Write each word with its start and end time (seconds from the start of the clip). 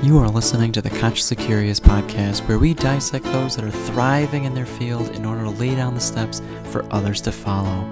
You 0.00 0.16
are 0.18 0.28
listening 0.28 0.70
to 0.72 0.80
the 0.80 0.90
Consciously 0.90 1.36
Curious 1.36 1.80
podcast, 1.80 2.46
where 2.46 2.60
we 2.60 2.72
dissect 2.72 3.24
those 3.24 3.56
that 3.56 3.64
are 3.64 3.70
thriving 3.70 4.44
in 4.44 4.54
their 4.54 4.64
field 4.64 5.08
in 5.16 5.24
order 5.24 5.42
to 5.42 5.50
lay 5.50 5.74
down 5.74 5.94
the 5.94 6.00
steps 6.00 6.40
for 6.70 6.86
others 6.92 7.20
to 7.22 7.32
follow. 7.32 7.84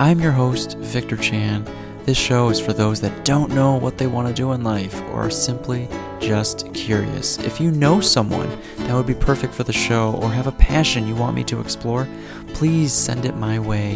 I'm 0.00 0.18
your 0.18 0.32
host, 0.32 0.76
Victor 0.78 1.16
Chan. 1.16 1.64
This 2.06 2.18
show 2.18 2.48
is 2.48 2.58
for 2.58 2.72
those 2.72 3.00
that 3.02 3.24
don't 3.24 3.54
know 3.54 3.76
what 3.76 3.98
they 3.98 4.08
want 4.08 4.26
to 4.26 4.34
do 4.34 4.50
in 4.50 4.64
life 4.64 5.00
or 5.02 5.26
are 5.26 5.30
simply 5.30 5.88
just 6.18 6.74
curious. 6.74 7.38
If 7.38 7.60
you 7.60 7.70
know 7.70 8.00
someone 8.00 8.50
that 8.78 8.94
would 8.94 9.06
be 9.06 9.14
perfect 9.14 9.54
for 9.54 9.62
the 9.62 9.72
show 9.72 10.18
or 10.20 10.32
have 10.32 10.48
a 10.48 10.52
passion 10.52 11.06
you 11.06 11.14
want 11.14 11.36
me 11.36 11.44
to 11.44 11.60
explore, 11.60 12.08
please 12.48 12.92
send 12.92 13.24
it 13.24 13.36
my 13.36 13.60
way. 13.60 13.94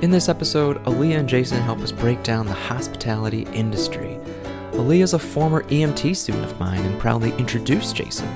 In 0.00 0.10
this 0.10 0.30
episode, 0.30 0.82
Aaliyah 0.84 1.18
and 1.18 1.28
Jason 1.28 1.60
help 1.60 1.80
us 1.80 1.92
break 1.92 2.22
down 2.22 2.46
the 2.46 2.54
hospitality 2.54 3.42
industry. 3.52 4.18
Aaliyah 4.72 5.02
is 5.02 5.12
a 5.12 5.18
former 5.18 5.64
EMT 5.64 6.16
student 6.16 6.46
of 6.46 6.58
mine 6.58 6.80
and 6.80 6.98
proudly 6.98 7.30
introduced 7.36 7.94
Jason. 7.94 8.26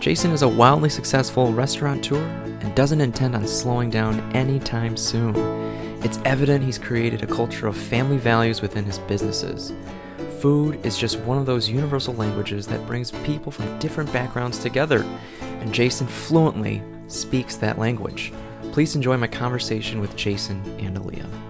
Jason 0.00 0.32
is 0.32 0.42
a 0.42 0.48
wildly 0.48 0.88
successful 0.88 1.52
restaurateur 1.52 2.18
and 2.18 2.74
doesn't 2.74 3.00
intend 3.00 3.36
on 3.36 3.46
slowing 3.46 3.88
down 3.88 4.18
anytime 4.34 4.96
soon. 4.96 5.36
It's 6.02 6.18
evident 6.24 6.64
he's 6.64 6.78
created 6.78 7.22
a 7.22 7.28
culture 7.28 7.68
of 7.68 7.76
family 7.76 8.16
values 8.16 8.60
within 8.60 8.84
his 8.84 8.98
businesses. 8.98 9.72
Food 10.40 10.84
is 10.84 10.98
just 10.98 11.20
one 11.20 11.38
of 11.38 11.46
those 11.46 11.68
universal 11.68 12.14
languages 12.14 12.66
that 12.66 12.84
brings 12.88 13.12
people 13.12 13.52
from 13.52 13.78
different 13.78 14.12
backgrounds 14.12 14.58
together, 14.58 15.06
and 15.40 15.72
Jason 15.72 16.08
fluently 16.08 16.82
speaks 17.06 17.54
that 17.54 17.78
language. 17.78 18.32
Please 18.72 18.96
enjoy 18.96 19.16
my 19.16 19.28
conversation 19.28 20.00
with 20.00 20.16
Jason 20.16 20.60
and 20.80 20.98
Aaliyah. 20.98 21.47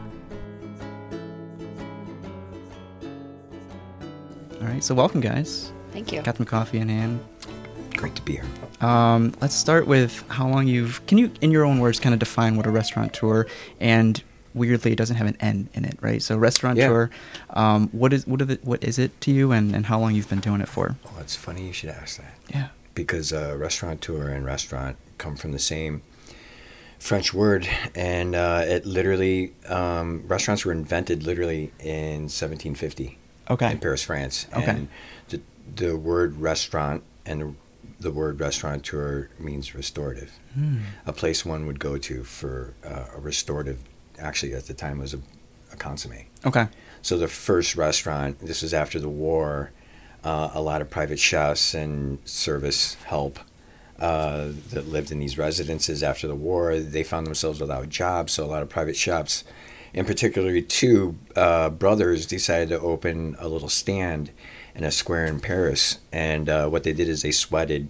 All 4.60 4.66
right, 4.66 4.82
so 4.82 4.94
welcome, 4.94 5.20
guys. 5.20 5.72
Thank 5.92 6.12
you. 6.12 6.20
Got 6.22 6.36
some 6.36 6.46
coffee 6.46 6.78
in 6.78 6.88
hand. 6.88 7.24
Great 7.96 8.14
to 8.16 8.22
be 8.22 8.34
here. 8.34 8.44
Um, 8.80 9.32
let's 9.40 9.54
start 9.54 9.86
with 9.86 10.24
how 10.28 10.48
long 10.48 10.66
you've. 10.66 11.04
Can 11.06 11.18
you, 11.18 11.30
in 11.40 11.50
your 11.50 11.64
own 11.64 11.78
words, 11.78 12.00
kind 12.00 12.12
of 12.12 12.18
define 12.18 12.56
what 12.56 12.66
a 12.66 12.70
restaurateur 12.70 13.46
and 13.80 14.22
weirdly, 14.54 14.92
it 14.92 14.96
doesn't 14.96 15.16
have 15.16 15.26
an 15.26 15.36
N 15.40 15.68
in 15.74 15.84
it, 15.84 15.98
right? 16.00 16.20
So 16.20 16.36
restaurateur. 16.36 17.10
Um, 17.50 17.88
what 17.90 18.12
is 18.12 18.26
what, 18.26 18.42
it, 18.42 18.64
what 18.64 18.82
is 18.82 18.98
it 18.98 19.18
to 19.22 19.30
you, 19.30 19.52
and, 19.52 19.74
and 19.74 19.86
how 19.86 19.98
long 20.00 20.14
you've 20.14 20.28
been 20.28 20.40
doing 20.40 20.60
it 20.60 20.68
for? 20.68 20.96
Oh, 21.06 21.16
it's 21.20 21.36
funny 21.36 21.66
you 21.66 21.72
should 21.72 21.90
ask 21.90 22.18
that. 22.18 22.34
Yeah. 22.48 22.68
Because 22.94 23.32
uh, 23.32 23.54
restaurateur 23.56 24.28
and 24.28 24.44
restaurant 24.44 24.96
come 25.18 25.36
from 25.36 25.52
the 25.52 25.58
same 25.58 26.02
French 26.98 27.32
word, 27.32 27.68
and 27.94 28.34
uh, 28.34 28.64
it 28.66 28.84
literally 28.84 29.54
um, 29.68 30.24
restaurants 30.26 30.64
were 30.64 30.72
invented 30.72 31.22
literally 31.22 31.72
in 31.78 32.22
1750 32.26 33.18
Okay. 33.50 33.72
in 33.72 33.78
Paris, 33.78 34.02
France. 34.02 34.46
Okay. 34.54 34.70
And 34.70 34.88
the, 35.28 35.40
the 35.74 35.96
word 35.96 36.36
restaurant 36.40 37.02
and 37.24 37.40
the, 37.40 37.54
the 38.00 38.10
word 38.10 38.40
restaurateur 38.40 39.28
means 39.38 39.74
restorative. 39.74 40.38
Hmm. 40.54 40.78
A 41.06 41.12
place 41.12 41.44
one 41.44 41.66
would 41.66 41.80
go 41.80 41.98
to 41.98 42.24
for 42.24 42.74
uh, 42.84 43.16
a 43.16 43.20
restorative. 43.20 43.80
Actually, 44.18 44.54
at 44.54 44.66
the 44.66 44.74
time, 44.74 44.98
was 44.98 45.14
a, 45.14 45.20
a 45.72 45.76
consomme. 45.76 46.26
Okay. 46.44 46.66
So 47.02 47.16
the 47.16 47.28
first 47.28 47.76
restaurant, 47.76 48.40
this 48.40 48.62
was 48.62 48.74
after 48.74 48.98
the 48.98 49.08
war, 49.08 49.70
uh, 50.24 50.50
a 50.52 50.60
lot 50.60 50.80
of 50.80 50.90
private 50.90 51.18
chefs 51.18 51.74
and 51.74 52.18
service 52.24 52.94
help 53.04 53.38
uh, 53.98 54.48
that 54.70 54.88
lived 54.88 55.10
in 55.10 55.18
these 55.18 55.38
residences 55.38 56.02
after 56.02 56.28
the 56.28 56.34
war, 56.34 56.78
they 56.78 57.02
found 57.02 57.26
themselves 57.26 57.60
without 57.60 57.88
jobs. 57.88 58.32
So 58.32 58.44
a 58.44 58.46
lot 58.46 58.62
of 58.62 58.68
private 58.68 58.96
chefs, 58.96 59.44
in 59.92 60.04
particular, 60.04 60.60
two 60.60 61.16
uh, 61.36 61.70
brothers 61.70 62.26
decided 62.26 62.68
to 62.70 62.80
open 62.80 63.36
a 63.38 63.48
little 63.48 63.68
stand 63.68 64.30
in 64.74 64.84
a 64.84 64.90
square 64.90 65.26
in 65.26 65.40
Paris. 65.40 65.98
And 66.12 66.48
uh, 66.48 66.68
what 66.68 66.84
they 66.84 66.92
did 66.92 67.08
is 67.08 67.22
they 67.22 67.32
sweated 67.32 67.88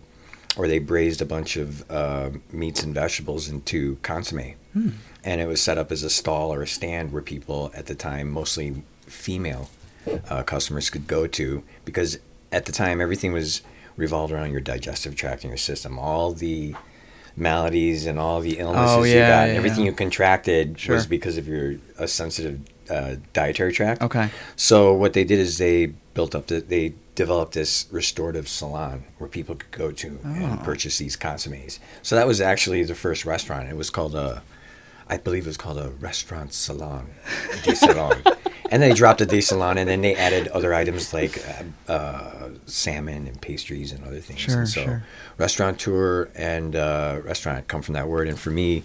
or 0.57 0.67
they 0.67 0.79
braised 0.79 1.21
a 1.21 1.27
bunch 1.27 1.57
of 1.57 1.89
uh, 1.91 2.31
meats 2.51 2.83
and 2.83 2.95
vegetables 2.95 3.49
into 3.49 3.97
consomme. 3.97 4.55
Hmm. 4.73 4.91
And 5.25 5.41
it 5.41 5.47
was 5.47 5.61
set 5.61 5.79
up 5.79 5.93
as 5.93 6.03
a 6.03 6.11
stall 6.11 6.53
or 6.53 6.63
a 6.63 6.67
stand 6.67 7.13
where 7.13 7.23
people 7.23 7.71
at 7.75 7.87
the 7.87 7.95
time, 7.95 8.31
mostly 8.31 8.83
female 9.03 9.71
uh, 10.29 10.43
customers, 10.43 10.91
could 10.91 11.07
go 11.07 11.27
to 11.27 11.63
because 11.85 12.19
at 12.51 12.65
the 12.65 12.73
time 12.73 13.01
everything 13.01 13.33
was 13.33 13.63
revolved 13.97 14.33
around 14.33 14.53
your 14.53 14.61
digestive 14.61 15.15
tract 15.17 15.43
and 15.45 15.51
your 15.51 15.59
system. 15.59 15.99
All 15.99 16.33
the 16.33 16.75
maladies 17.39 18.07
and 18.07 18.19
all 18.19 18.41
the 18.41 18.59
illnesses 18.59 18.97
Oh, 18.97 19.03
you 19.05 19.15
got, 19.15 19.45
and 19.45 19.53
yeah, 19.53 19.59
everything 19.59 19.85
yeah. 19.85 19.91
you 19.91 19.97
contracted 19.97 20.79
Sure. 20.79 20.95
was 20.97 21.07
because 21.07 21.37
of 21.39 21.47
your 21.49 21.77
a 21.99 22.09
sensitive 22.09 22.61
uh, 22.91 23.17
dietary 23.33 23.73
tract. 23.73 24.03
Okay. 24.03 24.31
So 24.57 24.93
what 24.95 25.13
they 25.13 25.25
did 25.25 25.39
is 25.39 25.59
they 25.59 25.87
built 26.15 26.35
up 26.35 26.47
the, 26.47 26.61
they 26.61 26.95
developed 27.15 27.53
this 27.53 27.87
restorative 27.91 28.49
salon 28.49 29.05
where 29.19 29.29
people 29.29 29.55
could 29.57 29.71
go 29.73 29.91
to 29.93 30.19
Oh. 30.25 30.29
and 30.29 30.63
purchase 30.63 30.99
these 30.99 31.17
consommes. 31.17 31.79
So 32.03 32.17
that 32.17 32.27
was 32.27 32.41
actually 32.41 32.83
the 32.85 32.95
first 32.95 33.25
restaurant. 33.25 33.69
It 33.69 33.77
was 33.77 33.91
called 33.91 34.15
a, 34.15 34.43
I 35.09 35.17
believe 35.19 35.45
it 35.45 35.49
was 35.49 35.57
called 35.57 35.79
a 35.79 35.91
restaurant 36.01 36.53
salon, 36.55 37.11
de 37.65 37.75
salon. 37.77 38.23
And 38.71 38.83
they 38.83 38.93
dropped 38.93 39.19
the 39.19 39.27
de 39.27 39.41
salon, 39.41 39.79
and 39.79 39.89
then 39.89 40.03
they 40.03 40.15
added 40.15 40.49
other 40.49 40.75
items 40.75 41.13
like 41.15 41.43
uh, 41.89 41.93
uh, 41.93 42.49
salmon 42.67 43.27
and 43.27 43.41
pastries 43.41 43.93
and 43.93 44.05
other 44.05 44.21
things. 44.21 44.41
Sure, 44.41 44.61
and 44.61 44.69
so 44.69 44.83
sure. 44.85 45.05
restaurateur 45.39 46.29
and 46.35 46.77
uh, 46.77 47.21
restaurant 47.25 47.69
come 47.69 47.83
from 47.83 47.95
that 47.95 48.09
word. 48.09 48.29
And 48.29 48.39
for 48.39 48.51
me, 48.51 48.85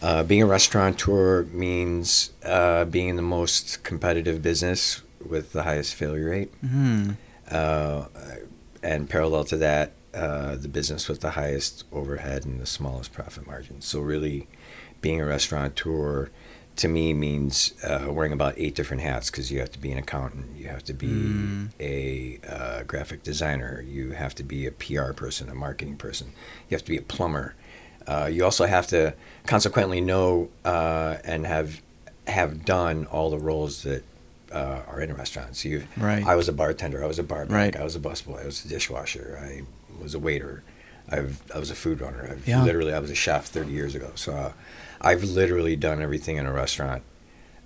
uh, 0.00 0.24
being 0.24 0.42
a 0.42 0.46
restaurateur 0.46 1.44
means 1.44 2.32
uh, 2.44 2.84
being 2.84 3.08
in 3.08 3.16
the 3.16 3.22
most 3.22 3.84
competitive 3.84 4.42
business 4.42 5.02
with 5.24 5.52
the 5.52 5.62
highest 5.62 5.94
failure 5.94 6.30
rate. 6.30 6.52
Uh, 7.50 8.06
and 8.82 9.08
parallel 9.08 9.44
to 9.44 9.56
that, 9.58 9.92
uh, 10.14 10.56
the 10.56 10.68
business 10.68 11.08
with 11.08 11.20
the 11.20 11.30
highest 11.30 11.84
overhead 11.92 12.44
and 12.44 12.60
the 12.60 12.66
smallest 12.66 13.12
profit 13.12 13.46
margin. 13.46 13.80
So, 13.80 14.00
really, 14.00 14.48
being 15.00 15.20
a 15.20 15.24
restaurateur 15.24 16.30
to 16.82 16.88
me 16.88 17.14
means 17.14 17.72
uh, 17.84 18.06
wearing 18.10 18.32
about 18.32 18.54
eight 18.56 18.74
different 18.74 19.02
hats 19.02 19.30
because 19.30 19.52
you 19.52 19.60
have 19.60 19.70
to 19.70 19.78
be 19.78 19.92
an 19.92 19.98
accountant, 19.98 20.46
you 20.56 20.66
have 20.66 20.82
to 20.84 20.92
be 20.92 21.06
Mm. 21.06 21.68
a 21.78 22.40
uh, 22.48 22.82
graphic 22.82 23.22
designer, 23.22 23.80
you 23.86 24.10
have 24.12 24.34
to 24.34 24.42
be 24.42 24.66
a 24.66 24.72
PR 24.72 25.12
person, 25.12 25.48
a 25.48 25.54
marketing 25.54 25.96
person, 25.96 26.32
you 26.68 26.74
have 26.74 26.82
to 26.84 26.90
be 26.90 26.98
a 26.98 27.02
plumber. 27.02 27.54
Uh, 28.06 28.28
you 28.32 28.44
also 28.44 28.66
have 28.66 28.88
to 28.88 29.14
consequently 29.46 30.00
know 30.00 30.48
uh, 30.64 31.18
and 31.24 31.46
have 31.46 31.80
have 32.26 32.64
done 32.64 33.06
all 33.06 33.30
the 33.30 33.38
roles 33.38 33.82
that 33.84 34.02
uh, 34.52 34.80
are 34.88 35.00
in 35.00 35.10
a 35.10 35.14
restaurant. 35.14 35.54
So 35.56 35.68
you, 35.68 35.84
Right. 35.96 36.24
I 36.26 36.34
was 36.34 36.48
a 36.48 36.52
bartender, 36.52 37.02
I 37.02 37.06
was 37.06 37.18
a 37.20 37.22
barback, 37.22 37.54
Right. 37.56 37.76
I 37.76 37.84
was 37.84 37.94
a 37.96 38.00
busboy, 38.00 38.42
I 38.42 38.46
was 38.46 38.64
a 38.64 38.68
dishwasher, 38.68 39.38
I 39.40 39.62
was 40.02 40.14
a 40.14 40.18
waiter, 40.18 40.62
I've, 41.08 41.42
I 41.54 41.58
was 41.58 41.70
a 41.70 41.74
food 41.74 42.00
runner. 42.00 42.28
I've 42.30 42.46
Yeah. 42.46 42.62
literally, 42.64 42.92
I 42.92 42.98
was 42.98 43.10
a 43.10 43.14
chef 43.14 43.46
30 43.46 43.70
years 43.70 43.94
ago. 43.94 44.12
So 44.14 44.32
uh, 44.34 44.52
I've 45.00 45.24
literally 45.24 45.76
done 45.76 46.00
everything 46.02 46.36
in 46.36 46.46
a 46.46 46.52
restaurant 46.52 47.02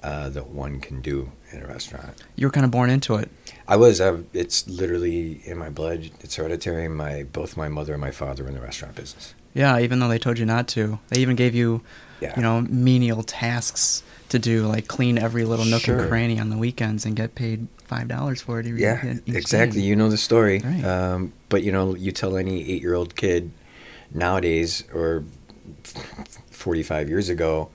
uh, 0.02 0.28
that 0.30 0.48
one 0.48 0.80
can 0.80 1.00
do 1.00 1.32
in 1.52 1.62
a 1.62 1.66
restaurant. 1.66 2.22
You 2.34 2.46
were 2.46 2.50
kind 2.50 2.64
of 2.64 2.70
born 2.70 2.90
into 2.90 3.14
it. 3.16 3.30
I 3.68 3.76
was. 3.76 4.00
i 4.00 4.14
it's 4.32 4.66
literally 4.68 5.40
in 5.44 5.58
my 5.58 5.70
blood. 5.70 6.10
It's 6.20 6.36
hereditary. 6.36 6.88
My 6.88 7.24
both 7.24 7.56
my 7.56 7.68
mother 7.68 7.92
and 7.94 8.00
my 8.00 8.10
father 8.10 8.42
were 8.42 8.48
in 8.48 8.54
the 8.54 8.60
restaurant 8.60 8.94
business. 8.94 9.34
Yeah, 9.54 9.78
even 9.80 9.98
though 10.00 10.08
they 10.08 10.18
told 10.18 10.38
you 10.38 10.44
not 10.46 10.68
to. 10.68 10.98
They 11.08 11.20
even 11.20 11.34
gave 11.34 11.54
you, 11.54 11.82
Yeah. 12.20 12.34
you 12.36 12.42
know, 12.42 12.60
menial 12.60 13.22
tasks 13.22 14.02
to 14.30 14.38
do, 14.38 14.66
like 14.66 14.88
clean 14.88 15.18
every 15.18 15.44
little 15.44 15.64
nook 15.64 15.82
Sure. 15.82 15.98
and 16.00 16.08
cranny 16.08 16.38
on 16.40 16.50
the 16.50 16.58
weekends 16.58 17.04
and 17.06 17.14
get 17.16 17.34
paid 17.34 17.68
five 17.84 18.08
dollars 18.08 18.42
for 18.42 18.60
it. 18.60 18.66
Yeah, 18.66 19.14
each 19.14 19.24
day. 19.24 19.38
exactly. 19.38 19.80
You 19.82 19.94
know 19.96 20.08
the 20.08 20.16
story. 20.16 20.60
Right. 20.60 20.84
Um, 20.84 21.32
but 21.48 21.62
you 21.62 21.70
know, 21.72 21.94
you 21.94 22.12
tell 22.12 22.36
any 22.36 22.68
eight-year-old 22.70 23.14
kid 23.16 23.50
nowadays, 24.12 24.84
or 24.94 25.24
forty-five 26.50 27.08
years 27.08 27.28
ago, 27.28 27.70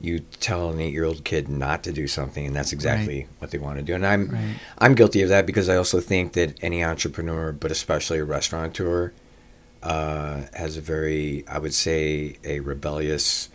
you 0.00 0.20
tell 0.40 0.70
an 0.70 0.80
eight-year-old 0.80 1.24
kid 1.24 1.48
not 1.48 1.82
to 1.84 1.92
do 1.92 2.06
something, 2.06 2.46
and 2.46 2.56
that's 2.56 2.72
exactly 2.72 3.28
what 3.38 3.50
they 3.50 3.58
want 3.58 3.78
to 3.78 3.82
do. 3.84 3.94
And 3.94 4.04
I'm, 4.06 4.28
Right. 4.28 4.54
I'm 4.78 4.94
guilty 4.94 5.22
of 5.22 5.28
that 5.28 5.46
because 5.46 5.68
I 5.68 5.76
also 5.76 6.00
think 6.00 6.32
that 6.32 6.56
any 6.62 6.82
entrepreneur, 6.82 7.52
but 7.52 7.70
especially 7.70 8.18
a 8.18 8.24
restaurateur, 8.24 9.12
uh, 9.82 10.42
has 10.54 10.76
a 10.76 10.80
very, 10.80 11.44
I 11.48 11.58
would 11.58 11.74
say, 11.74 12.36
a 12.44 12.60
rebellious 12.60 13.48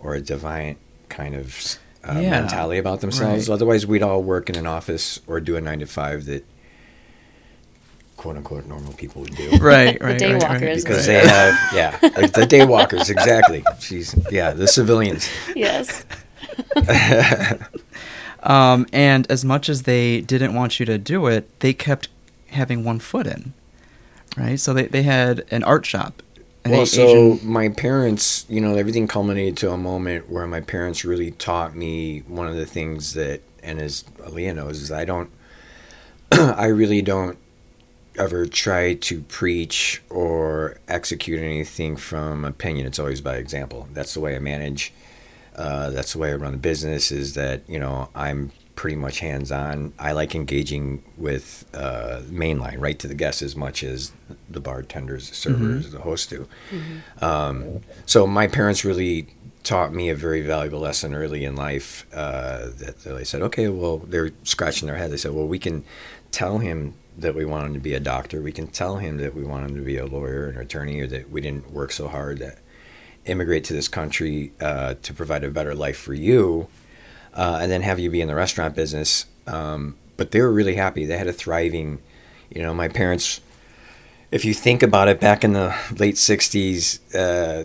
or 0.00 0.14
a 0.14 0.20
defiant 0.20 0.78
kind 1.08 1.34
of 1.34 1.76
uh, 2.08 2.18
Yeah. 2.20 2.30
mentality 2.40 2.78
about 2.78 3.00
themselves. 3.00 3.48
Right. 3.48 3.54
Otherwise, 3.54 3.86
we'd 3.86 4.02
all 4.02 4.22
work 4.22 4.48
in 4.50 4.56
an 4.56 4.66
office 4.66 5.20
or 5.26 5.40
do 5.40 5.56
a 5.56 5.60
nine 5.60 5.78
to 5.80 5.86
five 5.86 6.24
that 6.26 6.44
quote 8.16 8.36
unquote 8.36 8.66
normal 8.66 8.92
people 8.92 9.22
would 9.22 9.34
do. 9.36 9.50
Right, 9.60 9.98
The 9.98 10.04
right, 10.04 10.18
day 10.18 10.32
right, 10.34 10.42
right. 10.42 10.50
walkers. 10.60 10.84
Because 10.84 11.08
Right. 11.08 11.22
they 11.22 11.28
have, 11.28 11.54
yeah, 11.74 11.98
like 12.16 12.32
the 12.32 12.46
day 12.46 12.64
walkers, 12.66 13.10
exactly. 13.10 13.64
She's, 13.80 14.14
yeah, 14.30 14.50
the 14.52 14.66
civilians. 14.68 15.28
Yes. 15.56 16.04
Um, 18.44 18.86
and 18.92 19.30
as 19.30 19.44
much 19.44 19.68
as 19.68 19.82
they 19.84 20.20
didn't 20.20 20.54
want 20.54 20.80
you 20.80 20.86
to 20.86 20.98
do 20.98 21.28
it, 21.28 21.48
they 21.60 21.72
kept 21.72 22.08
having 22.48 22.82
one 22.82 22.98
foot 22.98 23.24
in, 23.24 23.52
right? 24.36 24.58
So 24.58 24.74
they, 24.74 24.86
they 24.86 25.04
had 25.04 25.44
an 25.52 25.62
art 25.62 25.86
shop. 25.86 26.24
Well, 26.64 26.86
so 26.86 27.34
Asian- 27.34 27.50
my 27.50 27.68
parents, 27.68 28.46
you 28.48 28.60
know, 28.60 28.76
everything 28.76 29.08
culminated 29.08 29.56
to 29.58 29.72
a 29.72 29.76
moment 29.76 30.30
where 30.30 30.46
my 30.46 30.60
parents 30.60 31.04
really 31.04 31.32
taught 31.32 31.74
me 31.76 32.20
one 32.28 32.46
of 32.46 32.56
the 32.56 32.66
things 32.66 33.14
that, 33.14 33.40
and 33.62 33.80
as 33.80 34.04
Aaliyah 34.18 34.54
knows, 34.54 34.80
is 34.80 34.92
I 34.92 35.04
don't, 35.04 35.30
I 36.32 36.66
really 36.66 37.02
don't 37.02 37.36
ever 38.18 38.46
try 38.46 38.94
to 38.94 39.22
preach 39.22 40.02
or 40.10 40.78
execute 40.88 41.40
anything 41.40 41.96
from 41.96 42.44
opinion. 42.44 42.86
It's 42.86 42.98
always 42.98 43.20
by 43.20 43.36
example. 43.36 43.88
That's 43.92 44.14
the 44.14 44.20
way 44.20 44.36
I 44.36 44.38
manage. 44.38 44.92
Uh, 45.56 45.90
that's 45.90 46.12
the 46.12 46.18
way 46.18 46.30
I 46.32 46.34
run 46.36 46.54
a 46.54 46.58
business. 46.58 47.10
Is 47.12 47.34
that 47.34 47.62
you 47.68 47.78
know 47.78 48.08
I'm 48.14 48.52
pretty 48.74 48.96
much 48.96 49.20
hands 49.20 49.52
on. 49.52 49.92
I 49.98 50.12
like 50.12 50.34
engaging 50.34 51.04
with 51.16 51.66
uh, 51.74 52.22
mainline, 52.28 52.80
right 52.80 52.98
to 52.98 53.08
the 53.08 53.14
guests, 53.14 53.42
as 53.42 53.54
much 53.54 53.82
as 53.82 54.12
the 54.48 54.60
bartenders, 54.60 55.28
the 55.28 55.34
servers, 55.34 55.90
the 55.90 56.00
hosts 56.00 56.26
do. 56.26 56.48
Um, 57.20 57.80
so 58.06 58.26
my 58.26 58.46
parents 58.46 58.84
really 58.84 59.28
taught 59.62 59.92
me 59.94 60.08
a 60.08 60.14
very 60.14 60.40
valuable 60.40 60.80
lesson 60.80 61.14
early 61.14 61.44
in 61.44 61.54
life. 61.54 62.06
Uh, 62.12 62.70
that 62.78 63.00
they 63.04 63.24
said, 63.24 63.42
okay, 63.42 63.68
well, 63.68 63.98
they're 63.98 64.30
scratching 64.42 64.86
their 64.88 64.96
head. 64.96 65.10
They 65.10 65.16
said, 65.16 65.32
well, 65.32 65.46
we 65.46 65.58
can 65.58 65.84
tell 66.30 66.58
him 66.58 66.94
that 67.18 67.34
we 67.34 67.44
want 67.44 67.66
him 67.66 67.74
to 67.74 67.80
be 67.80 67.94
a 67.94 68.00
doctor. 68.00 68.40
We 68.40 68.52
can 68.52 68.66
tell 68.68 68.96
him 68.96 69.18
that 69.18 69.34
we 69.34 69.44
want 69.44 69.70
him 69.70 69.76
to 69.76 69.82
be 69.82 69.98
a 69.98 70.06
lawyer, 70.06 70.48
an 70.48 70.56
attorney, 70.58 71.00
or 71.00 71.06
that 71.08 71.30
we 71.30 71.40
didn't 71.40 71.70
work 71.70 71.92
so 71.92 72.08
hard 72.08 72.38
to 72.38 72.56
immigrate 73.24 73.64
to 73.64 73.72
this 73.72 73.86
country 73.86 74.52
uh, 74.60 74.94
to 75.02 75.14
provide 75.14 75.44
a 75.44 75.50
better 75.50 75.74
life 75.74 75.98
for 75.98 76.14
you, 76.14 76.68
uh, 77.34 77.58
and 77.60 77.70
then 77.70 77.82
have 77.82 77.98
you 77.98 78.10
be 78.10 78.20
in 78.20 78.28
the 78.28 78.34
restaurant 78.34 78.74
business. 78.74 79.26
Um, 79.46 79.96
but 80.16 80.30
they 80.30 80.40
were 80.40 80.52
really 80.52 80.76
happy. 80.76 81.04
They 81.04 81.18
had 81.18 81.26
a 81.26 81.32
thriving, 81.32 81.98
you 82.50 82.62
know, 82.62 82.72
my 82.74 82.88
parents. 82.88 83.40
If 84.30 84.44
you 84.44 84.54
think 84.54 84.82
about 84.82 85.08
it, 85.08 85.20
back 85.20 85.42
in 85.44 85.52
the 85.52 85.74
late 85.98 86.14
'60s 86.14 87.00
uh, 87.14 87.64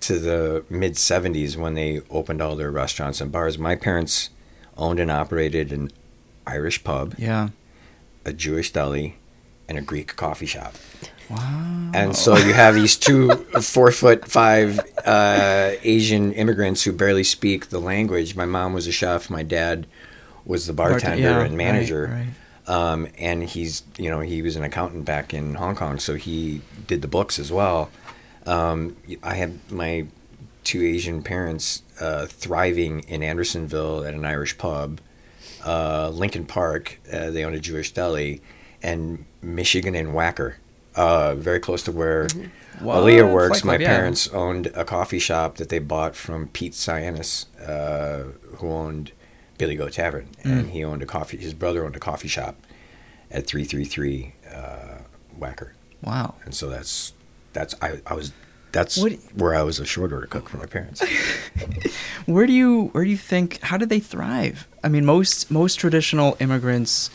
to 0.00 0.18
the 0.18 0.64
mid 0.68 0.94
'70s, 0.94 1.56
when 1.56 1.74
they 1.74 2.00
opened 2.10 2.42
all 2.42 2.56
their 2.56 2.70
restaurants 2.70 3.20
and 3.20 3.30
bars, 3.30 3.58
my 3.58 3.76
parents 3.76 4.30
owned 4.76 4.98
and 4.98 5.10
operated 5.10 5.72
an 5.72 5.90
Irish 6.46 6.82
pub, 6.82 7.14
Yeah. 7.18 7.50
a 8.24 8.32
Jewish 8.32 8.72
deli, 8.72 9.16
and 9.68 9.78
a 9.78 9.82
Greek 9.82 10.16
coffee 10.16 10.46
shop. 10.46 10.74
Wow. 11.32 11.90
And 11.94 12.16
so 12.16 12.36
you 12.36 12.52
have 12.52 12.74
these 12.74 12.96
two 12.96 13.30
four 13.60 13.90
foot 13.90 14.28
five 14.28 14.80
uh, 15.04 15.72
Asian 15.82 16.32
immigrants 16.32 16.84
who 16.84 16.92
barely 16.92 17.24
speak 17.24 17.68
the 17.68 17.80
language. 17.80 18.36
My 18.36 18.46
mom 18.46 18.72
was 18.72 18.86
a 18.86 18.92
chef. 18.92 19.28
My 19.28 19.42
dad 19.42 19.86
was 20.44 20.66
the 20.66 20.72
bartender 20.72 21.22
yeah, 21.22 21.40
and 21.42 21.56
manager. 21.56 22.06
right, 22.06 22.12
right. 22.12 22.28
Um, 22.66 23.08
and 23.18 23.42
he's, 23.42 23.82
you 23.98 24.08
know, 24.08 24.20
he 24.20 24.40
was 24.40 24.56
an 24.56 24.62
accountant 24.62 25.04
back 25.04 25.34
in 25.34 25.54
Hong 25.54 25.74
Kong, 25.74 25.98
so 25.98 26.14
he 26.14 26.62
did 26.86 27.02
the 27.02 27.08
books 27.08 27.38
as 27.38 27.50
well. 27.50 27.90
Um, 28.46 28.96
I 29.22 29.34
had 29.34 29.58
my 29.70 30.06
two 30.64 30.82
Asian 30.82 31.22
parents 31.22 31.82
uh, 32.00 32.26
thriving 32.26 33.00
in 33.00 33.22
Andersonville 33.22 34.04
at 34.04 34.14
an 34.14 34.24
Irish 34.24 34.58
pub, 34.58 35.00
uh, 35.64 36.10
Lincoln 36.10 36.44
Park, 36.44 37.00
uh, 37.12 37.30
they 37.30 37.44
owned 37.44 37.54
a 37.54 37.60
Jewish 37.60 37.92
deli, 37.92 38.40
and 38.82 39.24
Michigan 39.40 39.94
and 39.94 40.08
Wacker, 40.08 40.54
uh, 40.96 41.34
very 41.34 41.60
close 41.60 41.82
to 41.84 41.92
where 41.92 42.26
What? 42.80 42.96
Aaliyah 42.98 43.32
works. 43.32 43.60
Fight 43.60 43.66
My 43.66 43.72
Club, 43.74 43.80
yeah. 43.82 43.96
parents 43.96 44.28
owned 44.28 44.66
a 44.74 44.84
coffee 44.84 45.18
shop 45.18 45.56
that 45.56 45.68
they 45.68 45.78
bought 45.78 46.14
from 46.16 46.48
Pete 46.48 46.72
Sianis, 46.72 47.46
uh, 47.66 48.32
who 48.56 48.68
owned 48.70 49.12
Billy 49.58 49.76
Goat 49.76 49.92
Tavern, 49.92 50.28
Mm. 50.44 50.50
and 50.60 50.70
he 50.70 50.82
owned 50.84 51.02
a 51.02 51.06
coffee. 51.06 51.36
His 51.36 51.54
brother 51.54 51.84
owned 51.84 51.96
a 51.96 52.00
coffee 52.00 52.28
shop 52.28 52.56
at 53.30 53.46
three 53.46 53.64
three 53.64 53.84
three 53.84 54.34
Wacker. 55.38 55.70
Wow. 56.02 56.34
and 56.44 56.54
so 56.54 56.68
that's 56.68 57.12
that's 57.52 57.74
I, 57.80 58.00
I 58.06 58.14
was 58.14 58.32
that's 58.72 58.96
What- 58.98 59.12
where 59.34 59.54
I 59.54 59.62
was 59.62 59.78
a 59.78 59.84
short 59.86 60.12
order 60.12 60.26
cook 60.26 60.48
for 60.48 60.56
my 60.56 60.66
parents. 60.66 61.02
Where 62.26 62.46
do 62.46 62.52
you 62.52 62.84
where 62.92 63.04
do 63.04 63.10
you 63.10 63.16
think 63.16 63.60
how 63.62 63.76
did 63.76 63.88
they 63.88 63.98
thrive? 64.00 64.66
I 64.84 64.88
mean, 64.88 65.04
most 65.04 65.50
most 65.50 65.76
traditional 65.76 66.36
immigrants 66.40 67.10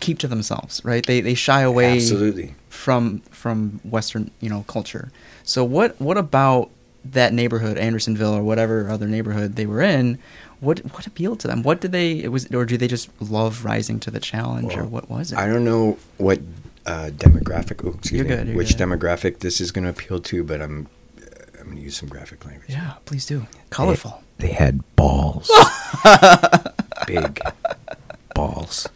keep 0.00 0.18
to 0.18 0.28
themselves, 0.28 0.84
right? 0.84 1.04
They 1.06 1.20
they 1.20 1.34
shy 1.34 1.60
away 1.62 1.94
Absolutely. 1.96 2.54
From 2.88 3.20
from 3.42 3.80
Western 3.84 4.30
you 4.40 4.48
know 4.48 4.64
culture. 4.66 5.12
So 5.44 5.62
what 5.62 6.00
what 6.00 6.16
about 6.16 6.70
that 7.04 7.34
neighborhood, 7.34 7.76
Andersonville 7.76 8.32
or 8.34 8.42
whatever 8.42 8.88
other 8.88 9.06
neighborhood 9.06 9.56
they 9.56 9.66
were 9.66 9.82
in? 9.82 10.18
What 10.60 10.78
what 10.94 11.06
appealed 11.06 11.38
to 11.40 11.48
them? 11.48 11.62
What 11.62 11.82
did 11.82 11.92
they 11.92 12.12
it 12.24 12.28
was 12.28 12.46
or 12.54 12.64
do 12.64 12.78
they 12.78 12.88
just 12.88 13.10
love 13.20 13.66
rising 13.66 14.00
to 14.00 14.10
the 14.10 14.20
challenge 14.20 14.74
or 14.74 14.84
what 14.84 15.10
was 15.10 15.32
it? 15.32 15.38
I 15.38 15.46
don't 15.46 15.66
know 15.66 15.98
what 16.16 16.38
uh, 16.86 17.10
demographic. 17.12 17.84
Oh, 17.86 17.90
excuse 17.98 18.12
You're 18.20 18.24
me. 18.38 18.44
good, 18.46 18.56
which 18.56 18.78
good. 18.78 18.88
demographic 18.88 19.40
this 19.40 19.60
is 19.60 19.70
going 19.70 19.84
to 19.84 19.90
appeal 19.90 20.18
to, 20.20 20.42
but 20.42 20.62
I'm 20.62 20.88
I'm 21.58 21.64
going 21.64 21.76
to 21.76 21.82
use 21.82 21.98
some 21.98 22.08
graphic 22.08 22.46
language. 22.46 22.70
yeah, 22.70 22.94
please 23.04 23.26
do. 23.26 23.46
Colorful. 23.68 24.22
They 24.38 24.52
had 24.52 24.80
balls. 24.96 25.50
Big 27.06 27.38
balls. 28.34 28.88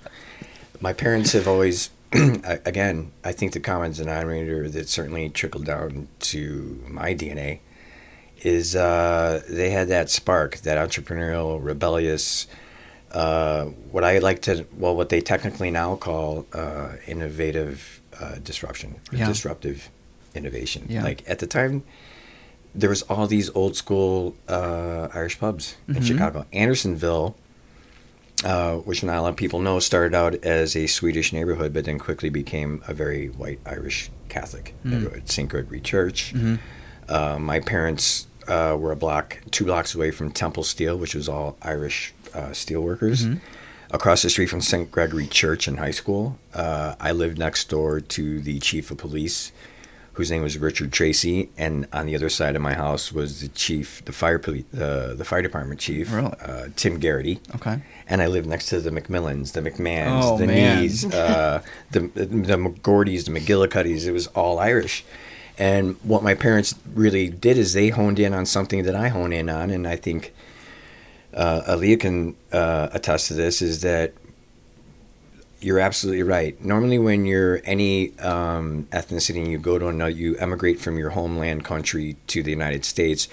My 0.81 0.93
parents 0.95 1.33
have 1.33 1.47
always, 1.47 1.91
again, 2.67 3.13
I 3.25 3.33
think 3.33 3.53
the 3.53 3.61
common 3.61 3.93
denominator 3.93 4.69
that 4.69 4.89
certainly 4.89 5.29
trickled 5.31 5.65
down 5.65 6.09
to 6.21 6.85
my 6.89 7.15
DNA 7.15 7.61
is 8.43 8.75
uh, 8.77 9.43
they 9.49 9.71
had 9.71 9.89
that 9.89 10.11
spark, 10.11 10.57
that 10.59 10.77
entrepreneurial, 10.77 11.59
rebellious, 11.65 12.47
uh, 13.13 13.67
what 13.91 14.05
I 14.05 14.19
like 14.19 14.43
to, 14.43 14.67
well, 14.77 14.97
what 14.97 15.09
they 15.11 15.21
technically 15.21 15.71
now 15.71 15.97
call 15.97 16.47
uh, 16.53 16.93
innovative 17.07 18.01
uh, 18.21 18.37
disruption, 18.43 18.97
or 19.13 19.19
Yeah. 19.19 19.27
disruptive 19.29 19.89
innovation. 20.35 20.87
Yeah. 20.89 21.05
Like 21.05 21.23
at 21.29 21.39
the 21.39 21.47
time, 21.47 21.83
there 22.75 22.89
was 22.91 23.03
all 23.03 23.27
these 23.27 23.51
old 23.55 23.77
school 23.77 24.35
uh, 24.49 25.09
Irish 25.15 25.39
pubs 25.39 25.77
in 25.89 25.95
Mhm. 25.97 26.05
Chicago. 26.05 26.47
Andersonville, 26.53 27.37
uh, 28.45 28.77
which 28.79 29.03
not 29.03 29.17
a 29.17 29.23
lot 29.23 29.29
of 29.31 29.37
people 29.37 29.61
know, 29.61 29.79
started 29.79 30.15
out 30.15 30.35
as 30.45 30.75
a 30.77 30.87
Swedish 30.87 31.33
neighborhood, 31.33 31.73
but 31.73 31.85
then 31.85 31.99
quickly 31.99 32.29
became 32.31 32.83
a 32.89 32.95
very 32.95 33.29
white 33.29 33.61
Irish 33.67 34.11
Catholic 34.29 34.75
Mm. 34.85 34.91
neighborhood. 34.93 35.29
St. 35.29 35.49
Gregory 35.49 35.81
Church. 35.81 36.33
Mhm. 36.35 36.59
Uh, 37.09 37.39
my 37.39 37.61
parents 37.61 38.27
uh, 38.49 38.77
were 38.79 38.91
a 38.91 38.97
block, 38.97 39.39
two 39.53 39.65
blocks 39.65 39.95
away 39.95 40.11
from 40.11 40.31
Temple 40.33 40.65
Steel, 40.65 40.97
which 40.97 41.15
was 41.15 41.29
all 41.29 41.57
Irish 41.63 42.13
uh, 42.35 42.53
steel 42.53 42.81
workers. 42.83 43.25
Mhm. 43.25 43.41
Across 43.93 44.23
the 44.23 44.31
street 44.31 44.47
from 44.47 44.61
St. 44.63 44.91
Gregory 44.91 45.27
Church 45.27 45.69
in 45.69 45.77
high 45.77 45.91
school. 45.93 46.39
Uh, 46.55 46.95
I 46.99 47.13
lived 47.13 47.39
next 47.39 47.69
door 47.69 48.01
to 48.01 48.41
the 48.41 48.59
chief 48.59 48.91
of 48.91 48.97
police, 48.99 49.53
whose 50.15 50.31
name 50.31 50.43
was 50.43 50.59
Richard 50.59 50.93
Tracy, 50.93 51.49
and 51.57 51.87
on 51.93 52.07
the 52.07 52.15
other 52.15 52.29
side 52.29 52.55
of 52.55 52.61
my 52.63 52.75
house 52.75 53.13
was 53.13 53.41
the 53.41 53.49
chief, 53.49 54.05
the 54.05 54.13
fire 54.13 54.39
police, 54.39 54.65
the 54.73 55.15
the 55.17 55.25
fire 55.25 55.41
department 55.43 55.81
chief, 55.81 56.13
Really? 56.13 56.33
uh, 56.41 56.69
Tim 56.77 56.99
Garrity. 56.99 57.41
Okay. 57.57 57.83
And 58.09 58.21
I 58.21 58.27
lived 58.27 58.47
next 58.47 58.67
to 58.67 58.81
the 58.81 58.91
McMillans, 58.91 59.53
the 59.53 59.63
McMahons, 59.63 60.21
Oh, 60.25 60.39
the 60.39 60.47
man. 60.47 60.81
Nees, 60.83 61.05
uh, 61.07 61.63
the 61.93 62.01
the 62.01 62.57
McGordy's, 62.57 63.25
the 63.25 63.31
McGillicuddy's. 63.33 64.07
It 64.07 64.13
was 64.13 64.27
all 64.29 64.59
Irish. 64.59 65.05
And 65.59 65.97
what 66.03 66.23
my 66.23 66.35
parents 66.35 66.75
really 66.95 67.29
did 67.29 67.57
is 67.59 67.73
they 67.75 67.91
honed 67.91 68.19
in 68.19 68.33
on 68.35 68.47
something 68.47 68.83
that 68.85 68.95
I 68.95 69.09
hone 69.09 69.33
in 69.33 69.49
on, 69.51 69.71
and 69.71 69.87
I 69.87 69.97
think 69.97 70.33
uh, 71.35 71.63
Aaliyah 71.77 72.01
can 72.01 72.37
uh, 72.53 72.89
attest 72.93 73.29
to 73.29 73.35
this. 73.35 73.63
Is 73.63 73.81
that 73.83 74.13
you're 75.63 75.79
absolutely 75.81 76.23
right. 76.23 76.63
Normally, 76.65 76.99
when 76.99 77.25
you're 77.27 77.61
any 77.65 78.19
um, 78.19 78.87
ethnicity 78.93 79.39
and 79.43 79.51
you 79.51 79.59
go 79.59 79.79
to 79.79 79.89
another, 79.89 80.11
you 80.11 80.37
emigrate 80.39 80.81
from 80.81 80.99
your 80.99 81.11
homeland 81.11 81.65
country 81.65 82.17
to 82.29 82.43
the 82.43 82.51
United 82.51 82.85
States. 82.85 83.29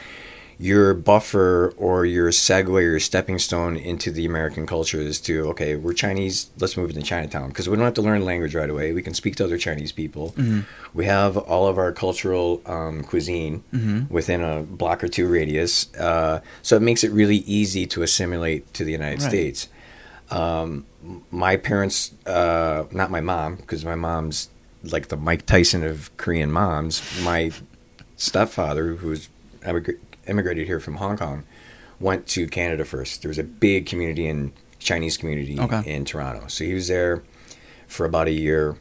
Your 0.62 0.94
buffer 0.94 1.74
or 1.78 2.06
your 2.06 2.32
segue 2.32 2.68
or 2.68 2.82
your 2.82 3.00
stepping 3.00 3.40
stone 3.40 3.78
into 3.78 4.12
the 4.12 4.26
American 4.26 4.66
culture 4.68 5.00
is 5.00 5.22
to 5.22 5.48
okay, 5.52 5.78
we're 5.78 5.94
Chinese. 5.94 6.50
Let's 6.60 6.76
move 6.76 6.90
into 6.90 7.02
Chinatown 7.02 7.48
because 7.48 7.70
we 7.70 7.78
don't 7.78 7.86
have 7.86 7.94
to 7.94 8.02
learn 8.02 8.26
language 8.26 8.56
right 8.56 8.70
away. 8.70 8.92
We 8.92 9.02
can 9.02 9.14
speak 9.14 9.38
to 9.38 9.46
other 9.46 9.58
Chinese 9.58 9.94
people. 9.94 10.36
We 10.94 11.06
have 11.06 11.38
all 11.38 11.68
of 11.68 11.78
our 11.78 11.94
cultural 11.94 12.62
um, 12.66 13.04
cuisine 13.06 13.64
Mhm. 13.74 14.10
within 14.12 14.42
a 14.44 14.64
block 14.64 15.02
or 15.02 15.08
two 15.08 15.30
radius, 15.30 15.94
uh, 15.96 16.42
so 16.62 16.76
it 16.76 16.82
makes 16.82 17.06
it 17.06 17.12
really 17.14 17.38
easy 17.48 17.86
to 17.86 18.02
assimilate 18.02 18.74
to 18.74 18.84
the 18.84 18.92
United 18.92 19.22
Right. 19.22 19.30
States 19.30 19.70
um, 20.32 20.86
my 21.32 21.58
parents, 21.58 22.14
uh, 22.26 22.86
not 22.92 23.10
my 23.12 23.22
mom, 23.22 23.56
because 23.56 23.84
my 23.86 23.96
mom's 23.96 24.50
like 24.84 25.08
the 25.10 25.18
Mike 25.18 25.46
Tyson 25.46 25.84
of 25.84 26.16
Korean 26.18 26.52
moms. 26.52 27.02
My 27.24 27.52
stepfather, 28.16 28.96
who's 28.96 29.30
immigrated 30.28 30.68
here 30.68 30.80
from 30.80 30.96
Hong 30.96 31.18
Kong, 31.18 31.44
went 32.00 32.28
to 32.28 32.48
Canada 32.48 32.86
first. 32.86 33.22
There 33.22 33.30
was 33.30 33.40
a 33.40 33.44
big 33.44 33.86
community 33.86 34.28
in 34.28 34.54
Chinese 34.80 35.18
community 35.18 35.60
Okay. 35.60 35.82
in 35.94 36.06
Toronto, 36.06 36.48
so 36.48 36.64
he 36.64 36.74
was 36.74 36.88
there 36.88 37.24
for 37.88 38.06
about 38.06 38.28
a 38.28 38.32
year, 38.32 38.78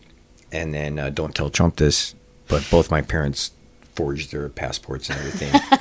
and 0.53 0.73
then 0.73 0.99
uh, 0.99 1.11
don't 1.11 1.35
tell 1.35 1.51
Trump 1.51 1.77
this, 1.77 2.15
but 2.47 2.65
both 2.71 2.91
my 2.91 3.03
parents 3.03 3.53
forged 3.95 4.31
their 4.31 4.49
passports 4.49 5.09
and 5.11 5.19
everything. 5.19 5.61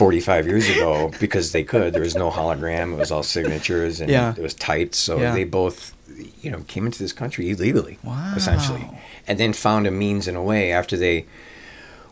45 0.00 0.46
years 0.46 0.66
ago 0.70 1.10
because 1.20 1.52
they 1.52 1.62
could. 1.62 1.92
There 1.92 2.00
was 2.00 2.14
no 2.14 2.30
hologram. 2.30 2.94
It 2.94 2.96
was 2.96 3.10
all 3.10 3.22
signatures 3.22 4.00
and 4.00 4.10
Yeah. 4.10 4.32
it 4.34 4.40
was 4.42 4.54
typed. 4.54 4.94
So 4.94 5.20
Yeah. 5.20 5.34
they 5.34 5.44
both, 5.44 5.92
you 6.40 6.50
know, 6.50 6.60
came 6.68 6.86
into 6.86 6.98
this 7.00 7.12
country 7.12 7.50
illegally, 7.50 7.98
Wow. 8.02 8.32
essentially. 8.34 8.88
And 9.28 9.38
then 9.38 9.52
found 9.52 9.86
a 9.86 9.90
means 9.90 10.26
and 10.26 10.38
a 10.38 10.42
way 10.42 10.72
after 10.72 10.96
they 10.96 11.26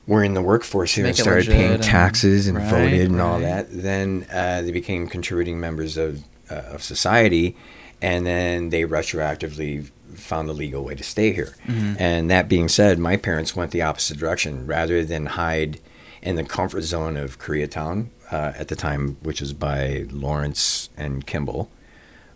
were 0.06 0.22
in 0.22 0.34
the 0.34 0.42
workforce 0.42 0.96
here 0.96 1.06
and 1.06 1.16
started 1.16 1.46
paying 1.46 1.72
and- 1.72 1.82
taxes 1.82 2.46
and 2.46 2.58
right, 2.58 2.68
voted 2.68 3.08
and 3.10 3.22
all 3.22 3.40
that. 3.40 3.68
Then 3.70 4.26
uh, 4.30 4.60
they 4.60 4.70
became 4.70 5.06
contributing 5.08 5.58
members 5.58 5.96
of, 5.96 6.20
uh, 6.50 6.56
of 6.74 6.82
society. 6.82 7.56
And 8.02 8.26
then 8.26 8.68
they 8.68 8.82
retroactively 8.82 9.88
found 10.14 10.50
a 10.50 10.52
legal 10.52 10.84
way 10.84 10.94
to 10.94 11.02
stay 11.02 11.32
here. 11.32 11.54
Mm-hmm. 11.66 11.94
And 11.98 12.30
that 12.30 12.50
being 12.50 12.68
said, 12.68 12.98
my 12.98 13.16
parents 13.16 13.56
went 13.56 13.70
the 13.70 13.80
opposite 13.80 14.18
direction. 14.18 14.66
Rather 14.66 15.06
than 15.06 15.24
hide 15.24 15.80
in 16.28 16.36
the 16.36 16.44
comfort 16.44 16.82
zone 16.82 17.16
of 17.24 17.38
Koreatown 17.38 17.96
uh, 18.30 18.52
at 18.60 18.68
the 18.68 18.76
time, 18.76 19.16
which 19.22 19.40
was 19.40 19.52
by 19.54 20.04
Lawrence 20.24 20.90
and 21.02 21.26
Kimball, 21.30 21.70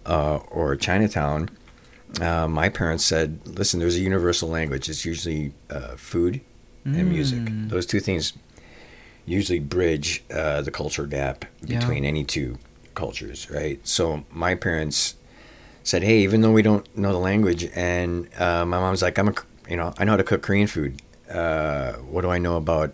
uh, 0.07 0.37
or 0.59 0.77
Chinatown, 0.77 1.41
uh, 2.21 2.49
my 2.49 2.69
parents 2.81 3.05
said, 3.05 3.27
"Listen, 3.61 3.81
there's 3.81 3.97
a 3.97 4.01
universal 4.13 4.49
language. 4.59 4.89
It's 4.93 5.05
usually 5.05 5.53
uh, 5.77 5.95
food 6.11 6.41
and 6.85 7.07
music. 7.17 7.41
Mm. 7.41 7.69
Those 7.69 7.87
two 7.87 8.01
things 8.01 8.33
usually 9.39 9.61
bridge 9.61 10.09
uh, 10.35 10.61
the 10.63 10.71
culture 10.81 11.07
gap 11.07 11.45
Yeah. 11.45 11.79
between 11.79 12.05
any 12.05 12.25
two 12.25 12.59
cultures, 12.95 13.41
right? 13.59 13.79
So 13.87 14.25
my 14.47 14.55
parents 14.67 15.15
said, 15.85 16.03
"Hey, 16.03 16.19
even 16.27 16.41
though 16.41 16.55
we 16.59 16.63
don't 16.63 16.87
know 16.97 17.13
the 17.13 17.19
language, 17.33 17.63
and 17.75 18.29
uh, 18.39 18.65
my 18.73 18.79
mom's 18.85 19.03
like, 19.03 19.19
I'm 19.21 19.29
a, 19.29 19.35
you 19.69 19.77
know, 19.77 19.93
I 19.99 20.05
know 20.05 20.13
how 20.13 20.23
to 20.25 20.25
cook 20.33 20.43
Korean 20.43 20.67
food. 20.67 20.93
Uh, 21.31 21.93
what 22.13 22.23
do 22.23 22.31
I 22.37 22.39
know 22.39 22.57
about 22.57 22.89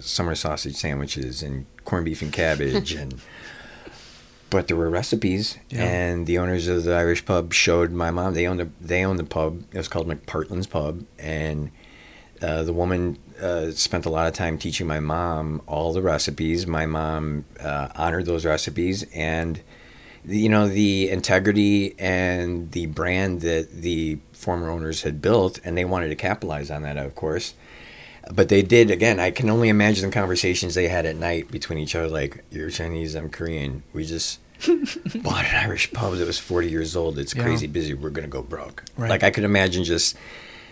summer 0.00 0.34
sausage 0.34 0.74
sandwiches 0.76 1.42
and 1.42 1.66
corned 1.84 2.04
beef 2.04 2.22
and 2.22 2.32
cabbage 2.32 2.92
and." 3.00 3.20
But 4.48 4.68
there 4.68 4.76
were 4.76 4.88
recipes, 4.88 5.58
Yeah. 5.70 5.82
and 5.84 6.26
the 6.26 6.38
owners 6.38 6.68
of 6.68 6.84
the 6.84 6.94
Irish 6.94 7.24
pub 7.26 7.52
showed 7.52 7.90
my 7.90 8.12
mom. 8.12 8.34
They 8.34 8.46
owned 8.46 8.60
the 8.60 8.68
they 8.80 9.04
owned 9.04 9.18
the 9.18 9.24
pub. 9.24 9.64
It 9.72 9.76
was 9.76 9.88
called 9.88 10.06
McPartland's 10.06 10.68
Pub, 10.68 11.04
and 11.18 11.72
uh, 12.40 12.62
the 12.62 12.72
woman 12.72 13.18
uh, 13.42 13.72
spent 13.72 14.06
a 14.06 14.10
lot 14.10 14.28
of 14.28 14.34
time 14.34 14.56
teaching 14.56 14.86
my 14.86 15.00
mom 15.00 15.62
all 15.66 15.92
the 15.92 16.00
recipes. 16.00 16.64
My 16.64 16.86
mom 16.86 17.44
uh, 17.58 17.88
honored 17.96 18.26
those 18.26 18.44
recipes, 18.46 19.04
and 19.12 19.60
you 20.24 20.48
know 20.48 20.68
the 20.68 21.10
integrity 21.10 21.96
and 21.98 22.70
the 22.70 22.86
brand 22.86 23.40
that 23.40 23.72
the 23.82 24.18
former 24.32 24.70
owners 24.70 25.02
had 25.02 25.20
built, 25.20 25.58
and 25.64 25.76
they 25.76 25.84
wanted 25.84 26.08
to 26.10 26.16
capitalize 26.16 26.70
on 26.70 26.82
that, 26.82 26.96
of 26.96 27.16
course. 27.16 27.54
But 28.32 28.48
they 28.48 28.62
did 28.62 28.90
again. 28.90 29.20
I 29.20 29.30
can 29.30 29.48
only 29.48 29.68
imagine 29.68 30.06
the 30.10 30.12
conversations 30.14 30.74
they 30.74 30.88
had 30.88 31.06
at 31.06 31.16
night 31.16 31.50
between 31.50 31.78
each 31.78 31.94
other. 31.94 32.08
Like, 32.08 32.42
"You're 32.50 32.70
Chinese, 32.70 33.14
I'm 33.14 33.30
Korean. 33.30 33.82
We 33.92 34.04
just 34.04 34.40
bought 35.22 35.44
an 35.44 35.54
Irish 35.54 35.92
pub 35.92 36.14
that 36.16 36.26
was 36.26 36.38
40 36.38 36.68
years 36.68 36.96
old. 36.96 37.18
It's 37.18 37.34
Yeah. 37.34 37.42
crazy 37.44 37.66
busy. 37.66 37.94
We're 37.94 38.10
gonna 38.10 38.26
go 38.28 38.42
broke." 38.42 38.82
Right. 38.96 39.08
Like 39.10 39.22
I 39.22 39.30
could 39.30 39.44
imagine 39.44 39.84
just 39.84 40.16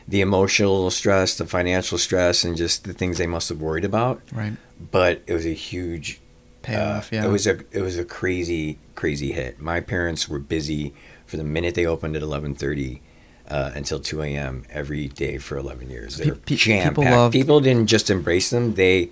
the 0.09 0.21
emotional 0.21 0.91
stress, 0.91 1.37
the 1.37 1.47
financial 1.47 1.97
stress, 1.97 2.45
and 2.45 2.57
just 2.57 2.85
the 2.85 2.93
things 2.93 3.19
they 3.19 3.27
must 3.27 3.49
have 3.49 3.61
worried 3.61 3.85
about. 3.85 4.21
Right. 4.33 4.53
But 4.91 5.23
it 5.27 5.33
was 5.35 5.47
a 5.47 5.55
huge 5.55 6.21
Payoff. 6.63 7.13
uh, 7.13 7.17
yeah. 7.17 7.25
It 7.27 7.29
was 7.31 7.47
a 7.47 7.61
it 7.71 7.83
was 7.83 7.97
a 7.99 8.05
crazy 8.05 8.79
crazy 8.97 9.33
hit. 9.33 9.61
My 9.61 9.81
parents 9.81 10.29
were 10.29 10.39
busy 10.41 10.93
for 11.27 11.37
the 11.37 11.45
minute 11.45 11.75
they 11.75 11.87
opened 11.87 12.17
at 12.17 12.23
11:30 12.23 13.01
uh, 13.49 13.71
until 13.75 14.01
2 14.01 14.23
a.m. 14.23 14.65
every 14.71 15.09
day 15.09 15.39
for 15.39 15.57
11 15.57 15.91
years. 15.91 16.17
They're 16.17 16.35
pe- 16.35 16.57
jam 16.57 16.89
people 16.91 17.05
packed. 17.05 17.33
People 17.33 17.61
didn't 17.61 17.87
just 17.89 18.11
embrace 18.11 18.51
them. 18.51 18.75
They 18.75 19.11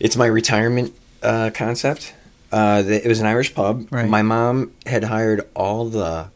it's 0.00 0.16
my 0.16 0.26
retirement 0.26 0.94
uh, 1.22 1.50
concept. 1.54 2.14
Uh, 2.52 2.82
it 2.86 3.06
was 3.06 3.20
an 3.20 3.26
Irish 3.26 3.54
pub. 3.54 3.86
Right. 3.90 4.08
My 4.08 4.22
mom 4.22 4.72
had 4.86 5.04
hired 5.04 5.42
all 5.54 5.86
the 5.88 6.30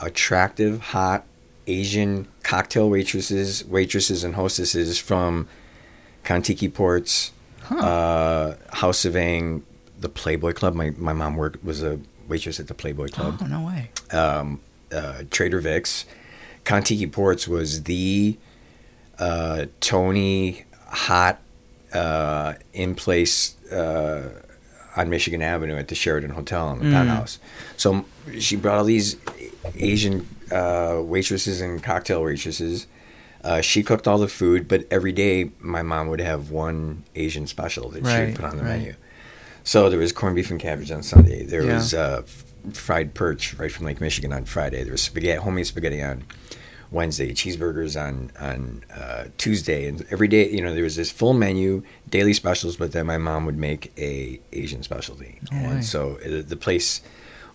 attractive, 0.00 0.80
hot 0.80 1.24
Asian 1.66 2.26
cocktail 2.42 2.88
waitresses, 2.88 3.64
waitresses 3.64 4.24
and 4.24 4.34
hostesses 4.34 4.98
from 4.98 5.48
Kon-Tiki 6.24 6.68
Ports, 6.68 7.32
Huh. 7.62 7.76
uh, 7.78 8.56
House 8.76 9.04
of 9.04 9.16
Ang, 9.16 9.64
the 9.98 10.08
Playboy 10.08 10.52
Club. 10.52 10.74
My 10.74 10.90
my 10.96 11.12
mom 11.12 11.34
worked 11.36 11.64
was 11.64 11.82
a 11.82 11.98
waitress 12.28 12.60
at 12.60 12.68
the 12.68 12.74
Playboy 12.74 13.08
Club. 13.08 13.38
oh 13.42 13.46
no 13.46 13.66
way. 13.66 13.90
Um, 14.16 14.60
uh, 14.92 15.22
Trader 15.30 15.60
Vic's. 15.60 16.04
Kon-Tiki 16.64 17.06
Ports 17.06 17.46
was 17.46 17.84
the 17.84 18.36
uh, 19.18 19.66
Tony 19.80 20.64
hot 20.88 21.40
uh, 21.92 22.54
in 22.72 22.94
place 22.94 23.54
uh, 23.70 24.42
on 24.96 25.08
Michigan 25.10 25.42
Avenue 25.42 25.76
at 25.76 25.88
the 25.88 25.94
Sheraton 25.94 26.30
Hotel 26.30 26.72
in 26.72 26.78
the 26.80 26.84
Mm. 26.86 26.92
penthouse. 26.92 27.38
So 27.76 28.04
she 28.38 28.56
brought 28.56 28.78
all 28.78 28.84
these 28.84 29.16
Asian 29.76 30.26
uh, 30.50 31.00
waitresses 31.02 31.60
and 31.60 31.82
cocktail 31.82 32.22
waitresses. 32.22 32.86
Uh, 33.44 33.60
she 33.60 33.82
cooked 33.84 34.08
all 34.08 34.18
the 34.18 34.26
food, 34.28 34.66
but 34.66 34.84
every 34.90 35.12
day 35.12 35.50
my 35.60 35.82
mom 35.82 36.08
would 36.08 36.20
have 36.20 36.50
one 36.50 37.04
Asian 37.14 37.46
special 37.46 37.90
that 37.90 38.04
she 38.06 38.18
would 38.26 38.34
put 38.34 38.44
on 38.44 38.56
the 38.56 38.64
right. 38.64 38.78
menu. 38.78 38.94
So 39.62 39.88
there 39.90 39.98
was 40.00 40.12
corned 40.12 40.34
beef 40.36 40.50
and 40.50 40.58
cabbage 40.60 40.90
on 40.90 41.02
Sunday. 41.02 41.44
There 41.44 41.62
Yeah. 41.64 41.74
was 41.74 41.94
uh, 41.94 42.22
fried 42.72 43.14
perch 43.14 43.54
right 43.54 43.70
from 43.70 43.86
Lake 43.86 44.00
Michigan 44.00 44.32
on 44.32 44.44
Friday. 44.44 44.82
There 44.82 44.92
was 44.92 45.02
spaghetti, 45.02 45.38
homemade 45.38 45.66
spaghetti 45.66 46.02
on 46.02 46.24
Wednesday, 46.90 47.32
cheeseburgers 47.32 48.00
on 48.00 48.30
on 48.40 48.84
uh, 48.94 49.24
Tuesday, 49.38 49.86
and 49.86 50.06
every 50.10 50.28
day, 50.28 50.48
you 50.48 50.62
know, 50.62 50.72
there 50.74 50.84
was 50.84 50.96
this 50.96 51.10
full 51.10 51.32
menu, 51.32 51.82
daily 52.08 52.32
specials. 52.32 52.76
But 52.76 52.92
then 52.92 53.06
my 53.06 53.18
mom 53.18 53.44
would 53.46 53.58
make 53.58 53.92
a 53.98 54.40
Asian 54.52 54.82
specialty, 54.82 55.38
way. 55.50 55.58
and 55.58 55.84
so 55.84 56.18
it, 56.22 56.48
the 56.48 56.56
place 56.56 57.02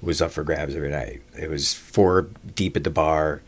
was 0.01 0.21
up 0.21 0.31
for 0.31 0.43
grabs 0.43 0.75
every 0.75 0.89
night. 0.89 1.21
It 1.39 1.49
was 1.49 1.73
four 1.73 2.27
deep 2.55 2.75
at 2.75 2.83
the 2.83 2.89
bar, 2.89 3.41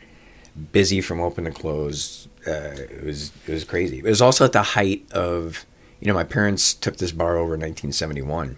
busy 0.72 1.00
from 1.00 1.20
open 1.20 1.44
to 1.44 1.50
close. 1.50 2.28
Uh, 2.46 2.76
it 2.76 3.04
was 3.04 3.32
it 3.46 3.52
was 3.52 3.64
crazy. 3.64 3.98
It 3.98 4.04
was 4.04 4.22
also 4.22 4.44
at 4.44 4.52
the 4.52 4.62
height 4.62 5.04
of, 5.12 5.66
you 6.00 6.06
know, 6.06 6.14
my 6.14 6.24
parents 6.24 6.74
took 6.74 6.96
this 6.96 7.12
bar 7.12 7.36
over 7.36 7.54
in 7.54 7.60
1971, 7.60 8.56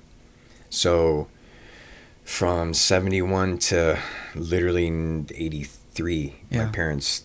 so 0.70 1.28
from 2.26 2.75
71 2.75 3.56
to 3.59 3.99
literally 4.35 4.87
83 5.35 6.35
Yeah. 6.50 6.64
my 6.66 6.71
parents 6.73 7.23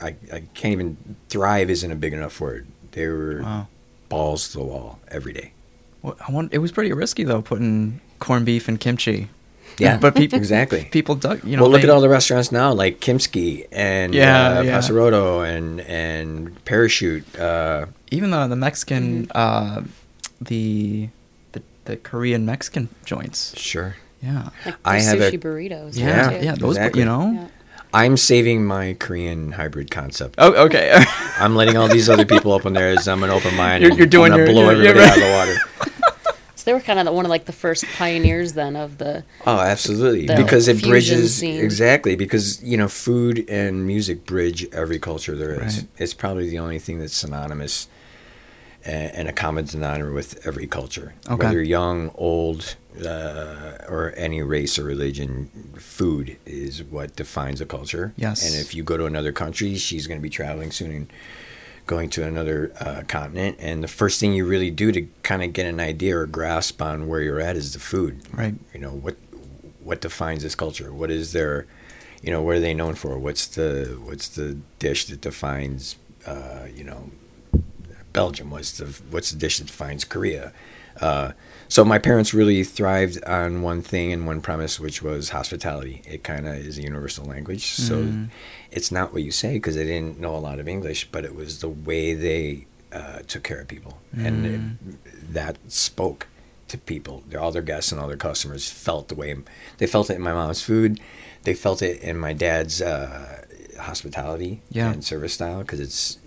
I, 0.00 0.14
I 0.32 0.42
can't 0.54 0.72
even 0.72 0.96
thrive 1.28 1.70
isn't 1.70 1.90
a 1.92 1.94
big 1.96 2.12
enough 2.12 2.40
word 2.40 2.66
they 2.92 3.06
were 3.08 3.42
Wow. 3.42 3.66
balls 4.08 4.48
to 4.50 4.58
the 4.58 4.64
wall 4.64 4.98
every 5.08 5.32
day 5.34 5.52
Well, 6.02 6.16
I 6.26 6.32
want, 6.32 6.52
it 6.52 6.58
was 6.58 6.72
pretty 6.72 6.92
risky 6.92 7.24
though, 7.24 7.42
putting 7.42 8.00
corned 8.18 8.46
beef 8.46 8.68
and 8.68 8.80
kimchi. 8.80 9.28
yeah 9.78 9.98
but 9.98 10.14
people 10.16 10.38
exactly 10.38 10.86
people 10.90 11.14
dug. 11.14 11.44
You 11.44 11.56
know, 11.56 11.62
well 11.62 11.70
look 11.70 11.82
they- 11.82 11.88
at 11.88 11.94
all 11.94 12.00
the 12.00 12.08
restaurants 12.08 12.50
now 12.50 12.72
like 12.72 13.00
kimski 13.00 13.66
and 13.70 14.14
Yeah, 14.14 14.58
uh, 14.58 14.62
yeah. 14.62 15.42
And 15.54 15.80
and 15.82 16.64
parachute 16.64 17.24
uh, 17.38 17.86
even 18.10 18.30
the 18.30 18.46
the 18.48 18.56
Mexican, 18.56 19.26
Mm-hmm. 19.26 19.30
uh, 19.34 19.82
the, 20.40 21.08
the 21.88 21.94
the 21.94 21.96
Korean 21.98 22.44
Mexican 22.46 22.88
joints. 23.04 23.58
sure 23.58 23.96
Yeah. 24.22 24.50
Like 24.66 24.74
I 24.84 24.98
the 25.00 25.04
have 25.04 25.20
a- 25.20 25.30
sushi 25.32 25.40
burritos. 25.40 25.96
Yeah, 25.96 26.30
too. 26.30 26.44
yeah, 26.44 26.54
those, 26.54 26.76
exactly. 26.76 27.00
you 27.00 27.06
know. 27.06 27.32
Yeah. 27.32 27.48
i'm 27.94 28.16
saving 28.18 28.66
my 28.66 28.94
korean 29.00 29.52
hybrid 29.52 29.90
concept 29.90 30.34
Oh, 30.38 30.52
okay. 30.66 30.92
i'm 31.38 31.56
letting 31.56 31.76
all 31.78 31.88
these 31.88 32.10
other 32.10 32.26
people 32.26 32.52
open 32.52 32.74
theirs 32.74 33.08
i'm 33.08 33.22
an 33.22 33.30
open 33.30 33.54
mind 33.56 33.82
You're- 33.82 33.96
you're 33.96 34.06
doing 34.06 34.32
I'm 34.32 34.40
gonna 34.40 34.52
your- 34.52 34.52
blow 34.52 34.70
you're- 34.70 34.88
everybody 34.88 34.98
you're 34.98 35.08
out 35.08 35.16
of 35.16 35.24
the 35.24 35.32
water 35.38 35.56
So 36.58 36.64
they 36.64 36.72
were 36.74 36.80
kind 36.80 36.98
of 36.98 37.04
the, 37.06 37.12
one 37.12 37.24
of 37.24 37.30
like 37.30 37.44
the 37.46 37.52
first 37.52 37.84
pioneers 37.96 38.52
then 38.54 38.74
of 38.76 38.98
the 38.98 39.24
Oh, 39.46 39.58
absolutely. 39.60 40.26
the 40.26 40.34
because 40.36 40.66
it 40.68 40.82
bridges 40.82 41.36
scene. 41.36 41.60
exactly 41.64 42.16
because 42.16 42.60
you 42.62 42.76
know 42.76 42.88
food 42.88 43.48
and 43.48 43.86
music 43.86 44.26
bridge 44.26 44.66
every 44.72 44.98
culture 44.98 45.36
there 45.36 45.54
is. 45.64 45.76
Right. 45.78 45.86
It's 45.98 46.12
probably 46.14 46.50
the 46.50 46.58
only 46.58 46.80
thing 46.80 46.98
that's 46.98 47.14
synonymous 47.14 47.86
and, 48.88 49.12
and 49.14 49.28
a 49.28 49.32
common 49.32 49.64
denominator 49.66 50.12
with 50.12 50.46
every 50.46 50.66
culture, 50.66 51.14
Okay. 51.26 51.36
whether 51.36 51.52
you're 51.52 51.62
young, 51.62 52.10
old, 52.14 52.76
uh, 53.04 53.78
or 53.88 54.12
any 54.16 54.42
race 54.42 54.78
or 54.78 54.84
religion. 54.84 55.50
Food 55.76 56.36
is 56.46 56.82
what 56.82 57.14
defines 57.14 57.60
a 57.60 57.66
culture. 57.66 58.12
Yes. 58.16 58.44
And 58.46 58.60
if 58.60 58.74
you 58.74 58.82
go 58.82 58.96
to 58.96 59.06
another 59.06 59.32
country, 59.32 59.76
she's 59.76 60.06
going 60.06 60.18
to 60.18 60.22
be 60.22 60.30
traveling 60.30 60.70
soon 60.72 60.90
and 60.90 61.12
going 61.86 62.10
to 62.10 62.24
another 62.24 62.72
uh, 62.80 63.02
continent, 63.08 63.56
and 63.60 63.82
the 63.82 63.88
first 63.88 64.20
thing 64.20 64.34
you 64.34 64.44
really 64.44 64.70
do 64.70 64.92
to 64.92 65.06
kind 65.22 65.42
of 65.42 65.54
get 65.54 65.64
an 65.66 65.80
idea 65.80 66.18
or 66.18 66.26
grasp 66.26 66.82
on 66.82 67.08
where 67.08 67.22
you're 67.22 67.40
at 67.40 67.56
is 67.56 67.72
the 67.72 67.78
food 67.80 68.20
right. 68.34 68.54
you 68.74 68.78
know 68.80 68.90
what 68.90 69.16
what 69.82 69.98
defines 70.02 70.42
this 70.42 70.54
culture 70.54 70.92
what 70.92 71.10
is 71.10 71.32
their 71.32 71.66
you 72.22 72.30
know 72.30 72.42
what 72.42 72.56
are 72.56 72.60
they 72.60 72.74
known 72.74 72.94
for 72.94 73.18
what's 73.18 73.46
the 73.46 73.98
what's 74.04 74.28
the 74.28 74.58
dish 74.78 75.06
that 75.06 75.22
defines 75.22 75.96
uh, 76.26 76.66
you 76.74 76.84
know 76.84 77.10
belgium 78.12 78.50
what's 78.50 78.78
the 78.78 78.86
what's 79.10 79.30
the 79.30 79.38
dish 79.38 79.58
that 79.58 79.66
defines 79.66 80.04
korea 80.04 80.52
uh, 81.00 81.30
so 81.68 81.84
my 81.84 81.98
parents 81.98 82.34
really 82.34 82.64
thrived 82.64 83.22
on 83.24 83.62
one 83.62 83.82
thing 83.82 84.12
and 84.12 84.26
one 84.26 84.40
premise 84.40 84.80
which 84.80 85.00
was 85.02 85.28
hospitality 85.30 86.02
it 86.06 86.24
kind 86.24 86.48
of 86.48 86.54
is 86.56 86.76
a 86.78 86.82
universal 86.82 87.24
language 87.24 87.66
so 87.66 87.96
Mm. 88.02 88.28
it's 88.72 88.90
not 88.90 89.12
what 89.12 89.22
you 89.22 89.30
say 89.30 89.52
because 89.54 89.76
they 89.76 89.84
didn't 89.84 90.18
know 90.18 90.34
a 90.34 90.38
lot 90.48 90.58
of 90.58 90.66
english 90.68 91.08
but 91.12 91.24
it 91.24 91.34
was 91.34 91.60
the 91.60 91.68
way 91.68 92.14
they 92.14 92.66
uh, 92.92 93.18
took 93.26 93.42
care 93.44 93.60
of 93.60 93.68
people 93.68 93.98
and 94.16 94.46
it, 94.46 95.32
that 95.34 95.58
spoke 95.68 96.26
to 96.68 96.76
people. 96.78 97.22
All 97.38 97.50
their 97.52 97.62
guests 97.62 97.92
and 97.92 98.00
all 98.00 98.08
their 98.08 98.16
customers 98.16 98.70
felt 98.70 99.08
the 99.08 99.14
way 99.14 99.34
they 99.78 99.86
felt 99.86 100.10
it 100.10 100.14
in 100.16 100.22
my 100.22 100.32
mom's 100.32 100.60
food. 100.62 101.00
They 101.44 101.54
felt 101.54 101.80
it 101.82 102.00
in 102.02 102.16
my 102.18 102.32
dad's 102.34 102.80
uh, 102.82 103.44
hospitality 103.78 104.62
Yeah. 104.70 104.90
and 104.92 105.04
service 105.04 105.34
style 105.34 105.60
because 105.60 105.80
it's 105.80 106.18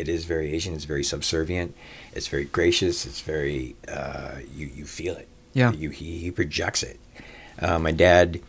it 0.00 0.08
is 0.08 0.24
very 0.24 0.52
Asian. 0.54 0.74
It's 0.74 0.84
very 0.84 1.04
subservient. 1.04 1.74
It's 2.12 2.28
very 2.28 2.44
gracious. 2.44 3.06
It's 3.06 3.20
very 3.20 3.76
uh, 3.88 4.36
you 4.54 4.66
you 4.66 4.84
feel 4.84 5.14
it. 5.16 5.28
Yeah. 5.52 5.72
You 5.72 5.90
he, 5.90 6.18
he 6.18 6.30
projects 6.30 6.82
it. 6.82 6.98
Uh, 7.60 7.78
my 7.78 7.92
dad 7.92 8.40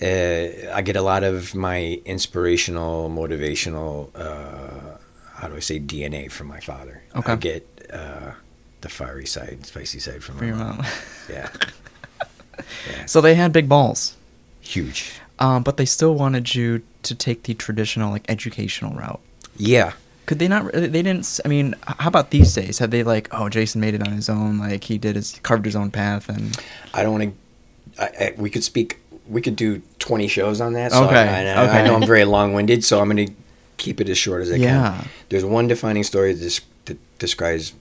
uh, 0.00 0.72
I 0.72 0.82
get 0.82 0.96
a 0.96 1.02
lot 1.02 1.22
of 1.22 1.54
my 1.54 2.00
inspirational, 2.04 3.10
motivational, 3.10 4.08
uh, 4.14 4.96
how 5.34 5.48
do 5.48 5.56
I 5.56 5.60
say, 5.60 5.78
DNA 5.78 6.30
from 6.30 6.46
my 6.48 6.60
father. 6.60 7.02
Okay. 7.14 7.32
I 7.32 7.36
get 7.36 7.66
uh, 7.92 8.32
the 8.80 8.88
fiery 8.88 9.26
side, 9.26 9.66
spicy 9.66 9.98
side 10.00 10.22
from 10.24 10.38
my 10.38 10.46
your 10.46 10.56
mom. 10.56 10.78
mom. 10.78 10.86
Yeah, 11.30 11.48
so 13.06 13.20
they 13.20 13.36
had 13.36 13.52
big 13.52 13.68
balls, 13.68 14.16
huge. 14.60 15.12
um, 15.38 15.62
but 15.62 15.76
they 15.76 15.84
still 15.84 16.14
wanted 16.14 16.52
you 16.54 16.82
to 17.04 17.14
take 17.14 17.44
the 17.44 17.54
traditional 17.54 18.10
like 18.10 18.24
educational 18.28 18.92
route. 18.94 19.20
Yeah. 19.56 19.92
Could 20.26 20.38
they 20.38 20.48
not? 20.48 20.72
They 20.72 20.88
didn't. 20.88 21.20
s- 21.20 21.40
I 21.44 21.48
mean, 21.48 21.74
how 21.84 22.08
about 22.08 22.30
these 22.30 22.54
days? 22.54 22.78
Have 22.78 22.90
they 22.90 23.02
like, 23.02 23.28
oh, 23.32 23.48
Jason 23.48 23.80
made 23.80 23.94
it 23.94 24.06
on 24.06 24.12
his 24.12 24.28
own. 24.28 24.58
Like 24.58 24.84
he 24.84 24.96
did 24.98 25.16
his 25.16 25.38
carved 25.42 25.64
his 25.64 25.74
own 25.76 25.90
path, 25.90 26.28
and 26.28 26.56
I 26.94 27.02
don't 27.02 27.12
want 27.18 27.34
to. 27.98 28.34
We 28.36 28.48
could 28.50 28.64
speak. 28.64 28.98
We 29.28 29.40
could 29.40 29.56
do 29.56 29.82
twenty 29.98 30.28
shows 30.28 30.60
on 30.60 30.72
that. 30.74 30.92
So 30.92 31.04
Okay, 31.06 31.16
I, 31.16 31.52
I, 31.64 31.80
I 31.80 31.84
know 31.84 31.94
I'm 31.96 32.06
very 32.06 32.24
long-winded, 32.24 32.84
so 32.84 33.00
I'm 33.00 33.08
going 33.10 33.26
to 33.26 33.32
keep 33.78 34.00
it 34.00 34.08
as 34.08 34.16
short 34.18 34.42
as 34.42 34.50
I 34.52 34.56
Yeah. 34.56 34.98
can. 35.00 35.08
There's 35.28 35.44
one 35.44 35.66
defining 35.68 36.02
story 36.04 36.32
that, 36.34 36.60
that 36.86 37.18
describes 37.18 37.72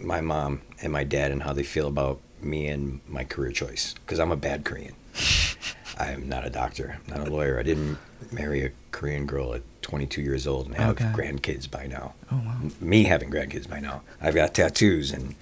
my 0.00 0.20
mom 0.20 0.60
and 0.82 0.92
my 0.92 1.04
dad 1.04 1.30
and 1.30 1.42
how 1.42 1.52
they 1.52 1.62
feel 1.62 1.88
about 1.88 2.20
me 2.40 2.66
and 2.68 3.00
my 3.08 3.24
career 3.24 3.50
choice. 3.52 3.94
Because 3.94 4.18
I'm 4.20 4.30
a 4.32 4.36
bad 4.36 4.64
Korean. 4.64 4.94
I'm 5.98 6.28
not 6.28 6.46
a 6.46 6.50
doctor. 6.50 6.98
I'm 7.06 7.14
not 7.18 7.26
a 7.28 7.30
lawyer. 7.30 7.58
I 7.58 7.62
didn't 7.62 7.98
marry 8.30 8.64
a 8.64 8.70
Korean 8.92 9.24
girl 9.26 9.54
at 9.54 9.62
22 9.86 10.20
years 10.20 10.46
old 10.48 10.66
and 10.66 10.74
have 10.76 10.90
Okay. 10.90 11.04
grandkids 11.14 11.70
by 11.70 11.86
now. 11.86 12.14
oh 12.32 12.42
wow, 12.44 12.56
M- 12.60 12.72
me 12.80 13.04
having 13.04 13.30
grandkids 13.30 13.68
by 13.68 13.78
now. 13.78 14.02
I've 14.20 14.34
got 14.34 14.52
tattoos 14.52 15.12
and 15.12 15.36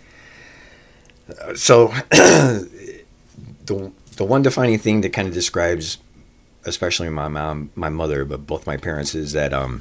uh, 1.40 1.54
so 1.54 1.88
the 2.10 2.68
the 4.16 4.24
one 4.24 4.42
defining 4.42 4.78
thing 4.78 5.00
that 5.00 5.12
kind 5.14 5.26
of 5.26 5.32
describes 5.34 5.98
especially 6.66 7.08
my 7.10 7.28
mom, 7.28 7.68
my 7.74 7.88
mother, 7.90 8.24
but 8.24 8.46
both 8.46 8.66
my 8.66 8.76
parents 8.76 9.14
is 9.14 9.32
that 9.32 9.52
um 9.54 9.80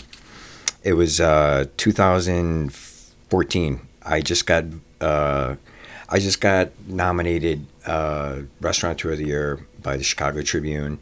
it 0.84 0.94
was 0.94 1.20
uh 1.20 1.66
2014. 1.78 3.80
I 4.06 4.22
just 4.22 4.46
got 4.46 4.64
uh 5.02 5.56
I 6.10 6.20
just 6.20 6.40
got 6.42 6.70
nominated 6.88 7.66
uh 7.86 8.42
restaurateur 8.62 9.12
of 9.12 9.18
the 9.18 9.26
year 9.26 9.66
by 9.82 9.98
the 9.98 10.04
Chicago 10.04 10.42
Tribune. 10.42 11.00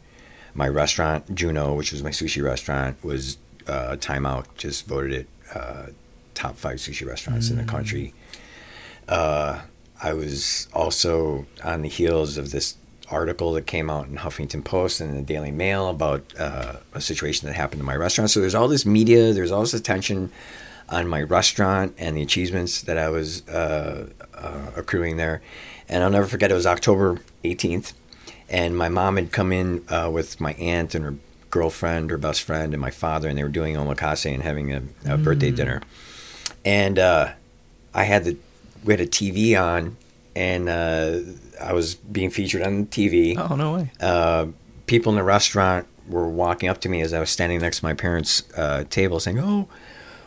My 0.54 0.68
restaurant 0.68 1.34
Juno, 1.34 1.74
which 1.74 1.92
was 1.92 2.02
my 2.02 2.10
sushi 2.10 2.42
restaurant, 2.44 3.02
was 3.02 3.38
uh, 3.66 3.96
Time 3.96 4.26
Out 4.26 4.56
just 4.56 4.86
voted 4.86 5.12
it 5.12 5.28
uh, 5.54 5.86
top 6.34 6.56
five 6.56 6.78
sushi 6.78 7.06
restaurants 7.06 7.50
in 7.50 7.56
the 7.56 7.64
country. 7.64 8.14
Uh, 9.08 9.60
I 10.02 10.12
was 10.12 10.68
also 10.72 11.46
on 11.62 11.82
the 11.82 11.88
heels 11.88 12.38
of 12.38 12.50
this 12.50 12.76
article 13.08 13.52
that 13.52 13.66
came 13.66 13.90
out 13.90 14.08
in 14.08 14.16
Huffington 14.16 14.64
Post 14.64 15.00
and 15.00 15.16
the 15.16 15.22
Daily 15.22 15.50
Mail 15.50 15.88
about 15.88 16.24
uh, 16.38 16.76
a 16.94 17.00
situation 17.00 17.46
that 17.46 17.54
happened 17.54 17.80
in 17.80 17.86
my 17.86 17.94
restaurant. 17.94 18.30
So 18.30 18.40
there's 18.40 18.54
all 18.54 18.68
this 18.68 18.86
media, 18.86 19.32
there's 19.32 19.52
all 19.52 19.60
this 19.60 19.74
attention 19.74 20.32
on 20.88 21.06
my 21.06 21.22
restaurant 21.22 21.94
and 21.98 22.16
the 22.16 22.22
achievements 22.22 22.82
that 22.82 22.98
I 22.98 23.08
was 23.08 23.46
uh, 23.48 24.08
uh, 24.34 24.70
accruing 24.76 25.16
there. 25.16 25.42
And 25.88 26.02
I'll 26.02 26.10
never 26.10 26.26
forget, 26.26 26.50
it 26.50 26.54
was 26.54 26.66
October 26.66 27.20
18th, 27.44 27.92
and 28.48 28.76
my 28.76 28.88
mom 28.88 29.16
had 29.16 29.30
come 29.30 29.52
in 29.52 29.84
uh, 29.88 30.10
with 30.12 30.40
my 30.40 30.54
aunt 30.54 30.94
and 30.94 31.04
her 31.04 31.14
girlfriend, 31.52 32.10
her 32.10 32.18
best 32.18 32.42
friend, 32.42 32.74
and 32.74 32.80
my 32.80 32.90
father, 32.90 33.28
and 33.28 33.38
they 33.38 33.44
were 33.44 33.48
doing 33.48 33.76
omakase 33.76 34.34
and 34.34 34.42
having 34.42 34.72
a, 34.72 34.82
a 35.06 35.16
birthday 35.16 35.52
dinner. 35.52 35.82
And 36.64 36.98
uh, 36.98 37.32
I 37.94 38.04
had 38.04 38.24
the 38.24 38.36
we 38.84 38.92
had 38.92 39.00
a 39.00 39.06
TV 39.06 39.56
on, 39.60 39.96
and 40.34 40.68
uh, 40.68 41.20
I 41.60 41.72
was 41.72 41.94
being 41.94 42.30
featured 42.30 42.62
on 42.62 42.86
TV. 42.86 43.36
oh 43.38 43.54
no 43.54 43.74
way. 43.74 43.92
Uh, 44.00 44.46
people 44.86 45.12
in 45.12 45.16
the 45.16 45.22
restaurant 45.22 45.86
were 46.08 46.28
walking 46.28 46.68
up 46.68 46.80
to 46.80 46.88
me 46.88 47.00
as 47.02 47.12
I 47.12 47.20
was 47.20 47.30
standing 47.30 47.60
next 47.60 47.78
to 47.78 47.84
my 47.84 47.94
parents' 47.94 48.42
uh, 48.56 48.84
table, 48.88 49.20
saying, 49.20 49.38
"Oh, 49.38 49.68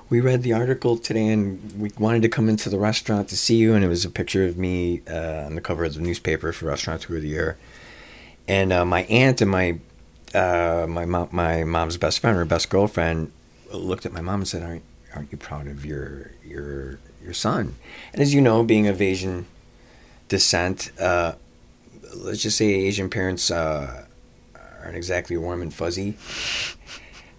we 0.10 0.22
read 0.22 0.44
the 0.44 0.54
article 0.54 0.96
today, 0.96 1.28
and 1.28 1.74
we 1.78 1.92
wanted 1.98 2.22
to 2.22 2.30
come 2.30 2.48
into 2.48 2.70
the 2.70 2.78
restaurant 2.78 3.30
to 3.30 3.36
see 3.36 3.56
you." 3.56 3.74
And 3.74 3.84
it 3.84 3.88
was 3.88 4.06
a 4.06 4.12
picture 4.12 4.46
of 4.46 4.58
me 4.58 5.02
uh, 5.10 5.46
on 5.48 5.56
the 5.56 5.62
cover 5.62 5.86
of 5.86 5.96
the 5.96 6.02
newspaper 6.02 6.52
for 6.54 6.68
Restaurateur 6.68 7.16
of 7.16 7.24
the 7.24 7.30
Year. 7.30 7.58
And 8.48 8.72
uh, 8.72 8.86
my 8.86 9.04
aunt 9.06 9.42
and 9.42 9.50
my 9.50 9.80
uh, 10.36 10.86
my 10.88 11.06
mom, 11.06 11.30
my 11.32 11.64
mom's 11.64 11.98
best 11.98 12.20
friend, 12.20 12.36
her 12.38 12.46
best 12.46 12.70
girlfriend, 12.70 13.32
looked 13.72 14.06
at 14.06 14.14
my 14.14 14.22
mom 14.22 14.42
and 14.42 14.48
said, 14.48 14.64
"Aren't 14.64 14.84
aren't 15.16 15.32
you 15.32 15.38
proud 15.38 15.68
of 15.68 15.86
your 15.86 16.32
your 16.44 17.00
your 17.24 17.34
son?" 17.34 17.76
And 18.14 18.22
as 18.22 18.34
you 18.34 18.42
know, 18.42 18.64
being 18.64 18.88
of 18.88 19.02
Asian 19.02 19.46
descent, 20.28 20.92
uh, 21.00 21.34
let's 22.16 22.42
just 22.42 22.58
say 22.58 22.66
Asian 22.66 23.10
parents 23.10 23.50
uh, 23.50 24.06
aren't 24.84 24.98
exactly 24.98 25.38
warm 25.38 25.62
and 25.62 25.74
fuzzy, 25.74 26.18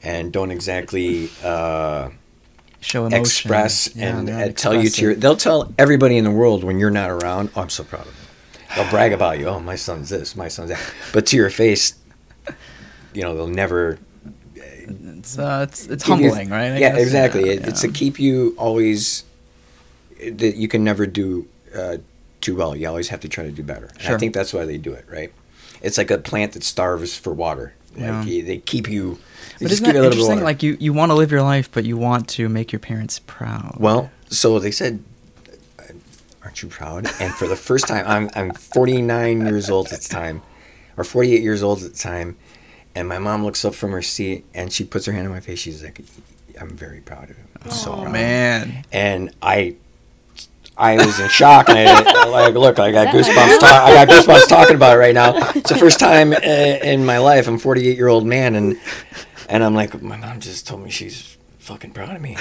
and 0.03 0.33
don't 0.33 0.51
exactly 0.51 1.29
uh, 1.45 2.11
Show 2.81 3.07
emotion. 3.07 3.21
express 3.21 3.95
Yeah, 3.95 4.19
and 4.19 4.31
uh, 4.31 4.49
tell 4.53 4.75
you 4.75 4.89
to 4.89 5.03
your. 5.03 5.15
They'll 5.15 5.37
tell 5.37 5.73
everybody 5.79 6.17
in 6.17 6.25
the 6.25 6.31
world 6.31 6.65
when 6.65 6.79
you're 6.79 6.91
not 6.91 7.11
around. 7.11 7.51
Oh, 7.57 7.63
I'm 7.63 7.71
so 7.71 7.85
proud 7.85 8.07
of 8.07 8.15
them. 8.17 8.27
They'll 8.75 8.91
brag 8.91 9.13
about 9.13 9.39
you. 9.39 9.47
Oh, 9.47 9.61
my 9.61 9.77
son's 9.77 10.09
this, 10.09 10.37
my 10.37 10.49
son's 10.49 10.71
that. 10.71 10.95
But 11.13 11.27
to 11.27 11.37
your 11.37 11.51
face, 11.51 11.95
you 13.17 13.23
know, 13.23 13.35
they'll 13.35 13.47
never 13.49 13.99
It's 14.55 15.39
uh, 15.39 15.67
it's, 15.69 15.87
it's 15.87 16.05
give 16.05 16.21
you- 16.21 16.29
humbling, 16.29 16.51
right? 16.51 16.73
I 16.73 16.79
yeah, 16.79 16.91
guess. 16.93 17.03
exactly. 17.03 17.47
Yeah, 17.47 17.53
It, 17.55 17.69
It's 17.69 17.83
yeah. 17.83 17.91
to 17.91 17.97
keep 17.97 18.21
you 18.21 18.55
always 18.59 19.25
that 20.21 20.57
you 20.57 20.69
can 20.69 20.85
never 20.85 21.07
do 21.07 21.47
uh, 21.75 21.97
too 22.41 22.55
well. 22.57 22.77
You 22.77 22.89
always 22.89 23.09
have 23.09 23.21
to 23.21 23.29
try 23.29 23.45
to 23.45 23.51
do 23.51 23.63
better. 23.63 23.87
And 23.95 24.01
Sure. 24.03 24.15
I 24.15 24.19
think 24.19 24.35
that's 24.35 24.53
why 24.55 24.65
they 24.65 24.79
do 24.79 24.93
it, 24.93 25.05
right? 25.11 25.33
It's 25.83 25.99
like 25.99 26.11
a 26.11 26.19
plant 26.19 26.53
that 26.53 26.63
starves 26.63 27.17
for 27.17 27.33
water. 27.33 27.75
Like 27.97 28.27
Yeah. 28.27 28.43
they 28.45 28.59
keep 28.59 28.89
you. 28.89 29.15
they 29.59 29.65
But 29.67 29.71
just 29.71 29.73
isn't 29.73 29.85
give 29.87 29.95
that 29.95 30.01
you 30.01 30.01
a 30.01 30.09
little 30.09 30.11
bit 30.11 30.19
of 30.19 30.31
interesting? 30.39 30.45
Like 30.45 30.63
you, 30.63 30.77
you 30.81 30.93
want 30.93 31.11
to 31.11 31.15
live 31.15 31.31
your 31.31 31.43
life, 31.43 31.71
but 31.73 31.85
you 31.85 31.97
want 31.97 32.29
to 32.31 32.49
make 32.49 32.71
your 32.73 32.81
parents 32.81 33.19
proud. 33.27 33.77
Well, 33.79 34.11
so 34.29 34.59
they 34.59 34.71
said, 34.71 35.03
"Aren't 36.43 36.63
you 36.63 36.69
proud?" 36.69 37.07
And 37.21 37.33
for 37.35 37.47
the 37.49 37.57
first 37.57 37.87
time, 37.89 38.05
I'm 38.07 38.31
I'm 38.35 38.53
49 38.53 39.47
years 39.47 39.69
old 39.71 39.93
at 39.93 40.01
the 40.03 40.09
time, 40.09 40.43
or 40.97 41.05
48 41.05 41.43
years 41.43 41.63
old 41.63 41.83
at 41.83 41.93
the 41.93 41.99
time, 41.99 42.37
and 42.97 43.07
my 43.09 43.19
mom 43.19 43.45
looks 43.45 43.65
up 43.65 43.75
from 43.75 43.93
her 43.93 44.03
seat 44.03 44.45
and 44.55 44.73
she 44.73 44.83
puts 44.85 45.07
her 45.07 45.13
hand 45.13 45.27
on 45.27 45.33
my 45.33 45.41
face. 45.41 45.59
She's 45.61 45.85
like, 45.85 46.01
"I'm 46.61 46.71
very 46.71 47.01
proud 47.01 47.31
of 47.31 47.37
him. 47.37 47.49
I'm 47.63 47.71
so 47.71 47.93
oh 47.93 48.01
proud." 48.03 48.13
man, 48.13 48.85
And 48.91 49.31
I. 49.43 49.77
I 50.79 50.97
was 50.97 51.19
in 51.19 51.29
shock, 51.31 51.71
and 51.71 51.79
I 51.79 52.25
like 52.29 52.53
look. 52.55 52.79
I 52.79 52.93
got 52.93 53.15
Is 53.15 53.27
that 53.29 53.35
my 53.35 53.43
goosebumps. 53.43 53.61
Ta- 53.61 53.85
I 53.87 53.95
got 53.95 54.09
goosebumps 54.09 54.47
talking 54.47 54.77
about 54.77 54.97
it 54.97 54.99
right 54.99 55.15
now. 55.15 55.33
It's 55.55 55.71
the 55.71 55.79
first 55.79 55.99
time 55.99 56.35
in 56.35 57.07
my 57.07 57.17
life. 57.17 57.49
I'm 57.49 57.57
48 57.59 57.97
year 57.97 58.09
old 58.09 58.27
man, 58.27 58.55
and 58.55 58.79
and 59.49 59.65
I'm 59.65 59.75
like, 59.75 60.03
my 60.03 60.19
mom 60.19 60.39
just 60.39 60.67
told 60.67 60.83
me 60.83 60.91
she's 60.91 61.39
fucking 61.61 61.93
proud 61.93 62.15
of 62.15 62.21
me, 62.21 62.37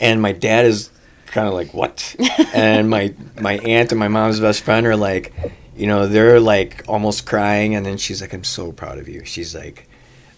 and 0.00 0.20
my 0.20 0.32
dad 0.32 0.66
is 0.66 0.90
kind 1.26 1.46
of 1.46 1.54
like, 1.54 1.72
what? 1.72 2.16
and 2.52 2.90
my 2.90 3.14
my 3.40 3.58
aunt 3.58 3.92
and 3.92 3.98
my 4.00 4.08
mom's 4.08 4.40
best 4.40 4.64
friend 4.64 4.84
are 4.84 4.96
like, 4.96 5.32
you 5.76 5.86
know, 5.86 6.06
they're 6.06 6.40
like 6.40 6.84
almost 6.88 7.26
crying, 7.26 7.74
and 7.74 7.84
then 7.84 7.96
she's 7.96 8.20
like, 8.20 8.32
I'm 8.32 8.44
so 8.44 8.72
proud 8.72 8.98
of 8.98 9.08
you. 9.08 9.24
She's 9.24 9.54
like, 9.54 9.88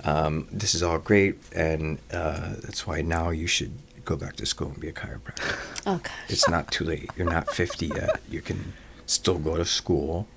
um, 0.05 0.47
this 0.53 0.75
is 0.75 0.83
all 0.83 0.99
great, 0.99 1.39
and 1.55 1.99
uh, 2.13 2.55
that's 2.63 2.87
why 2.87 3.03
now 3.03 3.31
you 3.31 3.47
should 3.47 3.73
go 4.05 4.17
back 4.17 4.37
to 4.37 4.47
school 4.47 4.69
and 4.69 4.81
be 4.81 4.89
a 4.89 4.93
chiropractor. 4.93 5.57
Oh 5.87 5.99
gosh. 6.03 6.13
It's 6.29 6.49
not 6.49 6.71
too 6.71 6.85
late. 6.85 7.11
You're 7.17 7.31
not 7.31 7.51
50 7.51 7.87
yet. 7.87 8.21
You 8.29 8.43
can 8.43 8.75
still 9.07 9.39
go 9.39 9.57
to 9.57 9.65
school 9.65 10.29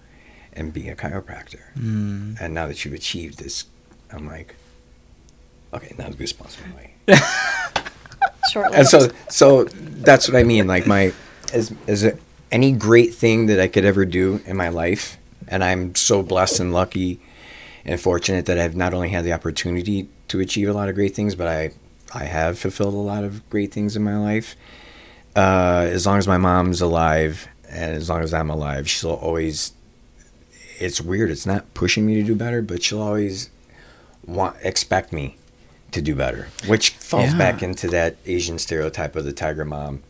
and 0.53 0.73
be 0.73 0.89
a 0.89 0.95
chiropractor. 0.95 1.61
Mm. 1.77 2.37
And 2.39 2.53
now 2.53 2.67
that 2.67 2.83
you've 2.83 2.93
achieved 2.93 3.39
this, 3.39 3.65
I'm 4.11 4.25
like, 4.25 4.55
okay, 5.73 5.93
now 5.97 6.09
the 6.09 6.15
goosebumps 6.15 6.61
went 6.61 6.73
away. 6.73 6.93
Short 8.51 8.73
and 8.73 8.87
so, 8.87 9.09
so 9.29 9.65
that's 9.65 10.27
what 10.27 10.37
I 10.37 10.43
mean. 10.43 10.67
Like 10.67 10.87
my, 10.87 11.11
is 11.53 11.73
is 11.85 12.03
it 12.03 12.19
any 12.51 12.71
great 12.71 13.13
thing 13.13 13.47
that 13.47 13.59
I 13.59 13.67
could 13.67 13.85
ever 13.85 14.05
do 14.05 14.41
in 14.45 14.55
my 14.57 14.69
life, 14.69 15.17
and 15.47 15.63
I'm 15.63 15.95
so 15.95 16.23
blessed 16.23 16.59
and 16.59 16.73
lucky 16.73 17.19
and 17.85 17.99
fortunate 17.99 18.45
that 18.47 18.59
I've 18.59 18.75
not 18.75 18.93
only 18.93 19.09
had 19.09 19.23
the 19.25 19.33
opportunity 19.33 20.07
to 20.29 20.39
achieve 20.39 20.67
a 20.69 20.73
lot 20.73 20.89
of 20.89 20.95
great 20.95 21.15
things, 21.15 21.35
but 21.35 21.47
I 21.47 21.71
I 22.13 22.23
have 22.25 22.57
fulfilled 22.57 22.93
a 22.93 22.97
lot 22.97 23.23
of 23.23 23.47
great 23.49 23.71
things 23.73 23.95
in 23.95 24.03
my 24.03 24.17
life. 24.17 24.55
Uh, 25.35 25.87
as 25.91 26.05
long 26.05 26.17
as 26.17 26.27
my 26.27 26.37
mom's 26.37 26.81
alive 26.81 27.47
and 27.69 27.95
as 27.95 28.09
long 28.09 28.21
as 28.21 28.33
I'm 28.33 28.49
alive, 28.49 28.89
she'll 28.89 29.11
always. 29.11 29.73
It's 30.79 31.01
weird. 31.01 31.31
It's 31.31 31.45
not 31.45 31.73
pushing 31.73 32.05
me 32.05 32.15
to 32.15 32.23
do 32.23 32.35
better, 32.35 32.61
but 32.61 32.83
she'll 32.83 33.01
always 33.01 33.49
want 34.25 34.55
expect 34.63 35.11
me 35.11 35.37
to 35.91 36.01
do 36.01 36.15
better, 36.15 36.49
which 36.67 36.91
falls 36.91 37.31
Yeah. 37.31 37.37
back 37.37 37.63
into 37.63 37.87
that 37.89 38.17
Asian 38.25 38.59
stereotype 38.59 39.15
of 39.15 39.25
the 39.25 39.31
tiger 39.33 39.65
mom. 39.65 40.03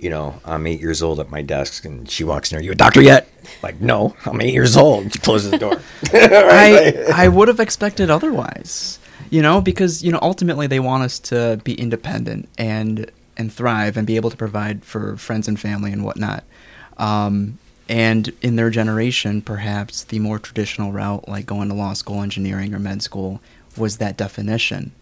You 0.00 0.10
know, 0.10 0.40
I'm 0.44 0.66
eight 0.66 0.80
years 0.80 1.02
old 1.02 1.20
at 1.20 1.30
my 1.30 1.42
desk, 1.42 1.84
and 1.84 2.10
she 2.10 2.24
walks 2.24 2.50
in 2.50 2.56
there. 2.56 2.64
You 2.64 2.72
a 2.72 2.74
doctor 2.74 3.02
yet? 3.02 3.28
Like, 3.62 3.80
no, 3.80 4.16
I'm 4.24 4.40
eight 4.40 4.54
years 4.54 4.76
old. 4.76 5.12
She 5.12 5.18
closes 5.18 5.50
the 5.50 5.58
door. 5.58 5.80
I 6.12 7.12
I 7.14 7.28
would 7.28 7.48
have 7.48 7.60
expected 7.60 8.10
otherwise. 8.10 8.98
You 9.28 9.42
know, 9.42 9.60
because 9.60 10.02
you 10.02 10.10
know 10.10 10.18
ultimately 10.22 10.66
they 10.66 10.80
want 10.80 11.04
us 11.04 11.18
to 11.20 11.60
be 11.64 11.74
independent 11.74 12.48
and 12.56 13.10
and 13.36 13.52
thrive 13.52 13.96
and 13.96 14.06
be 14.06 14.16
able 14.16 14.30
to 14.30 14.36
provide 14.36 14.84
for 14.84 15.16
friends 15.16 15.48
and 15.48 15.58
family 15.58 15.92
and 15.92 16.04
whatnot. 16.04 16.44
Um, 16.96 17.58
and 17.88 18.32
in 18.40 18.56
their 18.56 18.70
generation, 18.70 19.42
perhaps 19.42 20.04
the 20.04 20.20
more 20.20 20.38
traditional 20.38 20.92
route, 20.92 21.28
like 21.28 21.46
going 21.46 21.68
to 21.68 21.74
law 21.74 21.92
school, 21.92 22.22
engineering, 22.22 22.72
or 22.72 22.78
med 22.78 23.02
school, 23.02 23.40
was 23.76 23.96
that 23.96 24.16
definition. 24.16 24.92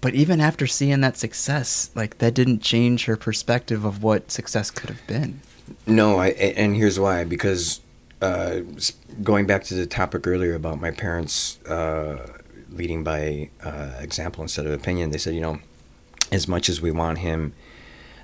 But 0.00 0.14
even 0.14 0.40
after 0.40 0.66
seeing 0.66 1.00
that 1.00 1.16
success, 1.16 1.90
like 1.94 2.18
that 2.18 2.34
didn't 2.34 2.60
change 2.60 3.06
her 3.06 3.16
perspective 3.16 3.84
of 3.84 4.02
what 4.02 4.30
success 4.30 4.70
could 4.70 4.90
have 4.90 5.06
been. 5.06 5.40
No, 5.86 6.18
I 6.18 6.28
and 6.28 6.76
here's 6.76 6.98
why 7.00 7.24
because 7.24 7.80
uh, 8.22 8.60
going 9.22 9.46
back 9.46 9.64
to 9.64 9.74
the 9.74 9.86
topic 9.86 10.26
earlier 10.26 10.54
about 10.54 10.80
my 10.80 10.90
parents 10.90 11.62
uh, 11.66 12.26
leading 12.70 13.04
by 13.04 13.50
uh, 13.62 13.92
example 14.00 14.42
instead 14.42 14.66
of 14.66 14.72
opinion, 14.72 15.10
they 15.10 15.18
said, 15.18 15.34
you 15.34 15.40
know, 15.40 15.58
as 16.30 16.46
much 16.48 16.68
as 16.68 16.80
we 16.80 16.90
want 16.90 17.18
him 17.18 17.54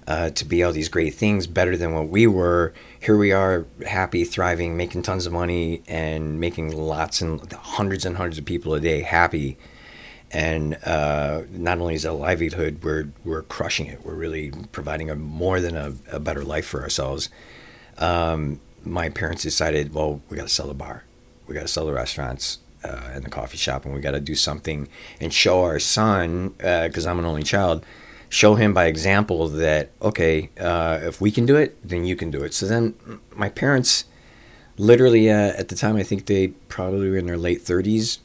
uh, 0.07 0.31
to 0.31 0.45
be 0.45 0.63
all 0.63 0.73
these 0.73 0.89
great 0.89 1.15
things 1.15 1.47
better 1.47 1.77
than 1.77 1.95
what 1.95 2.09
we 2.09 2.27
were, 2.27 2.75
here 3.01 3.17
we 3.17 3.33
are, 3.33 3.67
happy, 3.87 4.25
thriving, 4.25 4.77
making 4.77 5.03
tons 5.03 5.27
of 5.27 5.33
money, 5.33 5.83
and 5.87 6.39
making 6.39 6.77
lots 6.77 7.21
and 7.21 7.53
hundreds 7.53 8.05
and 8.05 8.17
hundreds 8.17 8.39
of 8.39 8.45
people 8.45 8.75
a 8.75 8.81
day 8.81 9.01
happy. 9.01 9.57
And 10.35 10.77
uh, 10.85 11.43
not 11.53 11.79
only 11.79 11.95
is 11.95 12.03
that 12.03 12.11
a 12.11 12.13
livelihood, 12.13 12.81
we're 12.83 13.09
we're 13.25 13.43
crushing 13.43 13.87
it. 13.87 14.05
We're 14.05 14.17
really 14.17 14.51
providing 14.73 15.09
a 15.09 15.15
more 15.15 15.61
than 15.61 15.77
a, 15.77 15.95
a 16.11 16.19
better 16.19 16.43
life 16.43 16.67
for 16.67 16.83
ourselves. 16.83 17.29
Um, 17.99 18.61
my 18.83 19.09
parents 19.09 19.45
decided, 19.45 19.95
well, 19.95 20.21
we 20.29 20.37
got 20.37 20.49
to 20.49 20.53
sell 20.53 20.67
the 20.67 20.75
bar, 20.75 21.05
we 21.47 21.55
got 21.55 21.63
to 21.63 21.69
sell 21.69 21.87
the 21.87 21.93
restaurants 21.93 22.59
uh, 22.83 23.11
and 23.13 23.25
the 23.25 23.31
coffee 23.31 23.57
shop, 23.57 23.85
and 23.85 23.95
we 23.95 24.01
got 24.01 24.11
to 24.11 24.21
do 24.21 24.35
something 24.35 24.89
and 25.21 25.33
show 25.33 25.63
our 25.63 25.79
son, 25.79 26.49
because 26.59 27.07
I'm 27.07 27.21
an 27.21 27.25
only 27.25 27.45
child, 27.45 27.87
show 28.29 28.57
him 28.57 28.75
by 28.75 28.87
example 28.87 29.47
that 29.49 29.93
okay, 30.03 30.51
uh, 30.59 30.99
if 31.01 31.21
we 31.21 31.31
can 31.31 31.47
do 31.47 31.55
it, 31.55 31.77
then 31.89 32.05
you 32.05 32.17
can 32.17 32.33
do 32.33 32.43
it. 32.43 32.53
So 32.55 32.67
then, 32.67 32.95
my 33.37 33.51
parents, 33.51 34.05
literally 34.79 35.31
uh, 35.31 35.53
at 35.57 35.69
the 35.69 35.77
time, 35.77 35.95
I 35.95 36.03
think 36.03 36.27
they 36.27 36.49
probably 36.49 37.09
were 37.09 37.17
in 37.17 37.27
their 37.27 37.39
late 37.39 37.65
30s, 37.65 38.19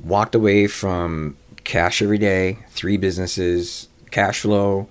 walked 0.00 0.34
away 0.34 0.66
from 0.66 1.36
cash 1.64 2.02
every 2.02 2.18
day, 2.18 2.58
three 2.70 2.96
businesses, 2.96 3.88
cash 4.10 4.40
flow, 4.40 4.88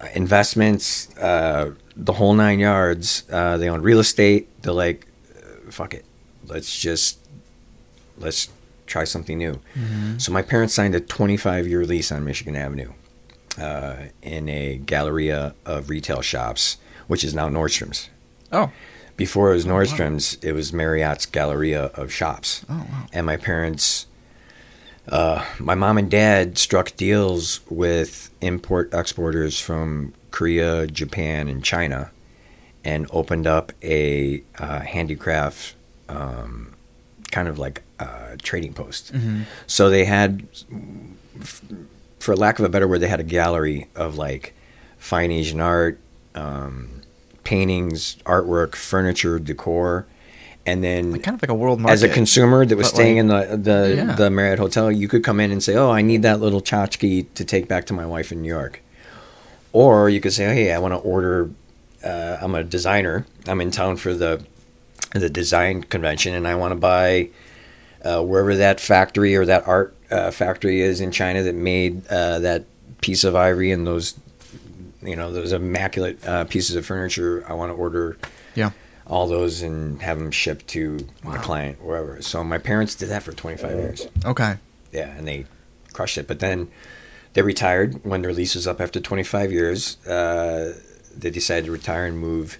uh, 0.00 0.08
investments, 0.14 1.16
uh, 1.18 1.72
the 1.96 2.14
whole 2.14 2.34
nine 2.34 2.58
yards. 2.58 3.24
Uh, 3.30 3.56
they 3.56 3.68
own 3.68 3.82
real 3.82 4.00
estate. 4.00 4.48
They're 4.62 4.72
like, 4.72 5.06
uh, 5.36 5.70
fuck 5.70 5.94
it, 5.94 6.04
let's 6.46 6.76
just 6.78 7.18
let's 8.18 8.48
try 8.86 9.04
something 9.04 9.38
new. 9.38 9.60
So 10.18 10.30
my 10.32 10.42
parents 10.42 10.74
signed 10.74 10.94
a 10.94 11.00
25 11.00 11.66
year 11.66 11.84
lease 11.84 12.12
on 12.12 12.24
Michigan 12.24 12.54
Avenue 12.54 12.92
uh, 13.58 13.96
in 14.22 14.48
a 14.48 14.76
galleria 14.76 15.54
of 15.64 15.88
retail 15.90 16.20
shops, 16.22 16.76
which 17.06 17.24
is 17.24 17.34
now 17.34 17.48
Nordstrom's. 17.48 18.10
Oh, 18.52 18.70
Before 19.16 19.50
it 19.50 19.54
was 19.54 19.64
Nordstrom's, 19.64 20.34
it 20.42 20.52
was 20.52 20.72
Marriott's 20.72 21.26
Galleria 21.26 21.86
of 21.94 22.12
shops. 22.12 22.64
oh 22.68 22.86
wow. 22.90 23.06
And 23.12 23.26
my 23.26 23.36
parents, 23.36 24.06
uh, 25.08 25.44
my 25.58 25.74
mom 25.74 25.98
and 25.98 26.10
dad 26.10 26.58
struck 26.58 26.96
deals 26.96 27.60
with 27.68 28.30
import 28.40 28.92
exporters 28.92 29.58
from 29.60 30.12
Korea, 30.30 30.86
Japan, 30.86 31.48
and 31.48 31.62
China, 31.64 32.10
and 32.84 33.06
opened 33.10 33.46
up 33.46 33.72
a 33.82 34.42
uh, 34.58 34.80
handicraft 34.80 35.74
um, 36.08 36.74
kind 37.30 37.48
of 37.48 37.58
like 37.58 37.82
uh, 38.00 38.36
trading 38.42 38.72
post. 38.72 39.10
hmm 39.10 39.42
So 39.66 39.90
they 39.90 40.04
had, 40.04 40.46
for 42.18 42.36
lack 42.36 42.58
of 42.58 42.64
a 42.64 42.68
better 42.68 42.88
word, 42.88 43.00
they 43.00 43.08
had 43.08 43.20
a 43.20 43.24
gallery 43.24 43.88
of 43.94 44.16
like 44.16 44.54
fine 44.98 45.30
Asian 45.30 45.60
art, 45.60 45.98
um, 46.34 47.02
paintings, 47.44 48.16
artwork, 48.24 48.74
furniture, 48.74 49.38
decor, 49.38 50.06
and 50.66 50.82
then 50.82 51.12
Like, 51.12 51.22
kind 51.22 51.34
of 51.34 51.42
like 51.42 51.50
a 51.50 51.54
world 51.54 51.80
market. 51.80 51.92
as 51.94 52.02
a 52.02 52.08
consumer 52.08 52.64
that 52.64 52.76
was 52.76 52.88
staying 52.88 53.28
like- 53.28 53.48
in 53.50 53.62
the 53.62 53.70
the, 53.70 53.94
Yeah. 53.96 54.14
the 54.14 54.30
Marriott 54.30 54.58
hotel, 54.58 54.90
you 54.90 55.08
could 55.08 55.22
come 55.22 55.40
in 55.40 55.50
and 55.50 55.62
say, 55.62 55.74
"Oh, 55.74 55.90
I 55.90 56.02
need 56.02 56.22
that 56.22 56.40
little 56.40 56.60
tchotchke 56.62 57.26
to 57.34 57.44
take 57.44 57.68
back 57.68 57.84
to 57.86 57.92
my 57.92 58.06
wife 58.06 58.32
in 58.32 58.40
New 58.42 58.48
York," 58.48 58.80
or 59.72 60.08
you 60.08 60.20
could 60.20 60.32
say, 60.32 60.44
"Hey, 60.54 60.72
I 60.72 60.78
want 60.78 60.92
to 60.94 60.98
order. 60.98 61.50
Uh, 62.04 62.36
I'm 62.40 62.54
a 62.54 62.62
designer. 62.64 63.24
I'm 63.46 63.60
in 63.60 63.70
town 63.70 63.96
for 63.96 64.14
the 64.14 64.40
the 65.14 65.28
design 65.30 65.82
convention, 65.84 66.34
and 66.34 66.46
I 66.48 66.54
want 66.56 66.72
to 66.72 66.76
buy 66.76 67.28
uh, 68.04 68.20
wherever 68.22 68.54
that 68.56 68.80
factory 68.80 69.34
or 69.36 69.44
that 69.46 69.66
art 69.66 69.94
uh, 70.10 70.30
factory 70.30 70.80
is 70.82 71.00
in 71.00 71.10
China 71.10 71.42
that 71.42 71.54
made 71.54 72.06
uh, 72.08 72.38
that 72.40 72.64
piece 73.00 73.24
of 73.24 73.34
ivory 73.36 73.70
and 73.70 73.86
those." 73.86 74.14
You 75.02 75.16
know 75.16 75.30
those 75.30 75.52
immaculate 75.52 76.26
uh, 76.26 76.44
pieces 76.44 76.76
of 76.76 76.86
furniture. 76.86 77.44
I 77.46 77.52
want 77.52 77.70
to 77.70 77.74
order 77.76 78.16
Yeah. 78.54 78.70
All 79.06 79.26
those 79.26 79.60
and 79.62 80.00
have 80.02 80.18
them 80.18 80.30
shipped 80.30 80.66
to 80.68 80.98
the 80.98 81.06
Wow. 81.24 81.40
client 81.42 81.82
wherever. 81.82 82.22
So 82.22 82.42
my 82.44 82.58
parents 82.58 82.94
did 82.94 83.08
that 83.10 83.22
for 83.22 83.32
25 83.32 83.70
years. 83.72 84.06
Okay. 84.24 84.56
Yeah, 84.92 85.08
and 85.16 85.26
they 85.28 85.46
crushed 85.92 86.16
it. 86.18 86.26
But 86.26 86.40
then 86.40 86.68
they 87.34 87.42
retired 87.42 88.04
when 88.04 88.22
their 88.22 88.32
lease 88.32 88.54
was 88.54 88.66
up 88.66 88.80
after 88.80 89.00
25 89.00 89.52
years. 89.52 89.98
Uh, 90.06 90.74
they 91.16 91.30
decided 91.30 91.66
to 91.66 91.72
retire 91.72 92.06
and 92.06 92.18
move 92.18 92.58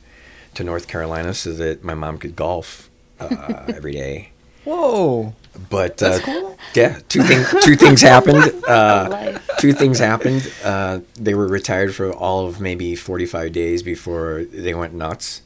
to 0.54 0.62
North 0.64 0.86
Carolina 0.86 1.32
so 1.34 1.52
that 1.54 1.82
my 1.82 1.94
mom 1.94 2.18
could 2.18 2.36
golf 2.36 2.90
uh, 3.20 3.64
every 3.68 3.92
day. 3.92 4.30
Whoa. 4.64 5.34
But 5.70 6.02
uh, 6.02 6.10
That's 6.10 6.24
cool. 6.24 6.58
yeah, 6.74 6.98
two 7.08 7.22
things 7.22 7.48
two 7.64 7.76
things 7.76 8.00
happened. 8.02 8.52
Uh, 8.68 9.38
two 9.58 9.72
things 9.72 9.98
happened. 9.98 10.50
Uh, 10.64 11.00
they 11.14 11.34
were 11.34 11.46
retired 11.46 11.94
for 11.94 12.10
all 12.12 12.46
of 12.46 12.60
maybe 12.60 12.96
45 12.96 13.52
days 13.52 13.82
before 13.82 14.44
they 14.50 14.74
went 14.74 14.94
nuts. 14.94 15.42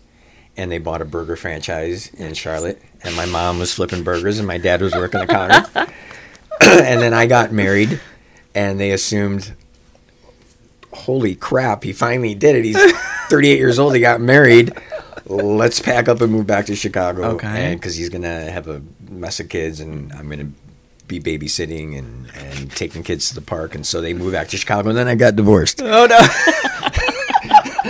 And 0.58 0.70
they 0.70 0.78
bought 0.78 1.00
a 1.00 1.06
burger 1.06 1.36
franchise 1.36 2.12
in 2.14 2.34
Charlotte. 2.34 2.82
And 3.02 3.14
my 3.16 3.24
mom 3.26 3.58
was 3.58 3.72
flipping 3.72 4.02
burgers, 4.02 4.38
and 4.38 4.46
my 4.46 4.58
dad 4.58 4.82
was 4.82 4.92
working 4.94 5.20
the 5.20 5.26
counter. 5.26 5.64
and 6.60 7.00
then 7.00 7.14
I 7.14 7.26
got 7.26 7.52
married, 7.52 8.00
and 8.54 8.80
they 8.80 8.90
assumed, 8.90 9.52
holy 10.92 11.34
crap, 11.36 11.84
he 11.84 11.92
finally 11.92 12.34
did 12.34 12.56
it. 12.56 12.64
He's 12.64 12.92
38 13.30 13.56
years 13.58 13.78
old. 13.78 13.94
He 13.94 14.00
got 14.00 14.20
married. 14.20 14.72
Let's 15.26 15.80
pack 15.80 16.08
up 16.08 16.20
and 16.20 16.32
move 16.32 16.46
back 16.46 16.66
to 16.66 16.74
Chicago. 16.74 17.24
Okay. 17.34 17.74
Because 17.74 17.94
he's 17.96 18.08
going 18.08 18.22
to 18.22 18.50
have 18.50 18.66
a 18.66 18.82
mess 19.08 19.38
of 19.40 19.48
kids, 19.48 19.78
and 19.78 20.12
I'm 20.12 20.26
going 20.26 20.38
to 20.40 20.52
be 21.06 21.20
babysitting 21.20 21.96
and, 21.96 22.30
and 22.34 22.70
taking 22.72 23.02
kids 23.02 23.28
to 23.28 23.34
the 23.34 23.40
park. 23.40 23.74
And 23.74 23.86
so 23.86 24.00
they 24.00 24.12
moved 24.12 24.32
back 24.32 24.48
to 24.48 24.56
Chicago, 24.56 24.88
and 24.88 24.98
then 24.98 25.06
I 25.08 25.14
got 25.14 25.36
divorced 25.36 25.80
Oh 25.82 26.06
no. 26.06 26.18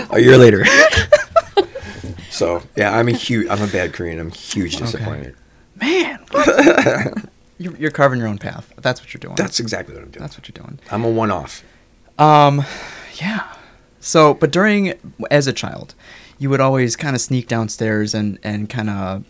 a 0.11 0.19
year 0.19 0.37
later. 0.37 0.63
So, 2.39 2.63
yeah, 2.77 2.97
I'm 2.97 3.09
a 3.09 3.11
huge, 3.11 3.47
I'm 3.49 3.61
a 3.61 3.67
bad 3.67 3.93
Korean. 3.93 4.17
I'm 4.17 4.31
huge 4.31 4.77
disappointed. 4.77 5.35
Man. 5.75 6.23
you're, 7.57 7.75
you're 7.75 7.91
carving 7.91 8.17
your 8.17 8.29
own 8.29 8.37
path. 8.37 8.73
That's 8.77 9.01
what 9.01 9.13
you're 9.13 9.19
doing. 9.19 9.35
That's 9.35 9.59
exactly 9.59 9.93
what 9.93 10.03
I'm 10.03 10.09
doing. 10.09 10.21
That's 10.21 10.37
what 10.37 10.47
you're 10.47 10.65
doing. 10.65 10.79
I'm 10.89 11.03
a 11.03 11.09
one 11.09 11.31
off. 11.31 11.63
Um, 12.17 12.63
yeah. 13.15 13.55
So, 13.99 14.33
but 14.33 14.51
during 14.51 14.93
as 15.29 15.47
a 15.47 15.53
child, 15.53 15.95
you 16.37 16.49
would 16.49 16.61
always 16.61 16.95
kind 16.95 17.13
of 17.13 17.21
sneak 17.21 17.47
downstairs 17.47 18.13
and 18.13 18.39
and 18.41 18.69
kind 18.69 18.89
of 18.89 19.25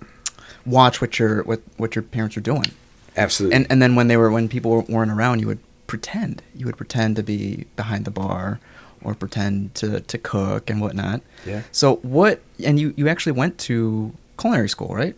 watch 0.67 1.01
what 1.01 1.17
your 1.17 1.41
what 1.43 1.61
what 1.77 1.95
your 1.95 2.03
parents 2.03 2.35
were 2.35 2.43
doing. 2.43 2.71
Absolutely. 3.17 3.55
And 3.55 3.67
and 3.71 3.81
then 3.81 3.95
when 3.95 4.07
they 4.07 4.17
were 4.17 4.29
when 4.29 4.47
people 4.47 4.85
weren't 4.87 5.11
around, 5.11 5.39
you 5.39 5.47
would 5.47 5.59
pretend. 5.87 6.43
You 6.53 6.67
would 6.67 6.77
pretend 6.77 7.15
to 7.15 7.23
be 7.23 7.65
behind 7.75 8.05
the 8.05 8.11
bar 8.11 8.59
or 9.03 9.13
pretend 9.15 9.75
to 9.75 10.01
to 10.01 10.17
cook 10.17 10.69
and 10.69 10.81
whatnot. 10.81 11.21
Yeah. 11.45 11.63
So 11.71 11.97
what? 11.97 12.41
And 12.63 12.79
you 12.79 12.93
you 12.97 13.07
actually 13.07 13.33
went 13.33 13.57
to 13.59 14.13
culinary 14.37 14.69
school, 14.69 14.95
right? 14.95 15.15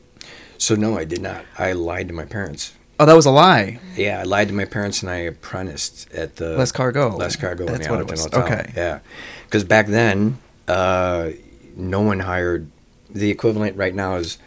So 0.58 0.76
no, 0.76 0.98
I 0.98 1.06
did 1.06 1.22
not. 1.22 1.46
I 1.58 1.74
lied 1.74 2.08
to 2.10 2.14
my 2.14 2.26
parents. 2.26 2.74
Oh, 3.00 3.06
that 3.06 3.16
was 3.16 3.26
a 3.26 3.32
lie. 3.32 3.80
Yeah, 3.96 4.20
I 4.20 4.24
lied 4.24 4.50
to 4.50 4.54
my 4.54 4.66
parents 4.66 5.02
and 5.02 5.10
I 5.10 5.16
apprenticed 5.16 6.12
at 6.14 6.36
the 6.36 6.56
L'Escargot. 6.56 7.18
Les 7.18 7.36
Cargo 7.36 7.66
That's 7.66 7.88
the 7.88 7.92
what 7.92 8.02
it 8.02 8.04
Allerton 8.04 8.12
was. 8.12 8.24
Hotel. 8.26 8.44
Okay. 8.44 8.72
Yeah, 8.76 9.00
because 9.46 9.64
back 9.64 9.88
then, 9.88 10.38
uh, 10.68 11.32
no 11.76 12.02
one 12.02 12.20
hired. 12.20 12.70
The 13.10 13.32
equivalent 13.32 13.76
right 13.76 13.96
now 13.96 14.16
is 14.16 14.38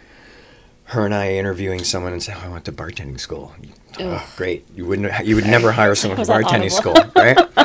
her 0.84 1.04
and 1.04 1.14
I 1.14 1.32
interviewing 1.32 1.82
someone 1.82 2.12
and 2.12 2.22
say, 2.22 2.32
"Oh, 2.36 2.42
I 2.44 2.48
went 2.48 2.64
to 2.66 2.72
bartending 2.72 3.18
school." 3.18 3.52
Oh, 3.98 4.24
great! 4.36 4.64
You 4.74 4.86
wouldn't. 4.86 5.26
You 5.26 5.34
would 5.34 5.46
never 5.46 5.72
hire 5.80 5.96
someone 5.96 6.18
Was 6.20 6.28
for 6.28 6.34
bartending 6.40 6.70
school, 6.70 6.94
right? 7.16 7.36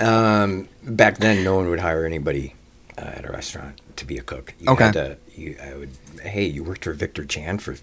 um, 0.00 0.68
back 0.82 1.18
then, 1.18 1.44
no 1.44 1.54
one 1.56 1.68
would 1.68 1.80
hire 1.80 2.04
anybody 2.04 2.54
uh, 2.98 3.02
at 3.02 3.24
a 3.24 3.32
restaurant 3.32 3.80
to 3.96 4.04
be 4.04 4.18
a 4.18 4.22
cook. 4.22 4.54
You 4.58 4.70
Okay. 4.72 4.84
Had 4.84 4.92
to, 4.94 5.16
you, 5.34 5.56
I 5.62 5.74
would. 5.74 5.90
Hey, 6.22 6.44
you 6.46 6.64
worked 6.64 6.84
for 6.84 6.92
Victor 6.92 7.24
Chan 7.24 7.58
for 7.58 7.74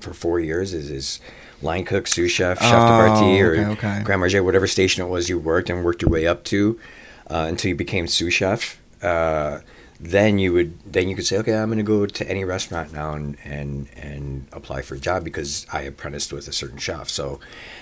for 0.00 0.12
four 0.12 0.40
years 0.40 0.74
as 0.74 0.88
his 0.88 1.20
line 1.62 1.84
cook, 1.84 2.06
sous 2.06 2.30
chef, 2.30 2.58
chef 2.60 2.70
de 2.70 2.76
partie, 2.76 3.40
Oh, 3.40 3.44
or 3.46 3.52
okay, 3.56 3.64
okay. 3.72 4.02
garde 4.04 4.20
manger, 4.20 4.42
whatever 4.42 4.66
station 4.66 5.02
it 5.04 5.08
was 5.08 5.28
you 5.28 5.38
worked 5.38 5.70
and 5.70 5.84
worked 5.84 6.02
your 6.02 6.10
way 6.10 6.26
up 6.26 6.44
to 6.44 6.78
uh, 7.30 7.46
until 7.48 7.70
you 7.70 7.74
became 7.76 8.06
sous 8.06 8.32
chef. 8.34 8.80
Uh, 9.02 9.60
then 10.00 10.38
you 10.38 10.52
would 10.52 10.78
then 10.92 11.08
you 11.08 11.14
could 11.14 11.24
say, 11.24 11.38
okay, 11.38 11.54
I'm 11.54 11.68
going 11.68 11.78
to 11.78 11.84
go 11.84 12.04
to 12.04 12.28
any 12.28 12.44
restaurant 12.44 12.92
now 12.92 13.12
and 13.12 13.36
and 13.44 13.88
and 13.96 14.48
apply 14.52 14.82
for 14.82 14.96
a 14.96 14.98
job 14.98 15.24
because 15.24 15.66
I 15.72 15.82
apprenticed 15.82 16.32
with 16.32 16.48
a 16.48 16.52
certain 16.52 16.78
chef. 16.78 17.08
So 17.08 17.38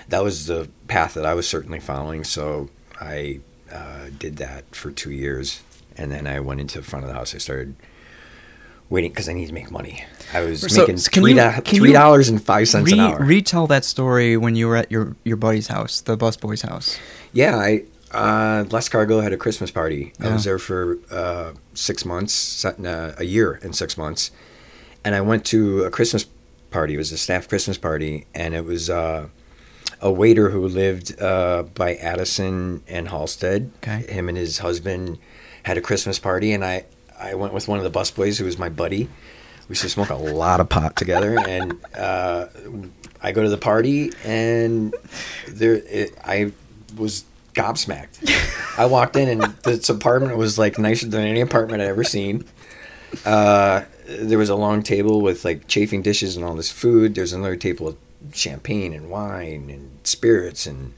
that 0.09 0.23
was 0.23 0.45
the 0.45 0.69
path 0.87 1.15
that 1.15 1.25
I 1.25 1.33
was 1.33 1.47
certainly 1.47 1.79
following. 1.79 2.23
So 2.23 2.69
I 3.01 3.39
uh, 3.73 4.09
did 4.17 4.37
that 4.37 4.63
for 4.75 4.91
two 4.91 5.11
years, 5.11 5.61
and 5.97 6.11
then 6.11 6.27
I 6.27 6.39
went 6.39 6.61
into 6.61 6.79
the 6.79 6.85
front 6.85 7.03
of 7.05 7.09
the 7.09 7.15
house. 7.15 7.33
I 7.33 7.39
started 7.39 7.75
waiting 8.89 9.11
because 9.11 9.27
I 9.29 9.33
need 9.33 9.47
to 9.47 9.53
make 9.53 9.71
money. 9.71 10.03
I 10.33 10.41
was 10.41 10.61
So, 10.61 10.81
making 10.81 10.97
three 10.97 11.31
you- 11.33 11.37
can 11.39 11.61
three 11.63 11.91
dollars 11.93 12.29
and 12.29 12.41
five 12.43 12.67
cents 12.67 12.85
Re- 12.91 12.93
an 12.93 12.99
hour. 12.99 13.23
retell 13.23 13.67
that 13.67 13.85
story 13.85 14.37
when 14.37 14.55
you 14.55 14.67
were 14.67 14.75
at 14.77 14.91
your 14.91 15.15
your 15.23 15.37
buddy's 15.37 15.67
house, 15.67 16.01
the 16.01 16.15
busboy's 16.17 16.61
house. 16.61 16.97
Yeah, 17.33 17.57
I 17.57 17.83
uh, 18.11 18.65
L'Escargot 18.69 19.23
had 19.23 19.33
a 19.33 19.37
Christmas 19.37 19.71
party. 19.71 20.13
I 20.19 20.31
was 20.33 20.43
there 20.43 20.59
for 20.59 20.99
uh, 21.09 21.53
six 21.73 22.05
months, 22.05 22.63
uh, 22.63 23.15
a 23.17 23.23
year 23.25 23.59
and 23.63 23.75
six 23.75 23.97
months, 23.97 24.29
and 25.03 25.15
I 25.15 25.21
went 25.21 25.45
to 25.45 25.83
a 25.83 25.89
Christmas 25.89 26.25
party. 26.69 26.93
It 26.93 26.97
was 26.97 27.11
a 27.11 27.17
staff 27.17 27.47
Christmas 27.47 27.79
party, 27.79 28.27
and 28.35 28.53
it 28.53 28.65
was 28.65 28.87
uh, 28.91 29.29
a 30.03 30.11
waiter 30.11 30.49
who 30.49 30.67
lived 30.67 31.19
uh, 31.19 31.63
by 31.73 31.95
Addison 31.95 32.83
and 32.89 33.07
Halsted. 33.07 33.71
Okay. 33.77 34.05
Him 34.11 34.27
and 34.27 34.37
his 34.37 34.59
husband 34.59 35.17
had 35.63 35.77
a 35.77 35.81
Christmas 35.81 36.19
party, 36.19 36.51
and 36.51 36.63
I 36.63 36.83
I 37.17 37.35
went 37.35 37.53
with 37.53 37.69
one 37.69 37.79
of 37.79 37.85
the 37.85 37.99
busboys 37.99 38.37
who 38.37 38.45
was 38.45 38.59
my 38.59 38.67
buddy. 38.67 39.07
We 39.69 39.73
used 39.73 39.81
to 39.83 39.89
smoke 39.89 40.09
a 40.09 40.15
lot 40.15 40.59
of 40.59 40.67
pot 40.67 40.97
together, 40.97 41.39
and 41.47 41.79
uh, 41.95 42.47
I 43.21 43.31
go 43.31 43.43
to 43.43 43.49
the 43.49 43.57
party, 43.57 44.11
and 44.25 44.93
there 45.47 45.75
it, 45.75 46.13
I 46.23 46.51
was 46.97 47.23
gobsmacked. 47.53 48.77
I 48.77 48.85
walked 48.85 49.15
in, 49.15 49.29
and 49.29 49.41
this 49.63 49.89
apartment 49.89 50.35
was 50.35 50.59
like 50.59 50.77
nicer 50.77 51.07
than 51.07 51.25
any 51.25 51.39
apartment 51.39 51.81
I'd 51.81 51.87
ever 51.87 52.03
seen. 52.03 52.43
Uh, 53.25 53.83
there 54.05 54.37
was 54.37 54.49
a 54.49 54.55
long 54.55 54.83
table 54.83 55.21
with 55.21 55.45
like 55.45 55.67
chafing 55.69 56.01
dishes 56.01 56.35
and 56.35 56.43
all 56.43 56.55
this 56.55 56.71
food. 56.71 57.15
There's 57.15 57.31
another 57.31 57.55
table 57.55 57.85
with 57.85 58.02
champagne 58.31 58.93
and 58.93 59.09
wine 59.09 59.69
and 59.69 59.99
spirits 60.03 60.65
and 60.65 60.93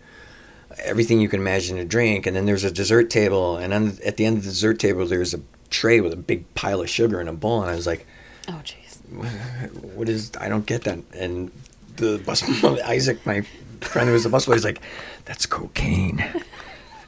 everything 0.83 1.21
you 1.21 1.29
can 1.29 1.39
imagine 1.39 1.77
to 1.77 1.85
drink. 1.85 2.25
And 2.25 2.35
then 2.35 2.45
there's 2.45 2.63
a 2.63 2.71
dessert 2.71 3.09
table, 3.09 3.57
and 3.57 3.71
then 3.73 3.97
at 4.05 4.17
the 4.17 4.25
end 4.25 4.37
of 4.37 4.43
the 4.43 4.49
dessert 4.49 4.79
table, 4.79 5.05
there's 5.05 5.33
a 5.33 5.41
tray 5.69 5.99
with 6.01 6.13
a 6.13 6.17
big 6.17 6.53
pile 6.53 6.81
of 6.81 6.89
sugar 6.89 7.19
in 7.19 7.27
a 7.27 7.33
bowl. 7.33 7.61
And 7.61 7.71
I 7.71 7.75
was 7.75 7.87
like, 7.87 8.05
Oh, 8.47 8.61
jeez. 8.63 8.99
what 9.95 10.09
is 10.09 10.31
I 10.39 10.49
don't 10.49 10.65
get 10.65 10.83
that. 10.83 10.99
And 11.13 11.51
the 11.95 12.21
bus 12.25 12.43
Isaac, 12.63 13.25
my 13.25 13.41
friend 13.81 14.07
who 14.07 14.13
was 14.13 14.23
the 14.23 14.29
busboy, 14.29 14.49
was 14.53 14.65
like, 14.65 14.81
that's 15.25 15.45
cocaine. 15.45 16.23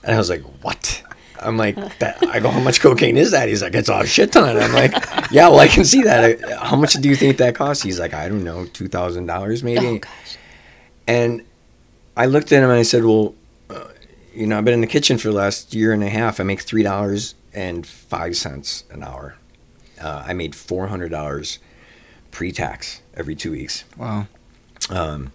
And 0.03 0.15
I 0.15 0.19
was 0.19 0.29
like, 0.29 0.43
what? 0.63 1.03
I'm 1.39 1.57
like, 1.57 1.75
that, 1.99 2.17
I 2.27 2.39
go, 2.39 2.49
how 2.49 2.59
much 2.59 2.79
cocaine 2.81 3.17
is 3.17 3.31
that? 3.31 3.47
He's 3.49 3.61
like, 3.61 3.75
it's 3.75 3.89
a 3.89 4.05
shit 4.05 4.31
ton. 4.31 4.57
I'm 4.57 4.73
like, 4.73 4.91
yeah, 5.31 5.47
well, 5.49 5.59
I 5.59 5.67
can 5.67 5.85
see 5.85 6.01
that. 6.03 6.41
How 6.59 6.75
much 6.75 6.93
do 6.93 7.09
you 7.09 7.15
think 7.15 7.37
that 7.37 7.55
costs? 7.55 7.83
He's 7.83 7.99
like, 7.99 8.13
I 8.13 8.27
don't 8.27 8.43
know, 8.43 8.65
two 8.65 8.87
thousand 8.87 9.25
dollars 9.27 9.63
maybe. 9.63 9.85
Oh, 9.85 9.97
gosh. 9.99 10.37
And 11.07 11.43
I 12.15 12.25
looked 12.25 12.51
at 12.51 12.63
him 12.63 12.69
and 12.69 12.79
I 12.79 12.83
said, 12.83 13.05
well, 13.05 13.35
uh, 13.69 13.85
you 14.33 14.47
know, 14.47 14.57
I've 14.57 14.65
been 14.65 14.73
in 14.73 14.81
the 14.81 14.87
kitchen 14.87 15.17
for 15.17 15.29
the 15.29 15.35
last 15.35 15.73
year 15.73 15.93
and 15.93 16.03
a 16.03 16.09
half. 16.09 16.39
I 16.39 16.43
make 16.43 16.61
three 16.61 16.83
dollars 16.83 17.35
and 17.53 17.85
five 17.85 18.35
cents 18.35 18.83
an 18.91 19.03
hour. 19.03 19.35
Uh, 20.01 20.23
I 20.27 20.33
made 20.33 20.55
four 20.55 20.87
hundred 20.87 21.09
dollars 21.11 21.59
pre-tax 22.31 23.01
every 23.15 23.35
two 23.35 23.51
weeks. 23.51 23.83
Wow. 23.97 24.27
Um, 24.89 25.31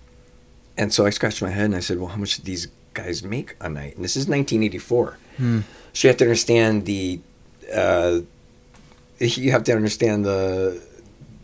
and 0.77 0.93
so 0.93 1.05
I 1.05 1.11
scratched 1.11 1.43
my 1.43 1.51
head 1.51 1.67
and 1.67 1.75
I 1.75 1.81
said, 1.81 1.99
well, 1.99 2.09
how 2.09 2.17
much 2.17 2.37
do 2.37 2.43
these 2.43 2.69
guys 2.95 3.23
make 3.23 3.57
a 3.61 3.69
night? 3.69 3.97
And 3.97 4.05
this 4.05 4.17
is 4.17 4.29
1984. 4.29 5.19
Hmm. 5.37 5.61
So 5.93 6.09
you 6.09 6.11
have 6.11 6.19
to 6.19 6.25
understand 6.25 6.87
the, 6.87 7.21
uh, 7.75 8.21
you 9.19 9.51
have 9.53 9.65
to 9.65 9.73
understand 9.75 10.25
the, 10.25 10.83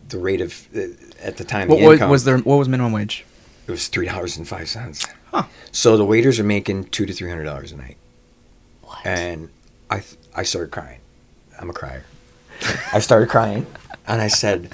the 0.09 0.17
rate 0.17 0.41
of 0.41 0.67
uh, 0.75 0.81
at 1.23 1.37
the 1.37 1.43
time. 1.43 1.67
What 1.67 1.79
the 1.79 1.85
was, 1.85 1.93
income, 1.95 2.09
was 2.09 2.23
there? 2.25 2.37
What 2.39 2.55
was 2.57 2.67
minimum 2.67 2.91
wage? 2.91 3.25
It 3.67 3.71
was 3.71 3.87
three 3.87 4.07
dollars 4.07 4.37
and 4.37 4.47
five 4.47 4.67
cents. 4.67 5.05
Huh. 5.31 5.43
So 5.71 5.95
the 5.97 6.05
waiters 6.05 6.39
are 6.39 6.43
making 6.43 6.85
two 6.85 7.05
to 7.05 7.13
three 7.13 7.29
hundred 7.29 7.43
dollars 7.43 7.71
a 7.71 7.77
night, 7.77 7.97
What? 8.81 9.05
and 9.05 9.49
I 9.89 10.01
I 10.35 10.43
started 10.43 10.71
crying. 10.71 10.99
I'm 11.59 11.69
a 11.69 11.73
crier. 11.73 12.05
I 12.93 12.99
started 12.99 13.29
crying, 13.29 13.67
and 14.07 14.19
I 14.21 14.27
said, 14.27 14.73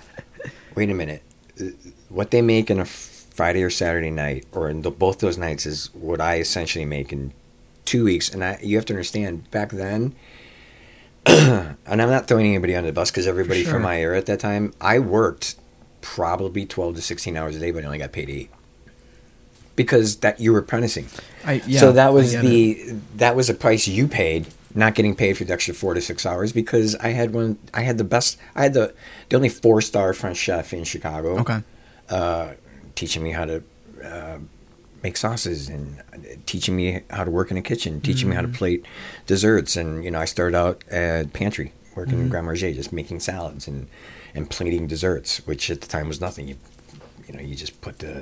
"Wait 0.75 0.89
a 0.89 0.93
minute. 0.93 1.21
Uh, 1.59 1.65
What 2.09 2.31
they 2.31 2.41
make 2.41 2.69
in 2.69 2.79
a 2.79 2.85
Friday 2.85 3.61
or 3.63 3.69
Saturday 3.69 4.11
night, 4.11 4.45
or 4.53 4.69
in 4.69 4.83
the, 4.83 4.91
both 4.91 5.19
those 5.19 5.37
nights, 5.37 5.65
is 5.65 5.89
what 5.93 6.21
I 6.21 6.39
essentially 6.39 6.85
make 6.85 7.11
in 7.11 7.33
two 7.85 8.03
weeks." 8.03 8.29
And 8.29 8.43
I, 8.43 8.59
you 8.61 8.75
have 8.77 8.85
to 8.85 8.93
understand, 8.93 9.49
back 9.51 9.69
then, 9.71 10.15
and 11.25 11.77
I'm 11.87 11.97
not 12.09 12.27
throwing 12.27 12.45
anybody 12.47 12.75
under 12.75 12.89
the 12.89 12.93
bus 12.93 13.11
because 13.11 13.27
everybody 13.27 13.63
Sure. 13.63 13.73
from 13.73 13.81
my 13.83 13.99
era 13.99 14.17
at 14.17 14.25
that 14.27 14.39
time, 14.39 14.73
I 14.81 14.99
worked 14.99 15.55
probably 16.01 16.65
12 16.65 16.95
to 16.95 17.01
16 17.01 17.35
hours 17.35 17.55
a 17.55 17.59
day, 17.59 17.71
but 17.71 17.83
I 17.83 17.87
only 17.87 17.97
got 17.97 18.11
paid 18.11 18.29
eight 18.29 18.51
because 19.75 20.17
that 20.17 20.39
you 20.39 20.53
were 20.53 20.59
apprenticing. 20.59 21.07
I, 21.43 21.61
yeah, 21.65 21.79
so 21.79 21.91
that 21.93 22.13
was 22.13 22.33
the 22.33 22.71
it. 22.71 23.17
that 23.17 23.35
was 23.35 23.49
a 23.49 23.53
price 23.53 23.87
you 23.87 24.07
paid, 24.07 24.47
not 24.73 24.95
getting 24.95 25.15
paid 25.15 25.37
for 25.37 25.43
the 25.45 25.53
extra 25.53 25.73
four 25.73 25.93
to 25.93 26.01
six 26.01 26.25
hours 26.25 26.53
because 26.53 26.95
I 26.95 27.09
had 27.09 27.33
one. 27.33 27.57
I 27.73 27.81
had 27.81 27.97
the 27.97 28.03
best. 28.03 28.37
I 28.55 28.63
had 28.63 28.73
the 28.73 28.93
the 29.29 29.35
only 29.35 29.49
four 29.49 29.81
star 29.81 30.13
French 30.13 30.37
chef 30.37 30.73
in 30.73 30.83
Chicago. 30.83 31.39
Okay. 31.39 31.59
Uh, 32.09 32.53
teaching 32.93 33.23
me 33.23 33.31
how 33.31 33.45
to 33.45 33.63
uh, 34.03 34.37
make 35.05 35.17
sauces 35.25 35.59
and 35.73 35.83
teaching 36.51 36.75
me 36.81 36.85
how 37.17 37.23
to 37.27 37.31
work 37.39 37.49
in 37.51 37.57
a 37.57 37.61
kitchen, 37.71 37.91
teaching 38.09 38.27
me 38.29 38.35
how 38.35 38.41
to 38.41 38.47
Mm-hmm. 38.47 38.57
plate 38.63 38.81
desserts. 39.33 39.71
And 39.81 39.89
you 40.05 40.11
know, 40.11 40.19
I 40.25 40.27
started 40.35 40.55
out 40.63 40.77
at 40.89 41.33
pantry 41.41 41.67
working 41.95 42.15
Mm-hmm. 42.15 42.25
in 42.25 42.29
garde 42.33 42.45
manger, 42.45 42.73
just 42.81 42.91
making 43.01 43.19
salads 43.29 43.67
and 43.69 43.87
and 44.37 44.49
plating 44.57 44.85
desserts, 44.87 45.31
which 45.49 45.63
at 45.73 45.79
the 45.83 45.87
time 45.95 46.07
was 46.13 46.19
nothing. 46.27 46.45
You 46.51 46.55
you 47.27 47.33
know, 47.35 47.43
you 47.49 47.55
just 47.65 47.75
put 47.85 47.95
the 48.05 48.15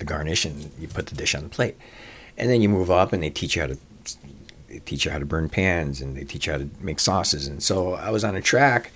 the 0.00 0.04
garnish 0.12 0.42
and 0.48 0.56
you 0.80 0.88
put 0.98 1.04
the 1.10 1.16
dish 1.22 1.34
on 1.38 1.42
the 1.44 1.48
plate, 1.56 1.76
and 2.38 2.46
then 2.50 2.58
you 2.62 2.68
move 2.78 2.90
up 3.00 3.12
and 3.14 3.20
they 3.22 3.30
teach 3.40 3.52
you 3.56 3.62
how 3.64 3.68
to 3.74 3.78
they 4.68 4.80
teach 4.90 5.04
you 5.04 5.10
how 5.14 5.20
to 5.24 5.28
burn 5.34 5.48
pans 5.48 6.00
and 6.02 6.10
they 6.16 6.24
teach 6.32 6.44
you 6.46 6.52
how 6.54 6.58
to 6.64 6.68
make 6.88 6.98
sauces. 7.00 7.42
And 7.50 7.62
so 7.70 7.94
I 8.06 8.10
was 8.16 8.22
on 8.28 8.34
a 8.36 8.40
track, 8.52 8.90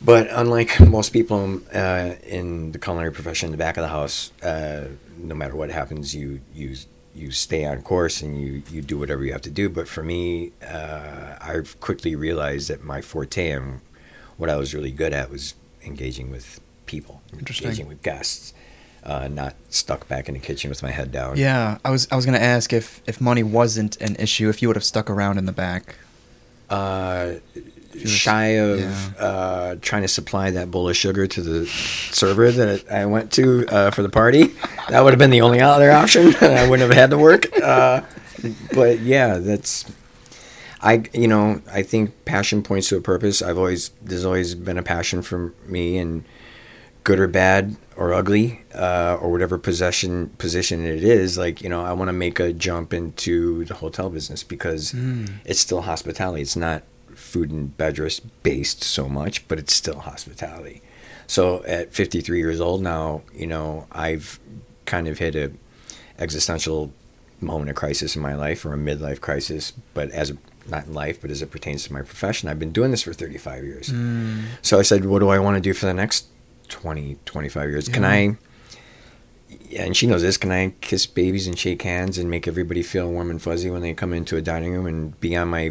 but 0.00 0.24
unlike 0.42 0.70
most 0.98 1.10
people 1.12 1.60
uh, 1.74 2.14
in 2.38 2.72
the 2.72 2.78
culinary 2.78 3.12
profession, 3.12 3.46
in 3.48 3.52
the 3.52 3.58
back 3.66 3.76
of 3.76 3.82
the 3.82 3.94
house, 4.00 4.32
uh, 4.42 4.84
no 5.22 5.34
matter 5.34 5.54
what 5.56 5.70
happens, 5.70 6.14
you 6.14 6.40
you 6.54 6.76
you 7.14 7.30
stay 7.30 7.64
on 7.64 7.82
course 7.82 8.22
and 8.22 8.40
you 8.40 8.62
you 8.70 8.82
do 8.82 8.98
whatever 8.98 9.24
you 9.24 9.32
have 9.32 9.42
to 9.42 9.50
do. 9.50 9.68
But 9.68 9.88
for 9.88 10.02
me, 10.02 10.52
uh, 10.66 11.36
I 11.40 11.60
quickly 11.80 12.14
realized 12.16 12.68
that 12.70 12.82
my 12.82 13.00
forte 13.00 13.50
and 13.50 13.80
what 14.36 14.48
I 14.50 14.56
was 14.56 14.74
really 14.74 14.90
good 14.90 15.12
at 15.12 15.30
was 15.30 15.54
engaging 15.84 16.30
with 16.30 16.60
people, 16.86 17.22
Interesting. 17.38 17.66
engaging 17.68 17.88
with 17.88 18.02
guests, 18.02 18.54
uh, 19.04 19.28
not 19.28 19.54
stuck 19.68 20.08
back 20.08 20.28
in 20.28 20.34
the 20.34 20.40
kitchen 20.40 20.70
with 20.70 20.82
my 20.82 20.90
head 20.90 21.12
down. 21.12 21.36
Yeah, 21.36 21.78
I 21.84 21.90
was 21.90 22.08
I 22.10 22.16
was 22.16 22.24
gonna 22.24 22.38
ask 22.38 22.72
if 22.72 23.02
if 23.06 23.20
money 23.20 23.42
wasn't 23.42 24.00
an 24.00 24.16
issue, 24.16 24.48
if 24.48 24.62
you 24.62 24.68
would 24.68 24.76
have 24.76 24.84
stuck 24.84 25.08
around 25.10 25.38
in 25.38 25.46
the 25.46 25.52
back. 25.52 25.96
uh, 26.70 27.34
shy 28.04 28.58
of 28.58 28.80
yeah. 28.80 29.10
uh, 29.18 29.76
trying 29.80 30.02
to 30.02 30.08
supply 30.08 30.50
that 30.50 30.70
bowl 30.70 30.88
of 30.88 30.96
sugar 30.96 31.26
to 31.26 31.42
the 31.42 31.66
server 31.66 32.50
that 32.50 32.90
I 32.90 33.06
went 33.06 33.32
to 33.32 33.66
uh, 33.68 33.90
for 33.90 34.02
the 34.02 34.08
party. 34.08 34.54
That 34.88 35.00
would 35.02 35.12
have 35.12 35.18
been 35.18 35.30
the 35.30 35.42
only 35.42 35.60
other 35.60 35.90
option. 35.90 36.34
I 36.40 36.68
wouldn't 36.68 36.88
have 36.88 36.96
had 36.96 37.10
to 37.10 37.18
work. 37.18 37.46
Uh, 37.58 38.02
but 38.74 39.00
yeah, 39.00 39.38
that's 39.38 39.84
I. 40.80 41.04
You 41.12 41.28
know, 41.28 41.62
I 41.70 41.82
think 41.82 42.24
passion 42.24 42.62
points 42.62 42.88
to 42.88 42.96
a 42.96 43.00
purpose. 43.00 43.42
I've 43.42 43.58
always 43.58 43.90
there's 44.02 44.24
always 44.24 44.54
been 44.54 44.78
a 44.78 44.82
passion 44.82 45.22
for 45.22 45.54
me, 45.66 45.98
and 45.98 46.24
good 47.04 47.18
or 47.18 47.26
bad 47.26 47.76
or 47.96 48.14
ugly 48.14 48.62
uh, 48.74 49.18
or 49.20 49.30
whatever 49.30 49.58
possession 49.58 50.28
position 50.38 50.84
it 50.84 51.02
is 51.02 51.36
like 51.36 51.60
you 51.60 51.68
know 51.68 51.84
i 51.84 51.92
want 51.92 52.08
to 52.08 52.12
make 52.12 52.38
a 52.38 52.52
jump 52.52 52.94
into 52.94 53.64
the 53.64 53.74
hotel 53.74 54.08
business 54.08 54.42
because 54.42 54.94
it's 55.44 55.60
still 55.60 55.82
hospitality 55.82 56.42
it's 56.42 56.56
not 56.56 56.82
food 57.14 57.50
and 57.50 57.76
beverage 57.76 58.20
based 58.42 58.82
so 58.82 59.08
much 59.08 59.46
but 59.48 59.58
it's 59.58 59.74
still 59.74 60.00
hospitality. 60.00 60.82
So 61.26 61.64
at 61.64 61.92
53 61.92 62.38
years 62.38 62.60
old 62.60 62.82
now 62.82 63.22
you 63.34 63.46
know 63.46 63.86
i've 63.92 64.38
kind 64.84 65.08
of 65.08 65.18
hit 65.18 65.34
a 65.34 65.52
existential 66.18 66.92
moment 67.40 67.70
of 67.70 67.76
crisis 67.76 68.14
in 68.14 68.22
my 68.22 68.34
life 68.34 68.64
or 68.64 68.72
a 68.72 68.76
midlife 68.76 69.20
crisis 69.20 69.72
but 69.94 70.10
as 70.10 70.30
a, 70.30 70.36
not 70.68 70.86
in 70.86 70.94
life 70.94 71.20
but 71.20 71.30
as 71.30 71.42
it 71.42 71.50
pertains 71.50 71.84
to 71.84 71.92
my 71.92 72.02
profession 72.02 72.48
i've 72.48 72.58
been 72.58 72.72
doing 72.72 72.90
this 72.90 73.02
for 73.02 73.12
35 73.12 73.64
years. 73.64 73.88
Mm. 73.88 74.44
So 74.62 74.78
I 74.78 74.82
said, 74.82 75.04
what 75.04 75.20
do 75.20 75.28
I 75.28 75.38
want 75.38 75.56
to 75.56 75.60
do 75.60 75.72
for 75.72 75.86
the 75.86 75.94
next 75.94 76.26
20, 76.68 77.18
25 77.24 77.70
years? 77.70 77.88
Can 77.88 78.04
I, 78.04 78.36
and 79.76 79.96
she 79.96 80.06
knows 80.06 80.22
this, 80.22 80.36
can 80.36 80.50
I 80.50 80.74
kiss 80.80 81.06
babies 81.06 81.46
and 81.46 81.58
shake 81.58 81.82
hands 81.82 82.18
and 82.18 82.30
make 82.30 82.48
everybody 82.48 82.82
feel 82.82 83.10
warm 83.10 83.30
and 83.30 83.40
fuzzy 83.40 83.70
when 83.70 83.82
they 83.82 83.94
come 83.94 84.12
into 84.12 84.36
a 84.36 84.42
dining 84.42 84.72
room 84.72 84.86
and 84.86 85.18
be 85.20 85.36
on 85.36 85.48
my 85.48 85.70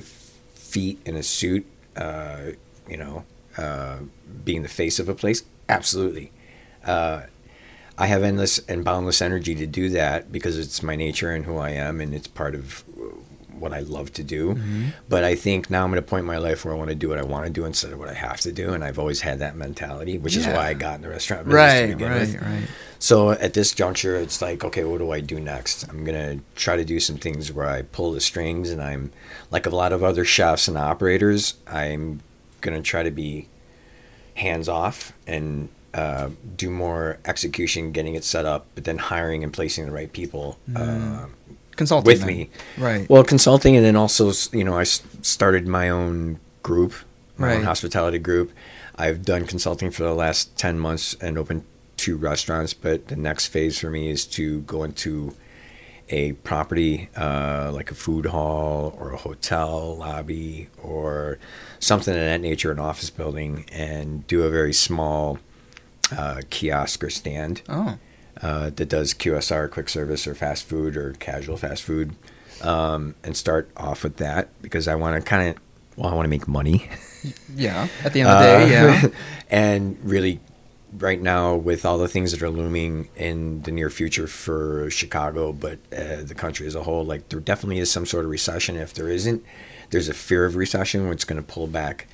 feet 0.72 1.00
in 1.06 1.16
a 1.16 1.24
suit, 1.24 1.66
uh, 1.96 2.52
you 2.88 2.98
know, 2.98 3.26
uh, 3.58 3.98
being 4.46 4.64
the 4.64 4.70
face 4.70 5.00
of 5.00 5.10
a 5.10 5.16
place? 5.16 5.44
Absolutely. 5.68 6.32
Uh, 6.86 7.24
I 7.98 8.08
have 8.08 8.24
endless 8.24 8.60
and 8.68 8.84
boundless 8.84 9.22
energy 9.22 9.54
to 9.56 9.68
do 9.68 9.90
that 9.90 10.32
because 10.32 10.58
it's 10.58 10.82
my 10.82 10.96
nature 10.96 11.32
and 11.32 11.46
who 11.46 11.58
I 11.58 11.72
am, 11.72 12.02
and 12.02 12.16
it's 12.16 12.28
part 12.28 12.56
of 12.56 12.84
what 13.62 13.72
I 13.74 13.80
love 13.80 14.12
to 14.14 14.24
do. 14.24 14.58
But 15.08 15.24
I 15.24 15.36
think 15.36 15.70
now 15.70 15.86
I'm 15.86 15.94
at 15.94 16.00
a 16.00 16.02
point 16.02 16.22
in 16.22 16.26
my 16.26 16.38
life 16.38 16.66
where 16.66 16.74
I 16.74 16.78
want 16.78 16.90
to 16.90 16.96
do 16.96 17.08
what 17.10 17.18
I 17.20 17.24
want 17.24 17.46
to 17.46 17.52
do 17.52 17.64
instead 17.66 17.94
of 17.94 18.00
what 18.00 18.10
I 18.10 18.14
have 18.14 18.42
to 18.42 18.52
do, 18.52 18.74
and 18.74 18.84
I've 18.84 19.00
always 19.00 19.22
had 19.22 19.40
that 19.40 19.56
mentality, 19.56 20.18
which 20.18 20.36
is 20.36 20.46
why 20.48 20.68
I 20.70 20.74
got 20.74 20.96
in 20.96 21.02
the 21.04 21.10
restaurant 21.10 21.46
business 21.46 21.74
to 21.74 21.80
Right, 21.86 21.88
begin 21.98 22.12
right, 22.12 22.20
with. 22.20 22.42
right. 22.42 22.68
So 23.00 23.32
at 23.32 23.54
this 23.54 23.74
juncture, 23.74 24.16
it's 24.18 24.42
like, 24.42 24.64
okay, 24.64 24.84
what 24.84 25.00
do 25.00 25.12
I 25.12 25.22
do 25.22 25.40
next? 25.40 25.88
I'm 25.90 26.04
gonna 26.04 26.40
try 26.56 26.76
to 26.76 26.84
do 26.86 27.00
some 27.00 27.18
things 27.18 27.52
where 27.52 27.68
I 27.70 27.84
pull 27.84 28.12
the 28.12 28.22
strings, 28.22 28.70
and 28.70 28.82
I'm 28.82 29.12
like 29.50 29.66
a 29.66 29.72
lot 29.72 29.94
of 29.94 30.04
other 30.04 30.26
chefs 30.26 30.68
and 30.68 30.78
operators. 30.78 31.56
I'm 31.68 32.22
gonna 32.62 32.82
try 32.82 33.02
to 33.04 33.12
be 33.12 33.48
hands 34.36 34.70
off 34.70 35.14
and 35.28 35.70
uh, 35.94 36.30
do 36.56 36.70
more 36.70 37.18
execution, 37.26 37.92
getting 37.92 38.16
it 38.16 38.24
set 38.24 38.46
up, 38.46 38.66
but 38.76 38.86
then 38.86 38.98
hiring 38.98 39.44
and 39.44 39.52
placing 39.52 39.86
the 39.86 39.92
right 39.92 40.14
people 40.14 40.58
uh, 40.76 41.26
Consulting 41.82 42.06
with 42.06 42.20
then. 42.20 42.28
me. 42.28 42.50
Right. 42.78 43.10
Well, 43.10 43.24
consulting, 43.24 43.76
and 43.76 43.84
then 43.84 43.96
also, 43.96 44.32
you 44.56 44.64
know, 44.64 44.78
I 44.78 44.84
started 44.84 45.68
my 45.68 45.90
own 45.90 46.40
group, 46.62 46.94
my 47.38 47.56
own 47.56 47.64
hospitality 47.64 48.20
group. 48.20 48.52
I've 48.96 49.26
done 49.26 49.48
consulting 49.48 49.90
for 49.90 50.04
the 50.04 50.14
last 50.14 50.56
10 50.60 50.78
months 50.78 51.16
and 51.20 51.40
opened 51.40 51.64
two 51.98 52.18
restaurants, 52.18 52.76
but 52.76 53.08
the 53.08 53.16
next 53.16 53.48
phase 53.48 53.80
for 53.80 53.90
me 53.90 54.12
is 54.12 54.28
to 54.28 54.62
go 54.62 54.84
into 54.84 55.34
a 56.10 56.34
property 56.34 57.10
uh, 57.18 57.72
like 57.74 57.90
a 57.90 57.96
food 57.96 58.28
hall 58.28 58.96
or 59.00 59.14
a 59.14 59.18
hotel 59.18 59.98
lobby 59.98 60.70
or 60.84 61.40
something 61.80 62.14
of 62.14 62.20
that 62.20 62.42
nature, 62.42 62.72
an 62.72 62.78
office 62.78 63.10
building, 63.10 63.66
and 63.72 64.28
do 64.28 64.44
a 64.44 64.52
very 64.52 64.74
small 64.74 65.40
uh, 66.16 66.42
kiosk 66.52 67.04
or 67.04 67.10
stand 67.10 67.64
oh. 67.70 67.98
Uh, 68.42 68.70
that 68.72 68.90
does 68.90 69.14
QSR, 69.14 69.70
quick 69.70 69.90
service, 69.90 70.26
or 70.28 70.36
fast 70.36 70.66
food, 70.68 70.98
or 70.98 71.14
casual 71.14 71.58
fast 71.58 71.84
food, 71.84 72.16
um, 72.62 73.16
and 73.24 73.36
start 73.38 73.70
off 73.78 74.04
with 74.04 74.18
that 74.18 74.50
because 74.62 74.88
I 74.88 74.96
want 74.96 75.16
to 75.22 75.28
kind 75.28 75.50
of, 75.50 75.58
well, 75.98 76.10
I 76.12 76.16
want 76.16 76.26
to 76.26 76.30
make 76.30 76.48
money. 76.48 76.90
Yeah. 77.56 77.88
At 78.04 78.14
the 78.14 78.22
end 78.22 78.30
of 78.32 78.40
the 78.40 78.46
day, 78.46 78.64
Uh, 78.64 78.68
yeah. 78.68 79.08
and 79.52 79.96
really, 80.04 80.40
right 80.98 81.22
now, 81.22 81.54
with 81.56 81.86
all 81.86 82.00
the 82.00 82.08
things 82.08 82.32
that 82.32 82.42
are 82.42 82.50
looming 82.50 83.10
in 83.16 83.62
the 83.62 83.72
near 83.72 83.92
future 83.92 84.26
for 84.26 84.90
Chicago, 84.90 85.54
but 85.54 85.78
uh, 85.96 86.24
the 86.24 86.34
country 86.34 86.66
as 86.66 86.74
a 86.74 86.82
whole, 86.82 87.06
like 87.06 87.30
there 87.30 87.40
definitely 87.40 87.78
is 87.78 87.92
some 87.92 88.08
sort 88.08 88.26
of 88.26 88.32
recession. 88.32 88.76
If 88.76 88.96
there 88.96 89.08
isn't, 89.08 89.44
there's 89.92 90.10
a 90.10 90.16
fear 90.16 90.46
of 90.46 90.56
recession, 90.56 91.08
which 91.10 91.20
is 91.20 91.26
going 91.26 91.40
to 91.40 91.48
pull 91.48 91.68
back 91.68 92.08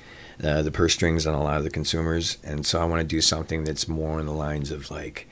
uh, 0.44 0.60
the 0.60 0.70
purse 0.70 0.92
strings 0.92 1.26
on 1.26 1.32
a 1.32 1.42
lot 1.42 1.56
of 1.56 1.64
the 1.64 1.70
consumers. 1.70 2.36
And 2.44 2.66
so 2.66 2.78
I 2.78 2.84
want 2.84 3.00
to 3.00 3.06
do 3.06 3.22
something 3.22 3.64
that's 3.64 3.88
more 3.88 4.20
in 4.20 4.26
the 4.26 4.32
lines 4.34 4.70
of 4.70 4.90
like 4.90 5.26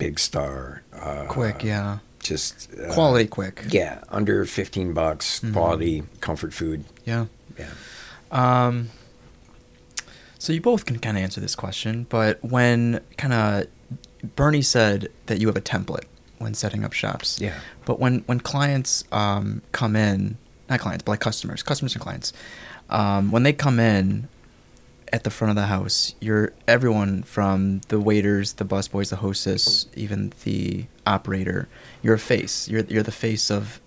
Big 0.00 0.18
Star, 0.18 0.82
uh, 0.92 1.26
quick, 1.28 1.62
yeah. 1.62 1.98
just 2.20 2.68
uh, 2.72 2.92
Quality 2.92 3.26
quick. 3.28 3.62
Yeah, 3.70 4.02
under 4.08 4.44
fifteen 4.44 4.92
bucks, 4.92 5.40
Mhm. 5.40 5.52
quality 5.52 6.02
comfort 6.20 6.52
food. 6.52 6.84
Yeah. 7.04 7.26
Yeah. 7.58 7.68
Um, 8.32 8.88
so 10.38 10.52
you 10.52 10.60
both 10.60 10.86
can 10.86 10.98
kind 10.98 11.16
of 11.16 11.22
answer 11.22 11.40
this 11.40 11.54
question, 11.54 12.06
but 12.08 12.42
when 12.42 13.00
kind 13.18 13.32
of 13.34 13.66
Bernie 14.36 14.62
said 14.62 15.08
that 15.26 15.38
you 15.40 15.46
have 15.46 15.56
a 15.56 15.60
template 15.60 16.04
when 16.38 16.54
setting 16.54 16.84
up 16.84 16.92
shops. 16.92 17.38
Yeah. 17.40 17.58
But 17.84 18.00
when 18.00 18.20
when 18.26 18.40
clients 18.40 19.04
um, 19.12 19.62
come 19.72 19.94
in, 19.96 20.36
not 20.68 20.80
clients, 20.80 21.02
but 21.04 21.12
like 21.12 21.20
customers, 21.20 21.62
customers 21.62 21.94
and 21.94 22.02
clients, 22.02 22.32
um, 22.88 23.30
when 23.30 23.42
they 23.42 23.52
come 23.52 23.78
in 23.78 24.28
at 25.12 25.24
the 25.24 25.30
front 25.30 25.50
of 25.50 25.56
the 25.56 25.66
house, 25.66 26.14
you're 26.20 26.52
everyone 26.68 27.22
from 27.24 27.80
the 27.88 27.98
waiters, 28.00 28.54
the 28.54 28.64
busboys, 28.64 29.10
the 29.10 29.16
hostess, 29.16 29.86
even 29.94 30.32
the 30.44 30.86
operator. 31.06 31.68
You're 32.02 32.14
a 32.14 32.18
face. 32.18 32.68
You're 32.68 32.82
you're 32.84 33.02
the 33.02 33.12
face 33.12 33.50
of 33.50 33.80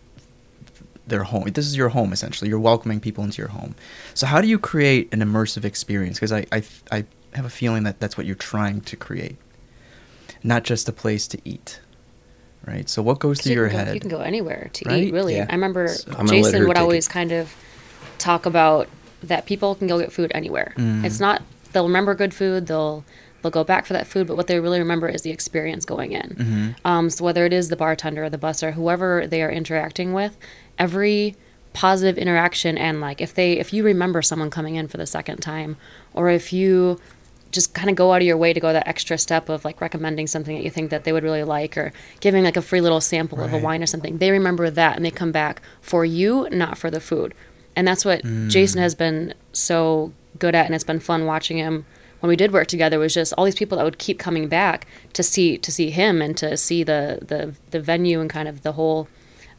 their 1.07 1.23
home. 1.23 1.43
This 1.51 1.65
is 1.65 1.75
your 1.77 1.89
home 1.89 2.13
essentially. 2.13 2.49
You're 2.49 2.59
welcoming 2.59 2.99
people 2.99 3.23
into 3.23 3.41
your 3.41 3.49
home. 3.49 3.75
So 4.13 4.25
how 4.27 4.41
do 4.41 4.47
you 4.47 4.59
create 4.59 5.13
an 5.13 5.19
immersive 5.19 5.65
experience? 5.65 6.17
Because 6.17 6.31
I, 6.33 6.45
I 6.51 6.63
I 6.91 7.05
have 7.33 7.45
a 7.45 7.49
feeling 7.49 7.83
that 7.83 7.99
that's 7.99 8.17
what 8.17 8.25
you're 8.25 8.35
trying 8.35 8.81
to 8.81 8.95
create, 8.95 9.37
not 10.43 10.63
just 10.63 10.87
a 10.89 10.93
place 10.93 11.27
to 11.29 11.39
eat, 11.45 11.79
right? 12.65 12.87
So 12.89 13.01
what 13.01 13.19
goes 13.19 13.41
through 13.41 13.53
you 13.53 13.59
your 13.59 13.69
can 13.69 13.79
go- 13.79 13.85
head? 13.85 13.93
You 13.95 13.99
can 14.01 14.09
go 14.09 14.19
anywhere 14.21 14.69
to 14.73 14.89
Right? 14.89 15.03
eat, 15.03 15.13
really. 15.13 15.35
Yeah. 15.35 15.45
I 15.49 15.53
remember 15.53 15.87
So- 15.87 16.11
I'm 16.11 16.25
gonna 16.27 16.39
let 16.41 16.51
Jason 16.51 16.67
would 16.67 16.77
always 16.77 17.07
it. 17.07 17.11
kind 17.11 17.31
of 17.31 17.53
talk 18.17 18.45
about 18.45 18.87
that 19.27 19.45
people 19.45 19.75
can 19.75 19.87
go 19.87 19.99
get 19.99 20.11
food 20.11 20.31
anywhere. 20.33 20.73
Mm. 20.77 21.03
It's 21.03 21.19
not 21.19 21.41
they'll 21.71 21.87
remember 21.87 22.15
good 22.15 22.33
food, 22.33 22.67
they'll 22.67 23.03
they'll 23.41 23.51
go 23.51 23.63
back 23.63 23.85
for 23.85 23.93
that 23.93 24.07
food, 24.07 24.27
but 24.27 24.37
what 24.37 24.47
they 24.47 24.59
really 24.59 24.79
remember 24.79 25.07
is 25.09 25.21
the 25.23 25.31
experience 25.31 25.83
going 25.85 26.13
in. 26.13 26.29
Mhm. 26.29 26.75
Um, 26.85 27.09
so 27.09 27.25
whether 27.25 27.45
it 27.45 27.51
is 27.51 27.69
the 27.69 27.75
bartender 27.75 28.23
or 28.23 28.29
the 28.29 28.37
busser, 28.37 28.73
whoever 28.73 29.27
they 29.27 29.41
are 29.43 29.51
interacting 29.51 30.13
with, 30.13 30.37
every 30.79 31.35
positive 31.73 32.19
interaction 32.19 32.77
and 32.77 33.01
like 33.01 33.19
if 33.19 33.33
they 33.33 33.53
if 33.53 33.73
you 33.73 33.83
remember 33.83 34.21
someone 34.21 34.51
coming 34.51 34.75
in 34.75 34.87
for 34.87 34.97
the 34.97 35.07
second 35.07 35.37
time, 35.39 35.75
or 36.13 36.29
if 36.29 36.53
you 36.53 36.99
just 37.51 37.73
kind 37.73 37.89
of 37.89 37.95
go 37.95 38.11
out 38.13 38.21
of 38.21 38.27
your 38.27 38.37
way 38.37 38.51
to 38.51 38.59
go 38.59 38.73
that 38.73 38.87
extra 38.87 39.17
step 39.17 39.47
of 39.47 39.63
like 39.63 39.79
recommending 39.79 40.25
something 40.25 40.55
that 40.55 40.63
you 40.63 40.71
think 40.71 40.89
that 40.89 41.03
they 41.03 41.13
would 41.13 41.23
really 41.23 41.43
like 41.43 41.77
or 41.77 41.93
giving 42.19 42.43
like 42.43 42.57
a 42.57 42.61
free 42.61 42.81
little 42.81 42.99
sample 42.99 43.41
of 43.41 43.53
a 43.53 43.57
wine 43.59 43.83
or 43.83 43.85
something 43.85 44.17
they 44.17 44.31
remember 44.31 44.71
that 44.71 44.95
and 44.95 45.05
they 45.05 45.11
come 45.11 45.31
back 45.31 45.61
for 45.79 46.03
you 46.03 46.47
not 46.51 46.79
for 46.79 46.89
the 46.89 46.99
food 46.99 47.33
and 47.75 47.87
that's 47.87 48.05
what 48.05 48.23
jason 48.47 48.81
has 48.81 48.95
been 48.95 49.33
so 49.51 50.11
good 50.39 50.55
at 50.55 50.65
and 50.65 50.75
it's 50.75 50.83
been 50.83 50.99
fun 50.99 51.25
watching 51.25 51.57
him 51.57 51.85
when 52.19 52.29
we 52.29 52.35
did 52.35 52.53
work 52.53 52.67
together 52.67 52.99
was 52.99 53.13
just 53.13 53.33
all 53.33 53.45
these 53.45 53.55
people 53.55 53.77
that 53.77 53.83
would 53.83 53.97
keep 53.97 54.17
coming 54.17 54.47
back 54.47 54.87
to 55.13 55.21
see 55.21 55.57
to 55.57 55.71
see 55.71 55.89
him 55.89 56.21
and 56.21 56.37
to 56.37 56.55
see 56.55 56.83
the 56.83 57.19
the, 57.21 57.53
the 57.71 57.81
venue 57.81 58.21
and 58.21 58.29
kind 58.29 58.47
of 58.47 58.63
the 58.63 58.71
whole 58.73 59.07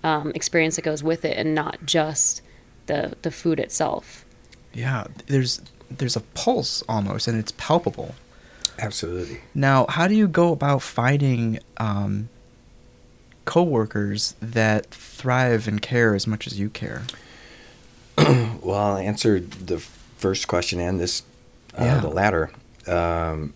um, 0.03 0.33
experience 0.35 0.77
that 0.77 0.83
goes 0.83 1.03
with 1.03 1.24
it 1.24 1.37
and 1.37 1.55
not 1.55 1.79
just 1.85 2.42
the 2.87 3.16
the 3.22 3.31
food 3.31 3.61
itself 3.61 4.24
Yeah, 4.72 5.07
there's 5.27 5.61
there's 5.90 6.16
a 6.16 6.20
pulse 6.20 6.83
almost, 6.88 7.29
and 7.29 7.38
it's 7.38 7.53
palpable. 7.53 8.14
Absolutely. 8.79 9.40
Now, 9.55 9.87
how 9.88 10.09
do 10.09 10.14
you 10.14 10.27
go 10.27 10.53
about 10.53 10.83
finding 10.83 11.61
um, 11.77 12.29
coworkers 13.44 14.35
that 14.42 14.87
thrive 14.87 15.68
and 15.68 15.81
care 15.81 16.14
as 16.14 16.27
much 16.27 16.46
as 16.46 16.59
you 16.59 16.68
care? 16.68 17.03
Well, 18.62 18.77
I'll 18.79 18.96
answer 18.96 19.40
the 19.40 19.79
first 20.18 20.48
question 20.48 20.81
and 20.81 20.98
this, 20.98 21.22
uh, 21.79 21.85
Yeah. 21.85 22.00
the 22.00 22.09
latter. 22.09 22.50
Um, 22.87 23.53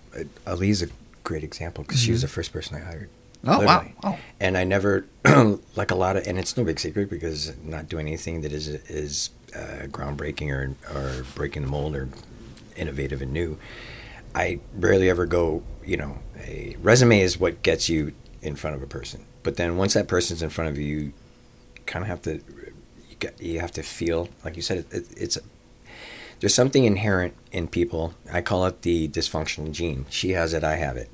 Ali's 0.47 0.83
a 0.83 0.88
great 1.25 1.42
example 1.44 1.85
because 1.85 2.01
she 2.01 2.11
was 2.12 2.21
Mhm. 2.21 2.23
the 2.23 2.29
first 2.29 2.53
person 2.53 2.77
I 2.77 2.81
hired. 2.81 3.09
Oh, 3.47 3.61
wow. 3.64 3.87
Oh. 4.03 4.18
And 4.40 4.59
I 4.59 4.64
never, 4.64 5.05
like 5.77 5.90
a 5.90 5.94
lot 5.94 6.16
of, 6.16 6.27
and 6.27 6.38
it's 6.38 6.57
no 6.57 6.64
big 6.64 6.79
secret 6.81 7.09
because 7.09 7.53
not 7.64 7.88
doing 7.88 8.07
anything 8.07 8.40
that 8.42 8.53
is 8.53 8.68
is 8.68 9.31
uh, 9.55 9.87
groundbreaking 9.87 10.51
or 10.51 10.75
or 10.94 11.25
breaking 11.35 11.62
the 11.62 11.68
mold 11.68 11.94
or 11.94 12.09
innovative 12.77 13.23
and 13.23 13.33
new. 13.33 13.57
I 14.35 14.59
rarely 14.77 15.09
ever 15.09 15.25
go. 15.25 15.62
You 15.87 15.97
know, 15.99 16.18
a 16.44 16.77
resume 16.83 17.21
is 17.21 17.38
what 17.38 17.62
gets 17.62 17.88
you 17.88 18.12
in 18.42 18.57
front 18.57 18.77
of 18.77 18.83
a 18.83 18.87
person. 18.87 19.21
But 19.42 19.57
then 19.57 19.77
once 19.79 19.94
that 19.94 20.09
person's 20.09 20.42
in 20.42 20.51
front 20.51 20.71
of 20.71 20.79
you, 20.79 20.85
you 20.97 21.12
kind 21.87 22.03
of 22.03 22.09
have 22.09 22.21
to 22.23 22.40
got, 23.19 23.41
you 23.41 23.61
have 23.61 23.73
to 23.73 23.83
feel 23.83 24.29
like 24.45 24.57
you 24.57 24.63
said 24.63 24.79
it, 24.79 24.93
it, 24.93 25.07
it's 25.17 25.39
there's 26.41 26.55
something 26.55 26.85
inherent 26.85 27.35
in 27.51 27.67
people. 27.67 28.15
I 28.33 28.43
call 28.43 28.65
it 28.67 28.83
the 28.83 29.09
dysfunctional 29.09 29.73
gene. 29.73 30.07
She 30.09 30.31
has 30.33 30.55
it, 30.55 30.63
I 30.63 30.77
have 30.77 30.97
it. 30.97 31.11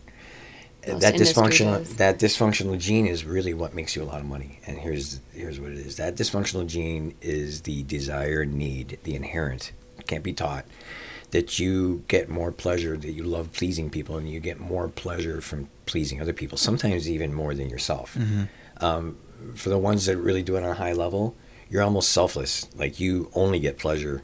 Most 0.87 1.01
that 1.01 1.15
dysfunctional 1.15 1.79
does. 1.79 1.97
that 1.97 2.19
dysfunctional 2.19 2.79
gene 2.79 3.07
is 3.07 3.25
really 3.25 3.55
what 3.55 3.75
makes 3.75 3.97
you 3.97 4.03
a 4.03 4.05
lot 4.05 4.21
of 4.21 4.27
money. 4.27 4.61
And 4.67 4.79
here's 4.79 5.21
here's 5.33 5.59
what 5.59 5.71
it 5.71 5.79
is. 5.79 5.97
That 5.97 6.15
dysfunctional 6.15 6.67
gene 6.67 7.15
is 7.23 7.63
the 7.63 7.83
desire, 7.85 8.45
need, 8.45 8.99
the 9.05 9.15
inherent, 9.15 9.73
can't 10.07 10.23
be 10.23 10.35
taught. 10.35 10.67
That 11.31 11.59
you 11.59 12.05
get 12.07 12.29
more 12.29 12.53
pleasure, 12.53 12.97
that 12.99 13.11
you 13.13 13.25
love 13.25 13.51
pleasing 13.53 13.89
people, 13.89 14.19
and 14.19 14.29
you 14.29 14.41
get 14.41 14.61
more 14.61 14.89
pleasure 14.89 15.41
from 15.41 15.69
pleasing 15.87 16.21
other 16.21 16.35
people. 16.35 16.59
Sometimes 16.59 17.09
even 17.09 17.33
more 17.33 17.55
than 17.55 17.71
yourself 17.71 18.15
Mhm. 18.15 18.49
um, 18.81 19.17
for 19.55 19.71
the 19.71 19.79
ones 19.79 20.05
that 20.07 20.19
really 20.19 20.43
do 20.43 20.57
it 20.57 20.63
on 20.63 20.69
a 20.69 20.75
high 20.75 20.93
level, 20.93 21.35
you're 21.75 21.83
almost 21.83 22.11
selfless. 22.11 22.69
Like 22.77 23.01
you 23.01 23.33
only 23.35 23.59
get 23.59 23.79
pleasure 23.79 24.23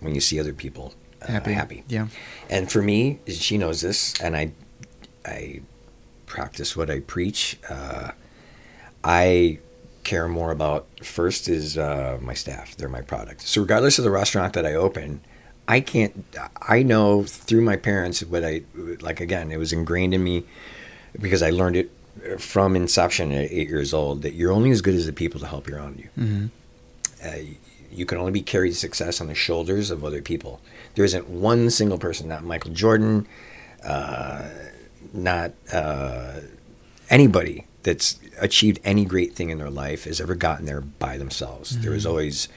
when 0.00 0.16
you 0.16 0.20
see 0.20 0.40
other 0.40 0.52
people 0.52 0.94
uh, 1.22 1.26
Happy. 1.30 1.52
happy. 1.52 1.84
Yeah. 1.86 2.08
And 2.50 2.70
for 2.70 2.82
me, 2.82 3.20
she 3.28 3.56
knows 3.56 3.80
this, 3.82 4.20
and 4.20 4.36
I, 4.36 4.50
I 5.24 5.60
practice 6.26 6.76
what 6.76 6.90
I 6.90 6.98
preach. 6.98 7.56
Uh, 7.70 8.10
I 9.04 9.60
care 10.02 10.26
more 10.26 10.50
about 10.50 10.86
first 11.04 11.48
is 11.48 11.78
uh, 11.78 12.18
my 12.20 12.34
staff. 12.34 12.76
They're 12.76 12.88
my 12.88 13.02
product. 13.02 13.42
So 13.42 13.60
regardless 13.60 13.98
of 13.98 14.04
the 14.04 14.10
restaurant 14.10 14.54
that 14.54 14.66
I 14.66 14.74
open, 14.74 15.20
I 15.68 15.78
can't. 15.80 16.24
I 16.60 16.82
know 16.82 17.22
through 17.22 17.60
my 17.62 17.76
parents 17.76 18.24
what 18.24 18.44
I 18.44 18.62
like. 19.00 19.20
Again, 19.20 19.52
it 19.52 19.58
was 19.58 19.72
ingrained 19.72 20.14
in 20.14 20.24
me 20.24 20.42
because 21.20 21.42
I 21.44 21.50
learned 21.50 21.76
it 21.76 21.90
from 22.40 22.74
inception 22.74 23.30
at 23.30 23.52
eight 23.52 23.68
years 23.68 23.94
old 23.94 24.22
that 24.22 24.34
you're 24.34 24.50
only 24.50 24.72
as 24.72 24.82
good 24.82 24.96
as 24.96 25.06
the 25.06 25.12
people 25.12 25.38
to 25.40 25.46
help 25.46 25.68
you 25.68 25.76
around 25.76 25.98
you. 26.00 26.08
hmm 26.16 26.46
Uh, 27.24 27.38
you 27.90 28.04
can 28.04 28.18
only 28.18 28.32
be 28.32 28.42
carried 28.42 28.74
success 28.76 29.20
on 29.20 29.28
the 29.28 29.34
shoulders 29.34 29.90
of 29.90 30.04
other 30.04 30.22
people. 30.22 30.60
There 30.94 31.04
isn't 31.04 31.28
one 31.28 31.70
single 31.70 31.98
person, 31.98 32.28
not 32.28 32.44
Michael 32.44 32.72
Jordan, 32.72 33.26
uh, 33.84 34.48
not 35.12 35.52
uh, 35.72 36.40
anybody 37.08 37.66
that's 37.82 38.18
achieved 38.40 38.80
any 38.84 39.04
great 39.04 39.34
thing 39.34 39.50
in 39.50 39.58
their 39.58 39.70
life 39.70 40.04
has 40.04 40.20
ever 40.20 40.34
gotten 40.34 40.66
there 40.66 40.80
by 40.80 41.16
themselves. 41.16 41.78
There 41.78 41.94
is 41.94 42.04
always 42.04 42.48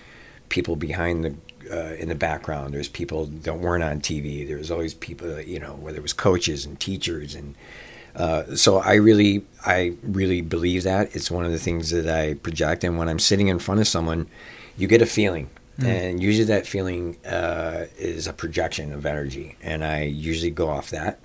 people 0.49 0.75
behind 0.75 1.23
the 1.23 1.35
uh, 1.71 1.95
in 1.95 2.09
the 2.09 2.15
background. 2.15 2.73
There's 2.73 2.89
people 2.89 3.25
that 3.27 3.57
weren't 3.57 3.83
on 3.83 4.01
TV. 4.01 4.45
There's 4.45 4.69
always 4.69 4.93
people, 4.93 5.39
you 5.39 5.59
know, 5.59 5.75
whether 5.75 5.97
it 5.97 6.01
was 6.01 6.11
coaches 6.11 6.65
and 6.65 6.79
teachers 6.79 7.33
and 7.33 7.55
uh, 8.15 8.55
so 8.55 8.77
I 8.77 8.95
really, 8.95 9.45
I 9.65 9.93
really 10.03 10.41
believe 10.41 10.83
that 10.83 11.15
it's 11.15 11.31
one 11.31 11.45
of 11.45 11.51
the 11.51 11.59
things 11.59 11.91
that 11.91 12.07
I 12.07 12.35
project. 12.35 12.83
And 12.83 12.97
when 12.97 13.07
I'm 13.09 13.19
sitting 13.19 13.47
in 13.47 13.59
front 13.59 13.81
of 13.81 13.87
someone, 13.87 14.27
you 14.77 14.87
get 14.87 15.01
a 15.01 15.05
feeling 15.05 15.49
And 15.85 16.21
usually 16.21 16.45
that 16.45 16.67
feeling 16.67 17.17
uh, 17.25 17.85
is 17.97 18.27
a 18.27 18.33
projection 18.33 18.93
of 18.93 19.05
energy. 19.05 19.57
And 19.61 19.83
I 19.83 20.03
usually 20.03 20.51
go 20.51 20.69
off 20.69 20.89
that. 20.91 21.19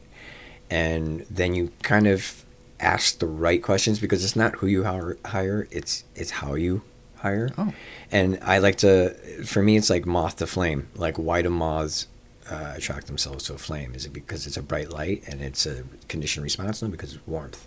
And 0.71 1.27
then 1.31 1.55
you 1.55 1.73
kind 1.83 2.07
of 2.07 2.45
ask 2.81 3.19
the 3.19 3.27
right 3.27 3.63
questions 3.63 4.01
because 4.01 4.25
it's 4.25 4.37
not 4.37 4.57
who 4.57 4.67
you 4.67 4.85
hire, 4.85 5.17
hire 5.25 5.69
it's 5.71 6.05
it's 6.15 6.31
how 6.31 6.55
you 6.55 6.83
hire. 7.17 7.51
Oh. 7.57 7.73
And 8.11 8.39
I 8.43 8.59
like 8.59 8.77
to, 8.77 9.15
for 9.45 9.63
me, 9.63 9.77
it's 9.77 9.91
like 9.91 10.07
moth 10.07 10.37
to 10.37 10.47
flame. 10.47 10.89
Like, 10.95 11.17
why 11.19 11.43
do 11.43 11.51
moths 11.51 12.09
uh, 12.51 12.75
attract 12.77 13.07
themselves 13.07 13.45
to 13.45 13.55
a 13.55 13.59
flame? 13.59 13.95
Is 13.95 14.07
it 14.07 14.13
because 14.13 14.47
it's 14.47 14.57
a 14.57 14.63
bright 14.63 14.91
light 14.91 15.25
and 15.27 15.41
it's 15.41 15.67
a 15.67 15.85
conditioned 16.09 16.45
response? 16.45 16.83
No, 16.83 16.89
because 16.89 17.15
it's 17.15 17.27
warmth. 17.27 17.67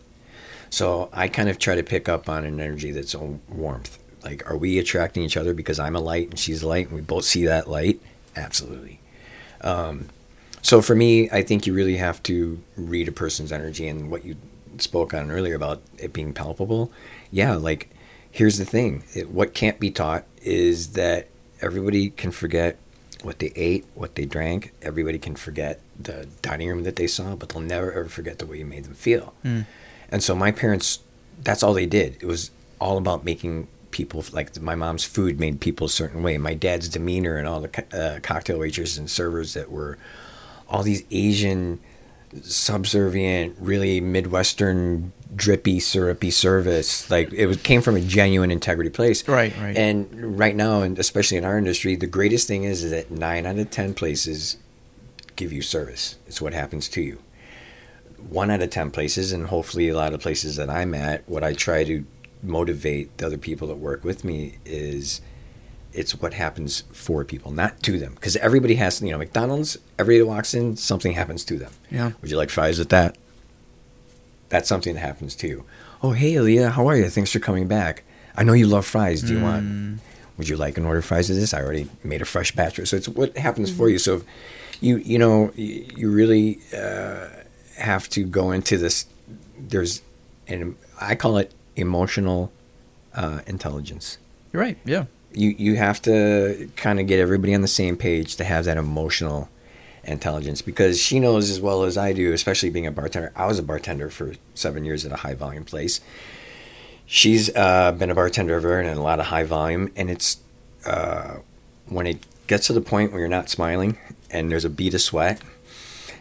So 0.70 1.10
I 1.12 1.28
kind 1.28 1.50
of 1.50 1.58
try 1.58 1.76
to 1.76 1.84
pick 1.84 2.08
up 2.08 2.30
on 2.30 2.46
an 2.46 2.60
energy 2.60 2.92
that's 2.92 3.16
on 3.16 3.42
warmth. 3.50 4.00
Like, 4.24 4.50
are 4.50 4.58
we 4.58 4.78
attracting 4.78 5.24
each 5.24 5.38
other 5.38 5.54
because 5.54 5.80
I'm 5.80 5.96
a 5.96 6.00
light 6.00 6.30
and 6.30 6.40
she's 6.40 6.62
a 6.62 6.68
light 6.68 6.88
and 6.88 6.96
we 6.96 7.02
both 7.02 7.26
see 7.26 7.46
that 7.46 7.70
light? 7.70 8.02
Absolutely. 8.36 9.00
Um, 9.62 10.10
so 10.62 10.82
for 10.82 10.96
me, 10.96 11.30
I 11.32 11.42
think 11.42 11.66
you 11.66 11.74
really 11.74 11.98
have 11.98 12.22
to 12.24 12.62
read 12.76 13.08
a 13.08 13.12
person's 13.12 13.52
energy 13.52 13.88
and 13.88 14.12
what 14.12 14.26
you 14.26 14.36
spoke 14.78 15.14
on 15.14 15.32
earlier 15.32 15.56
about 15.56 15.82
it 15.98 16.14
being 16.14 16.34
palpable. 16.34 16.92
Yeah, 17.32 17.56
like 17.56 17.90
here's 18.30 18.58
the 18.58 18.66
thing: 18.66 19.04
it, 19.14 19.30
what 19.30 19.54
can't 19.54 19.80
be 19.80 19.90
taught 19.90 20.26
is 20.42 20.94
that 20.94 21.28
everybody 21.62 22.10
can 22.10 22.32
forget 22.32 22.78
what 23.24 23.40
they 23.40 23.52
ate, 23.56 23.86
what 23.96 24.16
they 24.16 24.26
drank. 24.26 24.74
Everybody 24.82 25.20
can 25.20 25.36
forget 25.36 25.82
the 26.00 26.28
dining 26.42 26.70
room 26.70 26.84
that 26.84 26.96
they 26.96 27.08
saw, 27.08 27.36
but 27.36 27.50
they'll 27.50 27.62
never 27.62 27.92
ever 27.92 28.10
forget 28.10 28.40
the 28.40 28.46
way 28.46 28.60
you 28.60 28.66
made 28.66 28.86
them 28.86 28.94
feel. 28.94 29.34
And 30.12 30.24
so 30.24 30.36
my 30.36 30.52
parents, 30.52 31.00
that's 31.44 31.64
all 31.64 31.74
they 31.74 31.86
did. 31.86 32.18
It 32.22 32.26
was 32.26 32.52
all 32.80 32.98
about 32.98 33.24
making 33.26 33.68
people 33.92 34.24
like 34.32 34.60
my 34.62 34.76
mom's 34.76 35.04
food 35.04 35.40
made 35.40 35.60
people 35.60 35.88
a 35.88 35.90
certain 35.90 36.24
way. 36.24 36.38
My 36.38 36.54
dad's 36.54 36.88
demeanor 36.90 37.38
and 37.38 37.48
all 37.48 37.62
the 37.62 37.86
uh, 37.94 38.20
cocktail 38.22 38.60
waiters 38.60 38.98
and 38.98 39.10
servers 39.10 39.54
that 39.54 39.72
were 39.72 39.98
all 40.68 40.84
these 40.84 41.04
Asian 41.12 41.80
subservient, 42.42 43.56
really 43.60 44.02
Midwestern 44.02 45.12
drippy, 45.36 45.80
syrupy 45.80 46.32
service. 46.32 47.10
Like 47.10 47.32
it 47.34 47.48
was 47.48 47.58
came 47.58 47.82
from 47.82 47.96
a 47.96 48.02
genuine 48.02 48.52
integrity 48.52 48.90
place. 48.90 49.28
Right, 49.28 49.56
right. 49.58 49.78
And 49.78 50.38
right 50.38 50.56
now, 50.56 50.82
and 50.82 50.98
especially 51.00 51.38
in 51.38 51.46
our 51.46 51.58
industry, 51.58 51.96
the 51.96 52.08
greatest 52.08 52.48
thing 52.48 52.64
is, 52.64 52.84
is 52.84 52.92
that 52.92 53.12
nine 53.12 53.46
out 53.46 53.58
of 53.58 53.70
ten 53.70 53.94
places 53.94 54.58
give 55.36 55.54
you 55.54 55.62
service. 55.62 56.18
It's 56.28 56.42
what 56.42 56.54
happens 56.54 56.90
to 56.90 57.02
you. 57.02 57.20
One 58.30 58.52
out 58.52 58.62
of 58.62 58.70
ten 58.70 58.92
places, 58.92 59.32
and 59.32 59.48
hopefully 59.48 59.90
a 59.90 59.96
lot 59.96 60.14
of 60.14 60.20
places 60.20 60.58
that 60.58 60.70
I'm 60.70 60.94
at, 60.94 61.28
what 61.30 61.44
I 61.44 61.54
try 61.54 61.84
to 61.86 62.06
motivate 62.42 63.18
the 63.18 63.26
other 63.26 63.38
people 63.38 63.68
that 63.68 63.78
work 63.78 64.04
with 64.04 64.24
me 64.24 64.58
is 64.66 65.22
it's 65.94 66.20
what 66.22 66.34
happens 66.34 66.82
for 66.92 67.24
people, 67.26 67.52
not 67.52 67.82
to 67.84 67.98
them. 67.98 68.14
Because 68.14 68.36
everybody 68.38 68.76
has, 68.76 69.02
you 69.02 69.12
know, 69.12 69.18
McDonald's, 69.18 69.78
everybody 69.98 70.24
walks 70.24 70.54
in, 70.54 70.78
something 70.78 71.14
happens 71.14 71.44
to 71.46 71.58
them. 71.58 71.72
Yeah. 71.90 72.12
Would 72.22 72.30
you 72.30 72.38
like 72.38 72.50
fries 72.50 72.78
with 72.80 72.90
that? 72.90 73.18
That's 74.50 74.70
something 74.70 74.94
that 74.94 75.00
happens 75.00 75.36
to 75.38 75.48
you. 75.48 75.66
Oh, 76.02 76.12
hey, 76.12 76.40
Leah, 76.40 76.72
how 76.72 76.88
are 76.88 76.96
you? 76.96 77.10
Thanks 77.10 77.32
for 77.32 77.40
coming 77.40 77.68
back. 77.68 78.04
I 78.36 78.44
know 78.44 78.54
you 78.54 78.68
love 78.68 78.86
fries. 78.86 79.22
Do 79.22 79.34
you 79.34 79.42
want, 79.42 80.00
would 80.38 80.48
you 80.48 80.56
like 80.56 80.78
an 80.78 80.86
order 80.86 81.00
of 81.00 81.06
fries 81.06 81.30
with 81.30 81.38
this? 81.40 81.54
I 81.54 81.62
already 81.62 81.90
made 82.04 82.22
a 82.22 82.26
fresh 82.26 82.52
batch. 82.54 82.80
So 82.88 82.96
it's 82.96 83.10
what 83.10 83.38
happens 83.38 83.70
for 83.70 83.90
you. 83.90 84.00
So 84.00 84.18
if 84.18 84.24
you, 84.80 84.98
you 84.98 85.20
know, 85.20 85.52
you, 85.56 85.86
you 85.96 86.12
really 86.12 86.62
uh, 86.76 87.28
have 87.78 88.08
to 88.10 88.24
go 88.24 88.52
into 88.52 88.78
this. 88.78 89.06
There's, 89.58 90.02
and 90.48 90.76
I 91.00 91.16
call 91.16 91.38
it 91.38 91.54
emotional 91.76 92.52
uh, 93.14 93.42
intelligence 93.48 94.18
You're 94.52 94.62
right. 94.62 94.78
Yeah. 94.86 95.06
You 95.34 95.56
you 95.58 95.76
have 95.76 96.02
to 96.04 96.70
kind 96.76 97.00
of 97.00 97.08
get 97.08 97.20
everybody 97.20 97.54
on 97.54 97.62
the 97.62 97.68
same 97.68 97.96
page 97.98 98.36
to 98.38 98.44
have 98.44 98.66
that 98.66 98.78
emotional 98.78 99.50
intelligence 100.04 100.62
because 100.62 101.00
she 101.00 101.20
knows 101.20 101.50
as 101.50 101.60
well 101.60 101.84
as 101.84 101.98
I 101.98 102.14
do, 102.14 102.34
especially 102.34 102.70
being 102.70 102.88
a 102.88 102.92
bartender. 102.92 103.32
I 103.36 103.46
was 103.46 103.60
a 103.60 103.64
bartender 103.64 104.10
for 104.10 104.34
seven 104.56 104.86
years 104.86 105.06
at 105.06 105.12
a 105.12 105.18
high 105.18 105.36
volume 105.36 105.66
place. 105.66 106.02
She's 107.06 107.54
uh, 107.56 107.92
been 107.94 108.10
a 108.12 108.16
bartender 108.16 108.56
ever 108.56 108.80
in 108.80 108.96
a 108.98 109.02
lot 109.02 109.20
of 109.20 109.28
high 109.28 109.44
volume, 109.44 109.92
and 109.96 110.10
it's 110.10 110.38
uh, 110.86 111.38
when 111.88 112.06
it 112.06 112.26
gets 112.48 112.68
to 112.68 112.74
the 112.74 112.82
point 112.82 113.12
where 113.12 113.20
you're 113.22 113.30
not 113.30 113.50
smiling 113.50 113.98
and 114.32 114.52
there's 114.52 114.66
a 114.66 114.70
bead 114.70 114.94
of 114.94 115.02
sweat 115.02 115.42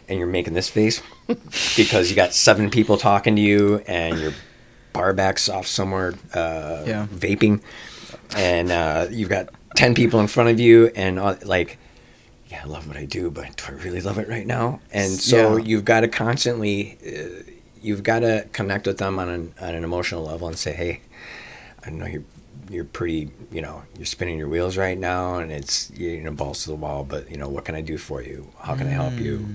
and 0.07 0.17
you're 0.19 0.27
making 0.27 0.53
this 0.53 0.69
face 0.69 1.01
because 1.77 2.09
you 2.09 2.15
got 2.15 2.33
seven 2.33 2.69
people 2.69 2.97
talking 2.97 3.35
to 3.35 3.41
you 3.41 3.83
and 3.87 4.19
your 4.19 4.33
bar 4.93 5.13
back's 5.13 5.47
off 5.49 5.65
somewhere 5.67 6.13
uh, 6.33 6.83
Yeah. 6.85 7.07
vaping 7.11 7.61
and 8.35 8.71
uh, 8.71 9.07
you've 9.09 9.29
got 9.29 9.49
10 9.75 9.95
people 9.95 10.19
in 10.19 10.27
front 10.27 10.49
of 10.49 10.59
you 10.59 10.87
and 10.95 11.19
uh, 11.19 11.35
like 11.45 11.77
yeah 12.49 12.61
i 12.63 12.67
love 12.67 12.87
what 12.87 12.97
i 12.97 13.05
do 13.05 13.29
but 13.31 13.55
do 13.57 13.63
i 13.67 13.71
really 13.83 14.01
love 14.01 14.17
it 14.17 14.27
right 14.27 14.45
now? 14.47 14.79
And 14.91 15.11
so 15.11 15.57
Yeah. 15.57 15.63
you've 15.63 15.85
got 15.85 16.01
to 16.01 16.07
constantly 16.07 16.97
uh, 17.05 17.43
you've 17.81 18.03
got 18.03 18.19
to 18.19 18.45
connect 18.51 18.87
with 18.87 18.97
them 18.97 19.19
on 19.19 19.29
an, 19.29 19.53
on 19.61 19.73
an 19.75 19.83
emotional 19.83 20.23
level 20.23 20.47
and 20.47 20.57
say 20.57 20.73
hey 20.73 21.01
i 21.85 21.89
know 21.89 22.05
you're 22.05 22.23
you're 22.69 22.85
pretty 22.85 23.31
you 23.51 23.61
know 23.61 23.81
you're 23.97 24.05
spinning 24.05 24.37
your 24.37 24.47
wheels 24.47 24.77
right 24.77 24.97
now 24.97 25.35
and 25.39 25.51
it's 25.51 25.89
you 25.91 26.21
know 26.21 26.31
balls 26.31 26.63
to 26.63 26.69
the 26.69 26.75
wall 26.75 27.03
but 27.03 27.29
you 27.31 27.37
know 27.37 27.49
what 27.49 27.65
can 27.65 27.73
i 27.73 27.81
do 27.81 27.97
for 27.97 28.21
you? 28.21 28.51
How 28.61 28.75
can 28.75 28.87
i 28.87 28.91
help 28.91 29.19
you? 29.19 29.49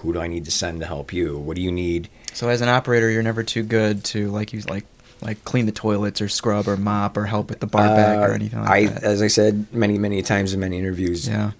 Who 0.00 0.12
do 0.12 0.20
i 0.20 0.26
need 0.26 0.44
to 0.44 0.50
send 0.50 0.80
to 0.80 0.86
help 0.86 1.10
you? 1.12 1.38
What 1.38 1.56
do 1.56 1.62
you 1.62 1.72
need? 1.72 2.10
So 2.34 2.48
as 2.50 2.60
an 2.60 2.68
operator, 2.68 3.08
you're 3.08 3.22
never 3.22 3.42
too 3.42 3.62
good 3.62 4.04
to 4.12 4.28
like 4.30 4.52
use 4.52 4.68
like 4.68 4.84
like 5.22 5.44
clean 5.44 5.66
the 5.66 5.72
toilets 5.72 6.20
or 6.20 6.28
scrub 6.28 6.66
or 6.68 6.76
mop 6.76 7.16
or 7.16 7.26
help 7.26 7.48
with 7.50 7.60
the 7.60 7.66
bar 7.66 7.88
back 7.88 8.18
or 8.18 8.32
Uh, 8.32 8.34
anything 8.34 8.60
like 8.60 8.70
I, 8.70 8.86
that. 8.86 9.02
as 9.02 9.20
I 9.22 9.26
said 9.28 9.66
many, 9.72 9.98
many 9.98 10.22
times 10.22 10.52
in 10.54 10.60
many 10.60 10.78
interviews, 10.78 11.28
yeah. 11.28 11.52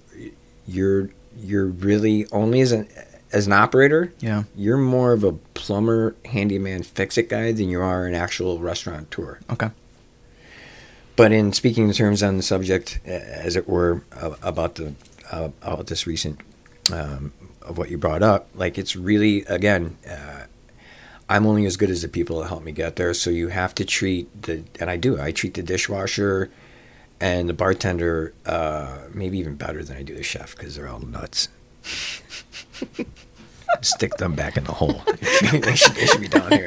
you're 0.67 1.11
you're 1.43 1.67
really 1.67 2.27
only 2.33 2.61
as 2.61 2.73
an 2.73 2.89
as 3.33 3.47
an 3.47 3.53
operator, 3.53 4.13
Yeah. 4.21 4.43
you're 4.57 4.77
more 4.77 5.13
of 5.13 5.23
a 5.23 5.33
plumber, 5.55 6.17
handyman, 6.25 6.83
fix 6.83 7.17
it 7.17 7.29
guy 7.29 7.53
than 7.53 7.69
you 7.69 7.81
are 7.81 8.07
an 8.07 8.15
actual 8.15 8.59
restaurateur. 8.59 9.39
Okay. 9.49 9.71
But 11.17 11.33
in 11.33 11.53
speaking 11.53 11.87
in 11.89 11.93
terms 11.95 12.23
on 12.23 12.37
the 12.39 12.43
subject, 12.43 12.99
as 13.05 13.55
it 13.57 13.69
were, 13.69 14.03
uh, 14.13 14.35
about 14.43 14.77
the 14.77 14.95
uh, 15.31 15.51
about 15.63 15.87
this 15.87 16.07
recent 16.07 16.41
um, 16.93 17.33
of 17.63 17.79
what 17.79 17.91
you 17.91 17.99
brought 17.99 18.23
up, 18.23 18.49
like 18.55 18.79
it's 18.79 18.97
really 18.97 19.45
again, 19.45 19.97
uh, 20.11 20.45
I'm 21.31 21.47
only 21.47 21.65
as 21.65 21.77
good 21.77 21.91
as 21.91 22.03
the 22.03 22.09
people 22.09 22.41
that 22.41 22.49
help 22.49 22.65
me 22.65 22.73
get 22.73 22.97
there. 22.97 23.15
So 23.15 23.31
you 23.31 23.49
have 23.49 23.73
to 23.77 23.85
treat 23.85 24.43
the, 24.43 24.65
and 24.81 24.91
I 24.91 24.97
do. 24.97 25.21
I 25.21 25.31
treat 25.31 25.55
the 25.55 25.63
dishwasher 25.63 26.51
and 27.21 27.49
the 27.49 27.55
bartender 27.55 28.35
uh, 28.45 28.99
maybe 29.15 29.39
even 29.39 29.55
better 29.55 29.85
than 29.85 29.97
I 29.97 30.03
do 30.03 30.17
the 30.17 30.25
chef 30.25 30.57
because 30.57 30.75
they're 30.75 30.89
all 30.89 30.99
nuts. 30.99 31.49
Stick 33.81 34.17
them 34.17 34.35
back 34.35 34.57
in 34.57 34.65
the 34.65 34.73
hole. 34.73 35.03
they, 35.53 35.77
should, 35.77 35.93
they 35.95 36.07
should 36.07 36.21
be 36.21 36.27
down 36.27 36.51
here. 36.51 36.67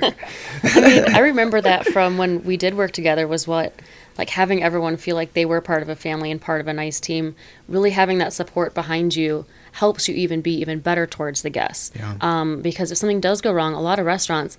I 0.64 0.80
mean, 0.80 1.14
I 1.14 1.20
remember 1.20 1.60
that 1.60 1.86
from 1.88 2.18
when 2.18 2.42
we 2.46 2.56
did 2.56 2.76
work 2.76 2.92
together 2.92 3.28
was 3.28 3.46
what 3.46 3.78
like 4.18 4.30
having 4.30 4.64
everyone 4.64 4.96
feel 4.96 5.18
like 5.18 5.34
they 5.34 5.46
were 5.46 5.60
part 5.60 5.82
of 5.82 5.90
a 5.90 5.96
family 5.98 6.32
and 6.32 6.40
part 6.40 6.62
of 6.62 6.68
a 6.70 6.74
nice 6.74 7.02
team. 7.02 7.36
Really 7.68 7.92
having 7.92 8.20
that 8.20 8.32
support 8.32 8.74
behind 8.74 9.14
you 9.18 9.46
helps 9.74 10.08
you 10.08 10.16
even 10.16 10.42
be 10.42 10.54
even 10.56 10.80
better 10.80 11.06
towards 11.08 11.42
the 11.42 11.50
guests. 11.50 11.92
Yeah. 11.96 12.16
Um, 12.22 12.62
because 12.62 12.92
if 12.92 12.98
something 12.98 13.20
does 13.20 13.42
go 13.42 13.52
wrong, 13.52 13.74
a 13.74 13.82
lot 13.82 14.00
of 14.00 14.06
restaurants, 14.06 14.58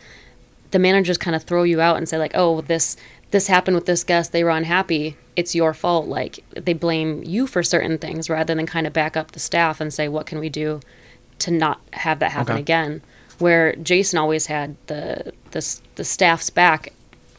the 0.73 0.79
managers 0.79 1.17
kind 1.19 1.35
of 1.37 1.45
throw 1.45 1.63
you 1.63 1.81
out 1.81 1.97
and 1.97 2.09
say 2.09 2.19
like, 2.19 2.33
"Oh, 2.35 2.61
this 2.61 2.97
this 3.31 3.47
happened 3.47 3.77
with 3.77 3.87
this 3.87 4.05
guest. 4.05 4.33
They 4.33 4.45
were 4.45 4.51
unhappy. 4.51 5.17
It's 5.37 5.55
your 5.55 5.73
fault." 5.73 6.07
Like 6.09 6.45
they 6.53 6.73
blame 6.73 7.23
you 7.25 7.47
for 7.47 7.63
certain 7.63 7.97
things 7.99 8.29
rather 8.29 8.55
than 8.55 8.67
kind 8.67 8.87
of 8.87 8.93
back 8.93 9.17
up 9.17 9.33
the 9.33 9.39
staff 9.41 9.81
and 9.81 9.93
say, 9.93 10.09
"What 10.09 10.27
can 10.27 10.39
we 10.41 10.49
do 10.49 10.81
to 11.41 11.51
not 11.51 11.81
have 11.93 12.19
that 12.19 12.33
happen 12.33 12.55
Okay. 12.55 12.61
again?" 12.61 13.03
Where 13.39 13.75
Jason 13.77 14.19
always 14.19 14.47
had 14.47 14.77
the 14.87 15.33
the 15.53 15.79
the 15.95 16.05
staff's 16.05 16.51
back, 16.51 16.93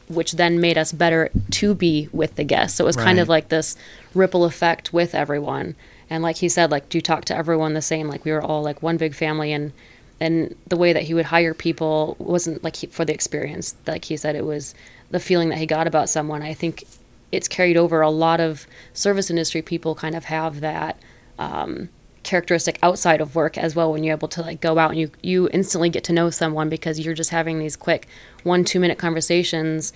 which 0.08 0.34
then 0.34 0.62
made 0.62 0.78
us 0.78 0.92
better 0.94 1.30
to 1.52 1.74
be 1.76 2.08
with 2.14 2.36
the 2.36 2.44
guests. 2.46 2.78
So 2.78 2.86
it 2.86 2.88
was 2.88 2.96
kind 2.96 3.20
of 3.20 3.28
like 3.28 3.50
this 3.50 3.76
ripple 4.14 4.46
effect 4.46 4.94
with 4.94 5.14
everyone. 5.16 5.76
And 6.10 6.22
like 6.24 6.38
he 6.38 6.50
said, 6.50 6.72
like 6.72 6.90
do 6.90 6.98
you 6.98 7.02
talk 7.02 7.26
to 7.26 7.36
everyone 7.36 7.74
the 7.74 7.82
same? 7.82 8.08
Like 8.08 8.26
we 8.26 8.32
were 8.32 8.44
all 8.44 8.62
like 8.62 8.82
one 8.82 8.98
big 8.98 9.16
family, 9.16 9.52
and 9.52 9.72
and 10.20 10.56
the 10.68 10.78
way 10.78 10.94
that 10.94 11.04
he 11.04 11.14
would 11.14 11.26
hire 11.26 11.54
people 11.54 12.16
wasn't 12.20 12.64
like 12.64 12.78
he, 12.78 12.88
for 12.88 13.06
the 13.06 13.14
experience. 13.14 13.76
Like 13.86 14.06
he 14.06 14.18
said, 14.18 14.36
it 14.36 14.46
was 14.46 14.74
the 15.12 15.20
feeling 15.20 15.50
that 15.50 15.58
he 15.58 15.66
got 15.66 15.88
about 15.88 16.10
someone. 16.10 16.42
I 16.42 16.54
think 16.54 16.86
it's 17.32 17.48
carried 17.48 17.78
over. 17.78 18.02
A 18.02 18.10
lot 18.10 18.40
of 18.40 18.66
service 18.94 19.30
industry 19.30 19.62
people 19.62 19.96
kind 19.96 20.16
of 20.16 20.26
have 20.26 20.62
that 20.62 20.98
um, 21.38 21.90
characteristic 22.24 22.80
outside 22.82 23.22
of 23.22 23.36
work 23.36 23.58
as 23.58 23.76
well. 23.76 23.92
When 23.92 24.04
you're 24.04 24.16
able 24.16 24.28
to 24.30 24.42
like 24.42 24.62
go 24.62 24.78
out 24.78 24.92
and 24.92 25.00
you 25.00 25.12
you 25.22 25.50
instantly 25.52 25.90
get 25.90 26.04
to 26.06 26.14
know 26.14 26.30
someone 26.30 26.70
because 26.70 27.00
you're 27.00 27.14
just 27.14 27.32
having 27.32 27.60
these 27.60 27.76
quick 27.76 28.08
one 28.44 28.64
two 28.64 28.80
minute 28.80 28.98
conversations 28.98 29.92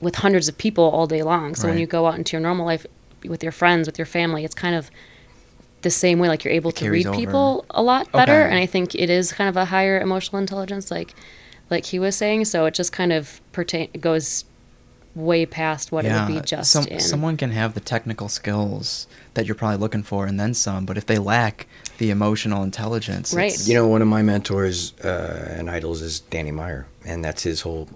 with 0.00 0.16
hundreds 0.16 0.48
of 0.48 0.58
people 0.58 0.84
all 0.84 1.06
day 1.06 1.22
long. 1.22 1.54
So 1.54 1.68
when 1.68 1.78
you 1.78 1.86
go 1.86 2.06
out 2.06 2.16
into 2.16 2.36
your 2.36 2.42
normal 2.42 2.66
life 2.66 2.84
with 3.24 3.42
your 3.42 3.52
friends, 3.52 3.88
with 3.88 3.98
your 3.98 4.06
family, 4.06 4.44
it's 4.44 4.54
kind 4.54 4.74
of 4.74 4.90
the 5.84 5.90
same 5.90 6.18
way. 6.18 6.28
Like 6.28 6.42
you're 6.44 6.52
able 6.54 6.72
to 6.72 6.90
read 6.90 7.06
over. 7.06 7.16
people 7.16 7.64
a 7.70 7.82
lot 7.82 8.10
better, 8.10 8.32
Okay. 8.42 8.50
and 8.50 8.58
I 8.58 8.66
think 8.66 8.94
it 8.96 9.08
is 9.08 9.32
kind 9.32 9.48
of 9.48 9.56
a 9.56 9.66
higher 9.66 10.00
emotional 10.00 10.40
intelligence, 10.40 10.90
like 10.90 11.14
like 11.70 11.86
he 11.86 11.98
was 12.00 12.16
saying. 12.16 12.46
So 12.46 12.66
it 12.66 12.74
just 12.74 12.92
kind 12.92 13.12
of 13.12 13.40
pertain 13.52 13.88
it 13.94 14.00
goes 14.00 14.44
way 15.14 15.46
past 15.46 15.92
what 15.92 16.04
it 16.04 16.12
would 16.12 16.26
be 16.26 16.40
just 16.40 16.72
some, 16.72 16.84
in. 16.88 16.98
someone 16.98 17.36
can 17.36 17.52
have 17.52 17.74
the 17.74 17.80
technical 17.80 18.28
skills 18.28 19.06
that 19.34 19.46
you're 19.46 19.54
probably 19.54 19.76
looking 19.76 20.02
for 20.02 20.26
and 20.26 20.40
then 20.40 20.52
some, 20.52 20.84
but 20.84 20.98
if 20.98 21.06
they 21.06 21.18
lack 21.18 21.68
the 21.98 22.10
emotional 22.10 22.64
intelligence, 22.64 23.32
Right. 23.32 23.56
You 23.68 23.74
know, 23.74 23.86
one 23.86 24.02
of 24.02 24.08
my 24.08 24.22
mentors 24.22 24.92
uh, 25.04 25.54
and 25.56 25.70
idols 25.70 26.02
is 26.02 26.18
Danny 26.18 26.50
Meyer, 26.50 26.86
and 27.04 27.24
that's 27.24 27.44
his 27.44 27.60
whole 27.60 27.88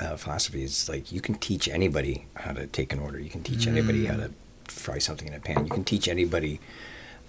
uh, 0.00 0.14
philosophy. 0.16 0.62
It's 0.62 0.88
like 0.88 1.10
you 1.10 1.20
can 1.20 1.34
teach 1.34 1.68
anybody 1.68 2.26
how 2.34 2.52
to 2.52 2.68
take 2.68 2.92
an 2.92 3.00
order. 3.00 3.18
You 3.18 3.30
can 3.30 3.42
teach 3.42 3.66
anybody 3.66 4.06
how 4.06 4.16
to 4.18 4.30
fry 4.68 4.98
something 4.98 5.26
in 5.26 5.34
a 5.34 5.40
pan. 5.40 5.64
You 5.64 5.72
can 5.72 5.82
teach 5.82 6.06
anybody 6.06 6.60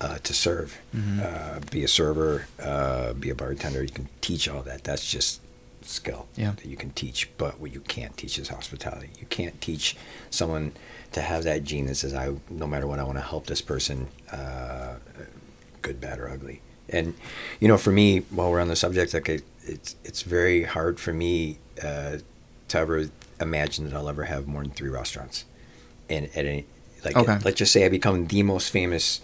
uh, 0.02 0.18
to 0.24 0.34
serve, 0.34 0.80
uh, 1.22 1.60
be 1.70 1.84
a 1.84 1.88
server, 1.88 2.47
uh, 2.62 3.14
be 3.14 3.30
a 3.30 3.36
bartender. 3.36 3.82
You 3.84 3.89
can 3.89 4.10
teach 4.20 4.49
all 4.49 4.64
that. 4.64 4.84
That's 4.84 5.10
just 5.10 5.41
skill 5.84 6.28
Yeah. 6.36 6.52
that 6.58 6.66
you 6.66 6.76
can 6.76 6.89
teach. 6.91 7.30
But 7.38 7.60
what 7.60 7.72
you 7.72 7.82
can't 7.82 8.16
teach 8.18 8.38
is 8.39 8.47
hospitality. 8.49 9.10
You 9.20 9.28
can't 9.28 9.60
teach 9.62 9.95
someone 10.30 10.72
to 11.14 11.22
have 11.22 11.43
that 11.43 11.64
gene 11.64 11.86
that 11.86 11.95
says, 11.95 12.14
"I 12.14 12.34
no 12.49 12.66
matter 12.68 12.88
what, 12.88 12.99
I 12.99 13.04
want 13.04 13.18
to 13.20 13.24
help 13.24 13.45
this 13.47 13.62
person." 13.62 14.08
Uh, 14.32 14.95
good, 15.82 15.99
bad, 16.02 16.20
or 16.20 16.30
ugly. 16.30 16.62
And 16.89 17.14
you 17.60 17.68
know, 17.68 17.78
for 17.78 17.91
me, 17.91 18.20
while 18.32 18.49
we're 18.52 18.60
on 18.60 18.68
the 18.70 18.76
subject, 18.76 19.14
like 19.14 19.30
it, 19.30 19.43
it's 19.64 19.95
it's 20.04 20.22
very 20.24 20.64
hard 20.64 20.99
for 20.99 21.14
me 21.14 21.58
uh, 21.84 22.18
to 22.70 22.78
ever 22.78 23.10
imagine 23.39 23.86
that 23.89 23.95
I'll 23.95 24.10
ever 24.10 24.26
have 24.26 24.47
more 24.47 24.64
than 24.64 24.72
three 24.72 24.89
restaurants. 24.89 25.45
And 26.10 26.26
at 26.36 26.45
any, 26.45 26.66
like, 27.06 27.16
Okay. 27.16 27.38
let's 27.45 27.58
just 27.58 27.72
say 27.72 27.86
I 27.86 27.89
become 27.89 28.28
the 28.28 28.43
most 28.43 28.70
famous 28.70 29.22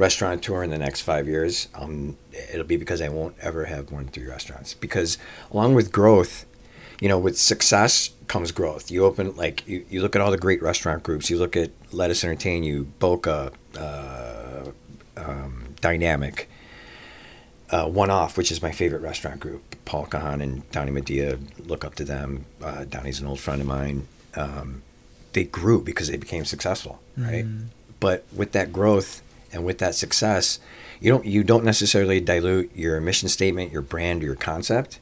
restaurateur 0.00 0.64
in 0.64 0.70
the 0.70 0.78
next 0.78 1.02
five 1.02 1.28
years. 1.28 1.68
Um, 1.74 2.16
it'll 2.32 2.64
be 2.64 2.78
because 2.78 3.00
I 3.00 3.10
won't 3.10 3.36
ever 3.40 3.66
have 3.66 3.90
more 3.90 4.00
than 4.00 4.10
three 4.10 4.26
restaurants. 4.26 4.72
Because 4.74 5.18
along 5.52 5.74
with 5.74 5.92
growth, 5.92 6.46
you 7.00 7.08
know, 7.08 7.18
with 7.18 7.38
success 7.38 8.10
comes 8.26 8.50
growth. 8.50 8.90
You 8.90 9.04
open 9.04 9.36
like 9.36 9.66
you, 9.68 9.84
you 9.90 10.00
look 10.00 10.16
at 10.16 10.22
all 10.22 10.30
the 10.30 10.38
great 10.38 10.62
restaurant 10.62 11.02
groups. 11.02 11.28
You 11.30 11.38
look 11.38 11.56
at 11.56 11.70
Lettuce 11.92 12.24
Entertain 12.24 12.64
You, 12.64 12.90
Boka, 12.98 13.52
uh, 13.78 14.70
um, 15.16 15.74
DineAmic, 15.82 16.46
uh, 17.70 17.86
One 17.86 18.10
Off, 18.10 18.38
which 18.38 18.50
is 18.50 18.62
my 18.62 18.72
favorite 18.72 19.02
restaurant 19.02 19.38
group. 19.38 19.76
Paul 19.84 20.06
Kahan 20.06 20.40
and 20.40 20.70
Donnie 20.70 20.92
Madia 20.92 21.38
look 21.68 21.84
up 21.84 21.94
to 21.96 22.04
them. 22.04 22.46
Uh, 22.62 22.84
Donnie's 22.84 23.20
an 23.20 23.26
old 23.26 23.40
friend 23.40 23.60
of 23.60 23.66
mine. 23.66 24.06
Um, 24.34 24.82
they 25.32 25.44
grew 25.44 25.82
because 25.82 26.08
they 26.08 26.16
became 26.16 26.44
successful, 26.44 27.00
right? 27.16 27.44
But 28.00 28.24
with 28.34 28.52
that 28.52 28.72
growth 28.72 29.22
and 29.52 29.64
with 29.64 29.78
that 29.78 29.94
success, 29.94 30.60
you 31.00 31.10
don't 31.10 31.24
you 31.24 31.42
don't 31.42 31.64
necessarily 31.64 32.20
dilute 32.20 32.74
your 32.74 33.00
mission 33.00 33.28
statement, 33.28 33.72
your 33.72 33.82
brand, 33.82 34.22
your 34.22 34.36
concept. 34.36 35.00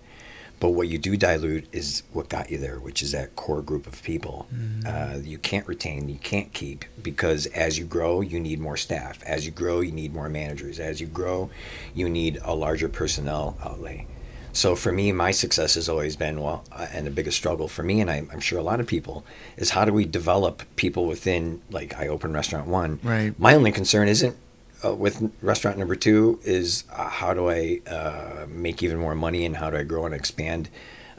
But 0.61 0.71
what 0.71 0.89
you 0.89 0.99
do 0.99 1.17
dilute 1.17 1.69
is 1.71 2.03
what 2.13 2.29
got 2.29 2.51
you 2.51 2.59
there, 2.59 2.81
which 2.81 3.01
is 3.01 3.13
that 3.13 3.37
core 3.37 3.63
group 3.63 3.87
of 3.87 4.03
people. 4.03 4.49
Uh, 4.85 5.19
you 5.23 5.39
can't 5.39 5.67
retain, 5.69 6.09
you 6.09 6.19
can't 6.19 6.53
keep, 6.53 6.85
because 7.01 7.47
as 7.47 7.79
you 7.79 7.85
grow, 7.85 8.23
you 8.23 8.41
need 8.41 8.59
more 8.59 8.77
staff. 8.77 9.23
As 9.23 9.47
you 9.47 9.53
grow, 9.53 9.81
you 9.81 9.93
need 9.93 10.13
more 10.13 10.29
managers. 10.29 10.81
As 10.81 11.01
you 11.01 11.07
grow, 11.07 11.51
you 11.95 12.09
need 12.09 12.41
a 12.43 12.57
larger 12.57 12.89
personnel 12.89 13.57
outlay. 13.65 14.09
So 14.53 14.75
for 14.75 14.93
me, 14.93 15.13
my 15.13 15.31
success 15.31 15.75
has 15.75 15.89
always 15.89 16.17
been 16.17 16.41
well, 16.41 16.65
uh, 16.73 16.87
and 16.93 17.07
the 17.07 17.11
biggest 17.11 17.37
struggle 17.37 17.69
for 17.69 17.83
me, 17.83 18.01
and 18.01 18.11
I'm, 18.11 18.29
I'm 18.33 18.41
sure 18.41 18.59
a 18.59 18.63
lot 18.63 18.81
of 18.81 18.87
people, 18.87 19.25
is 19.57 19.71
how 19.71 19.85
do 19.85 19.93
we 19.93 20.05
develop 20.05 20.63
people 20.77 21.07
within, 21.07 21.63
like 21.71 21.97
I 21.97 22.09
open 22.09 22.33
restaurant 22.33 22.67
one. 22.67 22.99
Right. 23.03 23.39
My 23.39 23.55
only 23.55 23.73
concern 23.73 24.09
isn't 24.09 24.37
uh, 24.85 24.95
with 24.95 25.33
restaurant 25.43 25.79
number 25.79 25.97
two 25.97 26.39
is 26.45 26.85
uh, 26.93 27.09
how 27.09 27.35
do 27.35 27.51
I 27.51 27.81
uh, 27.89 28.47
make 28.49 28.83
even 28.83 28.99
more 28.99 29.15
money 29.15 29.45
and 29.45 29.57
how 29.57 29.71
do 29.71 29.77
I 29.77 29.83
grow 29.83 30.07
and 30.07 30.15
expand 30.15 30.69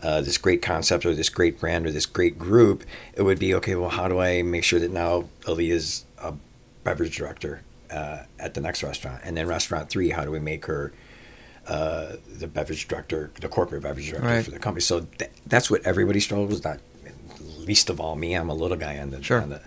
uh, 0.02 0.22
this 0.22 0.38
great 0.38 0.62
concept 0.62 1.06
or 1.06 1.14
this 1.14 1.30
great 1.30 1.60
brand 1.60 1.86
or 1.86 1.92
this 1.92 2.06
great 2.06 2.40
group? 2.40 2.84
It 3.14 3.24
would 3.24 3.40
be 3.40 3.54
okay. 3.56 3.76
Well, 3.76 3.90
how 3.90 4.08
do 4.08 4.20
I 4.20 4.42
make 4.42 4.64
sure 4.64 4.80
that 4.80 4.92
now 4.92 5.30
Ali 5.48 5.72
is 5.72 6.06
a 6.18 6.34
beverage 6.84 7.18
director 7.18 7.62
uh, 7.92 8.24
at 8.40 8.54
the 8.54 8.62
next 8.62 8.84
restaurant, 8.84 9.22
and 9.24 9.36
then 9.36 9.48
restaurant 9.48 9.90
three, 9.90 10.12
how 10.12 10.24
do 10.24 10.32
we 10.32 10.40
make 10.40 10.66
her 10.66 10.94
uh, 11.70 12.16
the 12.38 12.48
beverage 12.48 12.88
director, 12.88 13.32
the 13.42 13.48
corporate 13.48 13.84
beverage 13.84 14.10
director 14.10 14.28
Right. 14.28 14.44
for 14.46 14.52
the 14.52 14.60
company? 14.60 14.82
So 14.82 15.02
th- 15.18 15.32
that's 15.46 15.70
what 15.72 15.86
everybody 15.86 16.20
struggles. 16.20 16.50
With. 16.56 16.64
Not 16.66 16.80
least 17.66 17.90
of 17.90 18.00
all 18.02 18.16
me. 18.16 18.34
I'm 18.34 18.50
a 18.50 18.54
little 18.56 18.78
guy 18.78 18.98
on 19.00 19.12
the 19.12 19.22
Sure. 19.22 19.42
on 19.42 19.50
the, 19.50 19.62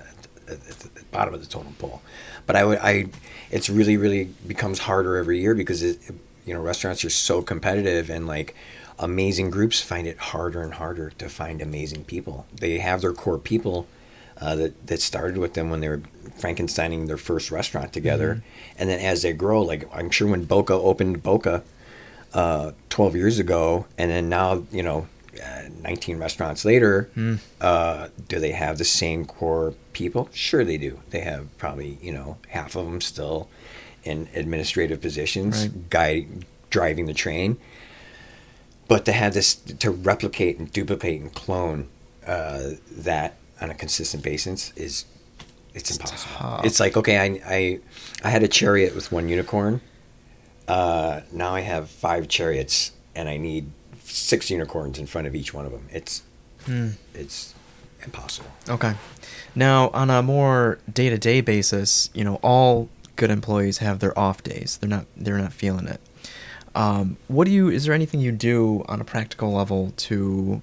at 0.49 0.61
the 0.61 0.91
bottom 1.13 1.33
of 1.35 1.41
the 1.41 1.47
totem 1.47 1.75
pole. 1.79 2.03
But 2.47 2.57
I 2.57 2.65
would 2.65 2.79
I 2.79 3.07
it's 3.51 3.71
really 3.71 3.97
really 3.97 4.25
becomes 4.47 4.81
harder 4.81 5.17
every 5.17 5.41
year 5.41 5.55
because 5.55 5.83
it, 5.83 5.99
you 6.45 6.53
know 6.55 6.61
restaurants 6.61 7.05
are 7.05 7.11
so 7.11 7.41
competitive 7.43 8.11
and 8.11 8.27
like 8.27 8.55
amazing 8.99 9.51
groups 9.51 9.81
find 9.81 10.07
it 10.07 10.19
harder 10.19 10.63
and 10.63 10.75
harder 10.75 11.11
to 11.11 11.29
find 11.29 11.63
amazing 11.63 12.05
people. 12.05 12.47
They 12.53 12.79
have 12.79 13.01
their 13.01 13.13
core 13.13 13.39
people 13.39 13.87
uh, 14.41 14.57
that 14.57 14.87
that 14.89 15.01
started 15.01 15.39
with 15.39 15.55
them 15.55 15.71
when 15.71 15.81
they 15.81 15.89
were 15.89 16.03
Frankensteining 16.41 17.07
their 17.07 17.17
first 17.17 17.51
restaurant 17.53 17.93
together, 17.93 18.43
and 18.77 18.89
then 18.91 18.99
as 19.01 19.23
they 19.23 19.33
grow, 19.33 19.63
like 19.63 19.89
I'm 19.95 20.11
sure 20.11 20.29
when 20.29 20.45
Boka 20.47 20.73
opened 20.73 21.23
Boka 21.23 21.63
uh, 22.35 22.73
12 22.91 23.17
years 23.17 23.39
ago, 23.39 23.87
and 23.99 24.11
then 24.11 24.29
now 24.29 24.65
you 24.73 24.83
know. 24.83 25.07
Uh, 25.43 25.63
19 25.81 26.19
restaurants 26.19 26.63
later, 26.63 27.11
uh, 27.61 28.09
do 28.29 28.39
they 28.39 28.53
have 28.53 28.77
the 28.77 28.85
same 28.85 29.25
core 29.25 29.73
people? 29.95 30.29
Sure, 30.33 30.63
they 30.63 30.77
do. 30.77 31.01
They 31.09 31.21
have 31.21 31.49
probably 31.57 31.99
you 32.03 32.13
know 32.13 32.37
half 32.49 32.77
of 32.77 32.85
them 32.85 33.01
still 33.01 33.49
in 34.05 34.29
administrative 34.35 35.01
positions, 35.01 35.63
Right. 35.63 35.91
guide 35.91 36.45
driving 36.69 37.07
the 37.07 37.15
train. 37.15 37.57
But 38.89 39.05
to 39.07 39.13
have 39.13 39.33
this 39.33 39.55
to 39.55 39.91
replicate 39.91 40.59
and 40.59 40.71
duplicate 40.71 41.21
and 41.23 41.33
clone 41.35 41.89
uh, 42.27 42.73
that 42.91 43.37
on 43.61 43.71
a 43.71 43.75
consistent 43.75 44.23
basis 44.23 44.71
is 44.77 45.07
it's 45.75 45.91
impossible. 45.91 46.35
tough. 46.37 46.65
It's 46.67 46.79
like 46.79 46.97
okay, 46.99 47.17
I, 47.19 47.41
I 47.57 47.81
I 48.23 48.31
had 48.31 48.43
a 48.43 48.49
chariot 48.49 48.95
with 48.95 49.11
one 49.11 49.31
unicorn. 49.31 49.81
Uh, 50.73 51.21
now 51.33 51.55
I 51.55 51.61
have 51.61 51.91
five 51.91 52.29
chariots, 52.29 52.93
and 53.15 53.29
I 53.29 53.37
need 53.37 53.65
six 54.05 54.51
unicorns 54.51 54.99
in 54.99 55.07
front 55.07 55.27
of 55.27 55.35
each 55.35 55.53
one 55.53 55.67
of 55.67 55.73
them. 55.73 55.87
It's 55.93 56.23
Hmm. 56.67 56.91
it's 57.15 57.55
impossible. 58.05 58.51
Okay. 58.69 58.95
Now, 59.55 59.91
on 59.91 60.09
a 60.11 60.23
more 60.23 60.79
day-to-day 60.93 61.41
basis, 61.43 62.09
you 62.15 62.25
know, 62.25 62.37
all 62.43 62.89
good 63.17 63.31
employees 63.31 63.79
have 63.79 63.99
their 63.99 64.17
off 64.19 64.43
days. 64.43 64.79
They're 64.81 64.89
not 64.97 65.05
they're 65.17 65.39
not 65.39 65.53
feeling 65.53 65.87
it. 65.89 66.01
Um, 66.75 67.17
what 67.29 67.45
do 67.47 67.51
you? 67.51 67.69
Is 67.69 67.85
there 67.85 67.95
anything 67.95 68.21
you 68.21 68.33
do 68.33 68.85
on 68.89 68.99
a 69.01 69.05
practical 69.05 69.53
level 69.53 69.93
to 70.09 70.63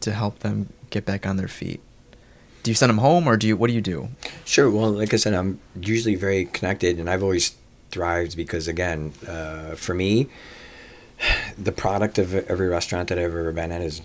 to 0.00 0.12
help 0.12 0.40
them 0.40 0.68
get 0.90 1.06
back 1.06 1.26
on 1.26 1.36
their 1.38 1.48
feet? 1.48 1.80
Do 2.64 2.70
you 2.70 2.74
send 2.74 2.90
them 2.90 2.98
home, 2.98 3.26
or 3.26 3.36
do 3.38 3.46
you? 3.46 3.56
What 3.56 3.68
do 3.68 3.74
you 3.74 3.80
do? 3.80 4.08
Sure. 4.44 4.68
Well, 4.70 4.90
like 4.90 5.14
I 5.14 5.16
said, 5.16 5.32
I'm 5.32 5.58
usually 5.80 6.16
very 6.16 6.44
connected, 6.44 6.98
and 7.00 7.08
I've 7.08 7.22
always 7.22 7.54
thrived 7.90 8.36
because, 8.36 8.68
again, 8.68 9.12
uh, 9.26 9.74
for 9.74 9.94
me, 9.94 10.28
the 11.56 11.72
product 11.72 12.18
of 12.18 12.34
every 12.34 12.68
restaurant 12.68 13.08
that 13.08 13.18
I've 13.18 13.24
ever 13.34 13.52
been 13.52 13.72
at 13.72 13.80
is 13.82 14.02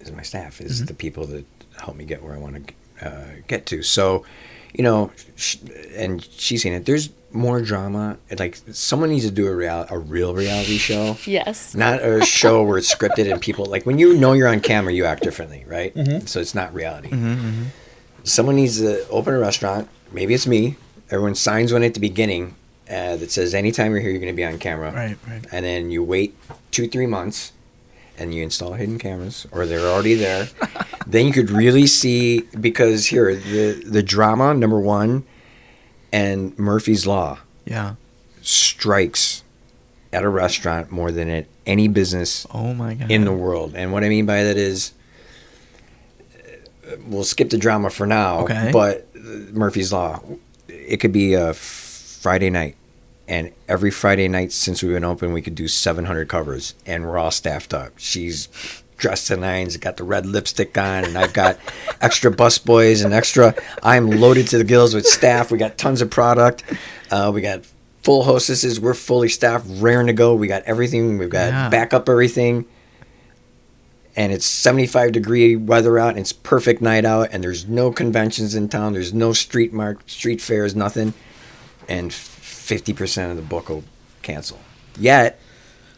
is 0.00 0.12
my 0.12 0.22
staff, 0.22 0.60
is 0.60 0.82
Mhm. 0.82 0.86
the 0.86 0.94
people 0.94 1.26
that 1.26 1.44
help 1.80 1.96
me 1.96 2.04
get 2.04 2.22
where 2.22 2.34
I 2.34 2.38
want 2.38 2.68
to 2.68 3.06
uh, 3.08 3.24
get 3.48 3.66
to. 3.66 3.82
So, 3.82 4.24
you 4.72 4.84
know, 4.84 5.10
sh- 5.34 5.56
and 5.96 6.24
she's 6.36 6.62
seen 6.62 6.72
it. 6.74 6.84
There's 6.86 7.08
more 7.32 7.60
drama. 7.60 8.16
Like 8.38 8.58
someone 8.72 9.08
needs 9.10 9.24
to 9.24 9.30
do 9.32 9.46
a 9.48 9.54
real 9.54 9.84
a 9.90 9.98
real 9.98 10.32
reality 10.34 10.78
show. 10.78 11.16
yes. 11.26 11.74
Not 11.74 12.02
a 12.02 12.24
show 12.24 12.62
where 12.62 12.78
it's 12.78 12.94
scripted 12.94 13.30
and 13.30 13.40
people 13.40 13.64
like 13.66 13.84
when 13.84 13.98
you 13.98 14.14
know 14.16 14.32
you're 14.32 14.48
on 14.48 14.60
camera, 14.60 14.92
you 14.92 15.04
act 15.04 15.22
differently, 15.24 15.64
right? 15.66 15.92
So 16.28 16.40
it's 16.40 16.54
not 16.54 16.72
reality 16.72 17.08
Mm-hmm. 17.10 17.64
someone 18.22 18.56
needs 18.56 18.78
to 18.80 19.06
open 19.08 19.34
a 19.34 19.38
restaurant. 19.38 19.88
Maybe 20.12 20.34
it's 20.34 20.46
me. 20.46 20.76
Everyone 21.10 21.34
signs 21.34 21.72
one 21.72 21.82
at 21.82 21.94
the 21.94 22.00
beginning 22.00 22.54
uh, 22.90 23.16
that 23.16 23.30
says 23.30 23.54
anytime 23.54 23.92
you're 23.92 24.00
here, 24.00 24.10
you're 24.10 24.20
going 24.20 24.32
to 24.32 24.36
be 24.36 24.44
on 24.44 24.58
camera. 24.58 24.92
Right, 24.92 25.16
right. 25.28 25.44
And 25.52 25.64
then 25.64 25.90
you 25.90 26.02
wait 26.04 26.34
two, 26.70 26.86
three 26.88 27.06
months, 27.06 27.52
and 28.18 28.34
you 28.34 28.42
install 28.42 28.72
hidden 28.74 28.98
cameras, 28.98 29.46
or 29.52 29.66
they're 29.66 29.80
already 29.88 30.14
there. 30.14 30.48
then 31.06 31.26
you 31.26 31.32
could 31.32 31.50
really 31.50 31.86
see 31.86 32.40
because 32.60 33.06
here 33.06 33.34
the 33.34 33.82
the 33.84 34.02
drama 34.02 34.54
number 34.54 34.78
one, 34.80 35.24
and 36.12 36.56
Murphy's 36.58 37.06
Law 37.06 37.38
Yeah. 37.64 37.94
strikes 38.42 39.42
at 40.12 40.22
a 40.22 40.28
restaurant 40.28 40.90
more 40.90 41.10
than 41.12 41.28
at 41.28 41.46
any 41.66 41.88
business 41.88 42.46
Oh 42.54 42.72
my 42.72 42.94
god. 42.94 43.10
in 43.10 43.24
the 43.24 43.32
world. 43.32 43.74
And 43.74 43.92
what 43.92 44.04
I 44.04 44.08
mean 44.08 44.24
by 44.24 44.44
that 44.44 44.56
is, 44.56 44.92
uh, 46.86 46.96
we'll 47.06 47.24
skip 47.24 47.50
the 47.50 47.58
drama 47.58 47.90
for 47.90 48.06
now. 48.06 48.40
Okay. 48.44 48.70
But 48.72 49.08
Murphy's 49.52 49.92
Law, 49.92 50.22
it 50.68 50.98
could 50.98 51.12
be 51.12 51.34
a 51.34 51.52
Friday 52.26 52.50
night, 52.50 52.74
and 53.28 53.52
every 53.68 53.92
Friday 53.92 54.26
night 54.26 54.50
since 54.50 54.82
we've 54.82 54.90
been 54.94 55.04
open, 55.04 55.32
we 55.32 55.40
could 55.40 55.54
do 55.54 55.68
700 55.68 56.28
covers, 56.28 56.74
and 56.84 57.04
we're 57.06 57.18
all 57.18 57.30
staffed 57.30 57.72
up. 57.72 57.92
She's 57.98 58.48
dressed 58.96 59.28
to 59.28 59.36
nines, 59.36 59.76
got 59.76 59.96
the 59.96 60.02
red 60.02 60.26
lipstick 60.26 60.76
on, 60.76 61.04
and 61.04 61.16
I've 61.16 61.32
got 61.32 61.56
extra 62.00 62.32
bus 62.32 62.58
boys 62.58 63.02
and 63.02 63.14
extra. 63.14 63.54
I'm 63.80 64.10
loaded 64.10 64.48
to 64.48 64.58
the 64.58 64.64
gills 64.64 64.92
with 64.92 65.06
staff. 65.06 65.52
We 65.52 65.58
got 65.58 65.78
tons 65.78 66.02
of 66.02 66.10
product. 66.10 66.64
Uh, 67.12 67.30
we 67.32 67.42
got 67.42 67.62
full 68.02 68.24
hostesses. 68.24 68.80
We're 68.80 68.94
fully 68.94 69.28
staffed, 69.28 69.66
raring 69.68 70.08
to 70.08 70.12
go. 70.12 70.34
We 70.34 70.48
got 70.48 70.64
everything. 70.64 71.18
We've 71.18 71.30
got 71.30 71.52
Yeah. 71.52 71.68
backup 71.68 72.08
everything 72.08 72.64
and 74.16 74.32
it's 74.32 74.46
75 74.46 75.12
degree 75.12 75.54
weather 75.54 75.96
out 75.96 76.08
and 76.10 76.18
it's 76.18 76.32
perfect 76.32 76.82
night 76.82 77.04
out 77.04 77.28
and 77.30 77.44
there's 77.44 77.68
no 77.68 77.92
conventions 77.92 78.54
in 78.56 78.66
town 78.68 78.94
there's 78.94 79.12
no 79.12 79.34
street 79.34 79.74
mark 79.74 80.00
street 80.06 80.40
fairs 80.40 80.74
nothing 80.74 81.12
and 81.88 82.10
50% 82.10 83.30
of 83.30 83.36
the 83.36 83.42
book 83.42 83.68
will 83.68 83.84
cancel. 84.22 84.58
Yet 84.98 85.38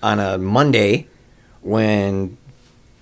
on 0.02 0.20
a 0.20 0.38
monday 0.38 1.06
when 1.60 2.36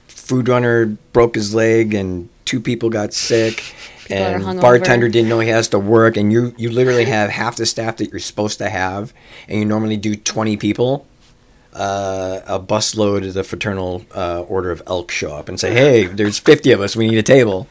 food 0.08 0.48
runner 0.48 0.86
broke 1.12 1.34
his 1.34 1.54
leg 1.54 1.94
and 1.94 2.28
two 2.44 2.60
people 2.60 2.88
got 2.88 3.12
sick 3.12 3.74
People 4.06 4.16
and 4.16 4.60
bartender 4.60 5.08
didn't 5.08 5.28
know 5.28 5.40
he 5.40 5.48
has 5.48 5.68
to 5.68 5.78
work 5.78 6.16
and 6.16 6.32
you 6.32 6.54
you 6.56 6.70
literally 6.70 7.04
have 7.04 7.28
half 7.28 7.56
the 7.56 7.66
staff 7.66 7.96
that 7.98 8.10
you're 8.10 8.20
supposed 8.20 8.58
to 8.58 8.70
have 8.70 9.12
and 9.48 9.58
you 9.58 9.64
normally 9.64 9.96
do 9.96 10.14
20 10.14 10.56
people 10.56 11.06
uh, 11.74 12.40
a 12.46 12.58
busload 12.58 13.26
of 13.26 13.34
the 13.34 13.44
fraternal 13.44 14.04
uh, 14.14 14.40
order 14.42 14.70
of 14.70 14.82
elk 14.86 15.10
show 15.10 15.34
up 15.34 15.48
and 15.48 15.60
say 15.60 15.72
hey 15.74 16.06
there's 16.06 16.38
50 16.38 16.72
of 16.72 16.80
us. 16.80 16.96
We 16.96 17.08
need 17.08 17.18
a 17.18 17.22
table. 17.22 17.68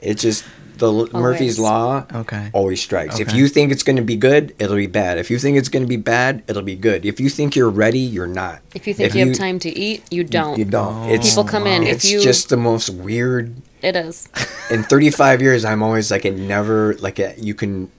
It's 0.00 0.22
just 0.22 0.44
the 0.78 0.90
l 0.92 1.08
murphy's 1.12 1.58
law 1.58 2.04
Okay. 2.22 2.50
always 2.52 2.80
strikes 2.80 3.18
if 3.20 3.32
you 3.32 3.48
think 3.48 3.72
it's 3.72 3.82
going 3.82 3.96
to 3.96 4.02
be 4.02 4.16
good 4.16 4.54
it'll 4.58 4.76
be 4.76 4.86
bad 4.86 5.18
if 5.18 5.30
you 5.30 5.38
think 5.38 5.56
it's 5.58 5.68
going 5.68 5.82
to 5.82 5.88
be 5.88 5.96
bad 6.16 6.42
it'll 6.48 6.62
be 6.62 6.76
good 6.76 7.04
if 7.04 7.20
you 7.20 7.28
think 7.28 7.54
you're 7.56 7.70
ready 7.84 7.98
you're 8.00 8.26
not 8.44 8.60
If 8.74 8.86
you 8.86 8.94
think 8.94 9.14
you, 9.14 9.26
have 9.26 9.36
time 9.36 9.58
to 9.60 9.70
eat, 9.86 10.02
you 10.10 10.24
don't. 10.24 10.58
you 10.58 10.64
don't 10.64 10.94
Oh, 11.08 11.12
it's 11.14 11.28
People 11.30 11.44
come 11.44 11.66
in. 11.66 11.82
it's 11.82 12.04
if 12.04 12.10
you, 12.12 12.20
just 12.20 12.48
the 12.48 12.56
most 12.56 12.88
weird 12.90 13.54
it 13.82 13.94
is. 13.96 14.28
in 14.70 14.82
35 14.82 15.42
years 15.42 15.64
i'm 15.64 15.82
always 15.82 16.10
like 16.10 16.24
it 16.24 16.36
never 16.36 16.94
like 16.98 17.18
it, 17.18 17.38
you 17.38 17.54
can 17.54 17.90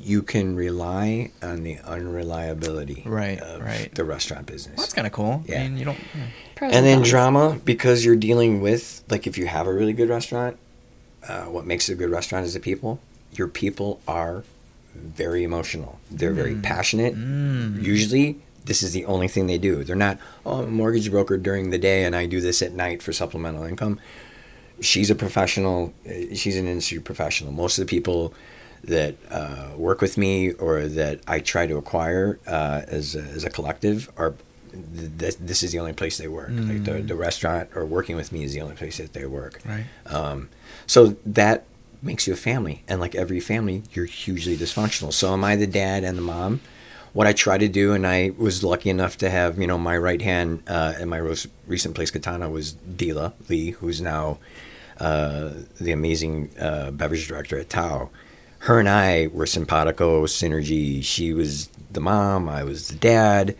you 0.00 0.22
can 0.22 0.54
rely 0.56 1.30
on 1.42 1.64
the 1.64 1.76
unreliability 1.84 3.02
Right, 3.04 3.38
of 3.40 3.60
right. 3.62 3.92
the 3.94 4.04
restaurant 4.04 4.46
business 4.46 4.76
Well, 4.76 4.84
that's 4.86 4.94
kind 4.94 5.06
of 5.06 5.12
cool. 5.12 5.42
Yeah. 5.46 5.60
I 5.60 5.68
mean, 5.68 5.76
you 5.76 5.84
don't. 5.84 5.98
yeah. 6.14 6.68
And 6.76 6.86
then 6.86 7.02
drama 7.02 7.58
because 7.64 8.04
you're 8.04 8.16
dealing 8.16 8.60
with 8.60 9.02
like 9.10 9.26
if 9.26 9.36
you 9.38 9.46
have 9.46 9.66
a 9.66 9.72
really 9.72 9.92
good 9.92 10.08
restaurant 10.08 10.56
uh, 11.26 11.44
what 11.44 11.66
makes 11.66 11.88
it 11.88 11.94
a 11.94 11.96
good 11.96 12.10
restaurant 12.10 12.44
is 12.46 12.54
the 12.54 12.60
people. 12.60 13.00
Your 13.32 13.48
people 13.48 14.00
are 14.06 14.44
very 14.94 15.44
emotional. 15.44 15.98
They're 16.10 16.32
very 16.32 16.56
passionate. 16.56 17.14
Mm. 17.14 17.82
usually 17.82 18.40
this 18.64 18.82
is 18.82 18.92
the 18.92 19.04
only 19.06 19.28
thing 19.28 19.46
they 19.46 19.58
do. 19.58 19.84
They're 19.84 19.96
not 19.96 20.18
oh 20.44 20.60
i'm 20.60 20.68
a 20.68 20.70
mortgage 20.70 21.10
broker 21.10 21.36
during 21.38 21.70
the 21.70 21.78
day 21.78 22.04
and 22.04 22.14
i 22.14 22.26
do 22.26 22.40
this 22.40 22.60
at 22.62 22.72
night 22.72 23.02
for 23.02 23.12
supplemental 23.12 23.64
income. 23.64 23.98
She's 24.80 25.10
a 25.10 25.14
professional 25.14 25.92
uh, 26.06 26.34
she's 26.34 26.56
an 26.56 26.66
industry 26.66 27.00
professional. 27.00 27.52
Most 27.52 27.78
of 27.78 27.86
the 27.86 27.90
people 27.90 28.34
that 28.84 29.16
uh, 29.30 29.70
work 29.76 30.00
with 30.00 30.16
me 30.16 30.52
or 30.52 30.86
that 30.86 31.20
I 31.26 31.40
try 31.40 31.66
to 31.66 31.76
acquire 31.76 32.38
uh, 32.46 32.82
as, 32.86 33.16
a, 33.16 33.20
as 33.22 33.44
a 33.44 33.50
collective 33.50 34.08
are 34.16 34.34
th- 34.72 35.18
th- 35.18 35.36
this 35.38 35.62
is 35.62 35.72
the 35.72 35.80
only 35.80 35.92
place 35.94 36.16
they 36.18 36.28
work. 36.28 36.50
Like 36.52 36.84
the, 36.84 37.02
the 37.02 37.16
restaurant 37.16 37.70
or 37.74 37.84
working 37.84 38.14
with 38.16 38.30
me 38.30 38.44
is 38.44 38.52
the 38.52 38.60
only 38.60 38.76
place 38.76 38.98
that 38.98 39.12
they 39.14 39.26
work. 39.26 39.60
Right. 39.64 39.84
um, 40.06 40.48
so 40.88 41.16
that 41.24 41.64
makes 42.02 42.26
you 42.26 42.32
a 42.32 42.36
family. 42.36 42.82
And 42.88 43.00
like 43.00 43.14
every 43.14 43.38
family 43.38 43.84
you're 43.92 44.06
hugely 44.06 44.56
dysfunctional. 44.56 45.12
So 45.12 45.32
am 45.32 45.44
i 45.44 45.54
the 45.54 45.66
dad 45.68 46.02
and 46.02 46.18
the 46.18 46.22
mom? 46.22 46.60
What 47.12 47.26
i 47.26 47.32
try 47.32 47.58
to 47.58 47.68
do 47.68 47.94
and 47.94 48.06
i 48.06 48.32
was 48.36 48.62
lucky 48.62 48.90
enough 48.90 49.16
to 49.18 49.30
have 49.30 49.58
you 49.58 49.66
know 49.66 49.78
my 49.78 49.96
right 49.96 50.20
hand 50.20 50.62
uh, 50.66 50.94
in 51.00 51.08
my 51.08 51.20
most 51.20 51.46
recent 51.66 51.94
place 51.94 52.10
katana 52.10 52.48
was 52.50 52.74
dila 52.74 53.32
lee 53.48 53.70
who's 53.70 54.00
now 54.00 54.38
uh, 55.00 55.52
the 55.80 55.92
amazing 55.92 56.50
uh, 56.60 56.90
beverage 56.90 57.28
director 57.28 57.58
at 57.58 57.70
tao. 57.70 58.10
Her 58.60 58.78
and 58.78 58.88
i 58.88 59.28
were 59.28 59.46
simpatico 59.46 60.24
synergy. 60.24 61.02
She 61.02 61.32
was 61.32 61.68
the 61.90 62.00
mom 62.00 62.48
i 62.48 62.62
was 62.62 62.88
the 62.88 62.96
dad 62.96 63.56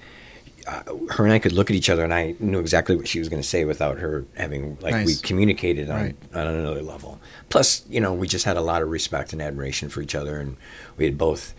uh, 0.69 0.83
her 1.15 1.25
and 1.25 1.33
I 1.33 1.39
could 1.39 1.53
look 1.53 1.71
at 1.71 1.77
each 1.77 1.89
other, 1.91 2.05
and 2.05 2.13
I 2.13 2.35
knew 2.39 2.59
exactly 2.61 2.95
what 2.95 3.09
she 3.09 3.19
was 3.19 3.29
going 3.29 3.41
to 3.43 3.49
say 3.49 3.65
without 3.65 3.99
her 3.99 4.25
having 4.37 4.77
like 4.81 5.07
we 5.07 5.15
communicated 5.17 5.89
on, 5.91 5.97
Right. 6.03 6.17
on 6.35 6.47
another 6.47 6.83
level. 6.83 7.19
Plus, 7.49 7.85
you 7.89 8.01
know, 8.01 8.13
we 8.13 8.29
just 8.29 8.45
had 8.45 8.57
a 8.57 8.61
lot 8.61 8.83
of 8.83 8.89
respect 8.91 9.33
and 9.33 9.41
admiration 9.43 9.89
for 9.89 10.03
each 10.03 10.15
other, 10.15 10.39
and 10.39 10.57
we 10.97 11.05
had 11.07 11.17
both 11.17 11.55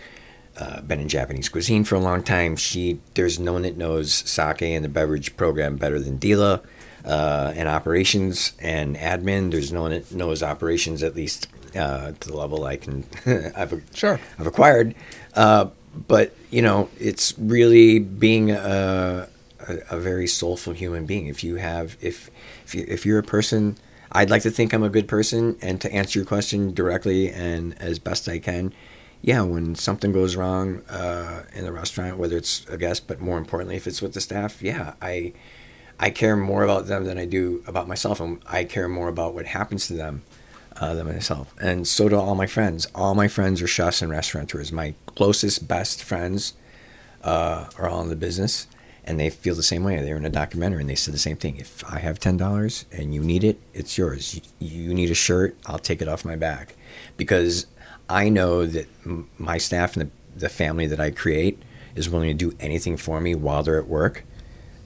uh, 0.58 0.82
been 0.82 1.00
in 1.00 1.10
Japanese 1.10 1.50
cuisine 1.50 1.84
for 1.84 1.96
a 1.96 2.00
long 2.00 2.22
time. 2.22 2.56
She 2.56 3.00
there's 3.16 3.40
no 3.40 3.54
one 3.54 3.64
that 3.64 3.78
knows 3.78 4.14
sake 4.14 4.62
and 4.62 4.86
the 4.86 4.90
beverage 4.90 5.36
program 5.38 5.76
better 5.78 6.00
than 6.00 6.20
Dila. 6.20 6.62
Uh, 7.06 7.54
and 7.56 7.70
operations 7.70 8.52
and 8.60 8.98
admin, 8.98 9.52
there's 9.52 9.72
no 9.72 9.84
one 9.84 9.92
that 9.92 10.12
knows 10.12 10.44
operations 10.44 11.02
at 11.02 11.16
least 11.16 11.48
uh, 11.74 12.12
to 12.20 12.28
the 12.28 12.36
level 12.36 12.66
I 12.66 12.76
can. 12.76 13.06
I've 13.56 13.82
Sure. 13.94 14.20
I've 14.38 14.46
acquired. 14.48 14.94
But 15.96 16.36
you 16.50 16.62
know, 16.62 16.90
it's 17.00 17.34
really 17.38 18.00
being 18.00 18.52
a, 18.52 19.28
a, 19.68 19.78
a 19.92 20.00
very 20.00 20.28
soulful 20.28 20.74
human 20.74 21.06
being. 21.06 21.28
If 21.28 21.44
you 21.44 21.56
have, 21.56 21.98
if 22.02 22.30
if, 22.66 22.76
you, 22.76 22.86
if 22.88 23.06
you're 23.06 23.20
a 23.20 23.24
person, 23.24 23.78
I'd 24.12 24.30
like 24.30 24.44
to 24.44 24.52
think 24.52 24.74
I'm 24.74 24.84
a 24.84 24.90
good 24.90 25.08
person. 25.08 25.58
And 25.62 25.80
to 25.82 25.92
answer 25.92 26.20
your 26.20 26.26
question 26.26 26.74
directly 26.74 27.30
and 27.30 27.80
as 27.82 28.00
best 28.00 28.28
I 28.28 28.40
can, 28.40 28.74
yeah, 29.22 29.42
when 29.42 29.76
something 29.76 30.12
goes 30.12 30.36
wrong 30.36 30.82
uh, 30.90 31.44
in 31.54 31.66
the 31.66 31.72
restaurant, 31.72 32.18
whether 32.18 32.38
it's 32.38 32.66
a 32.70 32.78
guest, 32.78 33.08
but 33.08 33.20
more 33.20 33.38
importantly, 33.38 33.76
if 33.76 33.86
it's 33.86 34.02
with 34.02 34.14
the 34.14 34.22
staff, 34.22 34.62
yeah, 34.62 34.94
I 35.02 35.34
I 36.00 36.12
care 36.12 36.38
more 36.38 36.64
about 36.64 36.88
them 36.88 37.04
than 37.04 37.18
I 37.18 37.26
do 37.26 37.62
about 37.68 37.88
myself, 37.88 38.22
and 38.22 38.42
I 38.48 38.64
care 38.64 38.88
more 38.88 39.10
about 39.10 39.34
what 39.34 39.48
happens 39.48 39.88
to 39.88 39.94
them 39.94 40.22
uh, 40.80 40.94
than 40.94 41.08
myself. 41.08 41.54
And 41.62 41.88
so 41.88 42.10
do 42.10 42.16
all 42.16 42.36
my 42.36 42.48
friends. 42.48 42.88
All 42.96 43.16
my 43.16 43.28
friends 43.28 43.62
are 43.62 43.68
chefs 43.68 44.02
and 44.02 44.12
restaurateurs. 44.12 44.72
My 44.72 44.96
closest, 45.06 45.68
best 45.68 46.04
friends 46.04 46.54
uh, 47.24 47.70
are 47.78 47.90
all 47.90 48.02
in 48.02 48.10
the 48.10 48.16
business, 48.16 48.68
and 49.04 49.20
they 49.20 49.30
feel 49.30 49.56
the 49.56 49.64
same 49.64 49.84
way. 49.84 50.02
They 50.02 50.12
were 50.12 50.18
in 50.18 50.26
a 50.26 50.30
documentary, 50.30 50.82
and 50.82 50.90
they 50.90 50.96
said 50.96 51.14
the 51.14 51.20
same 51.20 51.38
thing. 51.38 51.58
If 51.58 51.84
I 51.92 52.00
have 52.00 52.20
ten 52.20 52.38
dollars 52.38 52.86
and 52.92 53.14
you 53.14 53.22
need 53.22 53.44
it, 53.44 53.60
it's 53.74 53.98
yours. 53.98 54.40
You, 54.60 54.94
need 54.94 55.12
a 55.12 55.16
shirt, 55.16 55.58
I'll 55.66 55.80
take 55.80 56.02
it 56.02 56.08
off 56.08 56.24
my 56.24 56.36
back, 56.36 56.76
because 57.18 57.68
I 58.10 58.30
know 58.30 58.66
that 58.66 58.88
my 59.38 59.58
staff 59.58 59.98
and 59.98 60.10
the, 60.10 60.40
the 60.40 60.50
family 60.50 60.88
that 60.88 61.00
I 61.00 61.12
create 61.12 61.62
is 61.96 62.10
willing 62.10 62.30
to 62.30 62.50
do 62.50 62.56
anything 62.60 62.98
for 62.98 63.20
me 63.20 63.36
while 63.36 63.64
they're 63.64 63.80
at 63.80 63.88
work, 63.88 64.24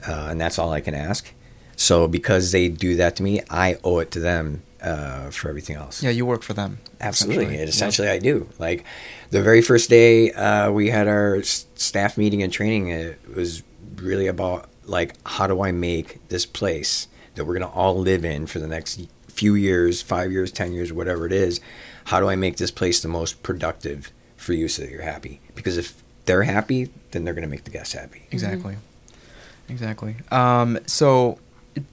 uh, 0.08 0.28
and 0.32 0.42
that's 0.42 0.58
all 0.58 0.72
I 0.72 0.82
can 0.82 0.96
ask. 0.96 1.32
So 1.76 2.08
because 2.08 2.52
they 2.52 2.70
do 2.70 2.96
that 2.96 3.16
to 3.18 3.24
me, 3.24 3.42
I 3.50 3.78
owe 3.84 4.00
it 4.00 4.12
to 4.12 4.20
them 4.20 4.64
uh, 4.84 5.30
for 5.32 5.50
everything 5.50 5.76
else. 5.78 6.04
Yeah, 6.04 6.10
you 6.12 6.26
work 6.26 6.44
for 6.44 6.54
them. 6.54 6.80
Absolutely. 7.02 7.46
essentially. 7.46 7.64
It 7.64 7.70
essentially, 7.70 8.08
I 8.10 8.20
do. 8.20 8.50
Like 8.60 8.84
the 9.32 9.42
very 9.42 9.62
first 9.62 9.90
day 9.90 10.32
uh, 10.34 10.72
we 10.72 10.90
had 10.90 11.08
our 11.08 11.38
s- 11.38 11.66
staff 11.76 12.18
meeting 12.18 12.44
and 12.44 12.52
training, 12.52 12.90
it 12.90 13.20
was 13.36 13.64
really 13.96 14.28
about 14.28 14.70
like 14.86 15.16
how 15.26 15.48
do 15.48 15.62
I 15.64 15.72
make 15.72 16.28
this 16.28 16.46
place 16.46 17.08
that 17.36 17.46
we're 17.46 17.54
gonna 17.54 17.72
all 17.72 17.98
live 17.98 18.26
in 18.26 18.46
for 18.46 18.60
the 18.60 18.68
next 18.68 19.00
few 19.28 19.56
years, 19.56 20.02
five 20.02 20.32
years, 20.32 20.52
ten 20.52 20.74
years, 20.74 20.92
whatever 20.94 21.26
it 21.26 21.32
is. 21.32 21.60
How 22.06 22.20
do 22.20 22.28
I 22.30 22.36
make 22.36 22.58
this 22.58 22.70
place 22.72 23.02
the 23.02 23.08
most 23.08 23.42
productive 23.44 24.12
for 24.36 24.54
you 24.54 24.68
so 24.68 24.82
that 24.84 24.92
you're 24.92 25.02
happy? 25.02 25.40
Because 25.56 25.78
if 25.78 26.04
they're 26.26 26.44
happy, 26.44 26.90
then 27.12 27.24
they're 27.24 27.34
gonna 27.34 27.48
make 27.48 27.64
the 27.64 27.72
guests 27.72 27.94
happy. 27.94 28.28
Exactly. 28.32 28.76
Exactly. 29.70 30.16
Um, 30.32 30.78
so, 30.86 31.40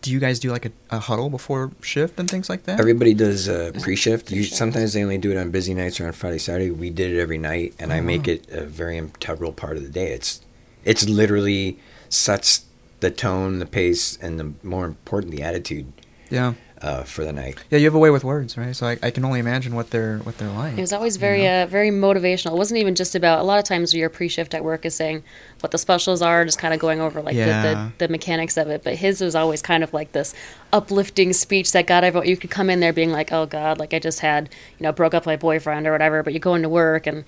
do 0.03 0.11
you 0.11 0.18
guys 0.18 0.39
do 0.39 0.51
like 0.51 0.66
a, 0.66 0.72
a 0.91 0.99
huddle 0.99 1.31
before 1.31 1.70
shift 1.83 2.18
and 2.20 2.31
things 2.31 2.49
like 2.49 2.64
that? 2.64 2.78
Everybody 2.81 3.14
does 3.14 3.49
uh, 3.49 3.72
pre-shift. 3.81 4.31
You, 4.31 4.45
sometimes 4.45 4.93
they 4.93 5.03
only 5.03 5.18
do 5.18 5.31
it 5.31 5.37
on 5.37 5.51
busy 5.51 5.74
nights 5.74 6.01
or 6.01 6.07
on 6.07 6.12
Friday, 6.12 6.39
Saturday. 6.39 6.70
We 6.70 6.91
did 6.91 7.12
it 7.12 7.20
every 7.20 7.39
night, 7.39 7.74
and 7.78 7.93
I 7.93 8.01
make 8.01 8.28
Oh. 8.28 8.33
it 8.33 8.49
a 8.51 8.64
very 8.64 8.97
integral 8.99 9.53
part 9.53 9.76
of 9.76 9.83
the 9.83 9.89
day. 9.91 10.12
It's 10.12 10.41
it's 10.85 11.09
literally 11.09 11.78
sets 12.09 12.64
the 13.01 13.11
tone, 13.11 13.59
the 13.59 13.66
pace, 13.66 14.18
and 14.20 14.39
the 14.41 14.53
more 14.62 14.85
important, 14.87 15.33
the 15.33 15.43
attitude 15.43 15.93
yeah. 16.31 16.55
Uh, 16.83 17.03
for 17.03 17.24
the 17.24 17.33
night. 17.33 17.57
Yeah, 17.70 17.78
you 17.78 17.85
have 17.85 17.95
a 17.95 17.99
way 17.99 18.11
with 18.11 18.24
words, 18.24 18.57
right? 18.57 18.74
So 18.74 18.87
I, 18.87 18.99
I 19.03 19.11
can 19.11 19.24
only 19.24 19.39
imagine 19.41 19.74
what 19.74 19.91
they're 19.91 20.18
what 20.18 20.39
they're 20.39 20.49
like. 20.51 20.78
It 20.78 20.81
was 20.81 20.93
always 20.93 21.16
you 21.16 21.20
very, 21.20 21.43
know? 21.43 21.64
uh, 21.64 21.66
very 21.66 21.91
motivational. 21.91 22.53
It 22.53 22.57
wasn't 22.59 22.81
even 22.81 22.95
just 22.95 23.14
about. 23.14 23.41
A 23.41 23.43
lot 23.43 23.59
of 23.59 23.64
times, 23.64 23.93
your 23.95 24.09
pre-shift 24.09 24.55
at 24.55 24.64
work 24.64 24.85
is 24.87 24.95
saying 24.95 25.22
what 25.61 25.72
the 25.72 25.78
specials 25.78 26.22
are, 26.22 26.45
just 26.45 26.59
kind 26.59 26.72
of 26.72 26.81
going 26.81 27.01
over 27.01 27.20
like 27.20 27.35
Yeah. 27.35 27.62
the, 27.62 27.68
the, 27.99 28.07
the 28.07 28.09
mechanics 28.12 28.57
of 28.57 28.68
it. 28.68 28.83
But 28.83 28.95
his 28.97 29.20
was 29.20 29.35
always 29.35 29.61
kind 29.62 29.83
of 29.85 29.93
like 29.93 30.12
this 30.12 30.35
uplifting 30.72 31.33
speech 31.33 31.72
that 31.72 31.87
got 31.87 32.05
everyone. 32.05 32.28
You 32.28 32.37
could 32.37 32.51
come 32.51 32.70
in 32.70 32.81
there 32.81 32.93
being 32.93 33.11
like, 33.12 33.33
"Oh 33.33 33.47
God, 33.47 33.78
like 33.78 33.93
I 33.95 33.99
just 33.99 34.20
had, 34.20 34.49
you 34.78 34.85
know, 34.85 34.93
broke 34.93 35.14
up 35.14 35.22
with 35.22 35.26
my 35.26 35.37
boyfriend 35.37 35.87
or 35.87 35.93
whatever." 35.93 36.22
But 36.22 36.33
you 36.33 36.39
go 36.41 36.55
into 36.55 36.68
work 36.68 37.07
and 37.07 37.24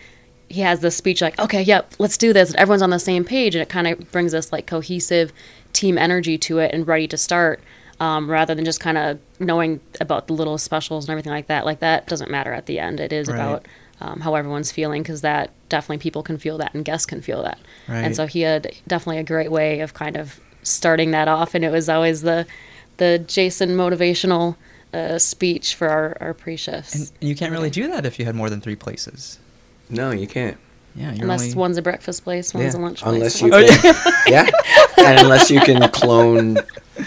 he 0.48 0.60
has 0.62 0.80
this 0.80 0.96
speech 0.96 1.20
like, 1.20 1.38
"Okay, 1.38 1.62
yep, 1.62 1.92
let's 1.98 2.16
do 2.18 2.32
this." 2.32 2.50
And 2.50 2.58
everyone's 2.58 2.82
on 2.82 2.90
the 2.90 2.98
same 2.98 3.24
page, 3.24 3.54
and 3.54 3.62
it 3.62 3.68
kind 3.68 3.86
of 3.86 4.10
brings 4.12 4.32
this 4.32 4.52
like 4.52 4.66
cohesive 4.66 5.32
team 5.72 5.96
energy 5.98 6.36
to 6.38 6.58
it 6.58 6.72
and 6.74 6.86
ready 6.86 7.06
to 7.08 7.16
start. 7.16 7.60
Um, 8.02 8.28
rather 8.28 8.52
than 8.54 8.64
just 8.64 8.80
kind 8.80 8.98
of 8.98 9.20
knowing 9.38 9.78
about 10.00 10.26
the 10.26 10.32
little 10.32 10.58
specials 10.58 11.04
and 11.04 11.10
everything 11.12 11.30
like 11.32 11.46
that. 11.46 11.64
Like 11.64 11.78
that 11.80 12.08
doesn't 12.08 12.30
matter 12.32 12.52
at 12.52 12.66
the 12.66 12.80
end. 12.80 12.98
It 12.98 13.12
is 13.12 13.28
Right. 13.28 13.36
about 13.36 13.66
um, 14.00 14.20
how 14.20 14.34
everyone's 14.34 14.72
feeling 14.72 15.02
because 15.04 15.20
that 15.20 15.50
definitely 15.68 15.98
people 15.98 16.24
can 16.24 16.36
feel 16.36 16.58
that 16.58 16.74
and 16.74 16.84
guests 16.84 17.06
can 17.06 17.20
feel 17.22 17.42
that. 17.44 17.58
Right. 17.86 17.98
And 18.04 18.16
so 18.16 18.26
he 18.26 18.40
had 18.40 18.72
definitely 18.88 19.18
a 19.18 19.24
great 19.24 19.52
way 19.52 19.80
of 19.80 19.94
kind 19.94 20.16
of 20.16 20.40
starting 20.64 21.12
that 21.12 21.28
off, 21.28 21.54
and 21.54 21.64
it 21.64 21.70
was 21.70 21.88
always 21.88 22.22
the 22.22 22.44
the 22.96 23.18
Jason 23.20 23.70
motivational 23.76 24.56
uh, 24.92 25.18
speech 25.18 25.74
for 25.76 25.88
our, 25.88 26.16
our 26.20 26.34
pre 26.34 26.56
shifts. 26.56 26.94
And 26.94 27.10
you 27.20 27.36
can't 27.36 27.52
really 27.52 27.70
do 27.70 27.86
that 27.88 28.04
if 28.04 28.18
you 28.18 28.24
had 28.24 28.34
more 28.34 28.50
than 28.50 28.60
three 28.60 28.76
places. 28.76 29.38
No, 29.88 30.10
you 30.10 30.26
can't. 30.26 30.56
Yeah, 30.96 31.12
you're 31.12 31.22
Unless 31.22 31.42
only... 31.42 31.54
one's 31.54 31.78
a 31.78 31.82
breakfast 31.82 32.24
place, 32.24 32.52
one's 32.52 32.74
a 32.74 32.78
lunch 32.78 33.02
unless 33.04 33.38
place. 33.40 33.42
you 33.42 33.54
Oh, 33.54 33.92
can, 33.94 34.12
yeah, 34.26 34.50
and 34.98 35.20
unless 35.20 35.50
you 35.50 35.60
can 35.60 35.88
clone 35.90 36.58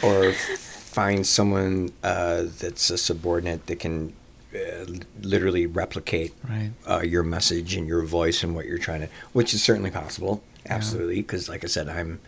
or 0.02 0.34
find 0.96 1.26
someone 1.28 1.89
uh, 2.04 2.43
that's 2.62 2.89
a 2.89 2.98
subordinate 2.98 3.66
that 3.68 3.80
can 3.80 4.14
uh, 4.56 4.86
literally 5.22 5.66
replicate 5.66 6.32
Right. 6.50 6.72
uh, 6.88 7.02
your 7.14 7.24
message 7.24 7.76
and 7.78 7.86
your 7.88 8.04
voice 8.04 8.43
and 8.43 8.56
what 8.56 8.66
you're 8.66 8.78
trying 8.89 9.02
to, 9.02 9.10
which 9.34 9.54
is 9.54 9.62
certainly 9.62 9.91
possible, 9.91 10.41
absolutely. 10.70 11.18
Because, 11.22 11.50
like 11.50 11.64
I 11.64 11.68
said, 11.68 11.89
I'm, 11.89 12.20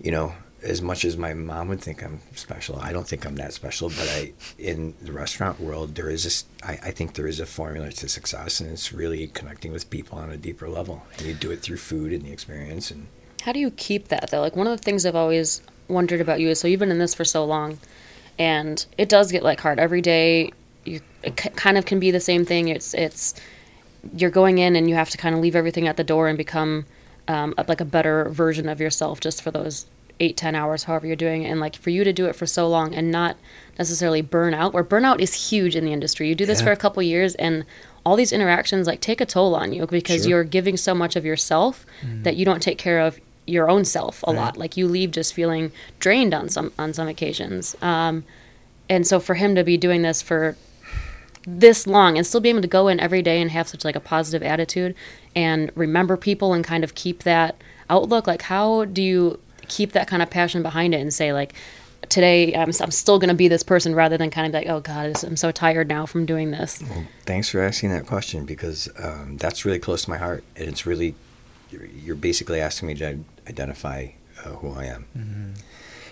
you 0.00 0.10
know, 0.10 0.32
as 0.62 0.80
much 0.80 1.04
as 1.04 1.16
my 1.18 1.34
mom 1.34 1.68
would 1.68 1.82
think 1.82 2.02
I'm 2.02 2.20
special, 2.34 2.74
I 2.88 2.90
don't 2.94 3.06
think 3.06 3.26
I'm 3.26 3.36
that 3.36 3.52
special. 3.52 3.88
But 3.90 4.08
I, 4.18 4.32
in 4.58 4.94
the 5.02 5.12
restaurant 5.12 5.60
world, 5.60 5.94
there 5.94 6.08
is 6.16 6.24
this. 6.24 6.44
I, 6.62 6.72
I 6.88 6.90
think 6.92 7.12
there 7.14 7.28
is 7.28 7.38
a 7.40 7.46
formula 7.46 7.90
to 7.92 8.08
success, 8.08 8.58
and 8.60 8.70
it's 8.70 8.90
really 8.92 9.26
connecting 9.38 9.70
with 9.72 9.90
people 9.90 10.18
on 10.18 10.30
a 10.30 10.36
deeper 10.38 10.68
level. 10.68 11.02
And 11.18 11.26
you 11.26 11.34
do 11.34 11.50
it 11.50 11.60
through 11.60 11.76
food 11.76 12.12
and 12.14 12.22
the 12.24 12.32
experience, 12.32 12.90
and 12.90 13.06
How 13.44 13.52
do 13.52 13.60
you 13.60 13.70
keep 13.70 14.08
that 14.08 14.30
though? 14.30 14.40
Like 14.40 14.56
one 14.56 14.66
of 14.66 14.74
the 14.78 14.82
things 14.82 15.04
I've 15.04 15.14
always 15.24 15.60
wondered 15.88 16.20
about 16.20 16.40
you 16.40 16.48
is 16.48 16.60
so 16.60 16.68
you've 16.68 16.80
been 16.80 16.90
in 16.90 16.98
this 16.98 17.14
for 17.14 17.24
so 17.24 17.44
long, 17.44 17.78
and 18.38 18.84
it 18.98 19.08
does 19.08 19.32
get 19.32 19.42
like 19.42 19.60
hard 19.60 19.78
every 19.78 20.00
day. 20.02 20.52
You 20.84 21.00
it 21.22 21.36
k- 21.36 21.50
kind 21.50 21.76
of 21.78 21.86
can 21.86 21.98
be 21.98 22.10
the 22.10 22.20
same 22.20 22.44
thing. 22.44 22.68
It's 22.68 22.94
it's 22.94 23.34
you're 24.16 24.30
going 24.30 24.58
in 24.58 24.76
and 24.76 24.88
you 24.88 24.94
have 24.94 25.10
to 25.10 25.18
kind 25.18 25.34
of 25.34 25.40
leave 25.40 25.56
everything 25.56 25.88
at 25.88 25.96
the 25.96 26.04
door 26.04 26.28
and 26.28 26.38
become 26.38 26.86
um, 27.28 27.54
a- 27.58 27.64
like 27.66 27.80
a 27.80 27.84
better 27.84 28.28
version 28.28 28.68
of 28.68 28.80
yourself 28.80 29.18
just 29.20 29.42
for 29.42 29.50
those 29.50 29.86
eight 30.20 30.36
ten 30.36 30.54
hours, 30.54 30.84
however 30.84 31.06
you're 31.06 31.16
doing 31.16 31.42
it. 31.42 31.48
And 31.50 31.60
like 31.60 31.76
for 31.76 31.90
you 31.90 32.04
to 32.04 32.12
do 32.12 32.26
it 32.26 32.36
for 32.36 32.46
so 32.46 32.68
long 32.68 32.94
and 32.94 33.10
not 33.10 33.36
necessarily 33.78 34.22
burn 34.22 34.54
out, 34.54 34.72
where 34.72 34.84
burnout 34.84 35.20
is 35.20 35.50
huge 35.50 35.74
in 35.76 35.84
the 35.84 35.92
industry. 35.92 36.28
You 36.28 36.34
do 36.34 36.46
this 36.46 36.60
Yeah. 36.60 36.66
for 36.66 36.72
a 36.72 36.76
couple 36.76 37.02
years 37.02 37.34
and 37.34 37.64
all 38.04 38.14
these 38.16 38.32
interactions 38.32 38.86
like 38.86 39.00
take 39.00 39.20
a 39.20 39.26
toll 39.26 39.54
on 39.56 39.72
you 39.72 39.86
because 39.86 40.22
Sure. 40.22 40.30
you're 40.30 40.44
giving 40.44 40.76
so 40.76 40.94
much 40.94 41.16
of 41.16 41.24
yourself 41.24 41.84
that 42.22 42.36
you 42.36 42.44
don't 42.44 42.62
take 42.62 42.78
care 42.78 43.00
of 43.00 43.18
your 43.46 43.70
own 43.70 43.84
self 43.84 44.22
a 44.24 44.30
lot. 44.32 44.56
Like 44.56 44.76
you 44.76 44.88
leave 44.88 45.10
just 45.12 45.34
feeling 45.34 45.72
drained 45.98 46.34
on 46.34 46.48
some 46.48 46.72
on 46.78 46.92
some 46.92 47.08
occasions. 47.08 47.76
Um, 47.80 48.24
and 48.88 49.06
so 49.06 49.20
for 49.20 49.34
him 49.34 49.54
to 49.54 49.64
be 49.64 49.76
doing 49.76 50.02
this 50.02 50.22
for 50.22 50.56
this 51.46 51.86
long 51.86 52.16
and 52.16 52.26
still 52.26 52.40
be 52.40 52.48
able 52.48 52.60
to 52.60 52.68
go 52.68 52.88
in 52.88 52.98
every 52.98 53.22
day 53.22 53.40
and 53.40 53.52
have 53.52 53.68
such 53.68 53.84
like 53.84 53.94
a 53.94 54.00
positive 54.00 54.42
attitude 54.42 54.94
and 55.36 55.70
remember 55.76 56.16
people 56.16 56.52
and 56.52 56.64
kind 56.64 56.82
of 56.82 56.94
keep 56.96 57.22
that 57.22 57.54
outlook 57.88 58.26
like 58.26 58.42
how 58.42 58.84
do 58.86 59.00
you 59.00 59.38
keep 59.68 59.92
that 59.92 60.08
kind 60.08 60.22
of 60.22 60.28
passion 60.28 60.60
behind 60.60 60.92
it 60.92 61.00
and 61.00 61.14
say 61.14 61.32
like 61.32 61.54
today 62.08 62.52
i'm, 62.56 62.72
I'm 62.80 62.90
still 62.90 63.20
going 63.20 63.28
to 63.28 63.34
be 63.34 63.46
this 63.46 63.62
person 63.62 63.94
rather 63.94 64.18
than 64.18 64.28
kind 64.28 64.48
of 64.48 64.52
like 64.52 64.68
oh 64.68 64.80
god 64.80 65.22
i'm 65.22 65.36
so 65.36 65.52
tired 65.52 65.86
now 65.86 66.04
from 66.04 66.26
doing 66.26 66.50
this 66.50 66.82
Thanks 67.24 67.48
for 67.48 67.60
asking 67.60 67.90
that 67.90 68.06
question 68.06 68.44
because 68.44 68.88
um, 68.98 69.36
that's 69.36 69.64
really 69.64 69.78
close 69.78 70.04
to 70.04 70.10
my 70.10 70.18
heart, 70.18 70.42
and 70.56 70.68
it's 70.68 70.84
really 70.84 71.14
you're, 71.70 71.86
you're 71.86 72.16
basically 72.16 72.60
asking 72.60 72.88
me 72.88 72.94
to 72.94 73.18
identify 73.48 74.08
uh, 74.44 74.50
who 74.50 74.72
I 74.72 74.84
am. 74.86 75.54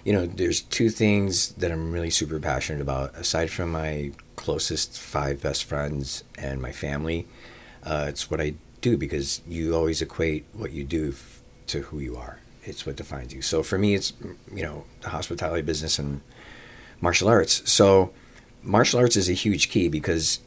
You 0.04 0.12
know, 0.12 0.26
there's 0.26 0.60
two 0.60 0.90
things 0.90 1.52
that 1.52 1.70
I'm 1.72 1.90
really 1.90 2.10
super 2.10 2.38
passionate 2.38 2.82
about 2.82 3.14
aside 3.14 3.50
from 3.50 3.72
my 3.72 4.12
closest 4.36 4.98
five 5.00 5.40
best 5.42 5.64
friends 5.64 6.24
and 6.36 6.60
my 6.60 6.72
family. 6.72 7.26
Uh, 7.82 8.06
it's 8.08 8.30
what 8.30 8.40
I 8.40 8.54
do 8.82 8.96
because 8.98 9.40
you 9.48 9.74
always 9.74 10.02
equate 10.02 10.44
what 10.52 10.72
you 10.72 10.84
do 10.84 11.10
f- 11.10 11.40
to 11.68 11.80
who 11.82 12.00
you 12.00 12.16
are. 12.16 12.38
It's 12.64 12.84
what 12.84 12.96
defines 12.96 13.32
you. 13.32 13.40
So 13.40 13.62
for 13.62 13.78
me, 13.78 13.94
it's 13.94 14.12
you 14.52 14.62
know 14.62 14.84
the 15.00 15.08
hospitality 15.10 15.62
business 15.62 15.98
and 15.98 16.20
martial 17.00 17.28
arts. 17.28 17.62
So 17.70 18.12
martial 18.62 19.00
arts 19.00 19.16
is 19.16 19.28
a 19.28 19.32
huge 19.34 19.70
key 19.70 19.88
because 19.88 20.40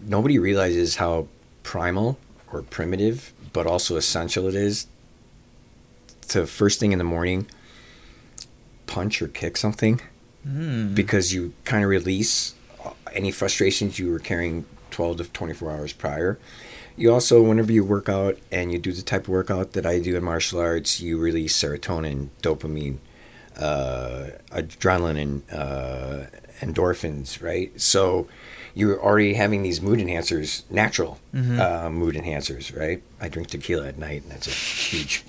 nobody 0.00 0.38
realizes 0.38 0.96
how 0.96 1.26
primal 1.62 2.18
or 2.52 2.62
primitive, 2.62 3.32
but 3.52 3.66
also 3.66 3.96
essential 3.96 4.46
it 4.48 4.54
is 4.54 4.86
to 6.32 6.46
first 6.46 6.80
thing 6.80 6.92
in 6.92 6.98
the 6.98 7.04
morning 7.04 7.46
punch 8.86 9.22
or 9.22 9.28
kick 9.28 9.56
something 9.56 10.00
Mm. 10.46 10.92
because 10.96 11.32
you 11.32 11.52
kind 11.64 11.84
of 11.84 11.88
release 11.90 12.54
any 13.12 13.30
frustrations 13.30 13.96
you 14.00 14.10
were 14.10 14.18
carrying 14.18 14.64
12 14.90 15.18
to 15.18 15.24
24 15.24 15.70
hours 15.70 15.92
prior. 15.92 16.36
You 16.96 17.12
also, 17.12 17.40
whenever 17.40 17.70
you 17.70 17.84
work 17.84 18.08
out 18.08 18.38
and 18.50 18.72
you 18.72 18.78
do 18.80 18.90
the 18.90 19.02
type 19.02 19.22
of 19.22 19.28
workout 19.28 19.72
that 19.74 19.86
I 19.86 20.00
do 20.00 20.16
in 20.16 20.24
martial 20.24 20.58
arts, 20.58 21.00
you 21.00 21.16
release 21.16 21.56
serotonin, 21.56 22.30
dopamine, 22.42 22.98
uh, 23.56 24.30
adrenaline, 24.50 25.16
and 25.20 25.42
uh, 25.52 26.26
endorphins, 26.60 27.40
right? 27.40 27.70
So 27.80 28.26
you're 28.74 29.00
already 29.02 29.34
having 29.34 29.62
these 29.62 29.80
mood 29.82 29.98
enhancers, 29.98 30.62
natural 30.70 31.18
uh, 31.34 31.88
mood 31.90 32.14
enhancers, 32.14 32.74
right? 32.78 33.02
I 33.20 33.28
drink 33.28 33.48
tequila 33.48 33.88
at 33.88 33.98
night, 33.98 34.22
and 34.22 34.32
that's 34.32 34.46
a 34.46 34.50
huge. 34.50 35.24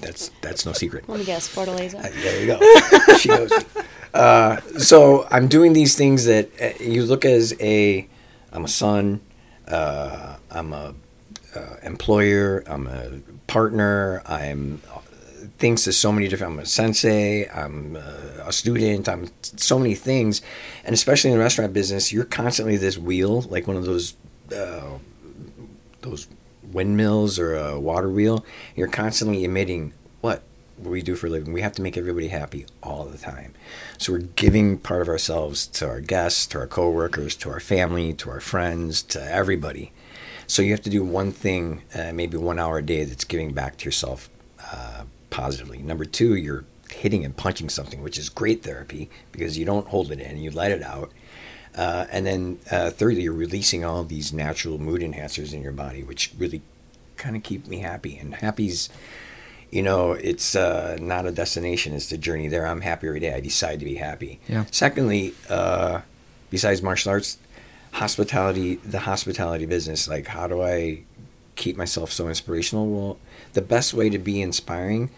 That's 0.00 0.30
that's 0.40 0.64
no 0.66 0.72
secret. 0.72 1.08
let 1.08 1.18
me 1.18 1.24
guess 1.24 1.48
fortaleza 1.54 1.98
Uh, 1.98 2.08
There 2.22 2.40
you 2.40 2.46
go. 2.46 3.16
she 3.18 3.28
knows 3.28 3.50
me. 3.50 3.82
Uh, 4.14 4.60
so 4.78 5.26
I'm 5.30 5.46
doing 5.48 5.72
these 5.74 5.94
things 5.94 6.24
that 6.24 6.48
uh, 6.60 6.82
you 6.82 7.04
look 7.04 7.24
as 7.26 7.54
a, 7.60 8.08
I'm 8.52 8.64
a 8.64 8.68
son, 8.68 9.20
uh, 9.68 10.36
I'm 10.50 10.72
a 10.72 10.94
uh, 11.54 11.76
employer, 11.82 12.62
I'm 12.66 12.86
a 12.86 13.20
partner, 13.46 14.22
I'm 14.26 14.80
things 15.58 15.84
to 15.84 15.92
so 15.92 16.12
many 16.12 16.28
different. 16.28 16.54
I'm 16.54 16.58
a 16.60 16.66
sensei, 16.66 17.48
I'm 17.48 17.96
a 17.96 18.52
student, 18.52 19.08
I'm 19.08 19.28
so 19.42 19.78
many 19.78 19.94
things, 19.94 20.42
and 20.84 20.94
especially 20.94 21.30
in 21.30 21.36
the 21.36 21.42
restaurant 21.42 21.72
business, 21.72 22.12
you're 22.12 22.24
constantly 22.24 22.76
this 22.76 22.98
wheel, 22.98 23.42
like 23.42 23.66
one 23.66 23.76
of 23.76 23.84
those. 23.84 24.14
Uh, 24.54 24.98
those 26.02 26.28
windmills 26.72 27.38
or 27.38 27.54
a 27.54 27.78
water 27.78 28.08
wheel, 28.08 28.44
you're 28.74 28.88
constantly 28.88 29.44
emitting 29.44 29.92
what 30.20 30.42
we 30.78 31.02
do 31.02 31.14
for 31.14 31.26
a 31.26 31.30
living. 31.30 31.52
We 31.52 31.62
have 31.62 31.72
to 31.72 31.82
make 31.82 31.96
everybody 31.96 32.28
happy 32.28 32.66
all 32.82 33.04
the 33.04 33.18
time. 33.18 33.54
So 33.98 34.12
we're 34.12 34.18
giving 34.20 34.78
part 34.78 35.02
of 35.02 35.08
ourselves 35.08 35.66
to 35.68 35.88
our 35.88 36.00
guests, 36.00 36.46
to 36.48 36.58
our 36.58 36.66
coworkers, 36.66 37.34
to 37.36 37.50
our 37.50 37.60
family, 37.60 38.12
to 38.14 38.30
our 38.30 38.40
friends, 38.40 39.02
to 39.04 39.22
everybody. 39.22 39.92
So 40.46 40.62
you 40.62 40.70
have 40.72 40.82
to 40.82 40.90
do 40.90 41.02
one 41.02 41.32
thing, 41.32 41.82
uh, 41.94 42.12
maybe 42.12 42.36
one 42.36 42.58
hour 42.58 42.78
a 42.78 42.82
day, 42.82 43.04
that's 43.04 43.24
giving 43.24 43.52
back 43.52 43.78
to 43.78 43.84
yourself 43.84 44.30
uh, 44.72 44.95
positively. 45.36 45.82
Number 45.82 46.06
two, 46.06 46.34
you're 46.34 46.64
hitting 46.90 47.22
and 47.22 47.36
punching 47.36 47.68
something, 47.68 48.02
which 48.02 48.16
is 48.16 48.30
great 48.30 48.62
therapy 48.62 49.10
because 49.32 49.58
you 49.58 49.66
don't 49.66 49.88
hold 49.88 50.10
it 50.10 50.18
in, 50.18 50.38
you 50.38 50.50
let 50.50 50.70
it 50.70 50.82
out. 50.82 51.12
Uh, 51.74 52.06
and 52.10 52.24
then 52.24 52.58
uh, 52.70 52.88
thirdly, 52.88 53.24
you're 53.24 53.34
releasing 53.34 53.84
all 53.84 54.02
these 54.02 54.32
natural 54.32 54.78
mood 54.78 55.02
enhancers 55.02 55.52
in 55.52 55.60
your 55.60 55.72
body, 55.72 56.02
which 56.02 56.32
really 56.38 56.62
kind 57.18 57.36
of 57.36 57.42
keep 57.42 57.66
me 57.66 57.80
happy. 57.80 58.16
And 58.16 58.34
happy's, 58.36 58.88
you 59.70 59.82
know, 59.82 60.12
it's 60.12 60.56
uh, 60.56 60.96
not 61.02 61.26
a 61.26 61.32
destination; 61.32 61.92
it's 61.92 62.08
the 62.08 62.16
journey 62.16 62.48
there. 62.48 62.66
I'm 62.66 62.80
happy 62.80 63.06
every 63.06 63.20
day. 63.20 63.34
I 63.34 63.40
decide 63.40 63.78
to 63.80 63.84
be 63.84 63.96
happy. 63.96 64.40
Yeah. 64.48 64.64
Secondly, 64.70 65.34
uh, 65.50 66.00
besides 66.48 66.82
martial 66.82 67.10
arts, 67.10 67.36
hospitality, 67.92 68.76
the 68.76 69.00
hospitality 69.00 69.66
business. 69.66 70.08
Like, 70.08 70.28
how 70.28 70.46
do 70.46 70.62
I 70.62 71.02
keep 71.56 71.76
myself 71.76 72.10
so 72.10 72.26
inspirational? 72.28 72.86
Well, 72.86 73.18
the 73.52 73.60
best 73.60 73.92
way 73.92 74.08
to 74.08 74.18
be 74.18 74.40
inspiring 74.40 75.10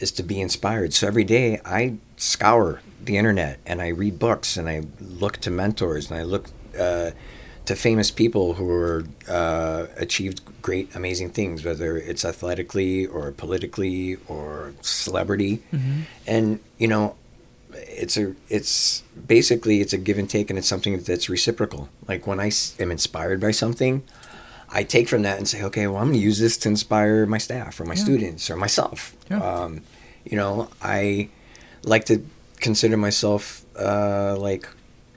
is 0.00 0.10
to 0.12 0.22
be 0.22 0.40
inspired. 0.40 0.92
So 0.94 1.06
every 1.06 1.24
day 1.24 1.60
I 1.64 1.96
scour 2.16 2.80
the 3.04 3.16
internet 3.16 3.60
and 3.64 3.80
I 3.80 3.88
read 3.88 4.18
books 4.18 4.56
and 4.56 4.68
I 4.68 4.82
look 5.00 5.38
to 5.38 5.50
mentors 5.50 6.10
and 6.10 6.18
I 6.18 6.24
look 6.24 6.48
uh, 6.78 7.10
to 7.66 7.76
famous 7.76 8.10
people 8.10 8.54
who 8.54 8.68
are 8.70 9.04
uh, 9.28 9.86
achieved 9.96 10.40
great, 10.62 10.94
amazing 10.94 11.30
things, 11.30 11.64
whether 11.64 11.96
it's 11.96 12.24
athletically 12.24 13.06
or 13.06 13.30
politically 13.32 14.16
or 14.26 14.74
celebrity. 14.80 15.62
And 16.26 16.60
you 16.78 16.88
know, 16.88 17.16
it's 17.72 18.16
a 18.16 18.34
it's 18.48 19.02
basically 19.26 19.80
it's 19.80 19.92
a 19.92 19.98
give 19.98 20.18
and 20.18 20.28
take 20.28 20.50
and 20.50 20.58
it's 20.58 20.68
something 20.68 20.98
that's 21.00 21.28
reciprocal. 21.28 21.88
Like 22.08 22.26
when 22.26 22.40
I 22.40 22.50
am 22.78 22.90
inspired 22.90 23.40
by 23.40 23.52
something. 23.52 24.02
I 24.72 24.84
take 24.84 25.08
from 25.08 25.22
that 25.22 25.38
and 25.38 25.48
say, 25.48 25.62
okay, 25.64 25.86
well, 25.86 25.96
I'm 25.98 26.08
going 26.08 26.14
to 26.18 26.24
use 26.24 26.38
this 26.38 26.56
to 26.58 26.68
inspire 26.68 27.26
my 27.26 27.38
staff 27.38 27.80
or 27.80 27.84
my 27.84 27.94
students 27.96 28.48
or 28.50 28.56
myself. 28.56 29.16
Yeah. 29.30 29.42
Um, 29.42 29.82
you 30.24 30.36
know, 30.36 30.68
I 30.82 31.28
like 31.82 32.04
to 32.06 32.24
consider 32.60 32.96
myself 32.96 33.64
uh, 33.76 34.36
like 34.38 34.68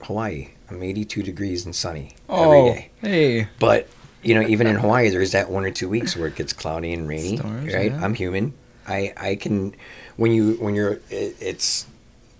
Hawaii. 0.02 0.48
I'm 0.70 0.82
82 0.82 1.22
degrees 1.22 1.64
and 1.66 1.74
sunny 1.74 2.16
every 2.28 2.58
Oh, 2.58 2.74
day. 2.74 2.90
hey. 3.00 3.48
But 3.60 3.88
you 4.22 4.34
know, 4.34 4.40
even 4.42 4.66
in 4.66 4.76
Hawaii, 4.76 5.10
there's 5.10 5.32
that 5.32 5.50
one 5.50 5.64
or 5.64 5.70
two 5.70 5.88
weeks 5.88 6.16
where 6.16 6.26
it 6.28 6.34
gets 6.36 6.52
cloudy 6.52 6.92
and 6.92 7.06
rainy. 7.06 7.36
Right? 7.38 7.92
yeah. 7.92 8.00
I'm 8.02 8.14
human. 8.14 8.54
I 8.88 9.12
I 9.16 9.36
can 9.36 9.74
when 10.16 10.32
you 10.32 10.54
when 10.54 10.74
you're 10.74 10.94
it, 11.10 11.36
it's. 11.40 11.86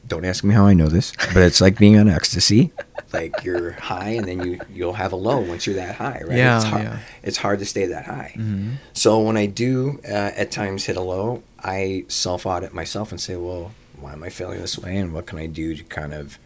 Don't 0.06 0.24
ask 0.24 0.44
me 0.44 0.54
how 0.54 0.66
I 0.66 0.74
know 0.74 0.88
this, 0.88 1.12
but 1.32 1.38
it's 1.42 1.60
like 1.60 1.78
being 1.78 1.96
on 1.98 2.08
ecstasy. 2.08 2.72
Like 3.12 3.44
you're 3.44 3.72
high, 3.72 4.10
and 4.10 4.26
then 4.26 4.44
you 4.44 4.60
you'll 4.72 4.92
have 4.94 5.12
a 5.12 5.16
low 5.16 5.38
once 5.40 5.66
you're 5.66 5.76
that 5.76 5.94
high, 5.94 6.20
right? 6.26 6.36
Yeah, 6.36 6.56
it's 6.56 6.64
hard, 6.64 6.82
yeah. 6.82 6.98
It's 7.22 7.36
hard 7.38 7.58
to 7.60 7.64
stay 7.64 7.86
that 7.86 8.06
high. 8.06 8.32
Mm-hmm. 8.36 8.72
So 8.92 9.20
when 9.20 9.36
I 9.36 9.46
do 9.46 10.00
uh, 10.04 10.08
at 10.36 10.50
times 10.50 10.84
hit 10.86 10.96
a 10.96 11.00
low, 11.00 11.42
I 11.62 12.04
self 12.08 12.44
audit 12.44 12.74
myself 12.74 13.12
and 13.12 13.20
say, 13.20 13.36
well, 13.36 13.72
why 14.00 14.12
am 14.12 14.22
I 14.24 14.30
feeling 14.30 14.60
this 14.60 14.76
way, 14.78 14.96
and 14.96 15.12
what 15.14 15.26
can 15.26 15.38
I 15.38 15.46
do 15.46 15.76
to 15.76 15.82
kind 15.84 16.12
of 16.12 16.38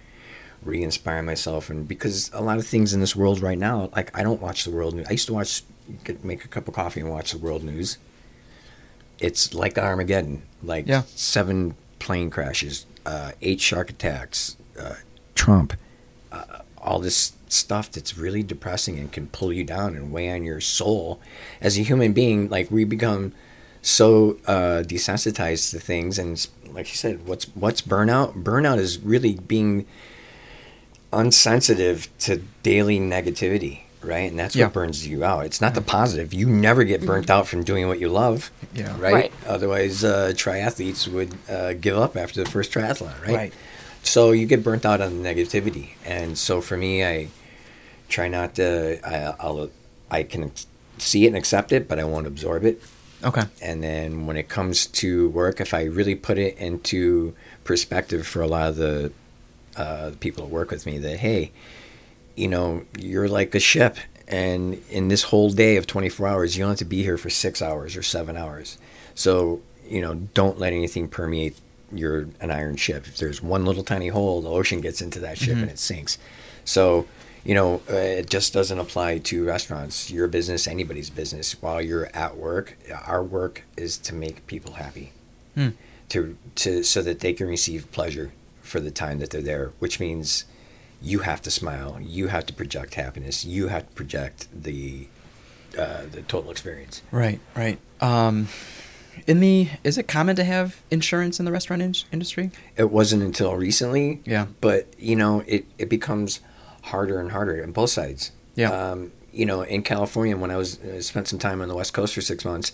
re-inspire 0.63 1.23
myself? 1.23 1.71
And 1.71 1.89
because 1.89 2.31
a 2.35 2.43
lot 2.43 2.59
of 2.59 2.67
things 2.67 2.93
in 2.93 3.01
this 3.01 3.17
world 3.17 3.41
right 3.41 3.59
now, 3.59 3.91
like 3.97 4.17
I 4.17 4.23
don't 4.23 4.41
watch 4.43 4.65
the 4.65 4.71
world 4.71 4.95
news. 4.95 5.07
I 5.09 5.13
used 5.13 5.27
to 5.29 5.35
watch, 5.35 5.63
get, 6.05 6.23
make 6.23 6.45
a 6.45 6.49
cup 6.49 6.69
of 6.69 6.75
coffee 6.75 7.01
and 7.01 7.11
watch 7.11 7.33
the 7.33 7.39
world 7.39 7.65
news. 7.65 7.97
It's 9.19 9.53
like 9.55 9.77
Armageddon, 9.79 10.43
like 10.63 10.87
Yeah. 10.87 11.03
seven 11.15 11.75
plane 11.99 12.31
crashes, 12.31 12.87
uh, 13.09 13.33
eight 13.41 13.59
shark 13.59 13.89
attacks, 13.89 14.59
uh, 14.79 14.97
Trump, 15.35 15.73
uh, 16.31 16.61
all 16.77 16.99
this 16.99 17.33
stuff 17.49 17.91
that's 17.91 18.19
really 18.19 18.43
depressing 18.43 18.99
and 18.99 19.11
can 19.11 19.29
pull 19.29 19.51
you 19.51 19.65
down 19.65 19.97
and 19.97 20.13
weigh 20.13 20.31
on 20.31 20.45
your 20.45 20.61
soul 20.61 21.19
as 21.63 21.79
a 21.79 21.83
human 21.83 22.13
being. 22.13 22.51
Like 22.51 22.71
we 22.71 22.85
become 22.85 23.33
so 23.81 24.37
uh, 24.47 24.83
desensitized 24.87 25.71
to 25.71 25.81
things, 25.81 26.19
and 26.19 26.47
like 26.71 26.91
you 26.91 26.97
said, 26.97 27.27
what's 27.27 27.47
what's 27.55 27.81
burnout? 27.81 28.43
Burnout 28.43 28.77
is 28.77 28.99
really 28.99 29.37
being 29.37 29.87
unsensitive 31.11 32.11
to 32.19 32.43
daily 32.63 33.01
negativity, 33.01 33.85
right? 34.03 34.31
And 34.31 34.39
that's 34.39 34.55
Yeah. 34.57 34.67
what 34.67 34.75
burns 34.75 35.07
you 35.07 35.25
out. 35.25 35.45
It's 35.47 35.61
not 35.61 35.75
the 35.75 35.81
positive. 35.81 36.33
You 36.33 36.47
never 36.49 36.85
get 36.85 37.05
burnt 37.05 37.31
out 37.31 37.49
from 37.49 37.65
doing 37.65 37.89
what 37.89 37.99
you 38.01 38.09
love, 38.09 38.51
Yeah. 38.75 38.93
right? 38.99 39.13
Right. 39.15 39.33
Otherwise, 39.47 40.05
uh, 40.05 40.33
triathletes 40.35 41.09
would 41.09 41.35
uh, 41.49 41.73
give 41.75 41.97
up 41.99 42.17
after 42.17 42.43
the 42.45 42.51
first 42.51 42.73
triathlon, 42.73 43.21
right? 43.23 43.35
Right. 43.35 43.53
So 44.03 44.31
you 44.33 44.47
get 44.47 44.63
burnt 44.63 44.87
out 44.87 45.01
on 45.01 45.23
the 45.23 45.29
negativity, 45.29 45.91
and 46.05 46.39
so 46.39 46.61
for 46.61 46.77
me, 46.77 47.05
I 47.05 47.29
try 48.09 48.29
not 48.29 48.55
to. 48.55 48.99
I, 49.07 49.35
I'll 49.41 49.71
I 50.11 50.23
can 50.23 50.53
see 50.97 51.25
it 51.25 51.29
and 51.29 51.37
accept 51.37 51.73
it, 51.73 51.89
but 51.89 51.99
I 51.99 52.05
won't 52.05 52.27
absorb 52.27 52.65
it. 52.65 52.81
Okay. 53.23 53.43
And 53.61 53.83
then 53.83 54.27
when 54.27 54.37
it 54.37 54.49
comes 54.49 54.87
to 54.87 55.29
work, 55.31 55.61
if 55.61 55.75
I 55.75 55.83
really 55.85 56.15
put 56.15 56.39
it 56.39 56.57
into 56.57 57.35
perspective 57.65 58.27
for 58.27 58.41
a 58.41 58.47
lot 58.47 58.69
of 58.71 58.77
the 58.77 59.13
uh, 59.77 60.13
people 60.21 60.45
that 60.45 60.51
work 60.51 60.71
with 60.71 60.87
me, 60.87 60.99
that 60.99 61.19
hey, 61.19 61.51
you 62.39 62.49
know, 62.49 62.85
you're 62.99 63.29
like 63.29 63.55
a 63.55 63.61
ship, 63.61 63.97
and 64.27 64.83
in 64.91 65.09
this 65.09 65.25
whole 65.25 65.51
day 65.51 65.77
of 65.77 65.87
24 65.87 66.27
hours, 66.29 66.57
you 66.57 66.63
don't 66.63 66.71
have 66.71 66.79
to 66.79 66.85
be 66.85 67.03
here 67.03 67.19
for 67.19 67.31
six 67.31 67.61
hours 67.63 67.97
or 67.97 68.03
seven 68.03 68.37
hours. 68.37 68.79
So 69.15 69.61
you 69.89 70.01
know, 70.03 70.15
don't 70.35 70.59
let 70.59 70.73
anything 70.73 71.09
permeate. 71.09 71.57
You're 71.91 72.29
an 72.41 72.51
iron 72.51 72.77
ship. 72.77 73.07
If 73.07 73.17
there's 73.17 73.43
one 73.43 73.65
little 73.65 73.83
tiny 73.83 74.09
hole, 74.09 74.43
the 74.43 74.51
ocean 74.51 74.83
gets 74.83 75.01
into 75.01 75.19
that 75.21 75.39
ship 75.39 75.57
and 75.57 75.71
it 75.71 75.79
sinks. 75.79 76.19
So 76.65 77.07
you 77.45 77.55
know, 77.55 77.81
uh, 77.91 77.95
it 77.95 78.29
just 78.29 78.53
doesn't 78.53 78.79
apply 78.79 79.19
to 79.19 79.45
restaurants. 79.47 80.11
Your 80.11 80.29
business, 80.29 80.67
anybody's 80.69 81.09
business. 81.09 81.61
While 81.63 81.81
you're 81.81 82.11
at 82.15 82.37
work, 82.37 82.77
our 83.07 83.23
work 83.23 83.63
is 83.77 83.97
to 83.99 84.15
make 84.15 84.47
people 84.47 84.75
happy, 84.75 85.13
Hmm. 85.55 85.69
to 86.11 86.37
to 86.57 86.83
so 86.83 87.01
that 87.03 87.21
they 87.21 87.33
can 87.33 87.47
receive 87.47 87.91
pleasure 87.91 88.33
for 88.61 88.81
the 88.81 88.91
time 88.91 89.19
that 89.21 89.31
they're 89.31 89.41
there. 89.41 89.73
Which 89.79 89.99
means 89.99 90.45
you 91.01 91.21
have 91.21 91.41
to 91.43 91.51
smile, 91.51 91.99
you 92.01 92.29
have 92.29 92.47
to 92.47 92.53
project 92.53 92.95
happiness, 92.95 93.45
you 93.45 93.69
have 93.69 93.89
to 93.89 93.95
project 93.95 94.49
the 94.53 95.09
uh, 95.79 96.03
the 96.11 96.23
total 96.23 96.51
experience. 96.51 97.03
Right. 97.11 97.41
Right. 97.55 97.79
Um, 98.01 98.49
in 99.27 99.41
the 99.41 99.69
is 99.85 99.99
it 99.99 100.09
common 100.09 100.35
to 100.37 100.45
have 100.45 100.83
insurance 100.91 101.39
in 101.39 101.45
the 101.45 101.53
restaurant 101.53 101.83
in- 101.83 101.95
industry? 102.13 102.51
It 102.77 102.91
wasn't 102.91 103.23
until 103.23 103.55
recently, 103.57 104.21
Yeah. 104.25 104.47
but 104.61 104.87
you 104.99 105.15
know, 105.17 105.45
it 105.47 105.67
it 105.79 105.89
becomes 105.89 106.41
harder 106.83 107.21
and 107.21 107.33
harder 107.33 107.63
on 107.63 107.73
both 107.73 107.91
sides. 107.91 108.33
Yeah. 108.55 108.71
Um, 108.71 109.13
you 109.33 109.45
know, 109.47 109.63
in 109.63 109.83
California, 109.83 110.37
when 110.37 110.51
I 110.51 110.57
was 110.57 110.79
uh, 110.81 111.01
spent 111.03 111.29
some 111.29 111.39
time 111.39 111.61
on 111.61 111.69
the 111.69 111.75
West 111.77 111.93
Coast 111.93 112.15
for 112.15 112.21
six 112.23 112.45
months, 112.45 112.73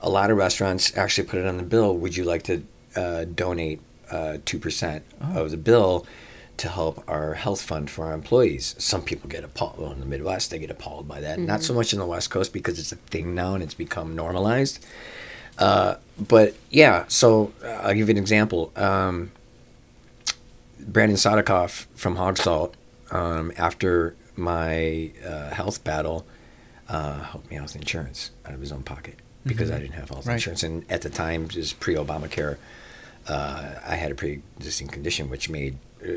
a 0.00 0.08
lot 0.10 0.30
of 0.30 0.36
restaurants 0.36 0.96
actually 0.96 1.26
put 1.26 1.40
it 1.40 1.46
on 1.46 1.56
the 1.56 1.62
bill. 1.64 1.96
Would 1.96 2.16
you 2.16 2.24
like 2.24 2.42
to 2.44 2.62
uh, 2.94 3.24
donate 3.24 3.80
two 4.44 4.58
percent 4.60 5.02
Oh. 5.20 5.44
of 5.44 5.50
the 5.50 5.56
bill 5.56 6.06
to 6.58 6.68
help 6.68 7.02
our 7.08 7.34
health 7.34 7.62
fund 7.62 7.90
for 7.90 8.06
our 8.06 8.12
employees? 8.12 8.74
Some 8.78 9.02
people 9.02 9.28
get 9.28 9.44
appalled. 9.44 9.78
Well, 9.78 9.92
in 9.92 10.00
the 10.00 10.06
Midwest, 10.06 10.50
they 10.50 10.58
get 10.58 10.70
appalled 10.70 11.06
by 11.08 11.20
that. 11.20 11.38
Not 11.38 11.62
so 11.62 11.74
much 11.74 11.92
in 11.92 11.98
the 11.98 12.06
West 12.06 12.30
Coast 12.30 12.52
because 12.52 12.78
it's 12.78 12.92
a 12.92 12.96
thing 12.96 13.34
now 13.34 13.54
and 13.54 13.62
it's 13.62 13.74
become 13.74 14.14
normalized. 14.14 14.84
Uh, 15.58 15.96
but 16.18 16.54
yeah, 16.70 17.04
so 17.08 17.52
uh, 17.64 17.68
I'll 17.68 17.94
give 17.94 18.08
you 18.08 18.12
an 18.12 18.18
example. 18.18 18.72
Um, 18.76 19.30
Brendan 20.80 21.16
Sodikoff 21.16 21.86
from 21.94 22.16
Hogsalt, 22.16 22.74
um, 23.10 23.52
after 23.56 24.16
my 24.36 25.12
uh, 25.24 25.50
health 25.50 25.82
battle, 25.84 26.26
uh, 26.88 27.20
helped 27.22 27.50
me 27.50 27.56
out 27.56 27.62
with 27.64 27.76
insurance 27.76 28.30
out 28.44 28.52
of 28.54 28.60
his 28.60 28.72
own 28.72 28.82
pocket 28.82 29.16
because 29.46 29.70
I 29.70 29.78
didn't 29.78 29.94
have 29.94 30.08
health 30.08 30.26
Right. 30.26 30.34
insurance. 30.34 30.62
And 30.62 30.84
at 30.90 31.02
the 31.02 31.10
time, 31.10 31.48
just 31.48 31.78
pre 31.80 31.94
Obamacare, 31.94 32.56
uh, 33.28 33.74
I 33.86 33.94
had 33.96 34.10
a 34.10 34.14
pre 34.14 34.42
existing 34.58 34.88
condition 34.88 35.30
which 35.30 35.48
made 35.48 35.78
uh, 36.04 36.14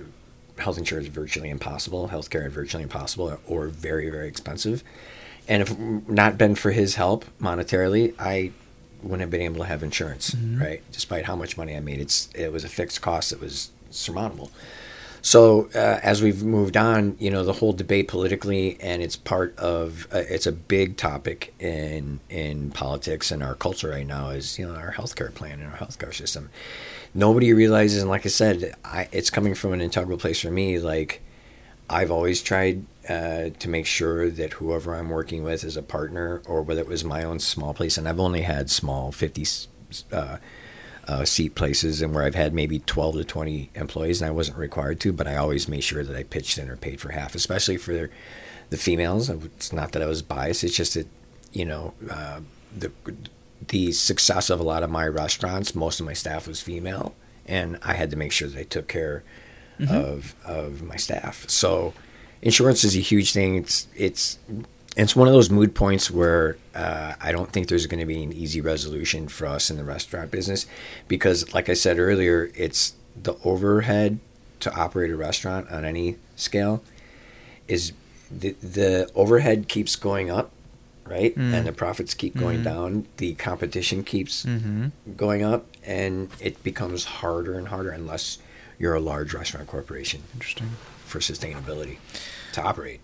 health 0.60 0.78
insurance 0.78 1.08
is 1.08 1.14
virtually 1.14 1.50
impossible, 1.50 2.10
healthcare 2.10 2.46
is 2.48 2.54
virtually 2.54 2.84
impossible, 2.84 3.40
or 3.48 3.68
very, 3.68 4.10
very 4.10 4.28
expensive. 4.28 4.84
And 5.48 5.62
if 5.62 5.78
not 5.80 6.38
been 6.38 6.56
for 6.56 6.72
his 6.72 6.96
help 6.96 7.26
monetarily, 7.42 8.14
I 8.20 8.52
wouldn't 9.02 9.22
have 9.22 9.30
been 9.30 9.42
able 9.42 9.60
to 9.60 9.66
have 9.66 9.84
insurance, 9.84 10.36
right? 10.60 10.82
Despite 10.92 11.26
how 11.26 11.36
much 11.36 11.58
money 11.58 11.76
I 11.76 11.80
made, 11.80 12.00
it's 12.00 12.30
it 12.36 12.52
was 12.52 12.64
a 12.64 12.70
fixed 12.70 13.02
cost 13.02 13.30
that 13.30 13.40
was 13.40 13.72
surmountable. 13.90 14.52
So 15.22 15.70
uh, 15.76 16.00
as 16.04 16.22
we've 16.22 16.44
moved 16.44 16.78
on, 16.78 17.18
you 17.20 17.30
know, 17.30 17.44
the 17.44 17.54
whole 17.54 17.74
debate 17.74 18.08
politically, 18.08 18.78
and 18.80 19.02
it's 19.02 19.16
part 19.16 19.58
of 19.58 20.08
uh, 20.14 20.24
it's 20.30 20.46
a 20.46 20.52
big 20.52 20.98
topic 20.98 21.54
in 21.60 22.20
in 22.30 22.72
politics 22.72 23.32
and 23.32 23.44
our 23.44 23.56
culture 23.56 23.90
right 23.90 24.08
now 24.08 24.30
is 24.30 24.58
you 24.60 24.68
know 24.68 24.76
our 24.76 24.94
healthcare 24.94 25.34
plan 25.34 25.60
and 25.60 25.72
our 25.72 25.78
healthcare 25.78 26.14
system. 26.14 26.50
Nobody 27.14 27.54
realizes, 27.54 28.02
and 28.02 28.10
like 28.10 28.26
I 28.26 28.30
said, 28.30 28.76
I, 28.84 29.08
it's 29.12 29.30
coming 29.30 29.56
from 29.56 29.74
an 29.74 29.82
integral 29.82 30.18
place 30.18 30.42
for 30.42 30.52
me. 30.52 30.80
Like 30.80 31.22
I've 31.90 32.12
always 32.12 32.42
tried 32.42 32.86
uh, 33.08 33.50
to 33.60 33.70
make 33.70 33.86
sure 33.86 34.30
that 34.30 34.54
whoever 34.54 34.94
I'm 34.94 35.10
working 35.10 35.44
with 35.44 35.64
is 35.64 35.78
a 35.78 35.82
partner, 35.82 36.42
or 36.46 36.62
whether 36.62 36.82
it 36.82 36.88
was 36.88 37.04
my 37.04 37.24
own 37.24 37.40
small 37.40 37.74
place, 37.74 37.98
and 37.98 38.08
I've 38.08 38.20
only 38.20 38.42
had 38.42 38.70
small 38.70 39.12
fifty 39.12 39.46
uh, 40.12 40.38
uh, 41.08 41.26
seat 41.26 41.56
places, 41.56 42.02
and 42.02 42.14
where 42.14 42.24
I've 42.24 42.36
had 42.36 42.54
maybe 42.54 42.80
twelve 42.80 43.16
to 43.16 43.24
twenty 43.24 43.70
employees, 43.76 44.22
and 44.22 44.28
I 44.28 44.32
wasn't 44.32 44.58
required 44.58 45.00
to, 45.02 45.14
but 45.14 45.28
I 45.28 45.38
always 45.38 45.68
made 45.68 45.84
sure 45.84 46.04
that 46.04 46.16
I 46.16 46.24
pitched 46.24 46.58
in 46.58 46.70
or 46.70 46.76
paid 46.76 47.00
for 47.00 47.12
half, 47.14 47.36
especially 47.36 47.78
for 47.78 48.10
the 48.70 48.78
females. 48.78 49.30
It's 49.30 49.72
not 49.72 49.94
that 49.94 50.02
I 50.02 50.08
was 50.08 50.22
biased; 50.22 50.64
it's 50.66 50.76
just 50.76 50.96
that 50.96 51.08
you 51.54 51.66
know 51.66 51.94
uh, 52.12 52.42
the 52.78 52.92
the 53.70 53.92
success 53.92 54.50
of 54.50 54.60
a 54.60 54.64
lot 54.64 54.84
of 54.84 54.90
my 54.90 55.08
restaurants, 55.08 55.76
most 55.76 56.00
of 56.00 56.06
my 56.06 56.14
staff 56.14 56.48
was 56.48 56.62
female, 56.62 57.16
and 57.46 57.78
I 57.84 57.94
had 57.94 58.10
to 58.12 58.18
make 58.18 58.32
sure 58.32 58.48
that 58.48 58.60
I 58.60 58.64
took 58.64 58.88
care 58.88 59.24
of 59.90 60.36
of 60.44 60.82
my 60.82 60.96
staff. 60.96 61.48
So 61.48 61.94
insurance 62.42 62.84
is 62.84 62.96
a 62.96 63.00
huge 63.00 63.34
thing. 63.34 63.56
It's 63.56 63.88
it's 63.96 64.40
it's 64.96 65.16
one 65.16 65.28
of 65.28 65.34
those 65.34 65.52
mood 65.52 65.76
points 65.76 66.10
where 66.10 66.58
uh, 66.74 67.14
I 67.22 67.32
don't 67.32 67.52
think 67.52 67.68
there's 67.68 67.86
going 67.86 68.00
to 68.00 68.06
be 68.06 68.24
an 68.24 68.34
easy 68.34 68.62
resolution 68.62 69.28
for 69.28 69.46
us 69.46 69.70
in 69.70 69.78
the 69.78 69.84
restaurant 69.84 70.32
business 70.32 70.66
because, 71.08 71.54
like 71.54 71.70
I 71.70 71.76
said 71.76 72.00
earlier, 72.00 72.50
it's 72.56 72.96
the 73.16 73.36
overhead 73.44 74.20
to 74.62 74.74
operate 74.74 75.12
a 75.12 75.16
restaurant 75.16 75.70
on 75.70 75.86
any 75.86 76.18
scale 76.36 76.84
is 77.68 77.94
the 78.32 78.52
the 78.54 79.10
overhead 79.16 79.68
keeps 79.68 79.96
going 79.96 80.30
up, 80.32 80.52
right, 81.10 81.36
and 81.36 81.66
the 81.66 81.72
profits 81.72 82.14
keep 82.14 82.36
going 82.38 82.64
down. 82.64 83.08
The 83.18 83.34
competition 83.36 84.04
keeps 84.04 84.46
Mm-hmm. 84.46 84.88
going 85.16 85.44
up, 85.44 85.66
and 85.84 86.30
it 86.40 86.62
becomes 86.64 87.06
harder 87.06 87.58
and 87.58 87.68
harder 87.70 87.90
unless 87.92 88.38
you're 88.80 88.94
a 88.94 89.00
large 89.00 89.34
restaurant 89.34 89.68
corporation 89.68 90.22
Interesting. 90.34 90.70
for 91.04 91.20
sustainability 91.20 91.98
to 92.54 92.62
operate. 92.62 93.02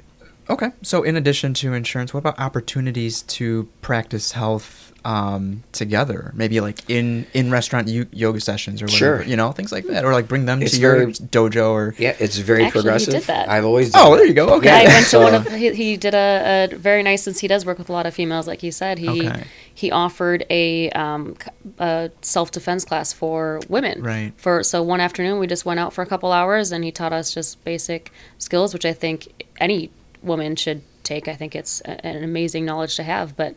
Okay. 0.49 0.72
So, 0.82 1.04
in 1.04 1.16
addition 1.16 1.54
to 1.56 1.74
insurance, 1.74 2.14
what 2.14 2.20
about 2.20 2.39
opportunities 2.39 3.22
to 3.24 3.70
practice 3.82 4.34
health 4.34 4.92
um, 5.06 5.64
together? 5.72 6.32
Maybe 6.36 6.60
like 6.62 6.89
in 6.89 7.26
in 7.34 7.51
restaurant 7.51 7.88
yo- 7.88 8.06
yoga 8.12 8.39
sessions 8.39 8.82
or 8.82 8.86
whatever, 8.86 8.97
Sure. 8.97 9.24
you 9.24 9.36
know, 9.36 9.51
things 9.51 9.72
like 9.72 9.86
that, 9.88 10.06
or 10.06 10.14
like 10.14 10.28
bring 10.28 10.45
them 10.45 10.62
It's 10.62 10.74
to 10.76 10.80
your 10.80 11.08
dojo 11.08 11.72
or. 11.72 11.95
Yeah, 11.97 12.16
it's 12.20 12.38
very 12.38 12.66
Actually, 12.66 12.82
he 12.82 12.84
progressive. 12.84 13.14
did 13.14 13.24
that. 13.24 13.49
I've 13.49 13.66
always. 13.66 13.91
Done 13.91 14.01
Oh, 14.06 14.12
that. 14.12 14.18
there 14.18 14.26
you 14.28 14.34
go. 14.34 14.47
Okay. 14.56 14.68
Yeah, 14.68 14.89
I 14.89 14.93
went 14.93 15.08
to 15.08 15.20
one 15.20 15.36
of 15.36 15.47
he, 15.54 15.74
he 15.74 15.97
did 15.97 16.14
a, 16.14 16.70
a 16.72 16.76
very 16.78 17.04
nice 17.04 17.24
since 17.24 17.39
he 17.39 17.47
does 17.47 17.66
work 17.66 17.78
with 17.78 17.89
a 17.89 17.93
lot 17.93 18.06
of 18.06 18.14
females, 18.14 18.47
like 18.47 18.62
he 18.62 18.72
said. 18.72 18.97
He 18.99 19.28
Okay. 19.30 19.43
he 19.74 19.91
offered 19.91 20.45
a, 20.49 20.89
um, 20.91 21.36
c- 21.41 21.49
a 21.80 22.12
self 22.22 22.51
defense 22.51 22.86
class 22.86 23.12
for 23.14 23.60
women. 23.70 24.01
Right. 24.01 24.34
For 24.38 24.64
so 24.64 24.82
one 24.84 24.99
afternoon 25.01 25.39
we 25.39 25.47
just 25.47 25.66
went 25.66 25.80
out 25.80 25.93
for 25.93 26.01
a 26.01 26.06
couple 26.06 26.32
hours 26.32 26.72
and 26.72 26.84
he 26.84 26.91
taught 26.91 27.12
us 27.14 27.34
just 27.34 27.64
basic 27.64 28.12
skills, 28.38 28.74
which 28.74 28.86
I 28.86 28.93
think 28.93 29.45
any 29.60 29.89
woman 30.22 30.56
should 30.56 30.82
take. 31.04 31.28
I 31.28 31.36
think 31.36 31.56
it's 31.56 31.82
a- 31.82 32.06
an 32.06 32.24
amazing 32.24 32.64
knowledge 32.66 32.95
to 32.95 33.04
have, 33.04 33.36
but. 33.36 33.56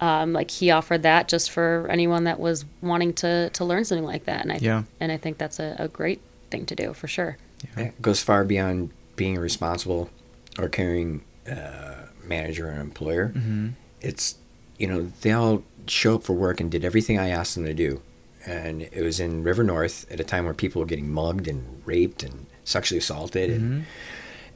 Um, 0.00 0.32
like 0.32 0.50
he 0.50 0.70
offered 0.70 1.02
that 1.04 1.28
just 1.28 1.50
for 1.50 1.86
anyone 1.88 2.24
that 2.24 2.40
was 2.40 2.64
wanting 2.82 3.12
to, 3.14 3.48
to 3.50 3.64
learn 3.64 3.84
something 3.84 4.04
like 4.04 4.24
that, 4.24 4.42
and 4.42 4.52
I 4.52 4.58
Yeah. 4.60 4.82
and 5.00 5.10
I 5.12 5.16
think 5.16 5.38
that's 5.38 5.58
a, 5.60 5.76
a 5.78 5.88
great 5.88 6.20
thing 6.50 6.66
to 6.66 6.74
do 6.74 6.92
for 6.92 7.06
sure. 7.06 7.38
Yeah, 7.76 7.84
it 7.84 8.02
goes 8.02 8.20
far 8.22 8.44
beyond 8.44 8.90
being 9.16 9.36
a 9.38 9.40
responsible 9.40 10.10
or 10.58 10.68
caring 10.68 11.22
uh, 11.50 11.94
manager 12.24 12.68
and 12.68 12.80
employer. 12.80 13.28
Mm-hmm. 13.28 13.68
It's 14.00 14.34
you 14.78 14.88
know 14.88 15.12
they 15.22 15.32
all 15.32 15.62
show 15.86 16.16
up 16.16 16.24
for 16.24 16.32
work 16.34 16.60
and 16.60 16.70
did 16.70 16.84
everything 16.84 17.18
I 17.18 17.28
asked 17.28 17.54
them 17.54 17.64
to 17.64 17.74
do, 17.74 18.02
and 18.44 18.82
it 18.82 19.02
was 19.02 19.20
in 19.20 19.44
River 19.44 19.62
North 19.62 20.10
at 20.10 20.18
a 20.20 20.24
time 20.24 20.44
where 20.44 20.54
people 20.54 20.80
were 20.80 20.86
getting 20.86 21.08
mugged 21.10 21.46
and 21.48 21.80
raped 21.86 22.22
and 22.22 22.46
sexually 22.64 22.98
assaulted 22.98 23.50
and 23.50 23.84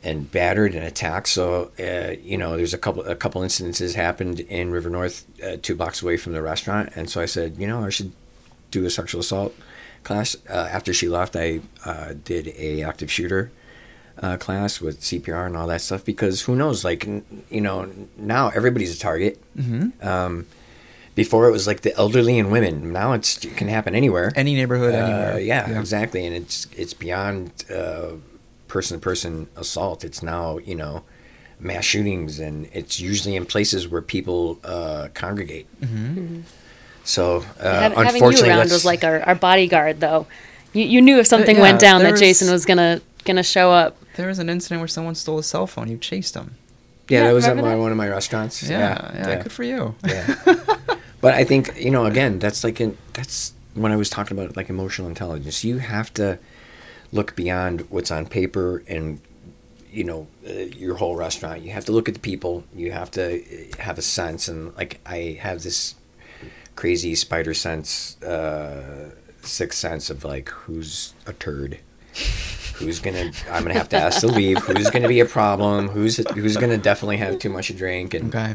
and 0.02 0.30
battered 0.30 0.74
and 0.74 0.84
attacked. 0.84 1.28
So 1.28 1.70
uh, 1.78 2.14
you 2.22 2.36
know, 2.38 2.56
there's 2.56 2.74
a 2.74 2.78
couple 2.78 3.02
a 3.04 3.16
couple 3.16 3.42
incidences 3.42 3.94
happened 3.94 4.40
in 4.40 4.70
River 4.70 4.90
North, 4.90 5.24
uh, 5.42 5.56
two 5.60 5.74
blocks 5.74 6.02
away 6.02 6.16
from 6.16 6.32
the 6.32 6.42
restaurant, 6.42 6.90
and 6.96 7.08
so 7.10 7.20
I 7.20 7.26
said, 7.26 7.56
you 7.58 7.66
know, 7.66 7.84
I 7.84 7.90
should 7.90 8.12
do 8.70 8.84
a 8.84 8.90
sexual 8.90 9.20
assault 9.20 9.54
class. 10.04 10.36
Uh, 10.48 10.52
after 10.70 10.92
she 10.92 11.08
left, 11.08 11.34
I 11.36 11.60
uh, 11.84 12.14
did 12.24 12.48
a 12.56 12.82
active 12.82 13.10
shooter 13.10 13.50
uh, 14.22 14.36
class 14.36 14.80
with 14.80 15.00
CPR 15.00 15.46
and 15.46 15.56
all 15.56 15.66
that 15.68 15.80
stuff 15.80 16.04
because 16.04 16.42
who 16.42 16.54
knows? 16.56 16.84
Like, 16.84 17.06
n- 17.06 17.24
you 17.50 17.60
know, 17.60 17.90
now 18.16 18.48
everybody's 18.50 18.94
a 18.94 18.98
target. 18.98 19.40
Mm-hmm. 19.56 20.06
Um, 20.06 20.46
before 21.14 21.48
it 21.48 21.50
was 21.52 21.66
like 21.66 21.80
the 21.80 21.92
elderly 21.96 22.38
and 22.38 22.48
women. 22.52 22.92
Now 22.92 23.12
it's 23.12 23.44
it 23.44 23.56
can 23.56 23.66
happen 23.66 23.96
anywhere. 23.96 24.30
Any 24.36 24.54
neighborhood, 24.54 24.94
Uh, 24.94 24.98
anywhere. 24.98 25.40
yeah, 25.40 25.78
exactly. 25.80 26.24
And 26.24 26.32
it's 26.36 26.68
it's 26.76 26.94
beyond 26.94 27.50
person 28.68 28.98
to 28.98 29.02
person 29.02 29.48
assault. 29.56 30.04
It's 30.04 30.22
now 30.22 30.58
you 30.58 30.74
know 30.74 31.04
mass 31.60 31.84
shootings, 31.84 32.38
and 32.38 32.68
it's 32.72 33.00
usually 33.00 33.34
in 33.34 33.44
places 33.46 33.88
where 33.88 34.02
people 34.02 34.58
uh, 34.64 35.08
congregate. 35.14 35.66
Mm-hmm. 35.80 36.40
So 37.04 37.38
uh, 37.58 37.80
Hav- 37.80 37.94
having 37.94 38.22
you 38.22 38.44
around 38.44 38.70
was 38.70 38.84
like 38.84 39.02
our, 39.02 39.20
our 39.22 39.34
bodyguard, 39.34 40.00
though. 40.00 40.26
You, 40.74 40.84
you 40.84 41.00
knew 41.00 41.18
if 41.18 41.26
something 41.26 41.56
yeah, 41.56 41.62
went 41.62 41.80
down 41.80 42.02
that 42.02 42.12
was- 42.12 42.20
Jason 42.20 42.50
was 42.52 42.64
gonna 42.66 43.00
gonna 43.24 43.42
show 43.42 43.70
up. 43.70 43.96
There 44.16 44.26
was 44.28 44.38
an 44.38 44.50
incident 44.50 44.80
where 44.80 44.88
someone 44.88 45.14
stole 45.14 45.38
a 45.38 45.42
cell 45.42 45.66
phone. 45.66 45.88
You 45.88 45.96
chased 45.96 46.34
him. 46.34 46.56
yeah, 47.08 47.20
Yeah, 47.20 47.26
that 47.28 47.32
was 47.34 47.46
at 47.46 47.56
my, 47.56 47.62
that? 47.62 47.78
one 47.78 47.90
of 47.92 47.96
my 47.96 48.08
restaurants. 48.08 48.62
Yeah, 48.62 49.12
yeah, 49.14 49.42
good 49.42 49.52
for 49.52 49.62
you. 49.62 49.94
yeah. 50.06 50.34
but 51.20 51.34
I 51.34 51.44
think 51.44 51.80
you 51.80 51.90
know 51.90 52.04
again 52.04 52.38
that's 52.38 52.62
like 52.64 52.80
in, 52.80 52.96
that's 53.14 53.52
when 53.74 53.92
I 53.92 53.96
was 53.96 54.10
talking 54.10 54.36
about 54.38 54.56
like 54.56 54.68
emotional 54.68 55.08
intelligence. 55.08 55.64
You 55.64 55.78
have 55.78 56.12
to 56.14 56.38
look 57.12 57.34
beyond 57.36 57.82
what's 57.90 58.10
on 58.10 58.26
paper 58.26 58.82
and 58.86 59.20
you 59.90 60.04
know 60.04 60.26
uh, 60.46 60.52
your 60.52 60.96
whole 60.96 61.16
restaurant. 61.16 61.62
You 61.62 61.70
have 61.72 61.84
to 61.86 61.92
look 61.92 62.08
at 62.08 62.14
the 62.14 62.20
people. 62.20 62.64
You 62.74 62.92
have 62.92 63.10
to 63.12 63.40
uh, 63.40 63.82
have 63.82 63.98
a 63.98 64.02
sense 64.02 64.48
and 64.48 64.76
like 64.76 65.00
I 65.06 65.38
have 65.40 65.62
this 65.62 65.94
crazy 66.76 67.14
spider 67.14 67.54
sense, 67.54 68.20
uh, 68.22 69.10
sixth 69.42 69.78
sense 69.78 70.10
of 70.10 70.24
like 70.24 70.48
who's 70.50 71.14
a 71.26 71.32
turd. 71.32 71.78
Who's 72.74 73.00
gonna? 73.00 73.32
I'm 73.50 73.64
gonna 73.64 73.74
have 73.74 73.88
to 73.88 73.96
ask 73.96 74.20
to 74.20 74.28
leave. 74.28 74.58
Who's 74.58 74.90
gonna 74.90 75.08
be 75.08 75.18
a 75.20 75.24
problem? 75.26 75.88
Who's 75.88 76.18
who's 76.34 76.56
gonna 76.56 76.76
definitely 76.78 77.16
have 77.16 77.38
too 77.40 77.48
much 77.48 77.66
to 77.68 77.72
drink? 77.74 78.14
And 78.14 78.32
Okay. 78.34 78.54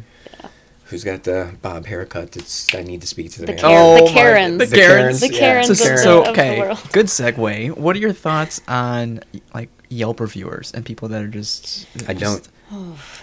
Who's 0.85 1.03
got 1.03 1.23
the 1.23 1.55
bob 1.61 1.85
haircut 1.85 2.31
that's 2.33 2.73
I 2.75 2.81
need 2.83 3.01
to 3.01 3.07
speak 3.07 3.31
to 3.33 3.39
the, 3.41 3.45
The, 3.47 3.53
manager. 3.53 3.67
Karen, 3.67 3.95
the 3.97 4.01
Oh 4.01 4.05
my- 4.05 4.11
Karens. 4.13 4.69
the 4.69 4.75
Karens. 4.75 5.19
The 5.21 5.33
yeah. 5.33 5.39
Karens 5.39 5.67
So, 5.67 5.71
of, 5.73 5.77
the, 5.77 5.97
so 5.97 6.19
of 6.19 6.25
the 6.25 6.31
okay, 6.31 6.59
world. 6.59 6.79
good 6.91 7.05
segue. 7.07 7.71
What 7.77 7.95
are 7.95 7.99
your 7.99 8.13
thoughts 8.13 8.61
on 8.67 9.21
like 9.53 9.69
Yelp 9.89 10.19
reviewers 10.19 10.71
and 10.73 10.83
people 10.85 11.07
that 11.09 11.21
are 11.21 11.27
just? 11.27 11.87
I 12.09 12.13
don't. 12.13 12.47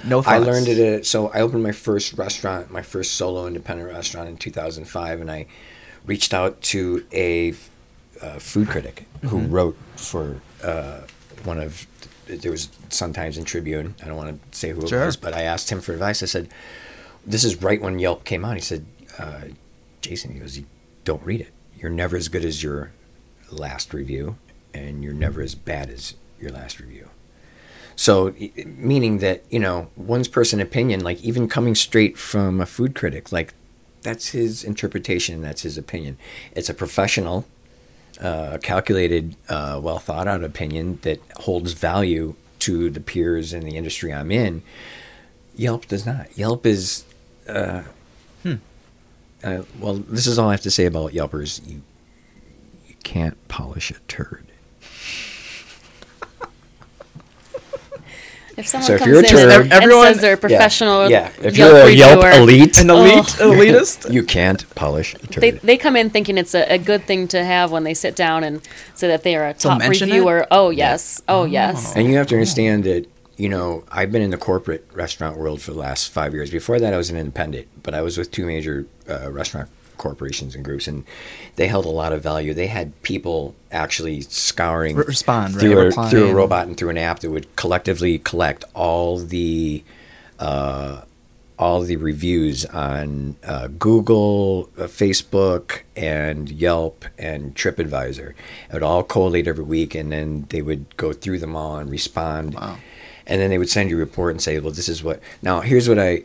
No 0.04 0.22
thoughts. 0.22 0.28
I 0.28 0.38
learned 0.38 0.68
it 0.68 0.78
at 0.78 1.06
so 1.06 1.28
I 1.28 1.40
opened 1.40 1.62
my 1.64 1.72
first 1.72 2.12
restaurant, 2.14 2.70
my 2.70 2.82
first 2.82 3.12
solo 3.14 3.46
independent 3.46 3.88
restaurant 3.90 4.28
in 4.28 4.36
2005, 4.36 5.20
and 5.20 5.30
I 5.30 5.46
reached 6.06 6.32
out 6.32 6.60
to 6.62 7.04
a 7.12 7.54
uh, 8.22 8.38
food 8.38 8.68
critic 8.68 9.06
who 9.22 9.38
Mm-hmm. 9.38 9.50
wrote 9.52 9.76
for 9.96 10.40
uh, 10.62 11.00
one 11.44 11.58
of 11.58 11.86
there 12.26 12.52
was 12.52 12.68
Sun 12.90 13.12
Times 13.12 13.36
and 13.38 13.46
Tribune. 13.46 13.96
I 14.02 14.06
don't 14.06 14.16
want 14.16 14.40
to 14.52 14.56
say 14.58 14.70
who 14.70 14.82
it 14.82 14.92
was, 14.92 15.16
but 15.16 15.34
I 15.34 15.42
asked 15.42 15.70
him 15.70 15.80
for 15.80 15.92
advice. 15.92 16.22
I 16.22 16.26
said, 16.26 16.48
"This 17.26 17.44
is 17.44 17.62
right 17.62 17.80
when 17.80 17.98
Yelp 17.98 18.24
came 18.24 18.44
out." 18.44 18.56
He 18.56 18.60
said, 18.60 18.86
uh, 19.18 19.42
"Jason, 20.00 20.32
he 20.32 20.38
goes, 20.38 20.60
don't 21.04 21.24
read 21.24 21.40
it. 21.40 21.52
You're 21.76 21.90
never 21.90 22.16
as 22.16 22.28
good 22.28 22.44
as 22.44 22.62
your 22.62 22.92
last 23.50 23.94
review, 23.94 24.36
and 24.74 25.02
you're 25.02 25.12
never 25.12 25.42
as 25.42 25.54
bad 25.54 25.90
as 25.90 26.14
your 26.40 26.50
last 26.50 26.80
review." 26.80 27.08
So, 27.96 28.34
meaning 28.64 29.18
that 29.18 29.44
you 29.50 29.58
know 29.58 29.88
one's 29.96 30.28
person 30.28 30.60
opinion, 30.60 31.00
like 31.00 31.22
even 31.22 31.48
coming 31.48 31.74
straight 31.74 32.16
from 32.16 32.60
a 32.60 32.66
food 32.66 32.94
critic, 32.94 33.32
like 33.32 33.54
that's 34.02 34.28
his 34.28 34.64
interpretation, 34.64 35.42
that's 35.42 35.62
his 35.62 35.76
opinion. 35.76 36.16
It's 36.52 36.68
a 36.68 36.74
professional, 36.74 37.46
uh, 38.20 38.58
calculated, 38.62 39.36
uh, 39.48 39.80
well 39.82 39.98
thought 39.98 40.26
out 40.26 40.42
opinion 40.42 40.98
that 41.02 41.20
holds 41.40 41.72
value 41.72 42.34
to 42.60 42.90
the 42.90 43.00
peers 43.00 43.52
in 43.52 43.64
the 43.64 43.76
industry 43.76 44.12
I'm 44.12 44.30
in. 44.30 44.62
Yelp 45.56 45.86
does 45.86 46.06
not. 46.06 46.36
Yelp 46.38 46.64
is, 46.64 47.04
uh, 47.56 47.82
uh, 49.42 49.62
well, 49.78 49.94
this 49.94 50.26
is 50.26 50.38
all 50.38 50.48
I 50.48 50.52
have 50.52 50.60
to 50.62 50.70
say 50.70 50.84
about 50.86 51.12
Yelpers. 51.12 51.66
You 51.68 51.82
you 52.88 52.94
can't 53.02 53.36
polish 53.48 53.90
a 53.90 53.94
turd. 54.08 54.44
If 58.56 58.66
someone 58.66 58.86
So 58.86 58.94
if 58.94 58.98
comes 58.98 59.08
you're 59.08 59.16
a 59.16 59.18
in 59.20 59.24
turd- 59.24 59.62
and, 59.62 59.72
Everyone- 59.72 60.04
says 60.06 60.20
they're 60.20 60.34
a 60.34 60.36
professional, 60.36 61.08
Yeah, 61.08 61.30
if 61.40 61.56
Yelp 61.56 61.72
you're 61.72 61.86
a 61.86 61.90
Yelp 61.90 62.22
reviewer, 62.22 62.42
elite, 62.42 62.80
An 62.80 62.90
elite, 62.96 63.36
Oh. 63.40 63.52
elitist. 63.54 64.12
you 64.12 64.22
can't 64.22 64.68
polish 64.74 65.14
a 65.14 65.18
turd. 65.18 65.40
they 65.42 65.50
they 65.52 65.76
come 65.78 65.96
in 65.96 66.10
thinking 66.10 66.36
it's 66.36 66.54
a, 66.54 66.70
a 66.74 66.76
good 66.76 67.04
thing 67.04 67.26
to 67.28 67.42
have 67.42 67.70
when 67.70 67.84
they 67.84 67.94
sit 67.94 68.14
down 68.16 68.44
and 68.44 68.60
say 68.94 69.08
that 69.08 69.22
they 69.22 69.34
are 69.36 69.46
a 69.46 69.54
So 69.58 69.70
top 69.70 69.78
mention 69.78 70.10
it? 70.10 70.12
reviewer. 70.14 70.46
Oh 70.50 70.68
yes, 70.70 71.22
oh 71.28 71.44
yes. 71.44 71.96
And 71.96 72.06
you 72.08 72.16
have 72.16 72.26
to 72.26 72.34
understand 72.34 72.84
that, 72.84 73.06
you 73.40 73.48
know, 73.48 73.84
I've 73.90 74.12
been 74.12 74.20
in 74.20 74.30
the 74.30 74.36
corporate 74.36 74.86
restaurant 74.92 75.38
world 75.38 75.62
for 75.62 75.72
the 75.72 75.78
last 75.78 76.10
five 76.10 76.34
years. 76.34 76.50
Before 76.50 76.78
that, 76.78 76.92
I 76.92 76.96
was 76.98 77.08
an 77.08 77.16
independent, 77.16 77.68
but 77.82 77.94
I 77.94 78.02
was 78.02 78.18
with 78.18 78.30
two 78.30 78.44
major 78.44 78.86
uh, 79.08 79.30
restaurant 79.32 79.70
corporations 79.96 80.54
and 80.54 80.62
groups, 80.62 80.86
and 80.86 81.04
they 81.56 81.66
held 81.66 81.86
a 81.86 81.90
lot 81.90 82.12
of 82.12 82.22
value. 82.22 82.52
They 82.52 82.66
had 82.66 83.00
people 83.02 83.54
actually 83.72 84.20
scouring 84.20 84.96
Re- 84.96 85.04
respond, 85.06 85.54
right? 85.54 85.60
through, 85.60 85.88
a, 85.88 86.08
through 86.10 86.28
a 86.28 86.34
robot 86.34 86.66
and 86.66 86.76
through 86.76 86.90
an 86.90 86.98
app 86.98 87.20
that 87.20 87.30
would 87.30 87.54
collectively 87.56 88.18
collect 88.18 88.64
all 88.74 89.18
the 89.18 89.82
uh, 90.38 91.02
all 91.58 91.82
the 91.82 91.96
reviews 91.96 92.64
on 92.66 93.36
uh, 93.44 93.68
Google, 93.68 94.70
uh, 94.78 94.84
Facebook, 94.84 95.82
and 95.94 96.50
Yelp 96.50 97.04
and 97.18 97.54
TripAdvisor. 97.54 98.30
It 98.30 98.72
would 98.72 98.82
all 98.82 99.02
collate 99.02 99.46
every 99.46 99.64
week, 99.64 99.94
and 99.94 100.10
then 100.10 100.46
they 100.48 100.62
would 100.62 100.96
go 100.96 101.12
through 101.12 101.38
them 101.38 101.54
all 101.56 101.76
and 101.76 101.90
respond. 101.90 102.54
Wow. 102.54 102.78
And 103.30 103.40
then 103.40 103.48
they 103.48 103.58
would 103.58 103.70
send 103.70 103.88
you 103.88 103.96
a 103.96 104.00
report 104.00 104.32
and 104.32 104.42
say, 104.42 104.58
"Well, 104.58 104.72
this 104.72 104.88
is 104.88 105.02
what." 105.02 105.20
Now, 105.40 105.60
here's 105.60 105.88
what 105.88 105.98
I. 105.98 106.24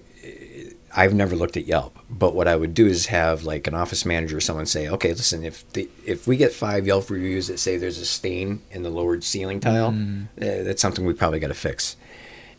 I've 0.98 1.14
never 1.14 1.36
looked 1.36 1.58
at 1.58 1.66
Yelp, 1.68 2.00
but 2.10 2.34
what 2.34 2.48
I 2.48 2.56
would 2.56 2.74
do 2.74 2.88
is 2.88 3.08
have 3.08 3.44
like 3.44 3.68
an 3.68 3.74
office 3.74 4.06
manager 4.06 4.38
or 4.38 4.42
someone 4.42 4.66
say, 4.66 4.88
"Okay, 4.90 5.10
listen, 5.10 5.44
if 5.46 5.70
the, 5.74 5.90
if 6.06 6.26
we 6.26 6.36
get 6.38 6.52
five 6.54 6.88
Yelp 6.88 7.10
reviews 7.10 7.48
that 7.48 7.60
say 7.60 7.78
there's 7.78 8.00
a 8.00 8.06
stain 8.06 8.62
in 8.72 8.82
the 8.84 8.90
lowered 8.90 9.24
ceiling 9.24 9.60
tile, 9.60 9.90
uh, 9.90 10.64
that's 10.64 10.82
something 10.82 11.06
we 11.06 11.14
probably 11.14 11.40
got 11.40 11.50
to 11.50 11.54
fix." 11.54 11.96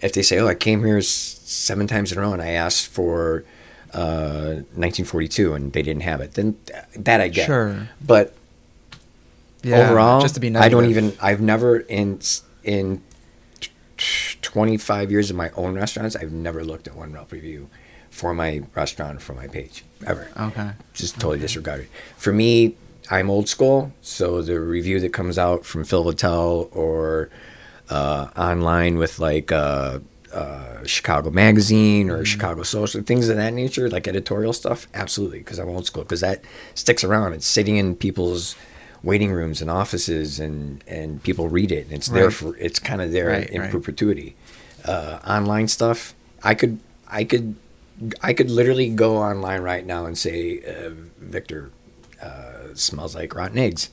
If 0.01 0.13
they 0.13 0.23
say, 0.23 0.39
"Oh, 0.39 0.47
I 0.47 0.55
came 0.55 0.85
here 0.85 1.01
seven 1.03 1.87
times 1.87 2.13
in 2.13 2.19
a 2.19 2.21
row 2.21 2.33
and 2.33 2.43
I 2.43 2.51
asked 2.51 2.87
for 2.87 3.45
uh, 3.95 4.63
1942 4.77 5.55
and 5.55 5.73
they 5.73 5.83
didn't 5.83 6.03
have 6.03 6.21
it," 6.21 6.35
then 6.35 6.57
that 6.95 7.21
I 7.21 7.29
get. 7.29 7.47
Sure. 7.47 7.89
But 8.05 8.35
Yeah, 9.63 9.89
overall, 9.89 10.21
just 10.21 10.35
to 10.35 10.41
be 10.41 10.55
I 10.55 10.69
don't 10.69 10.85
even. 10.87 11.15
I've 11.21 11.41
never 11.41 11.79
in 11.79 12.21
in 12.63 13.01
25 13.99 15.11
years 15.11 15.31
of 15.31 15.37
my 15.37 15.51
own 15.51 15.75
restaurants, 15.75 16.17
I've 16.17 16.33
never 16.33 16.65
looked 16.65 16.87
at 16.87 16.97
one 16.97 17.13
Yelp 17.13 17.33
review 17.33 17.69
for 18.11 18.33
my 18.35 18.63
restaurant 18.75 19.21
for 19.21 19.35
my 19.35 19.47
page 19.47 19.85
ever. 20.07 20.29
Okay. 20.39 20.71
Just 20.95 21.15
totally 21.15 21.39
disregarded. 21.39 21.89
For 22.17 22.33
me, 22.33 22.77
I'm 23.11 23.31
old 23.31 23.49
school, 23.49 23.93
so 24.01 24.43
the 24.43 24.61
review 24.61 25.01
that 25.01 25.13
comes 25.13 25.39
out 25.39 25.65
from 25.65 25.85
Phil 25.85 26.05
Vettel 26.05 26.75
or 26.75 27.31
uh, 27.89 28.29
online 28.37 28.99
with 28.99 29.19
like 29.19 29.53
uh, 29.53 30.01
uh, 30.33 30.85
Chicago 30.85 31.31
Magazine 31.31 32.11
or 32.11 32.25
Chicago 32.25 32.63
Social, 32.63 33.03
things 33.03 33.29
of 33.29 33.37
that 33.37 33.53
nature, 33.53 33.89
like 33.89 34.09
editorial 34.09 34.53
stuff, 34.53 34.87
absolutely, 34.95 35.39
because 35.39 35.59
I'm 35.59 35.69
old 35.69 35.87
school, 35.87 36.03
because 36.03 36.21
that 36.21 36.45
sticks 36.75 37.05
around. 37.05 37.33
It's 37.35 37.47
sitting 37.47 37.77
in 37.77 37.97
people's 37.97 38.57
waiting 39.07 39.31
rooms 39.33 39.63
and 39.63 39.71
offices, 39.71 40.41
and 40.41 40.83
and 40.87 41.23
people 41.23 41.49
read 41.49 41.71
it, 41.79 41.85
and 41.87 41.93
it's 41.99 42.09
there 42.09 42.31
for 42.31 42.57
it's 42.67 42.79
kind 42.91 43.01
of 43.01 43.09
there 43.13 43.29
Right, 43.29 43.49
in 43.55 43.61
right. 43.63 43.71
perpetuity. 43.71 44.35
Uh, 44.85 45.19
online 45.27 45.69
stuff, 45.69 46.15
I 46.43 46.55
could 46.55 46.75
I 47.09 47.23
could 47.25 47.55
I 48.23 48.33
could 48.35 48.51
literally 48.51 48.89
go 48.91 49.17
online 49.31 49.63
right 49.63 49.85
now 49.87 50.05
and 50.07 50.17
say 50.19 50.61
uh, 50.73 50.91
Victor 51.19 51.71
uh, 52.23 52.75
smells 52.75 53.15
like 53.15 53.35
rotten 53.35 53.59
eggs, 53.59 53.91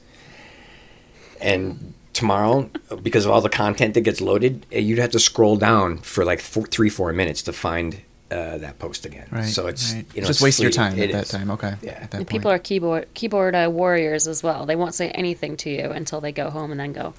and 1.42 1.94
tomorrow 2.14 2.70
because 3.02 3.26
of 3.26 3.32
all 3.32 3.42
the 3.42 3.50
content 3.50 3.94
that 3.96 4.02
gets 4.02 4.22
loaded, 4.22 4.66
uh, 4.74 4.78
you'd 4.78 5.00
have 5.00 5.12
to 5.12 5.20
scroll 5.20 5.58
down 5.58 5.98
for 6.00 6.24
like 6.26 6.42
four, 6.42 6.66
three 6.68 6.90
four 6.90 7.12
minutes 7.14 7.42
to 7.44 7.54
find 7.54 8.02
uh, 8.34 8.58
that 8.58 8.80
post 8.80 9.06
again. 9.06 9.28
Right. 9.32 9.46
So 9.46 9.68
it's 9.68 9.94
right. 9.94 10.06
you 10.16 10.22
know 10.22 10.28
just 10.28 10.40
it's 10.40 10.44
waste 10.44 10.60
your 10.60 10.72
time 10.72 10.98
It 10.98 11.10
at 11.10 11.12
that 11.14 11.24
is. 11.26 11.30
time. 11.30 11.50
Okay. 11.52 11.74
Yeah. 11.82 11.92
At 11.92 12.12
that 12.12 12.18
And 12.18 12.28
point. 12.28 12.30
people 12.30 12.52
are 12.52 12.60
keyboard 12.60 13.14
keyboard 13.14 13.54
uh, 13.56 13.70
warriors 13.72 14.28
as 14.28 14.42
well. 14.44 14.66
They 14.66 14.76
won't 14.76 14.96
say 14.96 15.10
anything 15.12 15.56
to 15.58 15.70
you 15.70 15.86
until 15.92 16.20
they 16.22 16.32
go 16.32 16.50
home 16.50 16.72
and 16.72 16.80
then 16.80 16.94
go. 16.94 17.14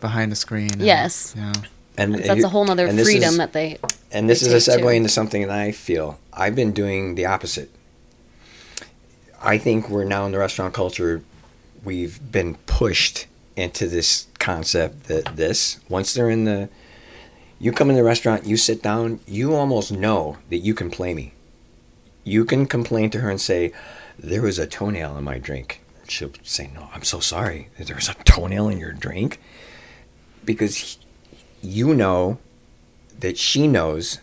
behind 0.00 0.32
the 0.32 0.36
screen. 0.36 0.70
and- 0.72 0.82
Yes. 0.82 1.34
Yeah. 1.36 1.52
And 1.96 2.14
That's, 2.14 2.38
you- 2.40 2.46
a 2.46 2.48
whole 2.48 2.68
other 2.70 2.88
freedom 2.88 3.30
is- 3.30 3.36
that 3.36 3.52
they. 3.52 3.78
And 4.10 4.28
this 4.30 4.40
they 4.40 4.52
is 4.54 4.66
a 4.68 4.70
segue 4.78 4.80
too. 4.82 4.88
into 4.88 5.08
something 5.08 5.42
that 5.42 5.50
I 5.50 5.72
feel 5.72 6.18
I've 6.32 6.54
been 6.56 6.72
doing 6.72 7.14
the 7.14 7.26
opposite. 7.26 7.70
I 9.42 9.58
think 9.58 9.88
we're 9.88 10.04
now 10.04 10.24
in 10.26 10.32
the 10.32 10.38
restaurant 10.38 10.74
culture, 10.74 11.22
we've 11.84 12.18
been 12.32 12.54
pushed 12.66 13.26
into 13.56 13.86
this 13.88 14.26
concept 14.38 15.04
that 15.04 15.36
this, 15.36 15.80
once 15.88 16.14
they're 16.14 16.30
in 16.30 16.44
the, 16.44 16.68
you 17.62 17.70
come 17.70 17.88
in 17.90 17.94
the 17.94 18.02
restaurant, 18.02 18.44
you 18.44 18.56
sit 18.56 18.82
down, 18.82 19.20
you 19.24 19.54
almost 19.54 19.92
know 19.92 20.36
that 20.50 20.58
you 20.58 20.74
can 20.74 20.90
play 20.90 21.14
me. 21.14 21.32
You 22.24 22.44
can 22.44 22.66
complain 22.66 23.08
to 23.10 23.20
her 23.20 23.30
and 23.30 23.40
say, 23.40 23.72
there 24.18 24.42
was 24.42 24.58
a 24.58 24.66
toenail 24.66 25.16
in 25.16 25.22
my 25.22 25.38
drink. 25.38 25.80
She'll 26.08 26.32
say, 26.42 26.72
no, 26.74 26.88
I'm 26.92 27.04
so 27.04 27.20
sorry. 27.20 27.68
There 27.78 27.94
was 27.94 28.08
a 28.08 28.14
toenail 28.24 28.68
in 28.68 28.78
your 28.78 28.90
drink? 28.90 29.38
Because 30.44 30.98
you 31.62 31.94
know 31.94 32.38
that 33.20 33.38
she 33.38 33.68
knows, 33.68 34.18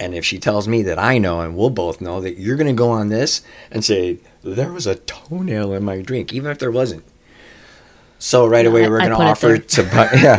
and 0.00 0.12
if 0.12 0.24
she 0.24 0.40
tells 0.40 0.66
me 0.66 0.82
that 0.82 0.98
I 0.98 1.18
know, 1.18 1.42
and 1.42 1.56
we'll 1.56 1.70
both 1.70 2.00
know 2.00 2.20
that 2.20 2.36
you're 2.36 2.56
going 2.56 2.66
to 2.66 2.72
go 2.72 2.90
on 2.90 3.10
this 3.10 3.42
and 3.70 3.84
say 3.84 4.18
there 4.42 4.72
was 4.72 4.88
a 4.88 4.96
toenail 4.96 5.72
in 5.72 5.84
my 5.84 6.02
drink, 6.02 6.32
even 6.32 6.50
if 6.50 6.58
there 6.58 6.72
wasn't. 6.72 7.04
So 8.22 8.46
right 8.46 8.66
away 8.66 8.86
we're 8.88 8.98
going 8.98 9.10
to 9.10 9.16
offer 9.16 9.56
to 9.56 9.82
buy. 9.82 10.10
Yeah, 10.14 10.38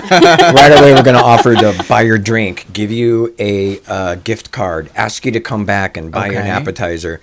right 0.54 0.72
away 0.80 0.94
we're 0.94 1.02
going 1.04 1.18
to 1.18 1.24
offer 1.24 1.56
to 1.56 1.84
buy 1.90 2.02
your 2.02 2.20
drink, 2.20 2.68
give 2.72 2.92
you 2.92 3.34
a 3.40 3.80
uh, 3.88 4.16
gift 4.16 4.52
card, 4.52 4.92
ask 4.96 5.26
you 5.26 5.32
to 5.32 5.40
come 5.40 5.66
back 5.66 5.98
and 5.98 6.12
buy 6.12 6.28
you 6.28 6.34
an 6.34 6.38
Okay. 6.44 6.50
appetizer. 6.50 7.22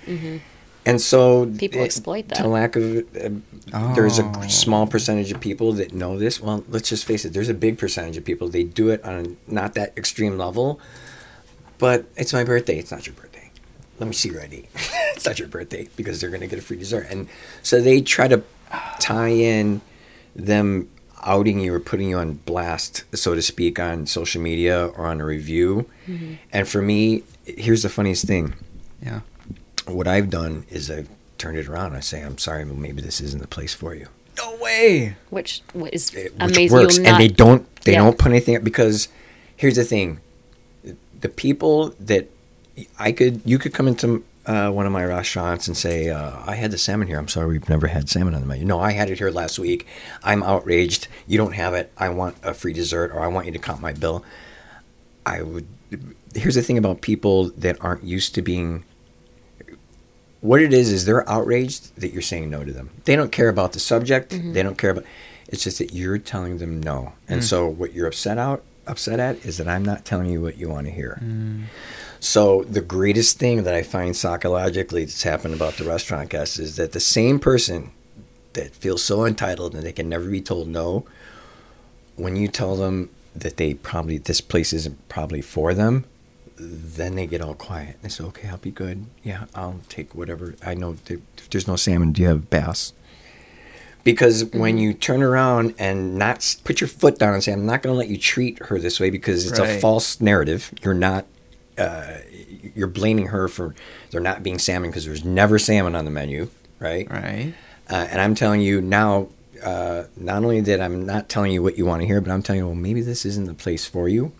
And 0.85 0.99
so 1.01 1.45
People 1.57 1.79
it- 1.81 1.85
exploit 1.85 2.27
that. 2.27 2.35
To 2.39 2.47
lack 2.49 2.75
of, 2.75 2.83
uh, 3.73 3.93
there's 3.95 4.19
a 4.19 4.25
Oh. 4.35 4.47
small 4.49 4.85
percentage 4.85 5.31
of 5.31 5.39
people 5.39 5.71
that 5.73 5.93
know 5.93 6.17
this. 6.19 6.41
Well, 6.41 6.65
let's 6.69 6.89
just 6.89 7.05
face 7.05 7.23
it. 7.23 7.31
There's 7.31 7.49
a 7.49 7.53
big 7.53 7.77
percentage 7.77 8.17
of 8.17 8.25
people. 8.25 8.49
They 8.49 8.63
do 8.63 8.89
it 8.89 9.01
on 9.05 9.37
a, 9.47 9.51
not 9.53 9.75
that 9.75 9.93
extreme 9.97 10.37
level, 10.37 10.79
but 11.77 12.05
it's 12.17 12.33
my 12.33 12.43
birthday. 12.43 12.77
It's 12.77 12.91
not 12.91 13.05
your 13.07 13.13
birthday. 13.15 13.49
Let 13.97 14.07
me 14.07 14.13
see 14.13 14.29
your 14.29 14.41
ID. 14.41 14.67
it's 15.15 15.25
not 15.25 15.39
your 15.39 15.47
birthday 15.47 15.87
because 15.95 16.19
they're 16.19 16.29
going 16.31 16.41
to 16.41 16.47
get 16.47 16.59
a 16.59 16.61
free 16.61 16.77
dessert. 16.77 17.07
And 17.09 17.29
so 17.63 17.79
they 17.81 18.01
try 18.01 18.27
to 18.27 18.41
tie 18.99 19.29
in 19.29 19.81
them 20.35 20.89
outing 21.23 21.59
you 21.59 21.73
or 21.73 21.79
putting 21.79 22.09
you 22.09 22.17
on 22.17 22.33
blast, 22.45 23.03
so 23.13 23.35
to 23.35 23.41
speak, 23.41 23.77
on 23.79 24.05
social 24.05 24.41
media 24.41 24.87
or 24.87 25.05
on 25.05 25.19
a 25.19 25.25
review. 25.25 25.89
Mm-hmm. 26.07 26.33
And 26.53 26.67
for 26.67 26.81
me, 26.81 27.23
here's 27.45 27.83
the 27.83 27.89
funniest 27.89 28.25
thing 28.25 28.53
Yeah. 29.03 29.21
what 29.85 30.07
I've 30.07 30.29
done 30.29 30.65
is 30.69 30.89
I've 30.89 31.09
turned 31.37 31.57
it 31.57 31.67
around. 31.67 31.93
I 31.95 31.99
say, 31.99 32.21
I'm 32.21 32.37
sorry, 32.37 32.63
but 32.65 32.77
maybe 32.77 33.01
this 33.01 33.19
isn't 33.21 33.41
the 33.41 33.47
place 33.47 33.73
for 33.73 33.93
you. 33.95 34.07
No 34.37 34.55
way. 34.61 35.15
which 35.29 35.61
is 35.91 36.13
It- 36.13 36.33
which 36.39 36.51
amazing. 36.53 36.71
works, 36.77 36.97
You'll 36.97 37.07
and 37.07 37.17
they 37.19 37.27
don't 37.27 37.65
they 37.83 37.93
Yeah. 37.93 38.03
don't 38.03 38.17
put 38.17 38.31
anything 38.31 38.55
up 38.55 38.63
because 38.63 39.09
here's 39.57 39.75
the 39.75 39.83
thing: 39.83 40.19
the 41.19 41.27
people 41.29 41.93
that 41.99 42.29
I 42.97 43.11
could 43.11 43.41
you 43.43 43.57
could 43.59 43.73
come 43.73 43.87
into 43.89 44.23
uh, 44.45 44.71
one 44.71 44.85
of 44.85 44.91
my 44.91 45.05
restaurants 45.05 45.67
and 45.67 45.75
say, 45.77 46.09
uh, 46.09 46.31
I 46.45 46.55
had 46.55 46.71
the 46.71 46.77
salmon 46.77 47.07
here. 47.07 47.19
I'm 47.19 47.27
sorry, 47.27 47.47
we've 47.47 47.69
never 47.69 47.87
had 47.87 48.09
salmon 48.09 48.33
on 48.33 48.41
the 48.41 48.47
menu. 48.47 48.65
No, 48.65 48.79
I 48.79 48.91
had 48.93 49.09
it 49.09 49.17
here 49.19 49.29
last 49.29 49.59
week. 49.59 49.85
I'm 50.23 50.43
outraged. 50.43 51.07
You 51.27 51.37
don't 51.37 51.53
have 51.53 51.73
it. 51.73 51.91
I 51.97 52.09
want 52.09 52.37
a 52.43 52.53
free 52.53 52.73
dessert, 52.73 53.11
or 53.11 53.21
I 53.21 53.27
want 53.27 53.45
you 53.45 53.51
to 53.51 53.59
comp 53.59 53.81
my 53.81 53.93
bill. 53.93 54.23
I 55.25 55.41
would. 55.41 55.67
Here's 56.33 56.55
the 56.55 56.61
thing 56.61 56.77
about 56.77 57.01
people 57.01 57.49
that 57.57 57.77
aren't 57.81 58.03
used 58.03 58.35
to 58.35 58.41
being 58.41 58.85
what 60.41 60.61
it 60.61 60.73
is 60.73 60.91
is 60.91 61.05
they're 61.05 61.27
outraged 61.29 61.95
that 61.99 62.11
you're 62.13 62.21
saying 62.21 62.49
no 62.49 62.63
to 62.63 62.71
them. 62.71 62.91
They 63.05 63.15
don't 63.15 63.31
care 63.31 63.49
about 63.49 63.73
the 63.73 63.79
subject. 63.79 64.29
They 64.53 64.63
don't 64.63 64.77
care 64.77 64.91
about. 64.91 65.05
It's 65.47 65.63
just 65.63 65.79
that 65.79 65.93
you're 65.93 66.17
telling 66.19 66.59
them 66.59 66.81
no, 66.81 67.13
and 67.27 67.43
so 67.43 67.67
what 67.67 67.93
you're 67.93 68.07
upset 68.07 68.37
out 68.37 68.63
upset 68.87 69.19
at 69.19 69.43
is 69.45 69.57
that 69.57 69.67
I'm 69.67 69.83
not 69.83 70.05
telling 70.05 70.29
you 70.29 70.41
what 70.41 70.57
you 70.57 70.69
want 70.69 70.87
to 70.87 70.91
hear. 70.93 71.19
So 72.19 72.63
the 72.63 72.81
greatest 72.81 73.39
thing 73.39 73.63
that 73.63 73.73
I 73.73 73.83
find 73.83 74.15
psychologically 74.15 75.05
that's 75.05 75.23
happened 75.23 75.53
about 75.53 75.75
the 75.75 75.85
restaurant 75.85 76.29
guests 76.29 76.59
is 76.59 76.75
that 76.75 76.91
the 76.91 76.99
same 76.99 77.39
person 77.39 77.91
that 78.53 78.75
feels 78.75 79.03
so 79.03 79.25
entitled 79.25 79.73
and 79.73 79.83
they 79.83 79.93
can 79.93 80.09
never 80.09 80.29
be 80.29 80.41
told 80.41 80.67
no, 80.67 81.05
when 82.15 82.35
you 82.35 82.47
tell 82.47 82.75
them 82.75 83.09
that 83.35 83.57
they 83.57 83.73
probably 83.73 84.17
this 84.17 84.41
place 84.41 84.73
isn't 84.73 85.07
probably 85.07 85.41
for 85.41 85.73
them, 85.73 86.05
then 86.57 87.15
they 87.15 87.25
get 87.25 87.41
all 87.41 87.53
quiet. 87.53 87.97
They 88.01 88.09
say, 88.09 88.25
"Okay, 88.25 88.49
I'll 88.49 88.57
be 88.57 88.71
good. 88.71 89.05
Yeah, 89.23 89.45
I'll 89.55 89.79
take 89.87 90.13
whatever. 90.13 90.55
I 90.65 90.73
know 90.73 90.97
there's 91.49 91.67
no 91.67 91.77
salmon. 91.77 92.11
Do 92.11 92.21
you 92.21 92.27
have 92.27 92.49
bass?" 92.49 92.91
Because 94.03 94.43
mm-hmm. 94.43 94.59
when 94.59 94.77
you 94.77 94.93
turn 94.93 95.23
around 95.23 95.73
and 95.79 96.15
not 96.15 96.57
put 96.65 96.81
your 96.81 96.89
foot 96.89 97.17
down 97.17 97.33
and 97.33 97.43
say, 97.43 97.53
"I'm 97.53 97.65
not 97.65 97.81
going 97.81 97.93
to 97.93 97.97
let 97.97 98.09
you 98.09 98.17
treat 98.17 98.59
her 98.65 98.77
this 98.77 98.99
way," 98.99 99.09
because 99.09 99.49
it's 99.49 99.59
a 99.59 99.79
false 99.79 100.19
narrative. 100.19 100.73
You're 100.83 100.93
not. 100.93 101.25
Uh, 101.79 102.17
you're 102.75 102.87
blaming 102.87 103.27
her 103.27 103.47
for 103.47 103.73
there 104.11 104.21
not 104.21 104.43
being 104.43 104.59
salmon 104.59 104.89
because 104.89 105.05
there's 105.05 105.23
never 105.23 105.57
salmon 105.57 105.95
on 105.95 106.05
the 106.05 106.11
menu, 106.11 106.49
right? 106.79 107.09
Right. 107.09 107.53
Uh, 107.89 108.07
and 108.09 108.21
I'm 108.21 108.35
telling 108.35 108.61
you 108.61 108.81
now, 108.81 109.29
uh, 109.63 110.03
not 110.15 110.43
only 110.43 110.61
that 110.61 110.81
I'm 110.81 111.05
not 111.05 111.29
telling 111.29 111.51
you 111.51 111.63
what 111.63 111.77
you 111.77 111.85
want 111.85 112.01
to 112.01 112.07
hear, 112.07 112.21
but 112.21 112.31
I'm 112.31 112.43
telling 112.43 112.59
you, 112.59 112.67
well, 112.67 112.75
maybe 112.75 113.01
this 113.01 113.25
isn't 113.25 113.45
the 113.45 113.53
place 113.53 113.85
for 113.85 114.07
you. 114.07 114.31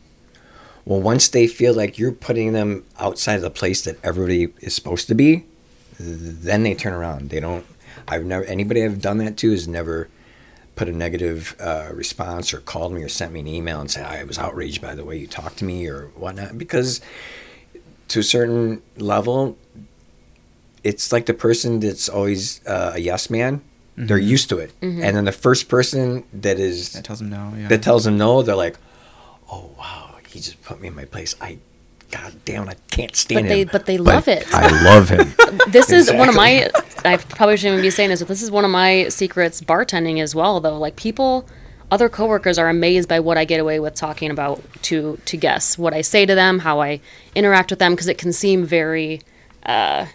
Well, 0.85 1.01
once 1.01 1.27
they 1.27 1.47
feel 1.47 1.73
like 1.73 1.97
you're 1.97 2.11
putting 2.11 2.53
them 2.53 2.85
outside 2.97 3.35
of 3.35 3.41
the 3.41 3.49
place 3.49 3.83
that 3.83 3.97
everybody 4.03 4.53
is 4.59 4.73
supposed 4.73 5.07
to 5.07 5.15
be, 5.15 5.45
then 5.99 6.63
they 6.63 6.73
turn 6.73 6.93
around. 6.93 7.29
They 7.29 7.39
don't. 7.39 7.65
I've 8.07 8.25
never 8.25 8.45
anybody 8.45 8.83
I've 8.83 9.01
done 9.01 9.17
that 9.19 9.37
to 9.37 9.51
has 9.51 9.67
never 9.67 10.09
put 10.79 10.87
a 10.87 10.93
negative 10.93 11.57
uh, 11.59 11.89
response 11.93 12.53
or 12.53 12.61
called 12.61 12.93
me 12.93 13.03
or 13.03 13.09
sent 13.09 13.33
me 13.33 13.41
an 13.41 13.47
email 13.47 13.81
and 13.81 13.91
said 13.91 14.05
I 14.05 14.23
was 14.23 14.39
outraged 14.39 14.81
by 14.81 14.95
the 14.95 15.03
way 15.03 15.17
you 15.17 15.27
talked 15.27 15.57
to 15.57 15.65
me 15.65 15.85
or 15.89 16.07
whatnot 16.15 16.57
because 16.57 17.01
to 18.07 18.21
a 18.21 18.23
certain 18.23 18.81
level, 18.95 19.57
it's 20.85 21.11
like 21.11 21.25
the 21.25 21.33
person 21.33 21.81
that's 21.81 22.07
always 22.07 22.65
uh, 22.65 22.93
a 22.95 22.99
yes 22.99 23.29
man. 23.29 23.61
They're 23.97 24.17
used 24.17 24.47
to 24.47 24.59
it, 24.59 24.71
and 24.81 25.01
then 25.01 25.25
the 25.25 25.33
first 25.33 25.67
person 25.67 26.23
that 26.31 26.57
is 26.57 26.93
That 26.93 27.03
tells 27.03 27.19
them 27.19 27.29
no. 27.29 27.53
Yeah. 27.57 27.67
that 27.67 27.83
tells 27.83 28.05
them 28.05 28.17
no, 28.17 28.41
they're 28.41 28.55
like, 28.55 28.77
"Oh 29.51 29.71
wow, 29.77 30.15
he 30.29 30.39
just 30.39 30.63
put 30.63 30.79
me 30.79 30.87
in 30.87 30.95
my 30.95 31.03
place. 31.03 31.35
I, 31.41 31.57
god 32.11 32.33
damn, 32.45 32.67
I 32.69 32.75
can't 32.91 33.15
stand 33.15 33.45
But 33.45 33.49
they- 33.49 33.61
him." 33.61 33.69
but 33.71 33.85
they 33.85 33.97
love 33.97 34.27
it. 34.27 34.45
I 34.53 34.83
love 34.83 35.09
him. 35.09 35.33
this 35.69 35.91
is 35.91 36.11
one 36.11 36.29
of 36.29 36.35
my 36.35 36.69
i 37.05 37.15
probably 37.17 37.55
shouldn't 37.55 37.73
even 37.75 37.81
be 37.81 37.89
saying 37.89 38.09
this 38.09 38.19
but 38.19 38.27
this 38.27 38.41
is 38.43 38.51
one 38.51 38.65
of 38.65 38.71
my 38.71 39.07
secrets 39.07 39.61
bartending 39.61 40.21
as 40.21 40.35
well 40.35 40.59
though 40.59 40.77
like 40.77 40.95
people 40.97 41.47
other 41.91 42.09
coworkers 42.09 42.57
are 42.57 42.67
amazed 42.67 43.07
by 43.07 43.19
what 43.21 43.37
i 43.37 43.45
get 43.45 43.59
away 43.59 43.79
with 43.79 43.93
talking 43.95 44.29
about 44.29 44.61
to 44.81 45.17
to 45.25 45.37
guests 45.37 45.77
what 45.77 45.93
i 45.93 46.01
say 46.01 46.25
to 46.25 46.35
them 46.35 46.59
how 46.59 46.81
i 46.81 46.99
interact 47.35 47.69
with 47.71 47.79
them 47.79 47.93
because 47.93 48.07
it 48.09 48.17
can 48.17 48.33
seem 48.33 48.65
very 48.65 49.21
uh 49.65 50.05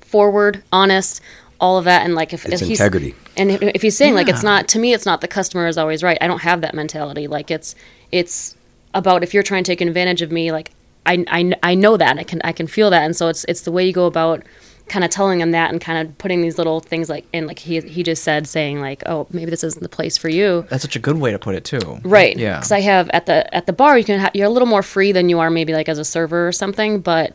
forward 0.00 0.62
honest 0.72 1.20
all 1.60 1.78
of 1.78 1.84
that 1.84 2.04
and 2.04 2.14
like 2.14 2.32
if, 2.32 2.44
It's 2.44 2.62
if 2.62 2.68
he's 2.68 2.80
integrity. 2.80 3.14
and 3.36 3.50
if, 3.50 3.60
if 3.62 3.82
he's 3.82 3.96
saying 3.96 4.14
like 4.14 4.28
it's 4.28 4.42
not 4.42 4.68
to 4.68 4.78
me 4.78 4.92
it's 4.92 5.06
not 5.06 5.20
the 5.20 5.28
customer 5.28 5.66
is 5.66 5.76
always 5.78 6.02
right 6.02 6.18
i 6.20 6.26
don't 6.26 6.42
have 6.42 6.60
that 6.60 6.74
mentality 6.74 7.26
like 7.26 7.50
it's 7.50 7.74
it's 8.12 8.56
about 8.92 9.22
if 9.24 9.34
you're 9.34 9.42
trying 9.42 9.64
to 9.64 9.70
take 9.72 9.80
advantage 9.80 10.22
of 10.22 10.30
me 10.30 10.52
like 10.52 10.70
i 11.06 11.24
i, 11.28 11.52
I 11.62 11.74
know 11.74 11.96
that 11.96 12.18
i 12.18 12.22
can 12.24 12.40
i 12.44 12.52
can 12.52 12.66
feel 12.66 12.90
that 12.90 13.02
and 13.02 13.14
so 13.16 13.28
it's 13.28 13.44
it's 13.48 13.62
the 13.62 13.72
way 13.72 13.86
you 13.86 13.92
go 13.92 14.06
about 14.06 14.42
kind 14.86 15.02
of 15.02 15.10
telling 15.10 15.38
them 15.38 15.52
that 15.52 15.70
and 15.72 15.80
kind 15.80 16.06
of 16.06 16.18
putting 16.18 16.42
these 16.42 16.58
little 16.58 16.78
things 16.80 17.08
like 17.08 17.24
in 17.32 17.46
like 17.46 17.58
he 17.58 17.80
he 17.80 18.02
just 18.02 18.22
said 18.22 18.46
saying 18.46 18.80
like 18.80 19.02
oh 19.06 19.26
maybe 19.30 19.50
this 19.50 19.64
isn't 19.64 19.82
the 19.82 19.88
place 19.88 20.18
for 20.18 20.28
you 20.28 20.66
That's 20.68 20.82
such 20.82 20.94
a 20.94 20.98
good 20.98 21.16
way 21.16 21.30
to 21.32 21.38
put 21.38 21.54
it 21.54 21.64
too. 21.64 22.00
right 22.04 22.36
Yeah. 22.36 22.56
because 22.56 22.70
i 22.72 22.80
have 22.80 23.08
at 23.10 23.24
the 23.26 23.52
at 23.54 23.64
the 23.66 23.72
bar 23.72 23.96
you 23.98 24.04
can 24.04 24.20
ha- 24.20 24.30
you're 24.34 24.46
a 24.46 24.50
little 24.50 24.68
more 24.68 24.82
free 24.82 25.10
than 25.12 25.28
you 25.30 25.38
are 25.40 25.48
maybe 25.50 25.72
like 25.72 25.88
as 25.88 25.98
a 25.98 26.04
server 26.04 26.46
or 26.46 26.52
something 26.52 27.00
but 27.00 27.34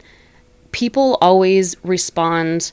people 0.71 1.17
always 1.21 1.75
respond 1.83 2.71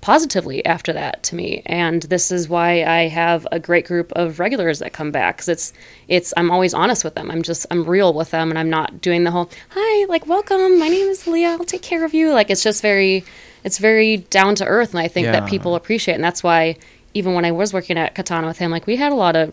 positively 0.00 0.64
after 0.64 0.92
that 0.92 1.22
to 1.24 1.34
me 1.34 1.60
and 1.66 2.02
this 2.04 2.30
is 2.30 2.48
why 2.48 2.84
i 2.84 3.08
have 3.08 3.46
a 3.50 3.58
great 3.58 3.84
group 3.84 4.12
of 4.12 4.38
regulars 4.38 4.78
that 4.78 4.92
come 4.92 5.10
back 5.10 5.36
because 5.36 5.48
it's 5.48 5.72
it's 6.06 6.32
i'm 6.36 6.50
always 6.52 6.72
honest 6.72 7.02
with 7.02 7.14
them 7.16 7.30
i'm 7.32 7.42
just 7.42 7.66
i'm 7.72 7.84
real 7.84 8.14
with 8.14 8.30
them 8.30 8.48
and 8.50 8.58
i'm 8.58 8.70
not 8.70 9.00
doing 9.00 9.24
the 9.24 9.30
whole 9.32 9.50
hi 9.70 10.04
like 10.06 10.24
welcome 10.28 10.78
my 10.78 10.88
name 10.88 11.08
is 11.08 11.26
leah 11.26 11.50
i'll 11.58 11.64
take 11.64 11.82
care 11.82 12.04
of 12.04 12.14
you 12.14 12.32
like 12.32 12.48
it's 12.48 12.62
just 12.62 12.80
very 12.80 13.24
it's 13.64 13.78
very 13.78 14.18
down 14.18 14.54
to 14.54 14.64
earth 14.64 14.90
and 14.90 15.00
i 15.00 15.08
think 15.08 15.24
Yeah. 15.24 15.32
that 15.32 15.48
people 15.48 15.74
appreciate 15.74 16.14
it 16.14 16.16
and 16.16 16.24
that's 16.24 16.44
why 16.44 16.76
even 17.12 17.34
when 17.34 17.44
i 17.44 17.50
was 17.50 17.72
working 17.72 17.98
at 17.98 18.14
katana 18.14 18.46
with 18.46 18.58
him 18.58 18.70
like 18.70 18.86
we 18.86 18.94
had 18.96 19.10
a 19.10 19.16
lot 19.16 19.34
of 19.34 19.52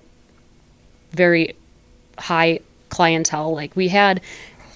very 1.11 1.55
high 2.19 2.59
clientele. 2.89 3.53
Like 3.53 3.75
we 3.75 3.87
had 3.89 4.21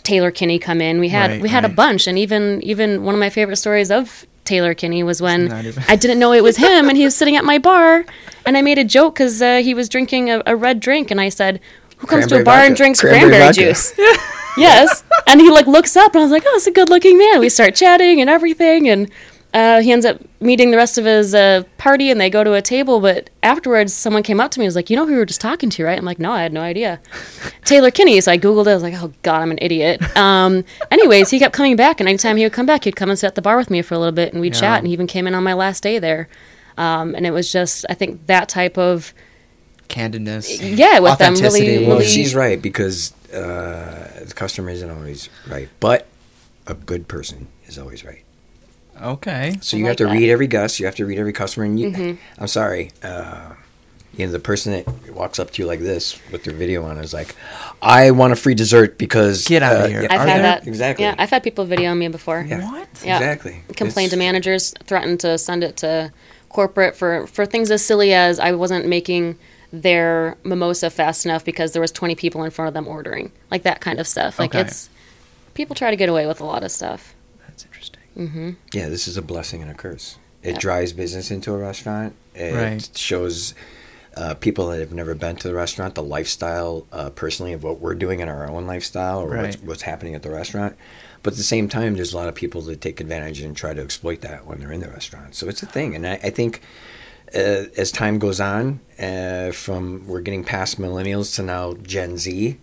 Taylor 0.03 0.31
Kinney 0.31 0.57
come 0.59 0.81
in. 0.81 0.99
We 0.99 1.09
had 1.09 1.31
Right, 1.31 1.41
we 1.41 1.49
had 1.49 1.65
a 1.65 1.69
bunch, 1.69 2.07
and 2.07 2.17
even 2.17 2.61
even 2.63 3.03
one 3.03 3.13
of 3.13 3.19
my 3.19 3.29
favorite 3.29 3.57
stories 3.57 3.91
of 3.91 4.25
Taylor 4.49 4.73
Kinney 4.73 5.03
was 5.03 5.21
when 5.21 5.51
I 5.87 5.95
didn't 5.95 6.17
know 6.17 6.33
it 6.33 6.43
was 6.43 6.57
him, 6.57 6.89
and 6.89 6.97
he 6.97 7.05
was 7.05 7.15
sitting 7.19 7.35
at 7.35 7.45
my 7.45 7.59
bar, 7.59 8.03
and 8.47 8.57
I 8.57 8.63
made 8.63 8.79
a 8.79 8.83
joke 8.83 9.13
because 9.13 9.41
uh, 9.43 9.57
he 9.57 9.75
was 9.75 9.87
drinking 9.87 10.31
a, 10.31 10.41
a 10.47 10.55
red 10.55 10.79
drink, 10.79 11.11
and 11.11 11.21
I 11.21 11.29
said, 11.29 11.61
"Who 11.99 12.07
comes 12.07 12.25
to 12.27 12.35
a 12.35 12.37
Cranberry 12.37 12.43
bar 12.43 12.65
and 12.65 12.75
drinks 12.75 12.99
Cranberry 12.99 13.29
cranberry, 13.29 13.53
juice?" 13.53 13.93
yes, 14.57 15.03
and 15.27 15.39
he 15.39 15.51
like 15.51 15.67
looks 15.67 15.95
up, 15.95 16.15
and 16.15 16.21
I 16.21 16.23
was 16.23 16.31
like, 16.31 16.43
"Oh, 16.47 16.55
it's 16.55 16.65
a 16.65 16.71
good-looking 16.71 17.15
man." 17.17 17.39
We 17.39 17.49
start 17.49 17.75
chatting 17.75 18.19
and 18.19 18.29
everything, 18.29 18.89
and. 18.89 19.09
Uh, 19.51 19.81
he 19.81 19.91
ends 19.91 20.05
up 20.05 20.21
meeting 20.41 20.69
the 20.69 20.77
rest 20.77 20.99
of 20.99 21.05
his 21.05 21.33
uh, 21.33 21.63
party 21.79 22.11
and 22.11 22.21
they 22.21 22.29
go 22.29 22.43
to 22.43 22.53
a 22.53 22.61
table. 22.61 22.99
But 22.99 23.31
afterwards, 23.41 23.93
someone 23.95 24.21
came 24.21 24.39
up 24.39 24.51
to 24.51 24.59
me 24.59 24.65
and 24.65 24.67
was 24.67 24.75
like, 24.75 24.89
You 24.91 24.95
know 24.95 25.05
who 25.07 25.13
we 25.13 25.17
were 25.17 25.25
just 25.25 25.41
talking 25.41 25.71
to, 25.71 25.83
right? 25.83 25.97
I'm 25.97 26.05
like, 26.05 26.19
No, 26.19 26.31
I 26.31 26.43
had 26.43 26.53
no 26.53 26.61
idea. 26.61 26.99
Taylor 27.65 27.89
Kinney. 27.89 28.21
So 28.21 28.31
I 28.31 28.37
Googled 28.37 28.67
it. 28.67 28.71
I 28.71 28.73
was 28.75 28.83
like, 28.83 28.93
Oh, 29.01 29.11
God, 29.23 29.41
I'm 29.41 29.49
an 29.49 29.57
idiot. 29.61 30.01
Um, 30.15 30.63
anyways, 30.91 31.31
he 31.31 31.39
kept 31.39 31.55
coming 31.55 31.75
back. 31.75 31.99
And 31.99 32.07
anytime 32.07 32.37
he 32.37 32.43
would 32.43 32.53
come 32.53 32.67
back, 32.67 32.83
he'd 32.83 32.95
come 32.95 33.09
and 33.09 33.17
sit 33.17 33.25
at 33.27 33.35
the 33.35 33.41
bar 33.41 33.57
with 33.57 33.71
me 33.71 33.81
for 33.81 33.95
a 33.95 33.97
little 33.97 34.11
bit 34.13 34.33
and 34.33 34.39
we'd 34.41 34.53
Yeah. 34.53 34.59
chat. 34.61 34.77
And 34.79 34.87
he 34.87 34.93
even 34.93 35.07
came 35.07 35.25
in 35.25 35.33
on 35.33 35.43
my 35.43 35.53
last 35.53 35.81
day 35.81 35.97
there. 35.97 36.29
Um, 36.77 37.15
and 37.15 37.25
it 37.25 37.31
was 37.31 37.51
just, 37.51 37.85
I 37.89 37.95
think 37.95 38.27
that 38.27 38.49
type 38.49 38.77
of, 38.77 39.13
Candidness. 39.89 40.59
yeah, 40.77 40.99
with 40.99 41.17
them 41.17 41.33
Authenticity. 41.33 41.67
really, 41.67 41.87
Well, 41.87 41.97
really. 41.97 42.07
she's 42.09 42.35
right 42.35 42.61
because 42.61 43.11
uh, 43.33 44.21
the 44.23 44.33
customer 44.35 44.69
isn't 44.69 44.89
always 44.89 45.27
right, 45.49 45.67
but 45.79 46.05
a 46.67 46.75
good 46.75 47.07
person 47.07 47.47
is 47.65 47.79
always 47.79 48.05
right. 48.05 48.23
Okay. 49.01 49.57
So 49.61 49.75
I 49.75 49.79
you 49.79 49.85
like 49.85 49.89
have 49.91 49.97
to 49.97 50.05
that. 50.05 50.13
read 50.13 50.29
every 50.29 50.47
guest. 50.47 50.79
You 50.79 50.85
have 50.85 50.95
to 50.95 51.05
read 51.05 51.19
every 51.19 51.33
customer. 51.33 51.65
And 51.65 51.79
you, 51.79 51.91
Mhm. 51.91 52.17
I'm 52.37 52.47
sorry, 52.47 52.91
uh, 53.03 53.53
you 54.15 54.25
know, 54.25 54.31
the 54.31 54.39
person 54.39 54.73
that 54.73 55.13
walks 55.13 55.39
up 55.39 55.51
to 55.51 55.61
you 55.61 55.67
like 55.67 55.79
this 55.79 56.19
with 56.31 56.43
their 56.43 56.53
video 56.53 56.83
on 56.83 56.97
is 56.97 57.13
like, 57.13 57.35
"I 57.81 58.11
want 58.11 58.33
a 58.33 58.35
free 58.35 58.55
dessert 58.55 58.97
because 58.97 59.47
Get 59.47 59.63
out 59.63 59.75
uh, 59.77 59.87
here. 59.87 60.01
yeah, 60.03 60.07
I've 60.13 60.27
had 60.27 60.43
that. 60.43 60.67
Exactly. 60.67 61.05
Yeah, 61.05 61.15
I've 61.17 61.29
had 61.29 61.43
people 61.43 61.63
video 61.65 61.93
me 61.95 62.07
before. 62.09 62.45
Yeah. 62.47 62.69
What? 62.69 62.87
Yeah. 63.05 63.17
Exactly. 63.17 63.61
Complain 63.75 64.05
It's- 64.07 64.11
to 64.11 64.17
managers, 64.17 64.73
threaten 64.85 65.17
to 65.19 65.37
send 65.37 65.63
it 65.63 65.77
to 65.77 66.11
corporate 66.49 66.95
for 66.97 67.27
for 67.27 67.45
things 67.45 67.71
as 67.71 67.85
silly 67.85 68.13
as 68.13 68.39
I 68.39 68.51
wasn't 68.51 68.87
making 68.87 69.37
their 69.71 70.35
mimosa 70.43 70.89
fast 70.89 71.23
enough 71.25 71.45
because 71.45 71.73
there 71.73 71.81
was 71.81 71.91
20 71.91 72.15
people 72.15 72.43
in 72.43 72.49
front 72.49 72.67
of 72.67 72.73
them 72.73 72.87
ordering. 72.87 73.31
Like 73.51 73.61
that 73.63 73.79
kind 73.81 73.99
of 73.99 74.07
stuff. 74.07 74.39
Like 74.39 74.55
Okay. 74.55 74.61
it's 74.67 74.89
people 75.53 75.75
try 75.75 75.91
to 75.91 75.95
get 75.95 76.09
away 76.09 76.25
with 76.25 76.41
a 76.41 76.45
lot 76.45 76.63
of 76.63 76.71
stuff. 76.71 77.13
Mm-hmm. 78.19 78.49
Yeah, 78.73 78.89
this 78.89 79.07
is 79.07 79.15
a 79.17 79.21
blessing 79.21 79.61
and 79.61 79.71
a 79.71 79.73
curse. 79.73 80.17
It 80.43 80.53
Yeah. 80.53 80.57
drives 80.59 80.93
business 80.93 81.31
into 81.31 81.53
a 81.53 81.57
restaurant. 81.57 82.15
It 82.35 82.53
Right. 82.55 82.89
shows 82.97 83.53
uh, 84.17 84.33
people 84.33 84.67
that 84.69 84.79
have 84.79 84.91
never 84.91 85.13
been 85.15 85.35
to 85.37 85.47
the 85.47 85.53
restaurant 85.53 85.95
the 85.95 86.03
lifestyle 86.03 86.85
uh, 86.91 87.09
personally 87.11 87.53
of 87.53 87.63
what 87.63 87.79
we're 87.79 87.93
doing 87.95 88.19
in 88.19 88.27
our 88.27 88.49
own 88.49 88.67
lifestyle 88.67 89.19
or 89.19 89.37
what's, 89.37 89.55
what's 89.61 89.81
happening 89.83 90.13
at 90.15 90.23
the 90.23 90.29
restaurant. 90.31 90.75
But 91.23 91.33
at 91.33 91.37
the 91.37 91.43
same 91.43 91.69
time, 91.69 91.95
there's 91.95 92.11
a 92.11 92.17
lot 92.17 92.27
of 92.27 92.35
people 92.35 92.59
that 92.63 92.81
take 92.81 92.99
advantage 92.99 93.39
and 93.39 93.55
try 93.55 93.73
to 93.73 93.81
exploit 93.81 94.21
that 94.21 94.45
when 94.45 94.59
they're 94.59 94.71
in 94.73 94.81
the 94.81 94.89
restaurant. 94.89 95.35
So 95.35 95.47
it's 95.47 95.63
a 95.63 95.67
thing. 95.67 95.95
And 95.95 96.05
I, 96.05 96.13
I 96.23 96.29
think 96.31 96.61
uh, 97.33 97.65
as 97.77 97.91
time 97.91 98.19
goes 98.19 98.41
on, 98.41 98.79
uh, 98.99 99.51
from 99.51 100.05
we're 100.07 100.21
getting 100.21 100.43
past 100.43 100.81
millennials 100.81 101.35
to 101.35 101.43
now 101.43 101.73
Gen 101.75 102.17
Z, 102.17 102.57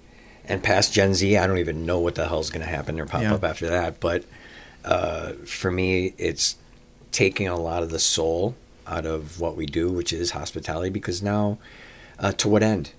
and 0.49 0.63
past 0.63 0.93
Gen 0.93 1.15
Z, 1.15 1.37
I 1.39 1.47
don't 1.47 1.59
even 1.59 1.87
know 1.87 2.01
what 2.01 2.17
the 2.17 2.27
hell's 2.29 2.51
going 2.51 2.65
to 2.65 2.71
happen 2.71 3.01
or 3.01 3.07
pop 3.07 3.23
Yeah. 3.23 3.35
up 3.35 3.45
after 3.45 3.69
that. 3.69 4.01
But 4.01 4.25
uh, 4.87 5.33
for 5.45 5.71
me, 5.71 6.15
it's 6.17 6.57
taking 7.13 7.49
a 7.49 7.57
lot 7.57 7.83
of 7.83 7.91
the 7.91 7.99
soul 7.99 8.55
out 8.87 9.05
of 9.05 9.41
what 9.41 9.57
we 9.57 9.67
do, 9.67 9.91
which 9.91 10.13
is 10.13 10.31
hospitality. 10.31 10.91
Because 10.91 11.23
now, 11.23 11.59
uh, 12.19 12.33
to 12.33 12.49
what 12.49 12.63
end? 12.63 12.93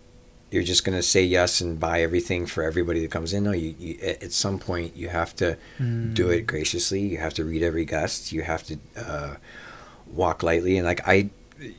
You're 0.50 0.64
just 0.64 0.86
going 0.86 0.98
to 0.98 1.04
say 1.04 1.24
yes 1.24 1.60
and 1.60 1.78
buy 1.78 2.02
everything 2.02 2.46
for 2.46 2.64
everybody 2.64 3.02
that 3.02 3.12
comes 3.12 3.34
in. 3.34 3.44
No, 3.44 3.52
you, 3.52 3.76
you 3.78 3.98
at 4.02 4.32
some 4.32 4.60
point 4.60 4.96
you 4.96 5.10
have 5.10 5.36
to 5.38 5.58
do 6.14 6.30
it 6.30 6.48
graciously. 6.48 7.02
You 7.02 7.18
have 7.18 7.34
to 7.34 7.44
read 7.44 7.62
every 7.64 7.84
guest. 7.84 8.32
You 8.32 8.44
have 8.44 8.64
to 8.64 8.78
uh, 8.96 9.36
walk 10.08 10.44
lightly. 10.44 10.78
And 10.78 10.86
like 10.86 11.06
I, 11.06 11.32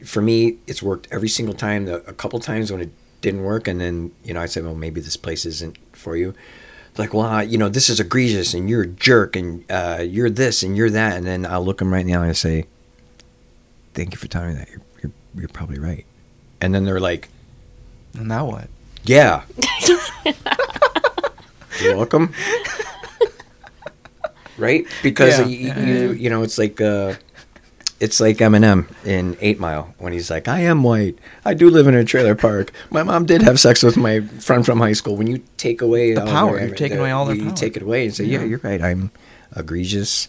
for 0.05 0.21
me, 0.21 0.59
it's 0.67 0.83
worked 0.83 1.09
every 1.11 1.31
single 1.31 1.55
time. 1.55 1.87
The, 1.87 2.07
a 2.07 2.13
couple 2.13 2.39
times 2.41 2.71
when 2.71 2.83
it 2.83 2.91
didn't 3.23 3.43
work, 3.43 3.67
and 3.67 3.81
then 3.81 4.13
you 4.23 4.35
know 4.35 4.41
I 4.41 4.47
said, 4.47 4.65
well, 4.65 4.75
maybe 4.75 5.01
this 5.01 5.17
place 5.17 5.47
isn't 5.47 5.79
for 5.93 6.17
you. 6.17 6.35
Like, 6.99 7.15
well, 7.15 7.27
uh, 7.27 7.41
you 7.43 7.59
know, 7.59 7.69
this 7.69 7.89
is 7.89 8.01
egregious, 8.01 8.55
and 8.55 8.69
you're 8.69 8.83
a 8.83 8.87
jerk, 8.87 9.37
and 9.37 9.65
uh, 9.71 10.03
you're 10.07 10.31
this, 10.31 10.63
and 10.65 10.77
you're 10.77 10.91
that, 10.91 11.17
and 11.17 11.25
then 11.27 11.47
I'll 11.47 11.65
look 11.65 11.79
them 11.79 11.93
right 11.93 12.01
in 12.01 12.07
the 12.09 12.15
eye 12.15 12.27
and 12.27 12.37
say, 12.37 12.65
"Thank 13.95 14.13
you 14.13 14.19
for 14.19 14.27
telling 14.27 14.49
me 14.51 14.55
that. 14.57 14.69
You're 14.69 14.81
you're, 15.03 15.13
you're 15.37 15.49
probably 15.49 15.79
right." 15.79 16.05
And 16.61 16.75
then 16.75 16.85
they're 16.85 16.99
like, 17.01 17.29
And 18.15 18.27
now 18.29 18.47
what? 18.47 18.69
"Yeah, 19.05 19.43
you're 21.81 21.97
welcome." 21.97 22.35
right? 24.59 24.87
Because 25.03 25.39
Yeah. 25.39 25.47
you, 25.47 25.57
Yeah, 25.69 25.81
you, 25.81 25.95
yeah. 26.09 26.13
you 26.13 26.31
know, 26.31 26.43
it's 26.43 26.59
like 26.59 26.81
uh, 26.81 27.15
it's 28.01 28.21
like 28.21 28.37
Eminem 28.39 28.87
in 29.05 29.37
Eight 29.41 29.59
Mile 29.59 29.95
when 29.99 30.13
he's 30.13 30.31
like, 30.31 30.47
"I 30.49 30.61
am 30.61 30.83
white. 30.83 31.19
I 31.45 31.55
do 31.55 31.69
live 31.71 31.87
in 31.87 31.95
a 31.95 32.05
trailer 32.05 32.35
park. 32.35 32.73
My 32.91 33.03
mom 33.03 33.27
did 33.27 33.43
have 33.43 33.59
sex 33.59 33.83
with 33.83 33.97
my 33.97 34.21
friend 34.21 34.65
from 34.65 34.79
high 34.79 34.93
school." 34.93 35.17
When 35.17 35.27
you 35.27 35.43
take 35.57 35.83
away 35.83 36.15
The 36.15 36.25
power, 36.27 36.59
you're 36.65 36.75
taking 36.75 36.99
away 36.99 37.11
all 37.11 37.27
their 37.27 37.35
you, 37.37 37.43
you 37.43 37.49
power. 37.49 37.57
take 37.57 37.77
it 37.77 37.83
away 37.83 38.05
and 38.07 38.15
say, 38.15 38.25
"Yeah, 38.25 38.39
Yeah. 38.41 38.45
you're 38.47 38.61
right. 38.63 38.81
I'm 38.83 39.11
egregious, 39.57 40.29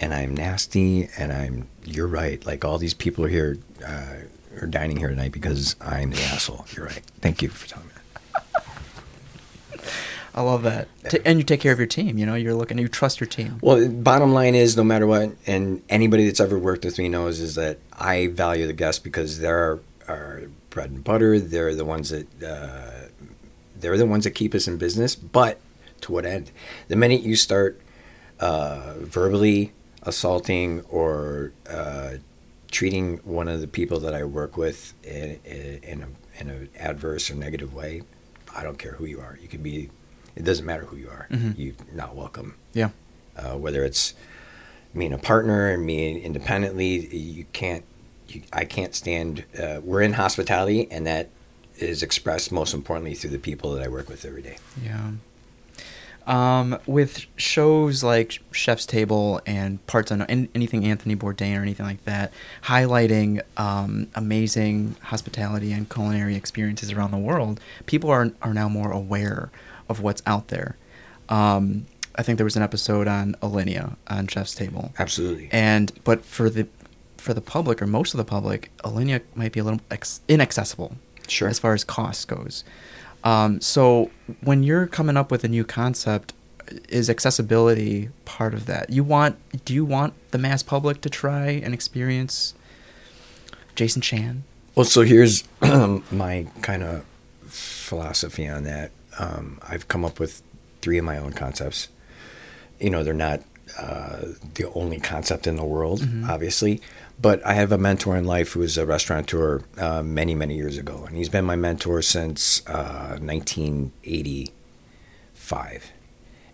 and 0.00 0.12
I'm 0.12 0.34
nasty, 0.34 1.08
and 1.18 1.32
I'm 1.32 1.68
you're 1.84 2.08
right. 2.08 2.44
Like 2.44 2.64
all 2.64 2.78
these 2.78 2.94
people 2.94 3.24
are 3.24 3.28
here." 3.28 3.58
Uh, 3.86 4.14
are 4.62 4.68
dining 4.68 4.96
here 4.96 5.08
tonight 5.08 5.32
because 5.32 5.74
I'm 5.80 6.10
the 6.10 6.22
asshole. 6.22 6.64
You're 6.76 6.86
right. 6.86 7.02
Thank 7.20 7.42
you 7.42 7.48
for 7.48 7.66
telling 7.68 7.88
me. 7.88 7.93
I 10.34 10.42
love 10.42 10.64
that. 10.64 10.88
And 11.24 11.38
you 11.38 11.44
take 11.44 11.60
care 11.60 11.72
of 11.72 11.78
your 11.78 11.86
team. 11.86 12.18
You 12.18 12.26
know, 12.26 12.34
you're 12.34 12.54
looking. 12.54 12.76
You 12.78 12.88
trust 12.88 13.20
your 13.20 13.28
team. 13.28 13.58
Well, 13.62 13.88
bottom 13.88 14.32
line 14.32 14.56
is, 14.56 14.76
no 14.76 14.82
matter 14.82 15.06
what, 15.06 15.30
and 15.46 15.82
anybody 15.88 16.26
that's 16.26 16.40
ever 16.40 16.58
worked 16.58 16.84
with 16.84 16.98
me 16.98 17.08
knows, 17.08 17.38
is 17.38 17.54
that 17.54 17.78
I 17.92 18.26
value 18.26 18.66
the 18.66 18.72
guests 18.72 19.00
because 19.00 19.38
they're 19.38 19.78
our 20.08 20.42
bread 20.70 20.90
and 20.90 21.04
butter. 21.04 21.38
They're 21.38 21.74
the 21.76 21.84
ones 21.84 22.10
that 22.10 22.42
uh, 22.42 23.08
they're 23.78 23.96
the 23.96 24.06
ones 24.06 24.24
that 24.24 24.32
keep 24.32 24.54
us 24.54 24.66
in 24.66 24.76
business. 24.76 25.14
But 25.14 25.60
to 26.00 26.12
what 26.12 26.26
end? 26.26 26.50
The 26.88 26.96
minute 26.96 27.22
you 27.22 27.36
start 27.36 27.80
uh, 28.40 28.94
verbally 28.98 29.72
assaulting 30.02 30.80
or 30.82 31.52
uh, 31.70 32.14
treating 32.72 33.18
one 33.18 33.46
of 33.46 33.60
the 33.60 33.68
people 33.68 34.00
that 34.00 34.14
I 34.14 34.24
work 34.24 34.56
with 34.56 34.94
in, 35.04 35.38
in, 35.44 36.02
a, 36.02 36.40
in 36.40 36.50
an 36.50 36.68
adverse 36.76 37.30
or 37.30 37.36
negative 37.36 37.72
way, 37.72 38.02
I 38.54 38.64
don't 38.64 38.78
care 38.78 38.92
who 38.92 39.04
you 39.04 39.20
are. 39.20 39.38
You 39.40 39.46
can 39.46 39.62
be. 39.62 39.90
It 40.36 40.44
doesn't 40.44 40.66
matter 40.66 40.84
who 40.84 40.96
you 40.96 41.08
are. 41.08 41.26
Mhm. 41.30 41.54
You're 41.56 41.74
not 41.94 42.14
welcome 42.16 42.54
Yeah. 42.72 42.90
uh, 43.36 43.56
whether 43.56 43.84
it's 43.84 44.14
me 44.92 45.06
and 45.06 45.14
a 45.14 45.18
partner 45.18 45.68
and 45.70 45.84
me 45.84 46.20
independently 46.20 47.06
you 47.16 47.46
can't 47.52 47.84
you, 48.28 48.42
i 48.52 48.64
can't 48.64 48.94
stand 48.94 49.44
uh, 49.60 49.80
we're 49.82 50.00
in 50.02 50.12
hospitality 50.14 50.86
and 50.90 51.04
that 51.06 51.28
is 51.78 52.00
expressed 52.02 52.52
most 52.52 52.72
importantly 52.72 53.12
through 53.14 53.30
the 53.30 53.38
people 53.38 53.72
that 53.74 53.82
i 53.82 53.88
work 53.88 54.08
with 54.08 54.24
every 54.24 54.40
day 54.42 54.56
Yeah. 54.82 55.10
Um, 56.26 56.78
with 56.86 57.26
shows 57.36 58.02
like 58.02 58.40
Chef's 58.50 58.86
Table 58.86 59.42
and 59.44 59.84
Parts 59.86 60.10
Unknown, 60.10 60.26
an- 60.30 60.48
anything 60.54 60.82
Anthony 60.86 61.14
Bourdain 61.14 61.58
or 61.58 61.60
anything 61.60 61.84
like 61.84 62.02
that, 62.06 62.32
highlighting 62.62 63.42
um, 63.58 64.06
amazing 64.14 64.96
hospitality 65.02 65.70
and 65.70 65.90
culinary 65.90 66.34
experiences 66.34 66.90
around 66.92 67.10
the 67.10 67.18
world, 67.18 67.60
people 67.84 68.08
are 68.08 68.30
are 68.40 68.54
now 68.54 68.70
more 68.70 68.90
aware 68.90 69.50
of 69.88 70.00
what's 70.00 70.22
out 70.26 70.48
there. 70.48 70.76
Um, 71.28 71.86
I 72.16 72.22
think 72.22 72.38
there 72.38 72.44
was 72.44 72.56
an 72.56 72.62
episode 72.62 73.08
on 73.08 73.34
Alinea 73.42 73.96
on 74.08 74.26
Chef's 74.28 74.54
Table, 74.54 74.92
absolutely 74.98 75.48
and 75.50 75.90
but 76.04 76.24
for 76.24 76.48
the 76.50 76.68
for 77.16 77.34
the 77.34 77.40
public 77.40 77.80
or 77.82 77.86
most 77.86 78.12
of 78.14 78.18
the 78.18 78.24
public, 78.24 78.70
Alinea 78.84 79.22
might 79.34 79.52
be 79.52 79.60
a 79.60 79.64
little 79.64 79.80
ex- 79.90 80.20
inaccessible 80.28 80.96
Sure. 81.26 81.48
as 81.48 81.58
far 81.58 81.72
as 81.72 81.82
cost 81.84 82.28
goes. 82.28 82.62
Um, 83.24 83.60
so 83.62 84.10
when 84.42 84.62
you're 84.62 84.86
coming 84.86 85.16
up 85.16 85.30
with 85.30 85.42
a 85.44 85.48
new 85.48 85.64
concept, 85.64 86.34
is 86.90 87.08
accessibility 87.08 88.10
part 88.26 88.52
of 88.52 88.66
that? 88.66 88.90
You 88.90 89.02
want? 89.02 89.36
Do 89.64 89.72
you 89.74 89.84
want 89.86 90.12
the 90.30 90.38
mass 90.38 90.62
public 90.62 91.00
to 91.00 91.08
try 91.10 91.48
and 91.48 91.72
experience 91.74 92.54
Jason 93.74 94.02
Chan? 94.02 94.44
well 94.76 94.84
so 94.84 95.02
here's 95.02 95.44
my 96.10 96.46
kind 96.62 96.82
of 96.82 97.04
philosophy 97.46 98.46
on 98.48 98.64
that 98.64 98.90
um, 99.18 99.58
i've 99.68 99.88
come 99.88 100.04
up 100.04 100.18
with 100.20 100.42
three 100.82 100.98
of 100.98 101.04
my 101.04 101.16
own 101.18 101.32
concepts 101.32 101.88
you 102.80 102.90
know 102.90 103.02
they're 103.04 103.14
not 103.14 103.40
uh, 103.78 104.18
the 104.54 104.70
only 104.74 104.98
concept 105.00 105.46
in 105.46 105.56
the 105.56 105.64
world 105.64 106.00
Mhm. 106.00 106.28
obviously 106.28 106.80
but 107.20 107.44
i 107.46 107.54
have 107.54 107.72
a 107.72 107.78
mentor 107.78 108.16
in 108.16 108.24
life 108.24 108.52
who 108.52 108.60
was 108.60 108.76
a 108.76 108.84
restaurateur 108.84 109.62
uh, 109.78 110.02
many 110.02 110.34
many 110.34 110.56
years 110.56 110.76
ago 110.78 111.04
and 111.06 111.16
he's 111.16 111.28
been 111.30 111.44
my 111.44 111.56
mentor 111.56 112.02
since 112.02 112.62
uh, 112.66 113.16
1985 113.20 115.92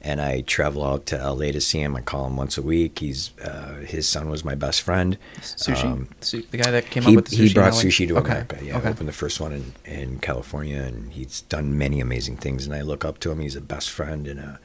and 0.02 0.20
i 0.20 0.40
travel 0.42 0.84
out 0.84 1.04
to 1.06 1.16
la 1.16 1.34
to 1.52 1.60
see 1.60 1.80
him 1.80 1.94
i 1.96 2.00
call 2.00 2.26
him 2.26 2.36
once 2.36 2.56
a 2.56 2.62
week 2.62 2.98
he's 3.00 3.30
uh, 3.44 3.74
his 3.86 4.08
son 4.08 4.28
was 4.30 4.44
my 4.44 4.54
best 4.54 4.80
friend 4.82 5.18
Sushi, 5.40 5.84
Um, 5.84 6.08
Su- 6.20 6.42
the 6.50 6.56
guy 6.56 6.70
that 6.70 6.86
came 6.90 7.02
he, 7.02 7.10
up 7.10 7.16
with 7.16 7.26
the 7.28 7.36
sushi. 7.36 7.48
he 7.48 7.54
brought 7.54 7.72
sushi 7.74 8.08
to 8.08 8.16
Okay, 8.18 8.30
America. 8.32 8.58
Yeah, 8.62 8.78
okay. 8.78 8.90
opened 8.90 9.08
the 9.08 9.12
first 9.12 9.40
one 9.40 9.52
in, 9.52 9.72
in 9.84 10.18
California, 10.20 10.80
and 10.82 11.12
he's 11.12 11.42
done 11.42 11.76
many 11.76 12.00
amazing 12.00 12.36
things. 12.38 12.64
And 12.66 12.74
I 12.74 12.82
look 12.82 13.04
up 13.04 13.18
to 13.20 13.30
him. 13.30 13.40
He's 13.40 13.56
a 13.56 13.60
best 13.60 13.90
friend 13.90 14.26
and 14.26 14.40
a 14.40 14.60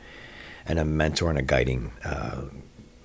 and 0.66 0.80
a 0.80 0.86
mentor 0.86 1.30
and 1.30 1.38
a 1.40 1.42
guiding 1.44 1.92
uh, 2.04 2.44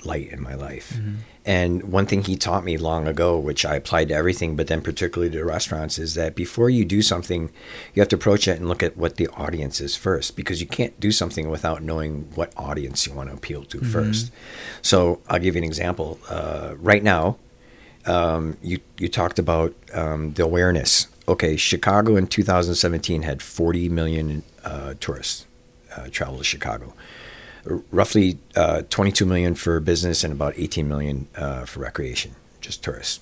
light 0.04 0.30
in 0.32 0.40
my 0.42 0.54
life. 0.54 0.94
Mhm. 0.96 1.14
And 1.46 1.82
one 1.84 2.06
thing 2.06 2.22
he 2.24 2.36
taught 2.36 2.64
me 2.64 2.76
long 2.76 3.06
ago, 3.08 3.38
which 3.38 3.64
I 3.64 3.76
applied 3.76 4.08
to 4.08 4.14
everything, 4.14 4.56
but 4.56 4.66
then 4.66 4.82
particularly 4.82 5.32
to 5.32 5.44
restaurants, 5.44 5.98
is 5.98 6.14
that 6.14 6.34
before 6.34 6.68
you 6.70 6.84
do 6.84 7.00
something, 7.02 7.50
you 7.94 8.00
have 8.00 8.08
to 8.10 8.16
approach 8.16 8.46
it 8.46 8.58
and 8.58 8.68
look 8.68 8.82
at 8.82 8.96
what 8.96 9.16
the 9.16 9.28
audience 9.28 9.80
is 9.80 9.96
first, 9.96 10.36
because 10.36 10.60
you 10.60 10.66
can't 10.66 10.98
do 11.00 11.10
something 11.10 11.48
without 11.48 11.82
knowing 11.82 12.28
what 12.34 12.52
audience 12.56 13.06
you 13.06 13.14
want 13.14 13.30
to 13.30 13.34
appeal 13.34 13.64
to 13.64 13.78
Mhm. 13.78 13.86
first. 13.86 14.30
So 14.82 15.20
I'll 15.28 15.38
give 15.40 15.54
you 15.54 15.60
an 15.62 15.64
example. 15.64 16.18
Uh, 16.28 16.74
right 16.78 17.02
now, 17.02 17.36
um, 18.06 18.56
you 18.62 18.78
you 18.98 19.08
talked 19.08 19.38
about 19.38 19.74
um, 19.94 20.32
the 20.34 20.44
awareness. 20.44 21.06
Okay, 21.28 21.56
Chicago 21.56 22.16
in 22.16 22.26
2017 22.26 23.22
had 23.22 23.40
40 23.42 23.88
million 23.88 24.42
uh, 24.64 24.94
tourists 25.00 25.46
uh, 25.96 26.06
travel 26.10 26.38
to 26.38 26.44
Chicago. 26.44 26.92
Roughly 27.64 28.38
uh, 28.56 28.82
22 28.88 29.26
million 29.26 29.54
for 29.54 29.78
business 29.80 30.24
and 30.24 30.32
about 30.32 30.54
18 30.56 30.88
million 30.88 31.28
uh, 31.36 31.64
for 31.66 31.80
recreation, 31.80 32.34
just 32.60 32.82
tourists. 32.82 33.20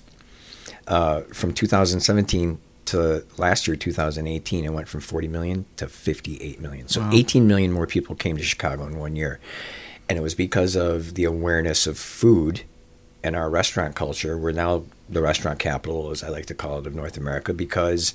Uh, 0.87 1.21
from 1.33 1.53
2017 1.53 2.59
to 2.85 3.23
last 3.37 3.67
year, 3.67 3.75
2018, 3.75 4.65
it 4.65 4.69
went 4.73 4.87
from 4.87 5.01
40 5.01 5.27
million 5.27 5.65
to 5.77 5.87
58 5.87 6.59
million. 6.59 6.87
So 6.87 7.01
Wow. 7.01 7.11
18 7.13 7.47
million 7.47 7.71
more 7.71 7.85
people 7.85 8.15
came 8.15 8.37
to 8.37 8.43
Chicago 8.43 8.87
in 8.87 8.97
one 8.97 9.15
year, 9.15 9.39
and 10.07 10.17
it 10.17 10.21
was 10.21 10.33
because 10.35 10.75
of 10.75 11.13
the 11.15 11.25
awareness 11.25 11.85
of 11.85 11.97
food 11.99 12.61
and 13.23 13.35
our 13.35 13.49
restaurant 13.49 13.95
culture. 13.95 14.37
We're 14.37 14.53
now 14.53 14.83
the 15.09 15.21
restaurant 15.21 15.59
capital, 15.59 16.09
as 16.11 16.23
I 16.23 16.29
like 16.29 16.45
to 16.47 16.55
call 16.55 16.79
it, 16.79 16.87
of 16.87 16.95
North 16.95 17.17
America 17.17 17.53
because 17.53 18.13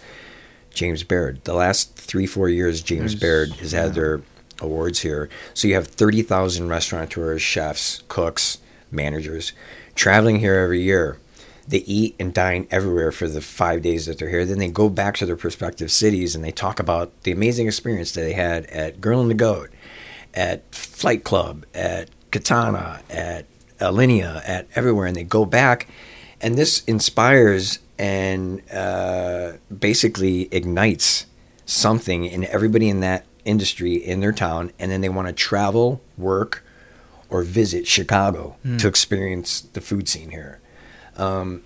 James 0.73 1.05
Beard. 1.05 1.45
The 1.45 1.55
last 1.55 1.95
three, 1.95 2.27
four 2.27 2.49
years, 2.49 2.81
James 2.83 3.13
There's- 3.15 3.21
Beard 3.21 3.61
has 3.61 3.73
yeah. 3.73 3.83
had 3.83 3.95
their 3.95 4.23
awards 4.60 5.01
here. 5.01 5.28
So 5.52 5.68
you 5.68 5.74
have 5.74 5.86
30,000 5.86 6.68
restaurateurs, 6.68 7.43
chefs, 7.43 8.02
cooks, 8.09 8.59
managers 8.90 9.52
traveling 9.94 10.40
here 10.40 10.55
every 10.55 10.82
year. 10.82 11.18
They 11.66 11.78
eat 11.78 12.14
and 12.18 12.35
dine 12.35 12.66
everywhere 12.70 13.10
for 13.10 13.26
the 13.26 13.40
five 13.40 13.82
days 13.82 14.06
that 14.06 14.18
they're 14.18 14.28
here. 14.28 14.44
Then 14.44 14.59
they 14.59 14.68
go 14.68 14.89
back 14.89 15.16
to 15.16 15.26
their 15.26 15.36
respective 15.36 15.90
cities 15.90 16.35
and 16.35 16.44
they 16.44 16.51
talk 16.51 16.78
about 16.78 17.22
the 17.22 17.32
amazing 17.32 17.66
experience 17.66 18.12
that 18.12 18.20
they 18.20 18.35
had 18.35 18.66
at 18.66 19.01
Girl 19.01 19.20
and 19.20 19.31
the 19.31 19.35
Goat, 19.35 19.70
at 20.35 20.62
Flight 20.74 21.24
Club, 21.24 21.64
at 21.74 22.10
Katana, 22.31 23.01
at 23.09 23.47
Alinea, 23.78 24.43
at 24.47 24.66
everywhere. 24.74 25.06
And 25.06 25.16
they 25.16 25.24
go 25.24 25.47
back 25.47 25.89
and 26.40 26.56
this 26.56 26.85
inspires 26.85 27.78
and 27.98 28.60
uh, 28.70 29.52
basically 29.76 30.48
ignites 30.52 31.24
something 31.64 32.26
in 32.26 32.44
everybody 32.44 32.90
in 32.90 33.01
that 33.01 33.24
industry 33.45 33.95
in 33.95 34.21
their 34.21 34.33
town 34.33 34.73
and 34.79 34.91
then 34.91 35.01
they 35.01 35.09
want 35.09 35.29
to 35.29 35.35
travel 35.35 36.01
work 36.16 36.65
or 37.29 37.43
visit 37.43 37.87
chicago 37.87 38.57
to 38.79 38.89
experience 38.89 39.61
the 39.61 39.81
food 39.81 40.09
scene 40.09 40.31
here. 40.31 40.61
Um, 41.16 41.62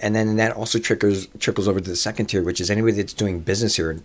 and 0.00 0.14
then 0.14 0.36
that 0.36 0.52
also 0.56 0.78
trickles 0.78 1.28
trickles 1.38 1.68
over 1.68 1.80
to 1.80 1.88
the 1.88 1.96
second 1.96 2.26
tier 2.26 2.42
which 2.42 2.60
is 2.60 2.70
anybody 2.70 2.96
that's 2.96 3.12
doing 3.12 3.40
business 3.40 3.76
here 3.76 4.00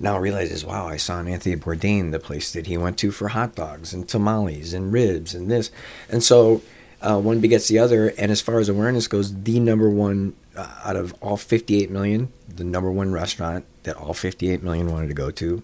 now 0.00 0.18
realizes 0.18 0.64
wow 0.64 0.86
i 0.86 0.96
saw 0.96 1.20
anthony 1.20 1.56
bourdain 1.56 2.10
the 2.10 2.18
place 2.18 2.52
that 2.52 2.66
he 2.66 2.76
went 2.76 2.98
to 2.98 3.10
for 3.10 3.28
hot 3.28 3.54
dogs 3.54 3.92
and 3.94 4.08
tamales 4.08 4.72
and 4.72 4.92
ribs 4.92 5.34
and 5.34 5.50
this. 5.50 5.70
And 6.08 6.22
so 6.22 6.62
uh, 7.00 7.20
one 7.20 7.40
begets 7.40 7.68
the 7.68 7.78
other 7.78 8.12
and 8.18 8.32
as 8.32 8.40
far 8.40 8.58
as 8.58 8.68
awareness 8.68 9.06
goes 9.08 9.42
the 9.44 9.60
number 9.60 9.88
one 9.90 10.34
uh, 10.56 10.80
out 10.84 10.96
of 10.96 11.14
all 11.20 11.36
58 11.36 11.90
million 11.90 12.32
the 12.48 12.64
number 12.64 12.90
one 12.90 13.12
restaurant 13.12 13.64
that 13.84 13.96
all 13.96 14.14
58 14.14 14.62
million 14.62 14.90
wanted 14.90 15.08
to 15.08 15.14
go 15.14 15.30
to 15.30 15.62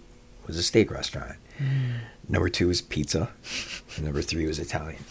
was 0.51 0.57
a 0.57 0.63
steak 0.63 0.91
restaurant 0.91 1.37
number 2.27 2.49
two 2.49 2.67
was 2.67 2.81
pizza 2.81 3.29
and 3.95 4.05
number 4.05 4.21
three 4.21 4.45
was 4.45 4.59
italian 4.59 5.03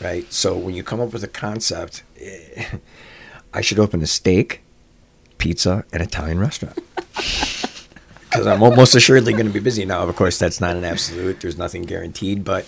right 0.00 0.32
so 0.32 0.56
when 0.56 0.74
you 0.74 0.82
come 0.82 1.00
up 1.00 1.12
with 1.12 1.22
a 1.22 1.28
concept 1.28 2.02
eh, 2.20 2.64
i 3.52 3.60
should 3.60 3.78
open 3.78 4.02
a 4.02 4.06
steak 4.06 4.62
pizza 5.38 5.84
and 5.92 6.02
italian 6.02 6.38
restaurant 6.38 6.78
because 8.36 8.46
I'm 8.46 8.62
almost 8.62 8.94
assuredly 8.94 9.32
going 9.32 9.46
to 9.46 9.52
be 9.52 9.60
busy. 9.60 9.86
Now, 9.86 10.02
of 10.02 10.14
course, 10.14 10.38
that's 10.38 10.60
not 10.60 10.76
an 10.76 10.84
absolute. 10.84 11.40
There's 11.40 11.56
nothing 11.56 11.82
guaranteed. 11.82 12.44
But 12.44 12.66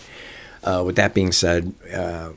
uh, 0.65 0.83
with 0.85 0.97
that 0.97 1.13
being 1.13 1.31
said, 1.33 1.75
uh, 1.95 2.31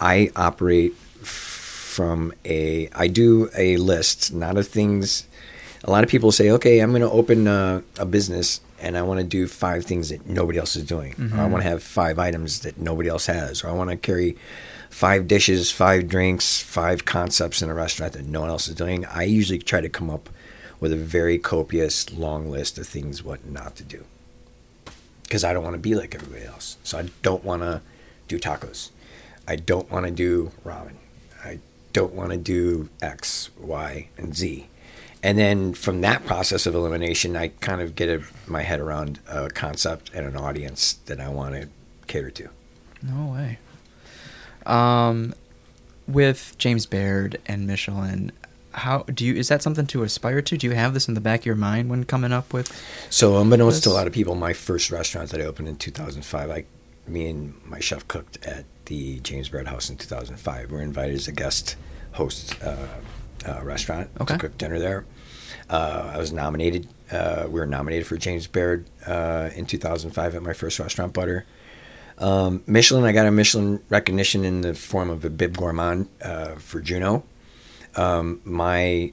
I 0.00 0.30
operate 0.34 0.94
from 0.94 2.32
a. 2.44 2.88
I 2.94 3.08
do 3.08 3.50
a 3.56 3.76
list, 3.76 4.32
not 4.32 4.56
of 4.56 4.68
things. 4.68 5.26
A 5.84 5.90
lot 5.90 6.02
of 6.02 6.10
people 6.10 6.32
say, 6.32 6.50
"Okay, 6.50 6.80
I'm 6.80 6.90
going 6.90 7.02
to 7.02 7.10
open 7.10 7.46
a, 7.46 7.82
a 7.98 8.06
business, 8.06 8.60
and 8.80 8.96
I 8.96 9.02
want 9.02 9.20
to 9.20 9.26
do 9.26 9.46
five 9.46 9.84
things 9.84 10.10
that 10.10 10.26
nobody 10.26 10.58
else 10.58 10.76
is 10.76 10.84
doing. 10.84 11.12
Or 11.12 11.22
I 11.22 11.26
mm-hmm. 11.26 11.50
want 11.52 11.64
to 11.64 11.68
have 11.68 11.82
five 11.82 12.18
items 12.18 12.60
that 12.60 12.78
nobody 12.78 13.08
else 13.08 13.26
has. 13.26 13.64
Or 13.64 13.68
I 13.68 13.72
want 13.72 13.90
to 13.90 13.96
carry." 13.96 14.36
Five 14.90 15.28
dishes, 15.28 15.70
five 15.70 16.08
drinks, 16.08 16.62
five 16.62 17.04
concepts 17.04 17.60
in 17.60 17.68
a 17.68 17.74
restaurant 17.74 18.14
that 18.14 18.24
no 18.24 18.40
one 18.40 18.48
else 18.48 18.68
is 18.68 18.74
doing. 18.74 19.04
I 19.04 19.24
usually 19.24 19.58
try 19.58 19.82
to 19.82 19.88
come 19.90 20.08
up 20.08 20.30
with 20.80 20.92
a 20.92 20.96
very 20.96 21.38
copious 21.38 22.12
long 22.12 22.50
list 22.50 22.78
of 22.78 22.86
things 22.86 23.22
what 23.22 23.44
not 23.46 23.76
to 23.76 23.84
do 23.84 24.04
because 25.22 25.44
i 25.44 25.52
don't 25.52 25.64
want 25.64 25.74
to 25.74 25.80
be 25.80 25.94
like 25.94 26.14
everybody 26.14 26.44
else 26.44 26.76
so 26.82 26.98
i 26.98 27.08
don't 27.22 27.44
want 27.44 27.62
to 27.62 27.80
do 28.28 28.38
tacos 28.38 28.90
i 29.46 29.56
don't 29.56 29.90
want 29.90 30.06
to 30.06 30.12
do 30.12 30.50
ramen 30.64 30.94
i 31.44 31.58
don't 31.92 32.14
want 32.14 32.30
to 32.30 32.38
do 32.38 32.88
x 33.02 33.50
y 33.58 34.08
and 34.16 34.36
z 34.36 34.66
and 35.22 35.36
then 35.38 35.74
from 35.74 36.00
that 36.00 36.24
process 36.26 36.66
of 36.66 36.74
elimination 36.74 37.36
i 37.36 37.48
kind 37.48 37.80
of 37.80 37.94
get 37.94 38.08
a, 38.08 38.22
my 38.46 38.62
head 38.62 38.80
around 38.80 39.18
a 39.28 39.48
concept 39.50 40.10
and 40.14 40.26
an 40.26 40.36
audience 40.36 40.94
that 41.06 41.20
i 41.20 41.28
want 41.28 41.54
to 41.54 41.68
cater 42.06 42.30
to 42.30 42.48
No 43.02 43.32
way. 43.32 43.58
Um, 44.66 45.34
with 46.06 46.54
James 46.58 46.86
Beard 46.86 47.38
and 47.46 47.66
Michelin, 47.66 48.32
how 48.72 49.02
do 49.02 49.24
you? 49.24 49.34
Is 49.34 49.48
that 49.48 49.62
something 49.62 49.86
to 49.88 50.02
aspire 50.02 50.42
to? 50.42 50.56
Do 50.56 50.66
you 50.66 50.74
have 50.74 50.94
this 50.94 51.06
in 51.06 51.14
the 51.14 51.20
back 51.20 51.40
of 51.40 51.46
your 51.46 51.54
mind 51.54 51.90
when 51.90 52.04
coming 52.04 52.32
up 52.32 52.52
with? 52.52 52.72
So, 53.10 53.38
unbeknownst 53.38 53.84
to 53.84 53.90
a 53.90 53.92
lot 53.92 54.06
of 54.06 54.12
people, 54.12 54.34
my 54.34 54.52
first 54.52 54.90
restaurant 54.90 55.30
that 55.30 55.40
I 55.40 55.44
opened 55.44 55.68
in 55.68 55.76
2005, 55.76 56.50
I, 56.50 56.64
me 57.06 57.28
and 57.28 57.54
my 57.64 57.78
chef 57.80 58.06
cooked 58.08 58.38
at 58.44 58.64
the 58.86 59.20
James 59.20 59.48
Beard 59.48 59.68
House 59.68 59.90
in 59.90 59.96
2005. 59.96 60.70
We 60.70 60.76
were 60.76 60.82
invited 60.82 61.14
as 61.14 61.28
a 61.28 61.32
guest 61.32 61.76
host 62.12 62.56
uh, 62.62 62.86
uh, 63.48 63.62
restaurant 63.64 64.10
Okay. 64.20 64.34
to 64.34 64.38
cook 64.40 64.58
dinner 64.58 64.78
there. 64.78 65.04
Uh, 65.70 66.12
I 66.14 66.18
was 66.18 66.32
nominated. 66.32 66.88
Uh, 67.10 67.44
we 67.46 67.58
were 67.60 67.66
nominated 67.66 68.06
for 68.06 68.16
James 68.16 68.46
Beard 68.46 68.86
uh, 69.06 69.50
in 69.54 69.66
2005 69.66 70.34
at 70.34 70.42
my 70.42 70.52
first 70.52 70.78
restaurant, 70.78 71.12
Butter. 71.12 71.46
Um, 72.18 72.62
Michelin, 72.66 73.04
I 73.04 73.12
got 73.12 73.26
a 73.26 73.30
Michelin 73.30 73.80
recognition 73.88 74.44
in 74.44 74.62
the 74.62 74.74
form 74.74 75.08
of 75.10 75.24
a 75.24 75.30
Bib 75.30 75.56
Gourmand 75.56 76.08
uh, 76.22 76.54
for 76.56 76.80
Juno. 76.80 77.24
Um, 77.96 78.40
my 78.44 79.12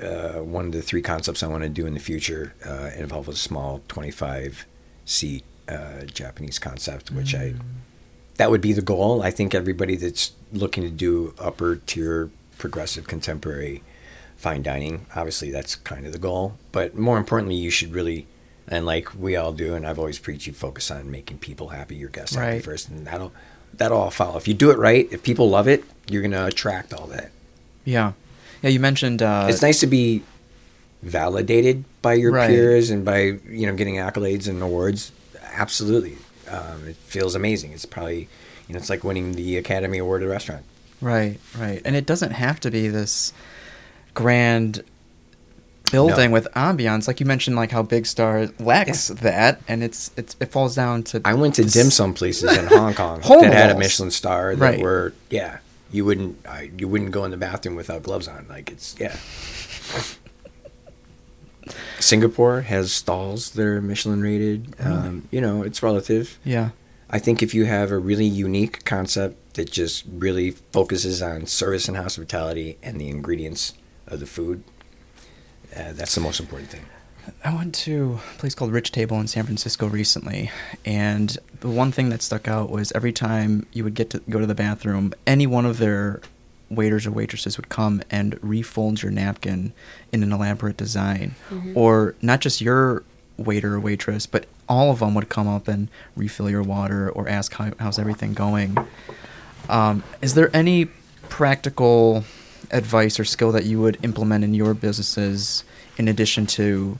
uh, 0.00 0.34
one 0.42 0.66
of 0.66 0.72
the 0.72 0.82
three 0.82 1.02
concepts 1.02 1.42
I 1.42 1.46
want 1.48 1.64
to 1.64 1.68
do 1.68 1.84
in 1.86 1.94
the 1.94 2.00
future 2.00 2.54
uh, 2.64 2.90
involve 2.96 3.28
a 3.28 3.34
small 3.34 3.82
25 3.88 4.64
seat 5.04 5.44
uh, 5.68 6.02
Japanese 6.04 6.58
concept, 6.58 7.10
which 7.10 7.34
I 7.34 7.54
that 8.36 8.50
would 8.50 8.60
be 8.60 8.72
the 8.72 8.82
goal. 8.82 9.22
I 9.22 9.30
think 9.32 9.54
everybody 9.54 9.96
that's 9.96 10.32
looking 10.52 10.84
to 10.84 10.90
do 10.90 11.34
upper 11.38 11.76
tier 11.76 12.30
progressive 12.58 13.06
contemporary 13.06 13.82
fine 14.36 14.62
dining, 14.62 15.06
obviously 15.16 15.50
that's 15.50 15.74
kind 15.74 16.06
of 16.06 16.12
the 16.12 16.18
goal. 16.18 16.56
But 16.72 16.96
more 16.96 17.18
importantly, 17.18 17.56
you 17.56 17.70
should 17.70 17.92
really 17.92 18.26
and 18.70 18.84
like 18.84 19.14
we 19.18 19.34
all 19.34 19.52
do, 19.52 19.74
and 19.74 19.86
I've 19.86 19.98
always 19.98 20.18
preached, 20.18 20.46
you 20.46 20.52
focus 20.52 20.90
on 20.90 21.10
making 21.10 21.38
people 21.38 21.68
happy, 21.68 21.96
your 21.96 22.10
guests 22.10 22.36
happy 22.36 22.60
first, 22.60 22.88
and 22.88 23.06
that'll 23.06 23.32
that'll 23.74 23.98
all 23.98 24.10
follow. 24.10 24.36
If 24.36 24.46
you 24.46 24.54
do 24.54 24.70
it 24.70 24.78
right, 24.78 25.08
if 25.10 25.22
people 25.22 25.48
love 25.48 25.66
it, 25.66 25.84
you're 26.10 26.22
gonna 26.22 26.46
attract 26.46 26.92
all 26.92 27.06
that. 27.06 27.30
Yeah, 27.84 28.12
yeah. 28.62 28.70
You 28.70 28.78
mentioned. 28.80 29.22
Uh, 29.22 29.46
it's 29.48 29.62
nice 29.62 29.80
to 29.80 29.86
be 29.86 30.22
validated 31.02 31.84
by 32.02 32.14
your 32.14 32.32
Right. 32.32 32.48
peers 32.48 32.90
and 32.90 33.04
by 33.04 33.38
you 33.48 33.66
know 33.66 33.74
getting 33.74 33.94
accolades 33.96 34.48
and 34.48 34.62
awards. 34.62 35.12
Absolutely, 35.52 36.18
um, 36.50 36.88
it 36.88 36.96
feels 36.96 37.34
amazing. 37.34 37.72
It's 37.72 37.86
probably 37.86 38.28
you 38.68 38.74
know 38.74 38.78
it's 38.78 38.90
like 38.90 39.02
winning 39.02 39.32
the 39.32 39.56
Academy 39.56 39.98
Award 39.98 40.22
at 40.22 40.26
a 40.28 40.30
restaurant. 40.30 40.64
Right, 41.00 41.38
right. 41.56 41.80
And 41.84 41.94
it 41.96 42.06
doesn't 42.06 42.32
have 42.32 42.58
to 42.60 42.70
be 42.70 42.88
this 42.88 43.32
grand 44.14 44.82
building 45.92 46.30
No. 46.30 46.34
with 46.34 46.48
ambiance, 46.54 47.06
like 47.08 47.20
you 47.20 47.26
mentioned, 47.26 47.56
like 47.56 47.70
how 47.70 47.82
Big 47.82 48.04
Star 48.04 48.48
lacks 48.58 49.08
that, 49.08 49.60
and 49.68 49.82
it's 49.82 50.10
it's 50.16 50.36
it 50.40 50.50
falls 50.52 50.74
down 50.74 51.02
to. 51.04 51.20
I 51.24 51.34
went 51.34 51.54
to 51.54 51.62
this- 51.64 51.72
dim 51.72 51.90
sum 51.90 52.14
places 52.14 52.56
in 52.56 52.66
Hong 52.66 52.94
Kong 53.00 53.20
that 53.20 53.52
had 53.52 53.70
a. 53.70 53.78
Michelin 53.78 54.10
star 54.10 54.54
that 54.56 54.60
Right. 54.62 54.80
were 54.80 55.12
yeah. 55.30 55.58
You 55.90 56.04
wouldn't 56.04 56.46
I, 56.46 56.70
you 56.76 56.86
wouldn't 56.88 57.12
go 57.12 57.24
in 57.24 57.30
the 57.30 57.36
bathroom 57.38 57.74
without 57.76 58.02
gloves 58.02 58.28
on. 58.28 58.44
Like 58.48 58.70
it's 58.70 58.94
yeah. 58.98 59.16
Singapore 62.00 62.62
has 62.62 62.92
stalls 62.92 63.50
that 63.50 63.64
are 63.66 63.82
Michelin 63.82 64.20
rated. 64.22 64.74
Um, 64.80 65.28
you 65.30 65.40
know, 65.40 65.62
it's 65.62 65.82
relative. 65.82 66.38
Yeah, 66.44 66.70
I 67.10 67.18
think 67.18 67.42
if 67.42 67.54
you 67.54 67.64
have 67.64 67.90
a 67.90 67.98
really 67.98 68.26
unique 68.26 68.84
concept 68.84 69.54
that 69.54 69.70
just 69.70 70.04
really 70.10 70.50
focuses 70.50 71.22
on 71.22 71.46
service 71.46 71.88
and 71.88 71.96
hospitality 71.96 72.76
and 72.82 73.00
the 73.00 73.08
ingredients 73.08 73.74
of 74.06 74.20
the 74.20 74.26
food, 74.26 74.62
uh, 75.74 75.92
that's 75.92 76.14
the 76.14 76.20
most 76.20 76.38
important 76.38 76.70
thing. 76.70 76.84
I 77.44 77.54
went 77.54 77.74
to 77.76 78.20
a 78.34 78.38
place 78.38 78.54
called 78.54 78.72
Rich 78.72 78.92
Table 78.92 79.20
in 79.20 79.26
San 79.26 79.44
Francisco 79.44 79.86
recently, 79.86 80.50
and 80.84 81.36
the 81.60 81.68
one 81.68 81.92
thing 81.92 82.08
that 82.08 82.22
stuck 82.22 82.48
out 82.48 82.70
was 82.70 82.90
every 82.92 83.12
time 83.12 83.66
you 83.72 83.84
would 83.84 83.94
get 83.94 84.10
to 84.10 84.22
go 84.30 84.38
to 84.38 84.46
the 84.46 84.54
bathroom, 84.54 85.12
any 85.26 85.46
one 85.46 85.66
of 85.66 85.78
their 85.78 86.20
waiters 86.70 87.06
or 87.06 87.10
waitresses 87.10 87.56
would 87.56 87.68
come 87.68 88.02
and 88.10 88.38
refold 88.42 89.02
your 89.02 89.12
napkin 89.12 89.72
in 90.12 90.22
an 90.22 90.32
elaborate 90.32 90.76
design, 90.76 91.34
or 91.74 92.14
not 92.22 92.40
just 92.40 92.60
your 92.60 93.02
waiter 93.36 93.74
or 93.74 93.80
waitress, 93.80 94.26
but 94.26 94.46
all 94.68 94.90
of 94.90 94.98
them 95.00 95.14
would 95.14 95.28
come 95.28 95.48
up 95.48 95.66
and 95.68 95.88
refill 96.16 96.48
your 96.50 96.62
water 96.62 97.10
or 97.10 97.28
ask 97.28 97.52
how, 97.54 97.72
how's 97.78 97.98
everything 97.98 98.34
going. 98.34 98.76
Um, 99.68 100.02
is 100.22 100.34
there 100.34 100.54
any 100.56 100.86
practical 101.28 102.24
advice 102.70 103.18
or 103.20 103.24
skill 103.24 103.52
that 103.52 103.64
you 103.64 103.80
would 103.80 103.98
implement 104.02 104.44
in 104.44 104.54
your 104.54 104.74
businesses 104.74 105.64
in 105.96 106.08
addition 106.08 106.46
to 106.46 106.98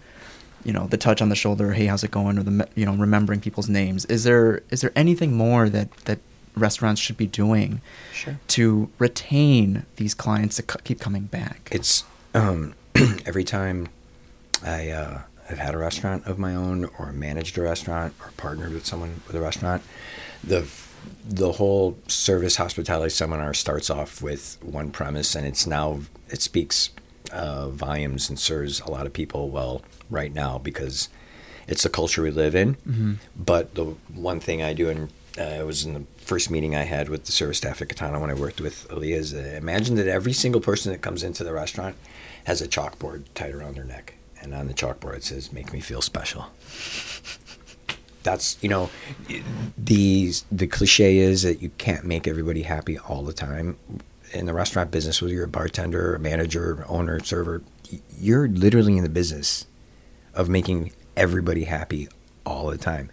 you 0.65 0.73
know 0.73 0.87
the 0.87 0.97
touch 0.97 1.21
on 1.23 1.29
the 1.29 1.37
shoulder 1.37 1.73
hey 1.73 1.87
how's 1.87 2.03
it 2.03 2.11
going 2.11 2.39
or 2.39 2.43
the 2.43 2.69
you 2.75 2.85
know 2.87 2.95
remembering 2.95 3.41
people's 3.41 3.69
names 3.69 4.05
is 4.07 4.25
there 4.25 4.63
is 4.71 4.81
there 4.81 4.93
anything 4.97 5.35
more 5.35 5.69
that 5.69 5.91
that 6.07 6.19
restaurants 6.57 7.01
should 7.01 7.17
be 7.17 7.27
doing 7.27 7.81
Sure. 8.13 8.39
to 8.49 8.91
retain 8.99 9.85
these 9.97 10.15
clients 10.15 10.57
to 10.57 10.63
c- 10.63 10.79
keep 10.85 11.01
coming 11.01 11.25
back 11.25 11.69
It's 11.71 12.05
um, 12.35 12.75
every 13.27 13.45
time 13.45 13.89
I 14.65 14.91
uh, 14.91 15.21
have 15.49 15.59
had 15.59 15.75
a 15.75 15.79
restaurant 15.79 16.27
of 16.27 16.39
my 16.39 16.55
own 16.55 16.91
or 16.99 17.13
managed 17.13 17.57
a 17.59 17.63
restaurant 17.63 18.15
or 18.21 18.33
partnered 18.37 18.73
with 18.73 18.87
someone 18.87 19.21
with 19.27 19.37
a 19.37 19.41
restaurant, 19.41 19.83
the 20.43 20.69
the 21.25 21.53
whole 21.53 21.97
service 22.07 22.57
hospitality 22.57 23.11
seminar 23.11 23.55
starts 23.55 23.89
off 23.89 24.21
with 24.21 24.59
one 24.63 24.91
premise, 24.91 25.35
and 25.35 25.47
it's 25.47 25.67
now 25.67 26.01
it 26.29 26.43
speaks 26.43 26.91
uh, 27.33 27.69
volumes 27.69 28.29
and 28.29 28.39
serves 28.39 28.81
a 28.81 28.91
lot 28.91 29.07
of 29.07 29.13
people 29.13 29.49
well 29.51 29.83
right 30.11 30.33
now 30.33 30.59
because 30.59 31.09
it's 31.67 31.83
the 31.83 31.89
culture 31.89 32.23
we 32.23 32.31
live 32.31 32.55
in. 32.55 32.75
Mm-hmm. 32.75 33.13
But 33.37 33.75
the 33.75 33.85
one 34.15 34.41
thing 34.41 34.63
I 34.63 34.73
do, 34.73 34.89
and 34.89 35.11
uh, 35.39 35.61
it 35.61 35.67
was 35.67 35.85
in 35.85 35.95
the 35.95 36.05
first 36.17 36.51
meeting 36.51 36.75
I 36.75 36.83
had 36.83 37.09
with 37.09 37.25
the 37.25 37.33
service 37.33 37.59
staff 37.59 37.81
at 37.81 37.89
Katana 37.89 38.21
when 38.21 38.31
I 38.31 38.35
worked 38.35 38.61
with 38.61 38.89
Aaliyah, 38.89 39.17
is 39.17 39.35
uh, 39.35 39.55
imagine 39.57 39.97
that 39.97 40.09
every 40.09 40.33
single 40.33 40.61
person 40.61 40.93
that 40.93 41.01
comes 41.01 41.23
into 41.23 41.45
the 41.45 41.53
restaurant 41.53 41.97
has 42.45 42.61
a 42.61 42.69
chalkboard 42.69 43.25
tied 43.35 43.55
around 43.55 43.77
their 43.77 43.85
neck, 43.85 44.15
and 44.43 44.55
on 44.55 44.67
the 44.69 44.75
chalkboard 44.75 45.17
it 45.17 45.25
says 45.25 45.53
"Make 45.53 45.73
me 45.73 45.81
feel 45.81 46.03
special." 46.03 46.47
That's 48.23 48.59
you 48.61 48.69
know, 48.69 48.91
the 49.77 50.33
the 50.51 50.67
cliche 50.67 51.19
is 51.19 51.43
that 51.43 51.63
you 51.63 51.71
can't 51.79 52.05
make 52.05 52.27
everybody 52.27 52.63
happy 52.63 52.99
all 52.99 53.23
the 53.23 53.33
time. 53.33 53.79
In 54.33 54.45
the 54.45 54.53
restaurant 54.53 54.91
business, 54.91 55.23
whether 55.23 55.33
you're 55.33 55.45
a 55.45 55.49
bartender, 55.49 56.15
a 56.15 56.19
manager, 56.19 56.85
owner, 56.87 57.19
server, 57.21 57.63
you're 58.19 58.47
literally 58.49 58.97
in 58.97 59.03
the 59.03 59.09
business 59.09 59.67
of 60.35 60.51
making 60.51 60.93
everybody 61.17 61.65
happy 61.65 62.09
all 62.45 62.67
the 62.67 62.77
time. 62.77 63.11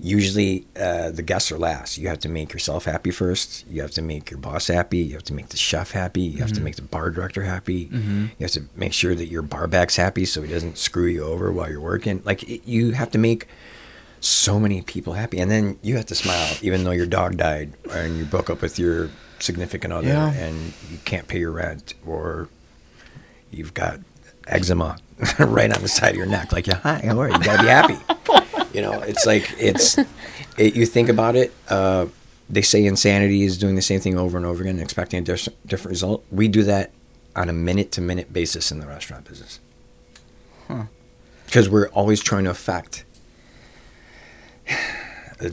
Usually, 0.00 0.64
uh, 0.80 1.10
the 1.10 1.22
guests 1.22 1.50
are 1.50 1.58
last. 1.58 1.98
You 1.98 2.06
have 2.08 2.20
to 2.20 2.28
make 2.28 2.52
yourself 2.52 2.84
happy 2.84 3.10
first. 3.10 3.66
You 3.68 3.82
have 3.82 3.90
to 3.92 4.02
make 4.02 4.30
your 4.30 4.38
boss 4.38 4.68
happy. 4.68 4.98
You 4.98 5.14
have 5.14 5.24
to 5.24 5.34
make 5.34 5.48
the 5.48 5.56
chef 5.56 5.90
happy. 5.90 6.20
You 6.22 6.38
have 6.38 6.52
to 6.52 6.60
make 6.60 6.76
the 6.76 6.82
bar 6.82 7.10
director 7.10 7.42
happy. 7.42 7.88
You 7.92 8.30
have 8.40 8.52
to 8.52 8.62
make 8.76 8.92
sure 8.92 9.14
that 9.16 9.26
your 9.26 9.42
bar 9.42 9.66
back's 9.66 9.96
happy 9.96 10.24
so 10.24 10.40
he 10.42 10.52
doesn't 10.52 10.78
screw 10.78 11.06
you 11.06 11.24
over 11.24 11.50
while 11.52 11.68
you're 11.68 11.80
working. 11.80 12.22
Like 12.24 12.44
it, 12.44 12.62
you 12.64 12.92
have 12.92 13.10
to 13.10 13.18
make 13.18 13.48
so 14.20 14.58
many 14.60 14.82
people 14.82 15.12
happy, 15.14 15.38
and 15.40 15.50
then 15.50 15.78
you 15.82 15.96
have 15.96 16.06
to 16.06 16.14
smile 16.14 16.56
even 16.62 16.84
though 16.84 16.90
your 16.90 17.06
dog 17.06 17.36
died 17.36 17.72
and 17.92 18.16
you 18.18 18.24
broke 18.24 18.50
up 18.50 18.60
with 18.62 18.78
your 18.78 19.10
significant 19.40 19.92
other 19.92 20.08
Yeah. 20.08 20.32
and 20.32 20.72
you 20.90 20.98
can't 21.04 21.28
pay 21.28 21.38
your 21.38 21.52
rent 21.52 21.94
or 22.04 22.48
you've 23.52 23.74
got 23.74 24.00
eczema 24.48 24.98
right 25.38 25.72
on 25.74 25.82
the 25.82 25.88
side 25.88 26.10
of 26.10 26.16
your 26.16 26.26
neck. 26.26 26.52
Like, 26.52 26.66
yeah, 26.66 26.76
hi, 26.76 27.00
how 27.04 27.20
are 27.20 27.28
you? 27.28 27.34
You 27.36 27.42
gotta 27.44 27.62
be 27.62 27.68
happy. 27.68 28.44
you 28.72 28.80
know, 28.82 29.00
it's 29.02 29.26
like 29.26 29.54
it's. 29.58 29.96
It, 30.58 30.74
you 30.74 30.86
think 30.86 31.08
about 31.08 31.36
it. 31.36 31.52
Uh, 31.68 32.06
they 32.50 32.62
say 32.62 32.84
insanity 32.84 33.44
is 33.44 33.58
doing 33.58 33.76
the 33.76 33.82
same 33.82 34.00
thing 34.00 34.18
over 34.18 34.36
and 34.36 34.44
over 34.44 34.60
again, 34.60 34.80
expecting 34.80 35.20
a 35.20 35.22
dis- 35.22 35.48
different 35.64 35.90
result. 35.92 36.24
We 36.32 36.48
do 36.48 36.64
that 36.64 36.90
on 37.36 37.48
a 37.48 37.52
minute 37.52 37.92
to 37.92 38.00
minute 38.00 38.32
basis 38.32 38.72
in 38.72 38.80
the 38.80 38.86
restaurant 38.88 39.24
business. 39.28 39.60
Huh. 40.66 40.86
Because 41.46 41.68
we're 41.68 41.86
always 41.90 42.20
trying 42.20 42.42
to 42.42 42.50
affect. 42.50 43.04
uh, 45.40 45.50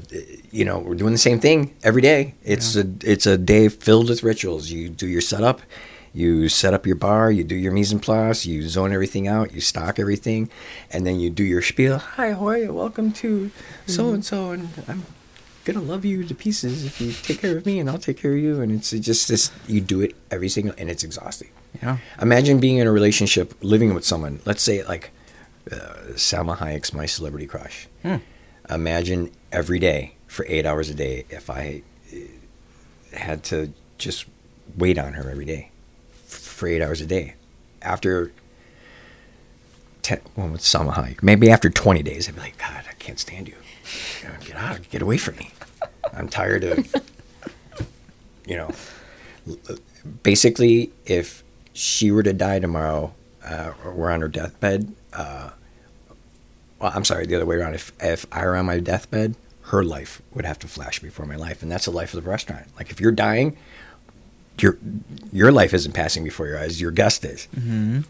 You 0.52 0.66
know, 0.66 0.80
we're 0.80 0.96
doing 0.96 1.12
the 1.12 1.20
same 1.20 1.40
thing 1.40 1.76
every 1.84 2.02
day. 2.02 2.34
It's 2.44 2.76
a 2.76 2.86
it's 3.04 3.28
a 3.28 3.38
day 3.38 3.70
filled 3.70 4.10
with 4.10 4.24
rituals. 4.24 4.72
You 4.72 4.90
do 4.90 5.08
your 5.08 5.22
setup, 5.22 5.62
you 6.16 6.48
set 6.48 6.74
up 6.74 6.88
your 6.88 6.96
bar, 6.96 7.30
you 7.30 7.44
do 7.44 7.56
your 7.56 7.74
mise 7.74 7.92
en 7.92 8.00
place, 8.00 8.46
you 8.46 8.68
zone 8.70 8.94
everything 8.94 9.28
out, 9.28 9.54
you 9.54 9.60
stock 9.60 10.00
everything, 10.00 10.50
and 10.90 11.06
then 11.06 11.20
you 11.20 11.30
do 11.30 11.44
your 11.44 11.62
spiel. 11.62 11.98
Hi, 11.98 12.32
how 12.32 12.48
are 12.48 12.58
you? 12.58 12.74
Welcome 12.74 13.12
to 13.14 13.52
so 13.86 14.14
and 14.14 14.24
so, 14.24 14.52
and 14.52 14.70
I'm 14.88 15.06
gonna 15.66 15.82
love 15.82 16.06
you 16.06 16.24
to 16.24 16.34
pieces 16.34 16.86
if 16.86 17.02
you 17.02 17.12
take 17.12 17.42
care 17.42 17.58
of 17.58 17.66
me, 17.66 17.80
and 17.80 17.90
I'll 17.90 17.98
take 17.98 18.18
care 18.18 18.32
of 18.32 18.38
you. 18.38 18.62
And 18.62 18.72
it's 18.72 18.92
just 18.92 19.28
this. 19.28 19.52
You 19.68 19.82
do 19.82 20.00
it 20.00 20.16
every 20.32 20.48
single, 20.48 20.74
and 20.78 20.90
it's 20.90 21.04
exhausting. 21.04 21.50
Yeah. 21.84 21.98
Imagine 22.22 22.62
being 22.62 22.78
in 22.78 22.88
a 22.88 22.94
relationship, 22.94 23.54
living 23.62 23.94
with 23.94 24.06
someone. 24.06 24.40
Let's 24.46 24.64
say 24.64 24.84
like 24.86 25.12
uh, 25.70 26.14
Salma 26.14 26.58
Hayek's 26.58 26.94
My 26.94 27.06
Celebrity 27.06 27.46
Crush. 27.46 27.90
Hmm. 28.04 28.18
Imagine 28.70 29.32
every 29.52 29.80
day 29.80 30.16
for 30.28 30.46
eight 30.48 30.66
hours 30.66 30.90
a 30.90 30.94
day 30.94 31.26
if 31.30 31.50
I 31.50 31.84
uh, 32.14 33.18
had 33.18 33.44
to 33.46 33.74
just 33.98 34.28
wait 34.78 34.98
on 34.98 35.14
her 35.14 35.30
every 35.30 35.46
day 35.46 35.72
for 36.56 36.68
eight 36.68 36.82
hours 36.82 37.02
a 37.02 37.06
day. 37.06 37.36
After 37.82 38.32
ten, 40.02 40.22
well, 40.36 40.48
with 40.48 40.61
Salma 40.61 41.22
maybe 41.22 41.49
after 41.52 41.69
twenty 41.69 42.02
days, 42.02 42.27
I'd 42.27 42.36
be 42.36 42.41
like, 42.41 42.57
God, 42.57 42.86
I 42.90 42.94
can't 42.94 43.19
stand 43.19 43.48
you. 43.48 43.56
You 44.23 44.30
Get 44.45 44.56
out, 44.56 44.90
get 44.90 45.02
away 45.02 45.18
from 45.18 45.36
me. 45.38 45.52
I'm 46.14 46.30
tired 46.30 46.64
of, 46.64 46.95
you 48.48 48.56
know, 48.56 48.72
basically, 50.23 50.91
if 51.06 51.44
she 51.73 52.10
were 52.11 52.23
to 52.23 52.34
die 52.34 52.60
tomorrow, 52.60 53.14
uh, 53.44 53.73
or 53.84 53.91
we're 53.91 54.11
on 54.11 54.22
her 54.22 54.27
deathbed, 54.27 54.94
uh, 55.14 55.52
well, 56.80 56.91
I'm 56.95 57.06
sorry, 57.06 57.26
the 57.26 57.36
other 57.36 57.45
way 57.45 57.57
around. 57.57 57.76
If 57.76 57.91
if 57.99 58.26
I 58.32 58.45
were 58.45 58.56
on 58.56 58.65
my 58.65 58.80
deathbed, 58.80 59.36
her 59.64 59.84
life 59.84 60.22
would 60.34 60.45
have 60.45 60.60
to 60.60 60.68
flash 60.68 60.99
before 60.99 61.26
my 61.26 61.36
life, 61.36 61.61
and 61.61 61.72
that's 61.72 61.86
the 61.86 61.91
life 61.91 62.14
of 62.14 62.23
the 62.23 62.30
restaurant. 62.30 62.68
Like 62.77 62.90
if 62.91 62.99
you're 62.99 63.11
dying, 63.11 63.57
your 64.60 64.77
your 65.32 65.52
life 65.52 65.73
isn't 65.73 65.94
passing 65.94 66.23
before 66.23 66.48
your 66.48 66.57
eyes. 66.60 66.80
Your 66.82 66.91
guest 66.91 67.26
is, 67.26 67.48
Mm-hmm. 67.56 68.02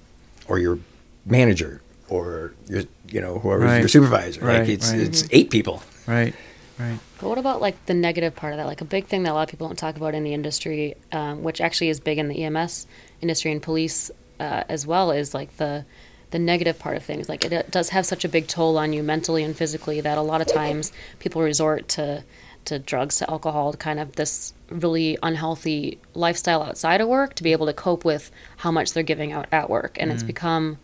or 0.47 0.59
your 0.59 0.79
manager, 1.25 1.81
or 2.09 2.53
your 2.67 2.83
you 3.09 3.21
know 3.21 3.39
whoever's 3.39 3.65
Right. 3.65 3.79
your 3.79 3.87
supervisor. 3.87 4.41
Right, 4.45 4.59
like 4.59 4.69
it's 4.69 4.91
right. 4.91 5.01
it's 5.01 5.27
eight 5.31 5.49
people. 5.49 5.81
Right. 6.07 6.33
Right. 6.77 6.99
But 7.21 7.29
what 7.29 7.37
about 7.37 7.61
like 7.61 7.83
the 7.85 7.93
negative 7.93 8.35
part 8.35 8.51
of 8.53 8.57
that? 8.57 8.65
Like 8.65 8.81
a 8.81 8.85
big 8.85 9.05
thing 9.07 9.23
that 9.23 9.31
a 9.31 9.33
lot 9.33 9.43
of 9.43 9.49
people 9.49 9.67
don't 9.67 9.77
talk 9.77 9.95
about 9.95 10.13
in 10.13 10.23
the 10.25 10.33
industry, 10.33 10.95
um, 11.13 11.41
which 11.41 11.61
actually 11.61 11.87
is 11.89 11.99
big 12.01 12.17
in 12.17 12.27
the 12.27 12.43
EMS 12.43 12.85
industry 13.21 13.51
and 13.53 13.61
police 13.61 14.11
uh, 14.41 14.63
as 14.67 14.85
well, 14.85 15.11
is 15.11 15.33
like 15.33 15.55
the 15.57 15.85
the 16.31 16.39
negative 16.39 16.77
part 16.77 16.97
of 16.97 17.03
things. 17.03 17.29
Like 17.29 17.45
it, 17.45 17.53
it 17.53 17.71
does 17.71 17.89
have 17.89 18.05
such 18.05 18.25
a 18.25 18.29
big 18.29 18.47
toll 18.47 18.77
on 18.77 18.91
you 18.91 19.03
mentally 19.03 19.41
and 19.43 19.55
physically 19.55 20.01
that 20.01 20.17
a 20.17 20.21
lot 20.21 20.41
of 20.41 20.47
times 20.47 20.91
people 21.19 21.41
resort 21.41 21.87
to 21.89 22.23
to 22.65 22.79
drugs, 22.79 23.17
to 23.17 23.29
alcohol, 23.29 23.71
to 23.71 23.77
kind 23.77 23.99
of 23.99 24.15
this 24.15 24.53
really 24.69 25.17
unhealthy 25.21 25.99
lifestyle 26.13 26.63
outside 26.63 27.01
of 27.01 27.07
work 27.07 27.35
to 27.35 27.43
be 27.43 27.51
able 27.51 27.65
to 27.65 27.73
cope 27.73 28.03
with 28.03 28.31
how 28.57 28.71
much 28.71 28.93
they're 28.93 29.03
giving 29.03 29.31
out 29.31 29.47
at 29.51 29.69
work, 29.69 29.97
and 29.99 30.11
it's 30.11 30.23
mm. 30.23 30.27
become 30.27 30.77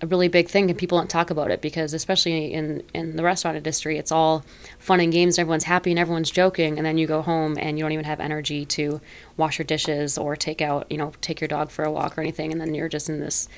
a 0.00 0.06
really 0.06 0.28
big 0.28 0.48
thing 0.48 0.70
and 0.70 0.78
people 0.78 0.96
don't 0.96 1.10
talk 1.10 1.28
about 1.28 1.50
it 1.50 1.60
because 1.60 1.92
especially 1.92 2.52
in 2.52 2.84
in 2.94 3.16
the 3.16 3.22
restaurant 3.24 3.56
industry 3.56 3.98
it's 3.98 4.12
all 4.12 4.44
fun 4.78 5.00
and 5.00 5.10
games 5.10 5.40
everyone's 5.40 5.64
happy 5.64 5.90
and 5.90 5.98
everyone's 5.98 6.30
joking 6.30 6.78
and 6.78 6.86
then 6.86 6.96
you 6.98 7.04
go 7.04 7.20
home 7.20 7.58
and 7.58 7.76
you 7.76 7.84
don't 7.84 7.90
even 7.90 8.04
have 8.04 8.20
energy 8.20 8.64
to 8.64 9.00
wash 9.36 9.58
your 9.58 9.64
dishes 9.64 10.16
or 10.16 10.36
take 10.36 10.62
out 10.62 10.86
you 10.88 10.96
know 10.96 11.10
take 11.20 11.40
your 11.40 11.48
dog 11.48 11.68
for 11.68 11.84
a 11.84 11.90
walk 11.90 12.16
or 12.16 12.20
anything 12.20 12.52
and 12.52 12.60
then 12.60 12.74
you're 12.74 12.88
just 12.88 13.08
in 13.08 13.18
this 13.18 13.48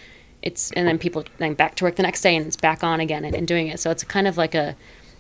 it's 0.42 0.70
and 0.72 0.86
then 0.86 0.98
people 0.98 1.24
then 1.38 1.54
back 1.54 1.74
to 1.76 1.84
work 1.84 1.96
the 1.96 2.02
next 2.02 2.22
day 2.22 2.36
and 2.36 2.46
it's 2.46 2.56
back 2.56 2.82
on 2.82 3.00
again 3.00 3.24
and, 3.24 3.34
and 3.34 3.46
doing 3.46 3.68
it. 3.68 3.80
So 3.80 3.90
it's 3.90 4.04
kind 4.04 4.26
of 4.26 4.36
like 4.36 4.54
a 4.54 4.76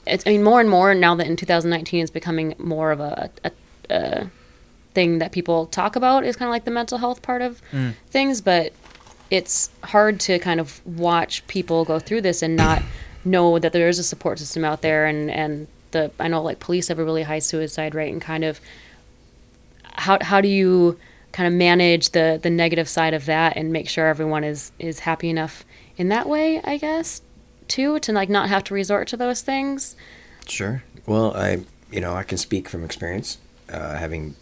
it's 0.06 0.26
i 0.26 0.30
mean 0.30 0.42
more 0.42 0.60
and 0.60 0.70
more 0.70 0.94
now 0.94 1.14
that 1.14 1.26
in 1.26 1.36
2019 1.36 2.02
it's 2.02 2.10
becoming 2.10 2.54
more 2.58 2.90
of 2.90 3.00
a, 3.00 3.30
a, 3.44 3.50
a 3.90 4.30
thing 4.94 5.18
that 5.18 5.32
people 5.32 5.66
talk 5.66 5.96
about 5.96 6.24
is 6.24 6.36
kind 6.36 6.48
of 6.48 6.52
like 6.52 6.64
the 6.64 6.70
mental 6.70 6.98
health 6.98 7.22
part 7.22 7.42
of 7.42 7.62
mm. 7.72 7.94
things 8.08 8.40
but 8.40 8.72
it's 9.30 9.70
hard 9.84 10.18
to 10.18 10.38
kind 10.38 10.58
of 10.60 10.84
watch 10.84 11.46
people 11.46 11.84
go 11.84 11.98
through 11.98 12.20
this 12.20 12.42
and 12.42 12.56
not 12.56 12.82
know 13.24 13.58
that 13.58 13.72
there 13.72 13.88
is 13.88 13.98
a 13.98 14.02
support 14.02 14.38
system 14.38 14.64
out 14.64 14.82
there 14.82 15.06
and 15.06 15.30
and 15.30 15.66
the 15.90 16.10
I 16.18 16.28
know 16.28 16.42
like 16.42 16.58
police 16.58 16.88
have 16.88 16.98
a 16.98 17.04
really 17.04 17.22
high 17.22 17.38
suicide 17.38 17.94
rate 17.94 18.12
and 18.12 18.20
kind 18.20 18.44
of 18.44 18.60
how 19.84 20.18
how 20.22 20.40
do 20.40 20.48
you 20.48 20.98
kind 21.32 21.46
of 21.46 21.52
manage 21.52 22.10
the 22.10 22.40
the 22.42 22.50
negative 22.50 22.88
side 22.88 23.14
of 23.14 23.26
that 23.26 23.56
and 23.56 23.72
make 23.72 23.88
sure 23.88 24.06
everyone 24.06 24.42
is 24.42 24.72
is 24.78 25.00
happy 25.00 25.28
enough 25.28 25.64
in 25.96 26.08
that 26.08 26.28
way 26.28 26.60
I 26.62 26.78
guess 26.78 27.22
too 27.70 27.98
to 28.00 28.12
like 28.12 28.28
not 28.28 28.48
have 28.48 28.62
to 28.64 28.74
resort 28.74 29.08
to 29.08 29.16
those 29.16 29.40
things 29.40 29.96
Sure. 30.50 30.82
Well, 31.06 31.36
I 31.36 31.64
you 31.90 32.00
know 32.00 32.14
I 32.14 32.22
can 32.22 32.38
speak 32.38 32.68
from 32.68 32.84
experience, 32.84 33.38
uh, 33.68 33.96
having 33.96 34.34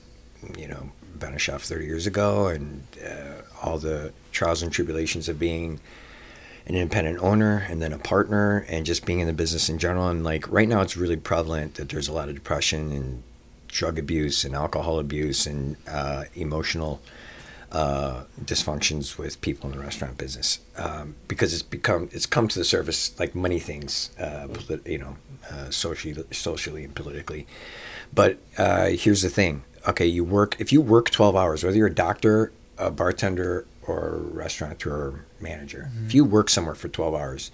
you 0.56 0.68
know 0.68 0.90
been 1.18 1.34
a 1.34 1.38
chef 1.38 1.62
30 1.62 1.84
years 1.84 2.06
ago, 2.06 2.48
and 2.48 2.82
uh, 3.04 3.42
all 3.62 3.78
the 3.78 4.12
trials 4.32 4.62
and 4.62 4.72
tribulations 4.72 5.28
of 5.28 5.38
being 5.38 5.80
an 6.66 6.74
independent 6.74 7.18
owner 7.20 7.66
and 7.68 7.80
then 7.80 7.92
a 7.92 7.98
partner, 7.98 8.64
and 8.68 8.86
just 8.86 9.04
being 9.04 9.20
in 9.20 9.26
the 9.26 9.32
business 9.32 9.68
in 9.68 9.78
general. 9.78 10.08
And 10.08 10.24
like 10.24 10.50
right 10.50 10.68
now, 10.68 10.80
it's 10.80 10.96
really 10.96 11.16
prevalent 11.16 11.74
that 11.74 11.88
there's 11.88 12.08
a 12.08 12.12
lot 12.12 12.28
of 12.28 12.34
depression 12.34 12.92
and 12.92 13.22
drug 13.68 13.98
abuse 13.98 14.44
and 14.44 14.54
alcohol 14.54 14.98
abuse 14.98 15.46
and 15.46 15.76
uh, 15.86 16.24
emotional 16.34 17.02
uh, 17.72 18.24
dysfunctions 18.42 19.18
with 19.18 19.40
people 19.40 19.70
in 19.70 19.76
the 19.76 19.82
restaurant 19.82 20.16
business. 20.16 20.60
Um, 20.76 21.16
because 21.26 21.52
it's 21.52 21.62
become 21.62 22.08
it's 22.12 22.26
come 22.26 22.48
to 22.48 22.58
the 22.58 22.64
surface 22.64 23.18
like 23.18 23.34
many 23.34 23.58
things, 23.58 24.10
uh, 24.18 24.48
polit- 24.52 24.86
you 24.86 24.98
know, 24.98 25.16
uh, 25.50 25.70
socially, 25.70 26.22
socially 26.30 26.84
and 26.84 26.94
politically. 26.94 27.46
But 28.14 28.38
uh, 28.56 28.86
here's 28.88 29.22
the 29.22 29.28
thing: 29.28 29.64
okay, 29.86 30.06
you 30.06 30.24
work 30.24 30.56
if 30.58 30.72
you 30.72 30.80
work 30.80 31.10
12 31.10 31.36
hours, 31.36 31.64
whether 31.64 31.76
you're 31.76 31.88
a 31.88 31.94
doctor, 31.94 32.52
a 32.78 32.90
bartender, 32.90 33.66
or 33.86 34.08
a 34.08 34.18
restaurateur 34.18 35.24
manager, 35.40 35.90
if 36.06 36.14
you 36.14 36.24
work 36.24 36.48
somewhere 36.48 36.74
for 36.74 36.88
12 36.88 37.14
hours, 37.14 37.50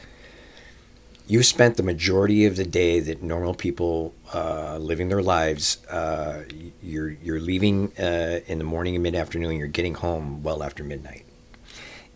you 1.27 1.43
spent 1.43 1.77
the 1.77 1.83
majority 1.83 2.45
of 2.45 2.57
the 2.57 2.65
day 2.65 3.01
that 3.01 3.23
normal 3.23 3.55
people 3.55 4.15
uh, 4.35 4.77
living 4.79 5.09
their 5.09 5.23
lives. 5.23 5.85
Uh, 5.87 6.45
you're 6.83 7.11
you're 7.11 7.41
leaving 7.41 7.93
uh, 7.99 8.41
in 8.47 8.59
the 8.59 8.65
morning 8.65 8.95
and 8.95 9.03
mid 9.03 9.15
afternoon. 9.15 9.57
You're 9.57 9.69
getting 9.69 9.95
home 9.95 10.43
well 10.43 10.63
after 10.63 10.85
midnight. 10.85 11.25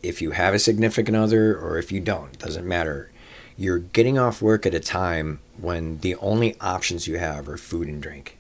If 0.02 0.20
you 0.22 0.32
have 0.32 0.54
a 0.54 0.58
significant 0.58 1.16
other, 1.16 1.56
or 1.56 1.78
if 1.78 1.90
you 1.90 2.00
don't, 2.00 2.38
doesn't 2.38 2.66
matter. 2.66 3.10
You're 3.56 3.78
getting 3.78 4.18
off 4.18 4.40
work 4.40 4.66
at 4.66 4.74
a 4.74 4.80
time 4.80 5.40
when 5.56 5.98
the 5.98 6.14
only 6.16 6.56
options 6.60 7.08
you 7.08 7.18
have 7.18 7.48
are 7.48 7.56
food 7.56 7.88
and 7.88 8.00
drink. 8.00 8.36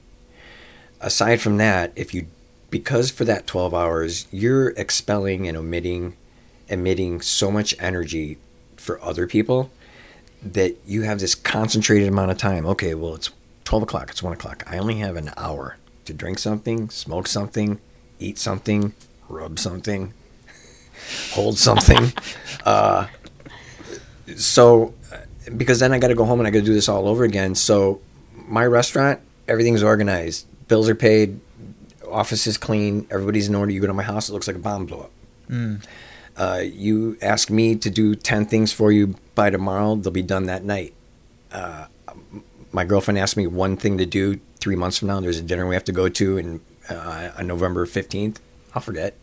aside 1.00 1.40
from 1.40 1.56
that, 1.58 1.92
if 1.96 2.14
you 2.14 2.26
because 2.70 3.10
for 3.10 3.24
that 3.24 3.46
12 3.46 3.74
hours 3.74 4.26
you're 4.30 4.70
expelling 4.70 5.48
and 5.48 5.56
omitting 5.56 6.16
emitting 6.68 7.20
so 7.20 7.50
much 7.50 7.74
energy 7.78 8.36
for 8.76 9.02
other 9.02 9.26
people 9.26 9.70
that 10.42 10.76
you 10.86 11.02
have 11.02 11.20
this 11.20 11.34
concentrated 11.34 12.08
amount 12.08 12.30
of 12.30 12.38
time. 12.38 12.66
Okay, 12.66 12.94
well 12.94 13.14
it's 13.14 13.30
12 13.64 13.82
o'clock, 13.82 14.10
it's 14.10 14.22
1 14.22 14.32
o'clock. 14.32 14.62
I 14.66 14.78
only 14.78 14.96
have 14.96 15.16
an 15.16 15.30
hour 15.36 15.76
to 16.04 16.14
drink 16.14 16.38
something, 16.38 16.90
smoke 16.90 17.26
something, 17.26 17.80
eat 18.18 18.38
something, 18.38 18.94
rub 19.28 19.58
something, 19.58 20.14
hold 21.32 21.58
something. 21.58 22.12
uh, 22.64 23.06
so, 24.36 24.94
because 25.56 25.80
then 25.80 25.92
I 25.92 25.98
got 25.98 26.08
to 26.08 26.14
go 26.14 26.24
home 26.24 26.40
and 26.40 26.46
I 26.46 26.50
got 26.50 26.60
to 26.60 26.64
do 26.64 26.74
this 26.74 26.88
all 26.88 27.08
over 27.08 27.24
again. 27.24 27.54
So, 27.54 28.00
my 28.34 28.64
restaurant, 28.64 29.20
everything's 29.46 29.82
organized, 29.82 30.46
bills 30.68 30.88
are 30.88 30.94
paid, 30.94 31.40
office 32.10 32.46
is 32.46 32.56
clean, 32.56 33.06
everybody's 33.10 33.48
in 33.48 33.54
order. 33.54 33.70
You 33.72 33.80
go 33.80 33.86
to 33.86 33.94
my 33.94 34.02
house, 34.02 34.28
it 34.28 34.32
looks 34.32 34.46
like 34.46 34.56
a 34.56 34.60
bomb 34.60 34.86
blew 34.86 35.00
up. 35.00 35.10
Mm. 35.50 35.84
Uh, 36.36 36.62
you 36.64 37.18
ask 37.20 37.50
me 37.50 37.74
to 37.76 37.90
do 37.90 38.14
10 38.14 38.46
things 38.46 38.72
for 38.72 38.92
you 38.92 39.14
by 39.38 39.50
tomorrow, 39.50 39.94
they'll 39.94 40.12
be 40.12 40.20
done 40.20 40.46
that 40.46 40.64
night. 40.64 40.92
Uh, 41.52 41.86
my 42.72 42.84
girlfriend 42.84 43.18
asked 43.18 43.36
me 43.36 43.46
one 43.46 43.76
thing 43.76 43.96
to 43.98 44.04
do 44.04 44.40
three 44.58 44.74
months 44.74 44.98
from 44.98 45.06
now. 45.06 45.20
There's 45.20 45.38
a 45.38 45.42
dinner 45.42 45.64
we 45.64 45.76
have 45.76 45.84
to 45.84 45.92
go 45.92 46.08
to 46.08 46.38
in, 46.38 46.60
uh, 46.90 47.30
on 47.38 47.46
November 47.46 47.86
15th. 47.86 48.38
I'll 48.74 48.82
forget. 48.82 49.16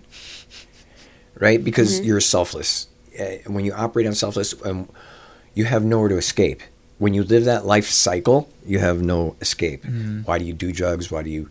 Right? 1.38 1.62
Because 1.62 2.00
you're 2.00 2.22
selfless. 2.22 2.88
Uh, 3.20 3.26
when 3.48 3.66
you 3.66 3.74
operate 3.74 4.08
on 4.08 4.16
selfless, 4.16 4.56
um, 4.64 4.88
you 5.54 5.66
have 5.66 5.84
nowhere 5.84 6.08
to 6.08 6.18
escape. 6.18 6.64
When 6.98 7.14
you 7.14 7.24
live 7.26 7.44
that 7.44 7.66
life 7.66 7.90
cycle, 7.90 8.48
you 8.66 8.80
have 8.80 9.02
no 9.02 9.36
escape. 9.42 9.84
Why 10.24 10.40
do 10.40 10.46
you 10.46 10.54
do 10.54 10.72
drugs? 10.72 11.12
Why 11.12 11.24
do 11.24 11.30
you 11.30 11.50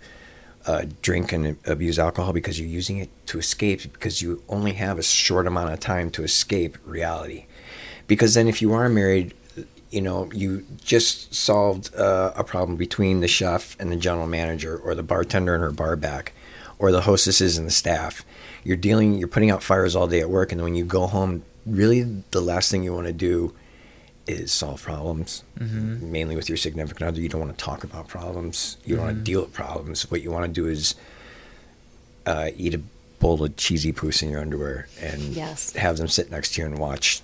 uh, 0.65 0.87
drink 1.03 1.33
and 1.33 1.59
abuse 1.67 1.99
alcohol? 1.99 2.33
Because 2.33 2.59
you're 2.59 2.67
using 2.67 2.97
it 2.97 3.11
to 3.27 3.39
escape, 3.39 3.83
because 3.93 4.23
you 4.23 4.43
only 4.49 4.73
have 4.73 4.99
a 4.99 5.03
short 5.03 5.47
amount 5.47 5.75
of 5.75 5.81
time 5.81 6.09
to 6.13 6.25
escape 6.25 6.79
reality. 6.87 7.45
Because 8.07 8.35
then, 8.35 8.49
if 8.49 8.61
you 8.63 8.73
are 8.73 8.89
married, 8.89 9.35
you 9.91 10.01
know, 10.03 10.31
you 10.33 10.65
just 10.85 11.35
solved 11.35 11.95
uh, 11.95 12.33
a 12.37 12.45
problem 12.45 12.77
between 12.77 13.21
the 13.21 13.29
chef 13.29 13.77
and 13.81 13.91
the 13.93 13.97
general 13.97 14.27
manager, 14.27 14.77
or 14.77 14.95
the 14.95 15.03
bartender 15.03 15.55
and 15.55 15.63
her 15.63 15.71
bar 15.73 15.97
back, 15.97 16.33
or 16.79 16.91
the 16.93 17.03
hostesses 17.03 17.57
and 17.59 17.67
the 17.67 17.71
staff. 17.73 18.25
You're 18.65 18.77
dealing, 18.77 19.15
you're 19.19 19.29
putting 19.29 19.51
out 19.51 19.63
fires 19.63 19.95
all 19.95 20.07
day 20.07 20.21
at 20.21 20.31
work, 20.31 20.51
and 20.53 20.59
then 20.59 20.65
when 20.65 20.75
you 20.75 20.85
go 20.85 21.07
home, 21.07 21.45
really 21.67 22.03
the 22.31 22.41
last 22.41 22.71
thing 22.71 22.83
you 22.83 22.93
want 22.95 23.07
to 23.07 23.13
do 23.13 23.55
is 24.27 24.51
solve 24.51 24.83
problems, 24.83 25.45
mainly 25.61 26.35
with 26.35 26.49
your 26.49 26.57
significant 26.57 27.07
other. 27.09 27.21
You 27.21 27.29
don't 27.29 27.43
want 27.43 27.57
to 27.57 27.63
talk 27.65 27.85
about 27.85 28.09
problems. 28.09 28.79
You 28.85 28.97
don't 28.97 29.05
want 29.05 29.19
to 29.19 29.23
deal 29.23 29.43
with 29.43 29.53
problems. 29.53 30.11
What 30.11 30.23
you 30.23 30.31
want 30.31 30.47
to 30.47 30.51
do 30.51 30.67
is 30.67 30.95
uh, 32.27 32.49
eat 32.57 32.75
a 32.75 32.81
bowl 33.21 33.43
of 33.45 33.55
cheesy 33.57 33.93
poos 33.93 34.23
in 34.23 34.31
your 34.31 34.41
underwear 34.41 34.89
and 35.01 35.21
Yes. 35.35 35.73
have 35.75 35.99
them 35.99 36.09
sit 36.09 36.31
next 36.31 36.55
to 36.55 36.63
you 36.63 36.67
and 36.67 36.79
watch 36.79 37.21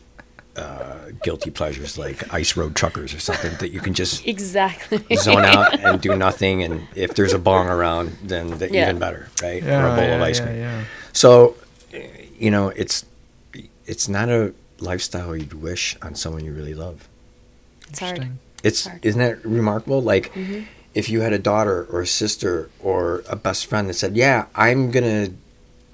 uh, 0.56 1.10
guilty 1.22 1.50
pleasures 1.50 1.96
like 1.96 2.32
Ice 2.34 2.56
Road 2.56 2.74
Truckers 2.74 3.14
or 3.14 3.20
something 3.20 3.52
that 3.60 3.70
you 3.70 3.80
can 3.80 3.94
just 3.94 4.26
Exactly. 4.26 4.98
zone 5.16 5.44
out 5.44 5.78
and 5.80 6.00
do 6.00 6.16
nothing. 6.16 6.62
And 6.62 6.86
if 6.94 7.14
there's 7.14 7.32
a 7.32 7.38
bong 7.38 7.68
around, 7.68 8.16
then 8.22 8.58
the, 8.58 8.70
Yeah. 8.70 8.84
even 8.88 8.98
better, 8.98 9.28
right? 9.42 9.62
or 9.62 9.86
a 9.86 9.96
bowl 9.96 10.12
of 10.14 10.22
ice 10.22 10.40
cream. 10.40 10.56
yeah. 10.56 10.84
So, 11.12 11.56
you 12.38 12.50
know, 12.50 12.68
it's 12.70 13.04
it's 13.86 14.08
not 14.08 14.28
a 14.28 14.52
lifestyle 14.80 15.36
you'd 15.36 15.54
wish 15.54 15.96
on 16.02 16.14
someone 16.14 16.44
you 16.44 16.52
really 16.52 16.74
love. 16.74 17.08
It's 17.88 17.98
hard. 17.98 18.16
Interesting. 18.16 18.38
It's 18.62 18.86
Hard. 18.86 19.04
isn't 19.04 19.18
that 19.20 19.44
remarkable? 19.44 20.00
Like 20.02 20.32
if 20.94 21.08
you 21.08 21.20
had 21.22 21.32
a 21.32 21.38
daughter 21.38 21.86
or 21.90 22.02
a 22.02 22.06
sister 22.06 22.70
or 22.80 23.22
a 23.28 23.36
best 23.36 23.66
friend 23.66 23.88
that 23.88 23.94
said, 23.94 24.16
"Yeah, 24.16 24.46
I'm 24.54 24.90
gonna 24.90 25.28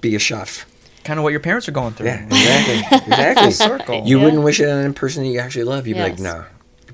be 0.01 0.15
a 0.15 0.19
chef." 0.19 0.65
Kind 1.07 1.19
of 1.19 1.23
what 1.23 1.29
your 1.31 1.39
parents 1.39 1.67
are 1.69 1.71
going 1.71 1.93
through. 1.93 2.07
Yeah, 2.07 2.25
exactly, 2.25 2.97
exactly. 3.07 3.51
Circle. 3.51 4.03
You 4.05 4.17
Yeah. 4.19 4.25
wouldn't 4.25 4.43
wish 4.43 4.59
it 4.59 4.67
on 4.69 4.85
a 4.85 4.91
person 4.93 5.23
that 5.23 5.29
you 5.29 5.39
actually 5.39 5.63
love. 5.63 5.87
You'd 5.87 5.93
be 5.95 6.01
like, 6.01 6.19
Yes. 6.19 6.19
"No, 6.19 6.43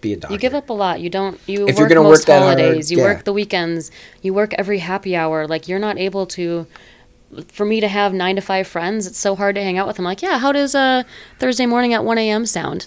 be 0.01 0.13
a 0.13 0.17
doctor." 0.17 0.33
You 0.33 0.39
give 0.39 0.53
up 0.53 0.69
a 0.69 0.73
lot. 0.73 1.01
You 1.01 1.09
don't. 1.09 1.39
You 1.47 1.67
If 1.67 1.75
work 1.75 1.79
you're 1.79 1.87
gonna 1.89 2.03
most 2.03 2.19
work 2.19 2.25
that 2.27 2.41
hard, 2.43 2.59
holidays. 2.59 2.91
you 2.91 2.99
yeah. 2.99 3.03
work 3.05 3.23
the 3.23 3.33
weekends. 3.33 3.89
You 4.21 4.33
work 4.35 4.53
every 4.57 4.79
happy 4.79 5.15
hour. 5.15 5.47
Like 5.47 5.67
you're 5.67 5.79
not 5.79 5.97
able 5.97 6.25
to. 6.27 6.67
For 7.47 7.65
me 7.65 7.79
to 7.81 7.87
have 7.87 8.13
nine 8.13 8.35
to 8.35 8.41
five 8.41 8.67
friends, 8.67 9.07
it's 9.07 9.17
so 9.17 9.35
hard 9.35 9.55
to 9.55 9.61
hang 9.63 9.79
out 9.79 9.87
with 9.87 9.95
them. 9.95 10.05
Like, 10.05 10.21
yeah, 10.21 10.37
how 10.37 10.51
does 10.51 10.75
uh, 10.75 11.01
Thursday 11.39 11.65
morning 11.65 11.91
at 11.91 12.03
one 12.05 12.19
a.m. 12.19 12.45
sound? 12.45 12.85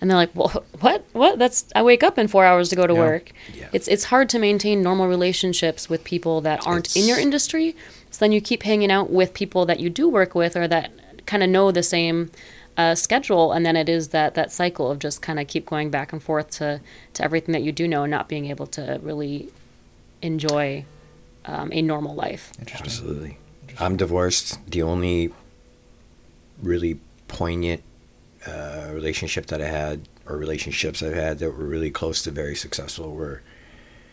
And 0.00 0.08
they're 0.08 0.16
like, 0.16 0.30
well, 0.34 0.64
what? 0.80 1.04
What? 1.12 1.38
That's 1.38 1.66
I 1.74 1.82
wake 1.82 2.02
up 2.02 2.16
in 2.18 2.26
four 2.28 2.46
hours 2.46 2.70
to 2.70 2.76
go 2.76 2.86
to 2.86 2.94
Yeah. 2.94 3.00
work. 3.00 3.32
Yeah. 3.52 3.66
It's 3.74 3.88
it's 3.88 4.04
hard 4.04 4.30
to 4.30 4.38
maintain 4.38 4.80
normal 4.80 5.08
relationships 5.08 5.90
with 5.90 6.04
people 6.04 6.40
that 6.40 6.66
aren't 6.66 6.96
in 6.96 7.04
your 7.06 7.18
industry. 7.18 7.76
So 8.22 8.26
then 8.26 8.32
you 8.32 8.40
keep 8.40 8.62
hanging 8.62 8.92
out 8.92 9.10
with 9.10 9.34
people 9.34 9.66
that 9.66 9.80
you 9.80 9.90
do 9.90 10.08
work 10.08 10.36
with 10.36 10.56
or 10.56 10.68
that 10.68 10.92
kind 11.26 11.42
of 11.42 11.50
know 11.50 11.72
the 11.72 11.82
same 11.82 12.30
uh, 12.76 12.94
schedule, 12.94 13.50
and 13.50 13.66
then 13.66 13.74
it 13.74 13.88
is 13.88 14.10
that 14.10 14.36
that 14.36 14.52
cycle 14.52 14.92
of 14.92 15.00
just 15.00 15.20
kind 15.20 15.40
of 15.40 15.48
keep 15.48 15.66
going 15.66 15.90
back 15.90 16.12
and 16.12 16.22
forth 16.22 16.48
to 16.50 16.80
to 17.14 17.24
everything 17.24 17.52
that 17.52 17.64
you 17.64 17.72
do 17.72 17.88
know, 17.88 18.04
and 18.04 18.12
not 18.12 18.28
being 18.28 18.46
able 18.46 18.68
to 18.68 19.00
really 19.02 19.48
enjoy 20.22 20.84
um, 21.46 21.70
a 21.72 21.82
normal 21.82 22.14
life. 22.14 22.52
Interesting. 22.60 22.86
Absolutely. 22.86 23.38
I'm 23.80 23.96
divorced. 23.96 24.70
The 24.70 24.82
only 24.82 25.32
really 26.62 27.00
poignant 27.26 27.82
uh, 28.46 28.90
relationship 28.92 29.46
that 29.46 29.60
I 29.60 29.66
had, 29.66 30.08
or 30.26 30.36
relationships 30.36 31.02
I've 31.02 31.14
had 31.14 31.40
that 31.40 31.50
were 31.50 31.64
really 31.64 31.90
close 31.90 32.22
to 32.22 32.30
very 32.30 32.54
successful, 32.54 33.12
were 33.12 33.42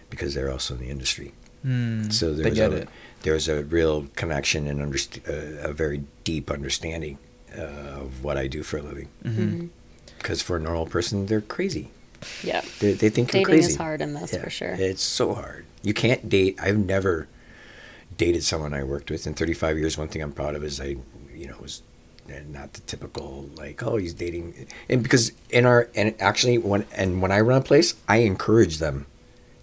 because 0.10 0.34
they're 0.34 0.52
also 0.52 0.73
in 0.73 0.80
the 0.80 0.90
industry. 0.90 1.31
Mm, 1.64 2.11
So 2.11 2.34
they 2.34 2.44
there's 2.44 2.56
get 2.56 2.72
a, 2.72 2.76
it. 2.77 2.90
There's 3.24 3.48
a 3.48 3.64
real 3.64 4.08
connection 4.16 4.68
and 4.68 4.80
underst- 4.80 5.28
uh, 5.28 5.68
a 5.70 5.74
very 5.74 6.04
deep 6.24 6.50
understanding 6.52 7.18
uh, 7.58 7.62
of 7.62 8.24
what 8.24 8.38
I 8.38 8.48
do 8.48 8.64
for 8.64 8.78
a 8.78 8.82
living. 8.82 9.10
Mm-hmm. 9.24 9.68
Because 10.18 10.41
for 10.41 10.58
a 10.58 10.60
normal 10.60 10.86
person, 10.86 11.26
they're 11.28 11.41
crazy. 11.41 11.91
Yeah, 12.44 12.62
They, 12.80 12.94
they 12.94 13.10
think 13.10 13.32
you're 13.34 13.41
dating 13.41 13.46
crazy. 13.46 13.72
is 13.72 13.78
hard 13.78 14.02
in 14.02 14.14
this 14.14 14.34
Yeah, 14.34 14.44
for 14.44 14.50
sure. 14.50 14.76
It's 14.78 15.02
so 15.02 15.34
hard. 15.34 15.66
You 15.82 15.94
can't 15.94 16.28
date. 16.28 16.60
I've 16.62 16.78
never 16.78 17.28
dated 18.18 18.44
someone 18.44 18.74
I 18.74 18.84
worked 18.84 19.10
with 19.10 19.26
in 19.26 19.34
35 19.34 19.78
years. 19.78 19.98
One 19.98 20.10
thing 20.10 20.22
I'm 20.22 20.34
proud 20.34 20.56
of 20.56 20.64
is 20.64 20.82
I, 20.82 20.98
you 21.34 21.48
know, 21.48 21.56
was 21.62 21.82
not 22.50 22.74
the 22.74 22.82
typical 22.82 23.50
like, 23.56 23.82
oh, 23.84 23.96
he's 23.96 24.14
dating. 24.14 24.68
And 24.90 25.02
because 25.02 25.32
in 25.50 25.66
our 25.66 25.90
and 25.96 26.14
actually 26.20 26.58
when 26.58 26.86
and 26.94 27.22
when 27.22 27.32
I 27.32 27.40
run 27.40 27.62
a 27.62 27.64
place, 27.64 27.96
I 28.08 28.18
encourage 28.18 28.80
them 28.80 29.06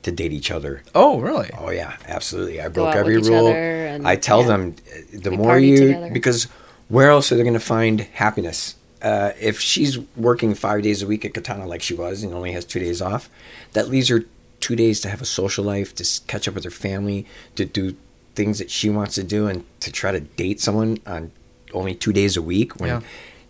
to 0.06 0.12
date 0.12 0.32
each 0.32 0.50
other. 0.50 0.82
Oh, 0.94 1.20
really? 1.20 1.50
Oh 1.58 1.70
yeah, 1.70 1.96
absolutely. 2.06 2.60
I 2.60 2.68
broke 2.68 2.94
every 2.94 3.18
rule. 3.18 3.48
and- 3.48 4.06
I 4.06 4.16
tell 4.16 4.40
yeah. 4.42 4.46
them 4.48 4.76
uh, 4.92 5.00
the 5.12 5.30
We 5.30 5.36
more 5.36 5.58
you 5.58 5.76
together. 5.88 6.10
because 6.12 6.44
where 6.88 7.10
else 7.10 7.30
are 7.30 7.36
they 7.36 7.42
going 7.42 7.54
to 7.54 7.60
find 7.60 8.00
happiness? 8.00 8.76
Uh, 9.02 9.32
if 9.40 9.60
she's 9.60 9.98
working 10.16 10.54
five 10.54 10.82
days 10.82 11.02
a 11.02 11.06
week 11.06 11.24
at 11.24 11.34
Katana 11.34 11.66
like 11.66 11.82
she 11.82 11.94
was 11.94 12.22
and 12.22 12.32
only 12.32 12.52
has 12.52 12.64
two 12.64 12.78
days 12.80 13.02
off, 13.02 13.28
that 13.72 13.88
leaves 13.88 14.08
her 14.08 14.24
two 14.60 14.76
days 14.76 15.00
to 15.00 15.08
have 15.08 15.20
a 15.20 15.24
social 15.26 15.64
life, 15.64 15.94
to 15.96 16.04
catch 16.28 16.46
up 16.48 16.54
with 16.54 16.64
her 16.64 16.70
family, 16.70 17.26
to 17.56 17.64
do 17.64 17.94
things 18.36 18.58
that 18.58 18.70
she 18.70 18.88
wants 18.88 19.14
to 19.16 19.22
do, 19.24 19.48
and 19.48 19.64
to 19.80 19.90
try 19.92 20.12
to 20.12 20.20
date 20.20 20.60
someone 20.60 20.98
on 21.06 21.30
only 21.74 21.94
two 21.94 22.12
days 22.12 22.36
a 22.36 22.42
week. 22.42 22.78
When 22.80 22.88
Yeah. 22.90 23.00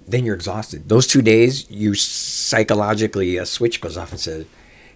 then 0.09 0.25
you're 0.25 0.35
exhausted. 0.35 0.89
Those 0.89 1.07
two 1.07 1.23
days, 1.23 1.71
you 1.71 1.95
psychologically 1.95 3.37
a 3.37 3.45
switch 3.47 3.81
goes 3.81 3.97
off 3.97 4.11
and 4.13 4.21
says, 4.21 4.47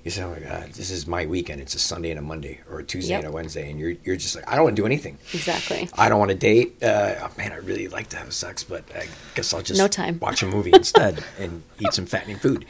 "You 0.04 0.10
say, 0.10 0.22
oh 0.22 0.30
my 0.30 0.38
god, 0.40 0.72
this 0.72 0.90
is 0.90 1.06
my 1.06 1.26
weekend. 1.26 1.60
It's 1.60 1.74
a 1.74 1.78
Sunday 1.78 2.10
and 2.10 2.18
a 2.18 2.22
Monday, 2.22 2.60
or 2.70 2.78
a 2.80 2.84
Tuesday 2.84 3.10
Yep. 3.12 3.20
and 3.24 3.28
a 3.28 3.32
Wednesday," 3.32 3.70
and 3.70 3.78
you're 3.78 3.94
you're 4.04 4.16
just 4.16 4.34
like, 4.36 4.50
I 4.50 4.54
don't 4.54 4.64
want 4.64 4.76
to 4.76 4.82
do 4.82 4.86
anything. 4.86 5.18
Exactly. 5.34 5.88
I 5.96 6.08
don't 6.08 6.18
want 6.18 6.30
to 6.30 6.36
date. 6.36 6.82
Uh, 6.82 7.14
oh 7.22 7.30
man, 7.36 7.52
I 7.52 7.56
really 7.56 7.88
like 7.88 8.08
to 8.10 8.16
have 8.16 8.32
sex, 8.32 8.64
but 8.64 8.84
I 8.96 9.06
guess 9.34 9.52
I'll 9.52 9.62
just 9.62 9.78
No 9.78 9.88
time. 9.88 10.18
watch 10.22 10.42
a 10.42 10.46
movie 10.46 10.72
instead 10.74 11.24
and 11.38 11.62
eat 11.78 11.92
some 11.92 12.06
fattening 12.06 12.36
food, 12.38 12.64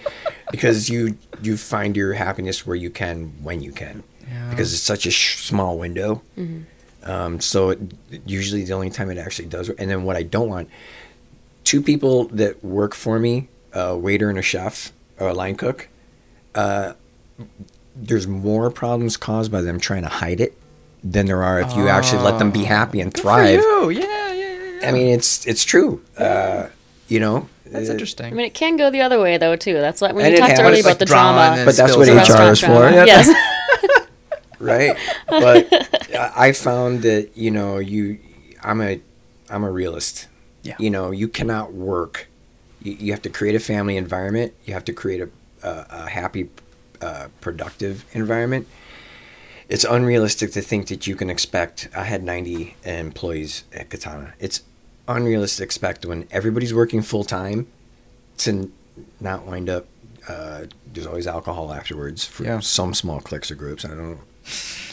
because 0.51 0.89
you 0.89 1.17
you 1.43 1.57
find 1.57 1.97
your 1.97 2.15
happiness 2.15 2.67
where 2.67 2.77
you 2.77 2.91
can 2.91 3.33
when 3.43 3.61
you 3.63 3.73
can, 3.73 4.03
Yeah. 4.29 4.51
because 4.51 4.73
it's 4.75 4.83
such 4.83 5.07
a 5.07 5.11
sh- 5.11 5.37
small 5.45 5.79
window. 5.79 6.23
Mm-hmm. 6.39 6.63
Um, 7.11 7.41
so 7.41 7.71
it, 7.71 7.79
usually 8.27 8.65
the 8.65 8.75
only 8.75 8.91
time 8.91 9.11
it 9.11 9.17
actually 9.17 9.49
does. 9.49 9.71
And 9.71 9.89
then 9.91 10.03
what 10.05 10.17
I 10.17 10.23
don't 10.23 10.49
want, 10.51 10.69
two 11.65 11.81
people 11.81 12.25
that 12.25 12.63
work 12.63 12.95
for 12.95 13.19
me, 13.19 13.49
a 13.73 13.97
waiter 13.97 14.29
and 14.29 14.39
a 14.39 14.43
chef 14.43 14.93
or 15.19 15.29
a 15.29 15.33
line 15.35 15.57
cook, 15.57 15.89
uh, 16.55 16.93
there's 17.97 18.27
more 18.27 18.71
problems 18.71 19.17
caused 19.17 19.51
by 19.53 19.61
them 19.63 19.79
trying 19.81 20.03
to 20.03 20.09
hide 20.09 20.41
it 20.41 20.57
than 21.03 21.27
there 21.27 21.43
are 21.43 21.61
if 21.61 21.75
you 21.77 21.89
actually 21.89 22.23
let 22.23 22.39
them 22.39 22.51
be 22.51 22.65
happy 22.65 23.01
and 23.01 23.13
Good 23.13 23.23
thrive. 23.23 23.61
for 23.61 23.91
you. 23.93 24.01
Yeah, 24.01 24.33
yeah, 24.33 24.33
yeah, 24.33 24.73
yeah. 24.83 24.89
I 24.89 24.93
mean, 24.93 25.09
it's 25.09 25.47
it's 25.47 25.65
true. 25.65 26.03
Uh, 26.17 26.69
you 27.09 27.21
know, 27.21 27.49
that's 27.67 27.89
interesting. 27.89 28.27
I 28.27 28.31
mean, 28.31 28.47
it 28.47 28.55
can 28.55 28.77
go 28.77 28.91
the 28.91 29.01
other 29.01 29.21
way 29.21 29.37
though 29.39 29.57
too. 29.57 29.75
That's 29.75 30.01
what 30.01 30.15
when 30.15 30.27
And 30.27 30.33
you 30.33 30.37
it 30.37 30.41
talked 30.41 30.51
has, 30.53 30.61
earlier 30.61 30.75
like, 30.77 30.85
about 30.85 30.99
the 30.99 31.05
drama 31.07 31.39
drama. 31.39 31.65
But 31.65 31.77
that's 31.77 31.93
spills 31.93 32.09
what. 32.09 32.15
HR 32.15 32.17
restaurant 32.19 32.51
is 32.53 32.61
for. 32.61 32.67
drama. 32.67 32.97
Yep. 32.97 33.07
Yes. 33.07 34.07
right? 34.59 34.97
But 35.29 35.73
I 36.15 36.49
I 36.49 36.53
found 36.53 37.03
that 37.03 37.31
you 37.37 37.51
know 37.51 37.79
you 37.79 38.19
I'm 38.63 38.81
a 38.81 39.01
I'm 39.49 39.65
a 39.65 39.71
realist. 39.71 40.29
Yeah. 40.63 40.77
You 40.79 40.91
know 40.91 41.11
you 41.11 41.29
cannot 41.29 41.73
work. 41.73 42.29
You, 42.83 42.93
you 42.93 43.13
have 43.13 43.23
to 43.23 43.31
create 43.31 43.55
a 43.55 43.61
family 43.61 43.97
environment. 43.97 44.53
You 44.65 44.75
have 44.75 44.85
to 44.85 44.93
create 44.93 45.21
a 45.23 45.29
a, 45.67 45.87
a 45.91 46.09
happy, 46.11 46.49
uh, 47.01 47.29
productive 47.41 48.05
environment. 48.13 48.67
it's 49.69 49.85
unrealistic 49.85 50.51
to 50.53 50.61
think 50.61 50.89
that 50.89 51.07
you 51.07 51.15
can 51.17 51.31
expect. 51.31 51.89
I 51.97 52.05
had 52.05 52.23
90 52.25 52.75
employees 52.85 53.65
at 53.73 53.89
Katana. 53.91 54.35
It's 54.41 54.63
unrealistic 55.07 55.59
to 55.59 55.65
expect 55.65 56.05
when 56.07 56.27
everybody's 56.31 56.75
working 56.75 57.03
full 57.03 57.25
time 57.25 57.67
to 58.39 58.71
not 59.21 59.47
wind 59.47 59.69
up. 59.71 59.87
Uh, 60.29 60.67
there's 60.93 61.07
always 61.07 61.27
alcohol 61.27 61.73
afterwards 61.73 62.25
for 62.25 62.45
Yeah. 62.45 62.61
some 62.61 62.95
small 62.95 63.21
cliques 63.21 63.51
or 63.51 63.55
groups. 63.55 63.85
I 63.85 63.89
don't. 63.95 64.19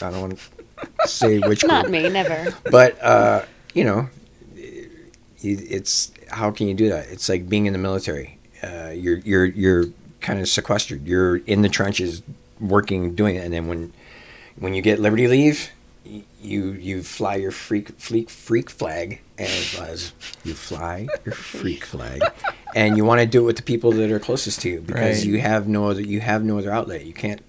I 0.00 0.10
don't 0.10 0.20
want 0.20 0.38
to 0.38 1.08
say 1.08 1.38
which. 1.40 1.64
Not 1.64 1.86
group. 1.86 1.92
me, 1.92 2.08
never. 2.08 2.54
But 2.70 3.02
uh, 3.02 3.44
you 3.74 3.84
know, 3.84 4.08
you- 4.54 5.66
it's 5.68 6.12
how 6.28 6.50
can 6.50 6.68
you 6.68 6.74
do 6.74 6.88
that? 6.90 7.08
It's 7.08 7.28
like 7.28 7.48
being 7.48 7.66
in 7.66 7.72
the 7.72 7.78
military. 7.78 8.38
Uh, 8.62 8.90
you're 8.94 9.18
you're 9.18 9.44
you're 9.46 9.84
kind 10.20 10.40
of 10.40 10.48
sequestered. 10.48 11.06
You're 11.06 11.36
in 11.36 11.62
the 11.62 11.68
trenches, 11.68 12.22
working, 12.60 13.14
doing 13.14 13.36
it, 13.36 13.44
and 13.44 13.52
then 13.52 13.66
when 13.68 13.92
when 14.58 14.74
you 14.74 14.82
get 14.82 14.98
liberty 14.98 15.28
leave, 15.28 15.70
you 16.42 16.72
you 16.72 17.02
fly 17.02 17.36
your 17.36 17.50
freak 17.52 17.98
freak 17.98 18.30
freak 18.30 18.70
flag, 18.70 19.20
and 19.38 19.48
as 19.80 20.12
you 20.44 20.54
fly 20.54 21.08
your 21.24 21.34
freak 21.34 21.84
flag, 21.84 22.22
and 22.74 22.96
you 22.96 23.04
want 23.04 23.20
to 23.20 23.26
do 23.26 23.40
it 23.42 23.44
with 23.44 23.56
the 23.56 23.62
people 23.62 23.92
that 23.92 24.10
are 24.10 24.18
closest 24.18 24.60
to 24.62 24.68
you 24.70 24.80
because 24.80 25.18
Right. 25.18 25.24
you 25.26 25.40
have 25.40 25.68
no 25.68 25.88
other 25.88 26.00
you 26.00 26.20
have 26.20 26.42
no 26.44 26.58
other 26.58 26.72
outlet. 26.72 27.04
You 27.04 27.12
can't, 27.12 27.40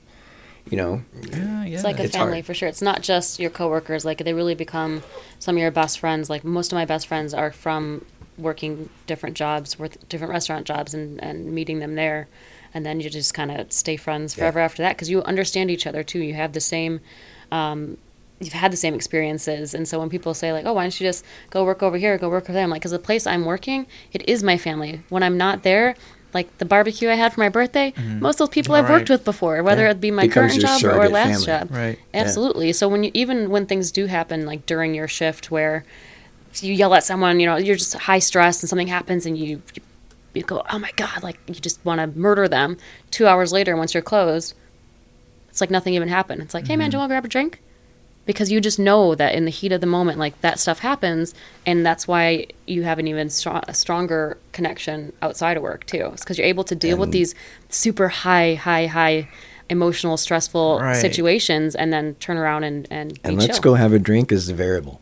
you 0.70 0.78
know, 0.78 1.02
Yeah, 1.32 1.64
yeah. 1.66 1.76
It's 1.76 1.84
like 1.84 2.00
a 2.00 2.04
It's 2.04 2.16
family 2.16 2.34
hard. 2.34 2.46
for 2.46 2.54
sure. 2.54 2.68
It's 2.70 2.82
not 2.82 3.02
just 3.02 3.40
your 3.40 3.50
coworkers. 3.50 4.06
Like 4.06 4.20
they 4.24 4.34
really 4.34 4.56
become 4.56 5.02
some 5.40 5.56
of 5.56 5.62
your 5.62 5.72
best 5.72 6.00
friends. 6.00 6.30
Like 6.30 6.44
most 6.44 6.72
of 6.72 6.76
my 6.76 6.86
best 6.86 7.08
friends 7.08 7.34
are 7.34 7.52
from 7.52 8.06
working 8.38 8.90
different 9.08 9.36
jobs, 9.36 9.78
with 9.80 10.08
different 10.10 10.32
restaurant 10.32 10.66
jobs, 10.68 10.94
and 10.94 11.22
and 11.24 11.52
meeting 11.54 11.80
them 11.80 11.96
there, 11.96 12.28
and 12.74 12.86
then 12.86 13.00
you 13.00 13.10
just 13.10 13.34
kind 13.34 13.52
of 13.52 13.72
stay 13.72 13.98
friends 13.98 14.36
Yeah. 14.36 14.42
forever 14.44 14.60
after 14.60 14.82
that 14.84 14.96
because 14.96 15.10
you 15.10 15.22
understand 15.24 15.70
each 15.72 15.86
other 15.88 16.04
too. 16.04 16.20
You 16.20 16.34
have 16.36 16.54
the 16.54 16.62
same. 16.62 17.02
Um, 17.52 17.98
You've 18.42 18.54
had 18.54 18.72
the 18.72 18.78
same 18.78 18.94
experiences, 18.94 19.74
and 19.74 19.86
so 19.86 20.00
when 20.00 20.10
people 20.10 20.34
say 20.34 20.54
like, 20.54 20.64
"Oh, 20.66 20.72
why 20.72 20.84
don't 20.84 20.98
you 20.98 21.06
just 21.06 21.26
go 21.50 21.66
work 21.66 21.84
over 21.84 21.98
here, 21.98 22.18
go 22.18 22.30
work 22.30 22.46
over 22.46 22.54
there?" 22.54 22.64
I'm 22.64 22.70
like, 22.70 22.82
"Cause 22.82 22.92
the 22.92 22.98
place 22.98 23.28
I'm 23.28 23.44
working, 23.44 23.86
it 24.14 24.24
is 24.30 24.44
my 24.44 24.58
family. 24.58 25.02
When 25.10 25.24
I'm 25.24 25.36
not 25.38 25.64
there, 25.64 25.94
like 26.34 26.58
the 26.58 26.64
barbecue 26.64 27.10
I 27.10 27.16
had 27.16 27.34
for 27.34 27.42
my 27.42 27.50
birthday, 27.50 27.92
most 28.22 28.36
of 28.40 28.48
those 28.48 28.54
people 28.54 28.76
I've 28.76 28.90
worked 28.90 29.10
with 29.10 29.26
before, 29.26 29.62
whether 29.62 29.84
Yeah. 29.84 29.92
it 29.92 30.00
be 30.00 30.10
my 30.10 30.28
Becomes 30.28 30.54
current 30.58 30.82
job 30.82 30.84
or 30.98 31.10
last 31.10 31.44
family. 31.44 31.46
job. 31.48 31.68
Right. 31.70 32.00
Absolutely. 32.14 32.72
So 32.72 32.88
when 32.88 33.04
you 33.04 33.12
even 33.14 33.50
when 33.50 33.66
things 33.66 33.92
do 33.92 34.06
happen, 34.06 34.46
like 34.46 34.66
during 34.66 34.96
your 34.96 35.10
shift, 35.10 35.52
where 35.52 35.84
you 36.62 36.72
yell 36.74 36.94
at 36.94 37.04
someone, 37.04 37.42
you 37.42 37.46
know, 37.46 37.58
you're 37.58 37.76
just 37.76 37.94
high 37.96 38.20
stress 38.20 38.64
and 38.64 38.70
something 38.70 38.88
happens, 38.88 39.26
and 39.26 39.38
you 39.38 39.62
you, 39.76 39.82
you 40.34 40.44
go, 40.44 40.64
oh 40.70 40.80
my 40.80 40.92
god, 40.96 41.24
like 41.24 41.40
you 41.48 41.56
just 41.56 41.84
want 41.86 42.00
to 42.00 42.20
murder 42.20 42.48
them. 42.48 42.78
Two 43.12 43.28
hours 43.28 43.52
later, 43.52 43.76
once 43.76 43.94
you're 43.94 44.04
closed, 44.04 44.54
it's 45.50 45.62
like 45.62 45.72
nothing 45.72 45.94
even 45.94 46.08
happened. 46.08 46.42
It's 46.42 46.54
like, 46.54 46.68
hey 46.68 46.76
man, 46.76 46.90
do 46.90 46.96
mm-hmm. 46.96 46.98
you 46.98 47.00
want 47.00 47.10
to 47.10 47.14
grab 47.14 47.26
a 47.26 47.30
drink? 47.30 47.62
Because 48.26 48.52
you 48.52 48.62
just 48.62 48.78
know 48.78 49.16
that 49.16 49.34
in 49.34 49.46
the 49.46 49.52
heat 49.52 49.72
of 49.72 49.82
the 49.82 49.88
moment, 49.88 50.20
like 50.20 50.40
that 50.42 50.60
stuff 50.60 50.80
happens, 50.80 51.34
and 51.66 51.84
that's 51.84 52.08
why 52.08 52.48
you 52.68 52.84
have 52.84 53.00
an 53.00 53.08
even 53.08 53.30
stronger 53.30 54.38
connection 54.52 55.14
outside 55.22 55.58
of 55.58 55.64
work 55.64 55.86
too. 55.86 56.10
It's 56.14 56.24
because 56.24 56.38
you're 56.38 56.48
able 56.48 56.64
to 56.66 56.76
deal 56.76 56.98
with 56.98 57.12
these 57.12 57.34
super 57.70 58.08
high, 58.08 58.54
high, 58.54 58.86
high 58.86 59.30
emotional, 59.70 60.18
stressful 60.18 60.80
Right. 60.80 60.96
situations, 60.96 61.76
and 61.76 61.92
then 61.92 62.16
turn 62.16 62.38
around 62.38 62.66
and 62.66 62.88
and, 62.92 63.20
and 63.24 63.38
let's 63.38 63.56
chill. 63.56 63.62
go 63.62 63.74
have 63.76 63.94
a 63.94 64.00
drink 64.00 64.32
is 64.32 64.48
the 64.48 64.54
variable 64.54 65.02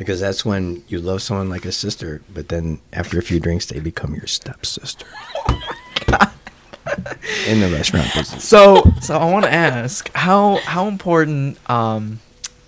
because 0.00 0.18
that's 0.18 0.46
when 0.46 0.82
you 0.88 0.98
love 0.98 1.20
someone 1.20 1.50
like 1.50 1.66
a 1.66 1.72
sister 1.72 2.22
but 2.32 2.48
then 2.48 2.80
after 2.90 3.18
a 3.18 3.22
few 3.22 3.38
drinks 3.38 3.66
they 3.66 3.78
become 3.78 4.14
your 4.14 4.26
stepsister. 4.26 5.06
In 7.46 7.60
the 7.60 7.68
restaurant 7.68 8.12
business. 8.14 8.42
So, 8.42 8.82
so 9.02 9.16
I 9.18 9.30
want 9.30 9.44
to 9.44 9.52
ask 9.52 10.10
how 10.14 10.56
how 10.64 10.88
important 10.88 11.58
um, 11.70 12.18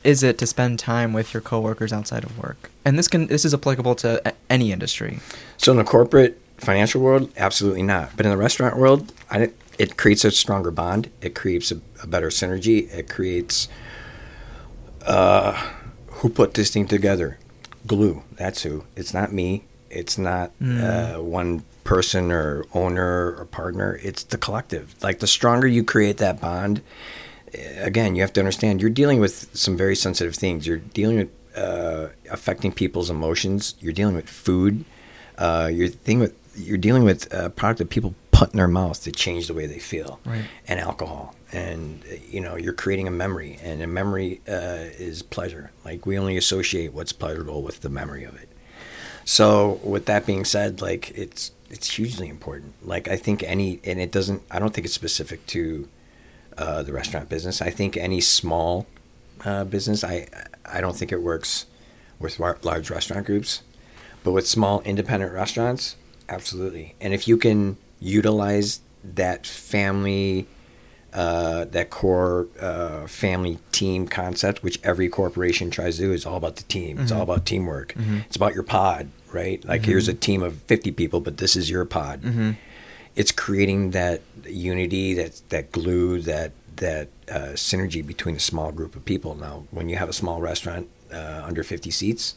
is 0.04 0.22
it 0.22 0.36
to 0.38 0.46
spend 0.46 0.78
time 0.78 1.12
with 1.14 1.32
your 1.34 1.40
coworkers 1.40 1.92
outside 1.92 2.22
of 2.22 2.38
work? 2.38 2.70
And 2.84 2.98
this 2.98 3.08
can 3.08 3.26
this 3.28 3.44
is 3.44 3.54
applicable 3.54 3.94
to 3.96 4.20
a- 4.28 4.34
any 4.50 4.70
industry. 4.70 5.20
so 5.56 5.72
in 5.72 5.78
the 5.78 5.84
corporate 5.84 6.38
financial 6.58 7.00
world 7.00 7.32
absolutely 7.36 7.82
not. 7.82 8.14
But 8.16 8.26
in 8.26 8.30
the 8.30 8.36
restaurant 8.36 8.76
world 8.76 9.12
I, 9.30 9.50
it 9.78 9.96
creates 9.96 10.24
a 10.24 10.30
stronger 10.30 10.70
bond. 10.70 11.10
It 11.22 11.34
creates 11.34 11.72
a, 11.72 11.80
a 12.02 12.06
better 12.06 12.28
synergy. 12.28 12.92
It 12.92 13.08
creates 13.08 13.68
uh, 15.06 15.70
who 16.22 16.28
put 16.28 16.54
this 16.54 16.70
thing 16.70 16.86
together? 16.86 17.38
Glue 17.84 18.22
that's 18.36 18.62
who. 18.62 18.84
It's 18.94 19.12
not 19.12 19.32
me. 19.32 19.64
It's 19.90 20.16
not 20.16 20.52
uh, 20.64 21.16
one 21.16 21.64
person 21.84 22.30
or 22.30 22.64
owner 22.72 23.34
or 23.36 23.44
partner. 23.44 23.98
It's 24.02 24.22
the 24.22 24.38
collective. 24.38 24.94
Like 25.02 25.18
the 25.18 25.26
stronger 25.26 25.66
you 25.66 25.82
create 25.82 26.18
that 26.18 26.40
bond 26.40 26.80
eh, 27.52 27.84
again 27.84 28.14
you 28.14 28.22
have 28.22 28.32
to 28.34 28.40
understand 28.40 28.80
you're 28.80 28.88
dealing 28.88 29.18
with 29.20 29.50
some 29.52 29.76
very 29.76 29.96
sensitive 29.96 30.36
things. 30.36 30.64
You're 30.64 30.78
dealing 30.78 31.16
with 31.16 31.30
uh, 31.56 32.08
affecting 32.30 32.70
people's 32.72 33.10
emotions. 33.10 33.74
You're 33.80 33.92
dealing 33.92 34.14
with 34.14 34.30
food. 34.30 34.84
Uh, 35.36 35.68
you're 35.72 35.90
with 36.06 36.34
you're 36.54 36.78
dealing 36.78 37.02
with 37.02 37.32
a 37.34 37.50
product 37.50 37.78
that 37.78 37.90
people 37.90 38.14
put 38.42 38.52
in 38.52 38.56
their 38.56 38.66
mouth 38.66 39.00
to 39.04 39.12
change 39.12 39.46
the 39.46 39.54
way 39.54 39.66
they 39.66 39.78
feel 39.78 40.18
Right. 40.24 40.44
and 40.66 40.80
alcohol. 40.80 41.36
And 41.52 42.02
you 42.28 42.40
know 42.40 42.56
you're 42.56 42.72
creating 42.72 43.06
a 43.06 43.10
memory 43.24 43.58
and 43.62 43.80
a 43.82 43.86
memory 43.86 44.40
uh, 44.48 44.90
is 45.08 45.22
pleasure. 45.22 45.70
Like 45.84 46.06
we 46.06 46.18
only 46.18 46.36
associate 46.36 46.92
what's 46.92 47.12
pleasurable 47.12 47.62
with 47.62 47.82
the 47.82 47.88
memory 47.88 48.24
of 48.24 48.34
it. 48.34 48.48
So 49.24 49.78
with 49.84 50.06
that 50.06 50.26
being 50.26 50.44
said 50.44 50.80
like 50.82 51.10
it's 51.16 51.52
it's 51.70 51.88
hugely 51.98 52.28
important. 52.28 52.72
Like 52.82 53.06
i 53.06 53.16
think 53.16 53.42
any 53.44 53.80
and 53.84 54.00
it 54.00 54.10
doesn't 54.10 54.42
i 54.50 54.58
don't 54.58 54.72
think 54.74 54.86
it's 54.86 54.94
specific 54.94 55.46
to 55.48 55.88
uh, 56.58 56.82
the 56.82 56.92
restaurant 56.92 57.28
business. 57.28 57.62
I 57.62 57.70
think 57.70 57.96
any 57.96 58.20
small 58.20 58.86
uh, 59.44 59.64
business 59.64 60.02
i 60.04 60.26
i 60.66 60.80
don't 60.80 60.96
think 60.96 61.12
it 61.12 61.22
works 61.22 61.66
with 62.18 62.40
large 62.40 62.90
restaurant 62.90 63.24
groups. 63.26 63.62
But 64.24 64.32
with 64.32 64.46
small 64.48 64.80
independent 64.82 65.32
restaurants 65.32 65.84
absolutely. 66.28 66.94
And 67.00 67.12
if 67.14 67.28
you 67.28 67.36
can 67.36 67.76
utilize 68.02 68.80
that 69.04 69.46
family 69.46 70.46
uh, 71.12 71.66
that 71.66 71.90
core 71.90 72.48
uh, 72.58 73.06
family 73.06 73.58
team 73.70 74.08
concept, 74.08 74.62
which 74.62 74.80
every 74.82 75.10
corporation 75.10 75.70
tries 75.70 75.96
to 75.96 76.04
do, 76.04 76.12
is 76.12 76.24
all 76.24 76.36
about 76.36 76.56
the 76.56 76.62
team. 76.62 76.98
It's 76.98 77.12
all 77.12 77.20
about 77.22 77.44
teamwork. 77.44 77.94
It's 78.26 78.36
about 78.36 78.54
your 78.54 78.62
pod, 78.62 79.08
right? 79.30 79.62
Like 79.64 79.84
here's 79.84 80.08
a 80.08 80.14
team 80.14 80.42
of 80.42 80.54
50 80.62 80.90
people, 80.92 81.20
but 81.20 81.36
this 81.36 81.54
is 81.54 81.68
your 81.68 81.84
pod. 81.84 82.22
It's 83.14 83.30
creating 83.30 83.90
that 83.90 84.22
unity, 84.46 85.12
that 85.14 85.42
that 85.50 85.70
glue, 85.70 86.20
that 86.22 86.52
that 86.76 87.08
uh, 87.30 87.52
synergy 87.56 88.04
between 88.06 88.36
a 88.36 88.40
small 88.40 88.72
group 88.72 88.96
of 88.96 89.04
people. 89.04 89.34
Now, 89.34 89.64
when 89.70 89.90
you 89.90 89.96
have 89.96 90.08
a 90.08 90.14
small 90.14 90.40
restaurant 90.40 90.88
uh, 91.12 91.42
under 91.44 91.62
50 91.62 91.90
seats, 91.90 92.36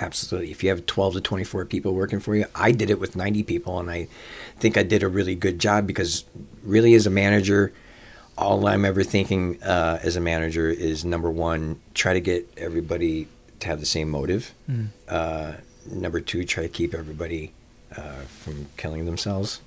absolutely. 0.00 0.50
If 0.50 0.62
you 0.62 0.70
have 0.70 0.86
12 0.86 1.14
to 1.14 1.20
24 1.20 1.64
people 1.66 1.94
working 1.94 2.20
for 2.20 2.34
you, 2.34 2.46
I 2.54 2.72
did 2.72 2.90
it 2.90 3.00
with 3.00 3.16
90 3.16 3.42
people, 3.42 3.78
and 3.78 3.90
I 3.90 4.08
think 4.58 4.76
I 4.76 4.82
did 4.82 5.02
a 5.02 5.08
really 5.08 5.34
good 5.34 5.58
job 5.58 5.86
because, 5.86 6.24
really, 6.62 6.94
as 6.94 7.06
a 7.06 7.10
manager, 7.10 7.72
all 8.38 8.66
I'm 8.66 8.84
ever 8.84 9.02
thinking 9.02 9.62
uh, 9.62 9.98
as 10.02 10.16
a 10.16 10.20
manager 10.20 10.68
is 10.68 11.04
number 11.04 11.30
one, 11.30 11.80
try 11.94 12.12
to 12.12 12.20
get 12.20 12.48
everybody 12.56 13.28
to 13.60 13.68
have 13.68 13.80
the 13.80 13.86
same 13.86 14.10
motive. 14.10 14.52
Uh, 15.08 15.54
number 15.90 16.20
two, 16.20 16.44
try 16.44 16.62
to 16.62 16.68
keep 16.68 16.92
everybody 16.94 17.52
uh, 17.96 18.22
from 18.28 18.66
killing 18.76 19.06
themselves 19.06 19.60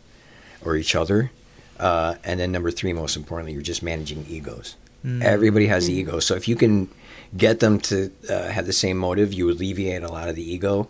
or 0.63 0.75
each 0.75 0.93
other. 0.95 1.31
Uh, 1.79 2.15
and 2.23 2.39
then 2.39 2.51
number 2.51 2.69
three, 2.71 2.93
most 2.93 3.15
importantly, 3.15 3.53
you're 3.53 3.61
just 3.61 3.81
managing 3.81 4.25
egos. 4.27 4.75
Everybody 5.23 5.67
has 5.67 5.89
ego, 5.89 6.19
so 6.19 6.35
if 6.35 6.47
you 6.47 6.57
can 6.57 6.89
get 7.37 7.59
them 7.59 7.79
to 7.81 8.11
uh, 8.29 8.49
have 8.49 8.65
the 8.65 8.73
same 8.73 8.97
motive, 8.97 9.33
you 9.33 9.49
alleviate 9.49 10.03
a 10.03 10.07
lot 10.11 10.29
of 10.29 10.35
the 10.35 10.43
ego. 10.53 10.89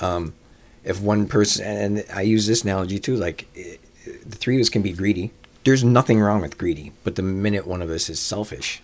Um, 0.00 0.34
if 0.84 1.00
one 1.00 1.26
person, 1.26 1.64
and 1.66 2.04
I 2.14 2.22
use 2.22 2.46
this 2.46 2.62
analogy 2.64 2.98
too, 2.98 3.16
like 3.16 3.46
eh, 3.56 3.76
the 4.26 4.36
three 4.36 4.56
of 4.56 4.60
us 4.60 4.68
can 4.68 4.82
be 4.82 4.92
greedy. 4.92 5.30
There's 5.64 5.84
nothing 5.84 6.20
wrong 6.20 6.40
with 6.40 6.56
greedy, 6.56 6.92
but 7.04 7.16
the 7.16 7.22
minute 7.22 7.66
one 7.66 7.82
of 7.82 7.90
us 7.90 8.08
is 8.08 8.18
selfish, 8.20 8.80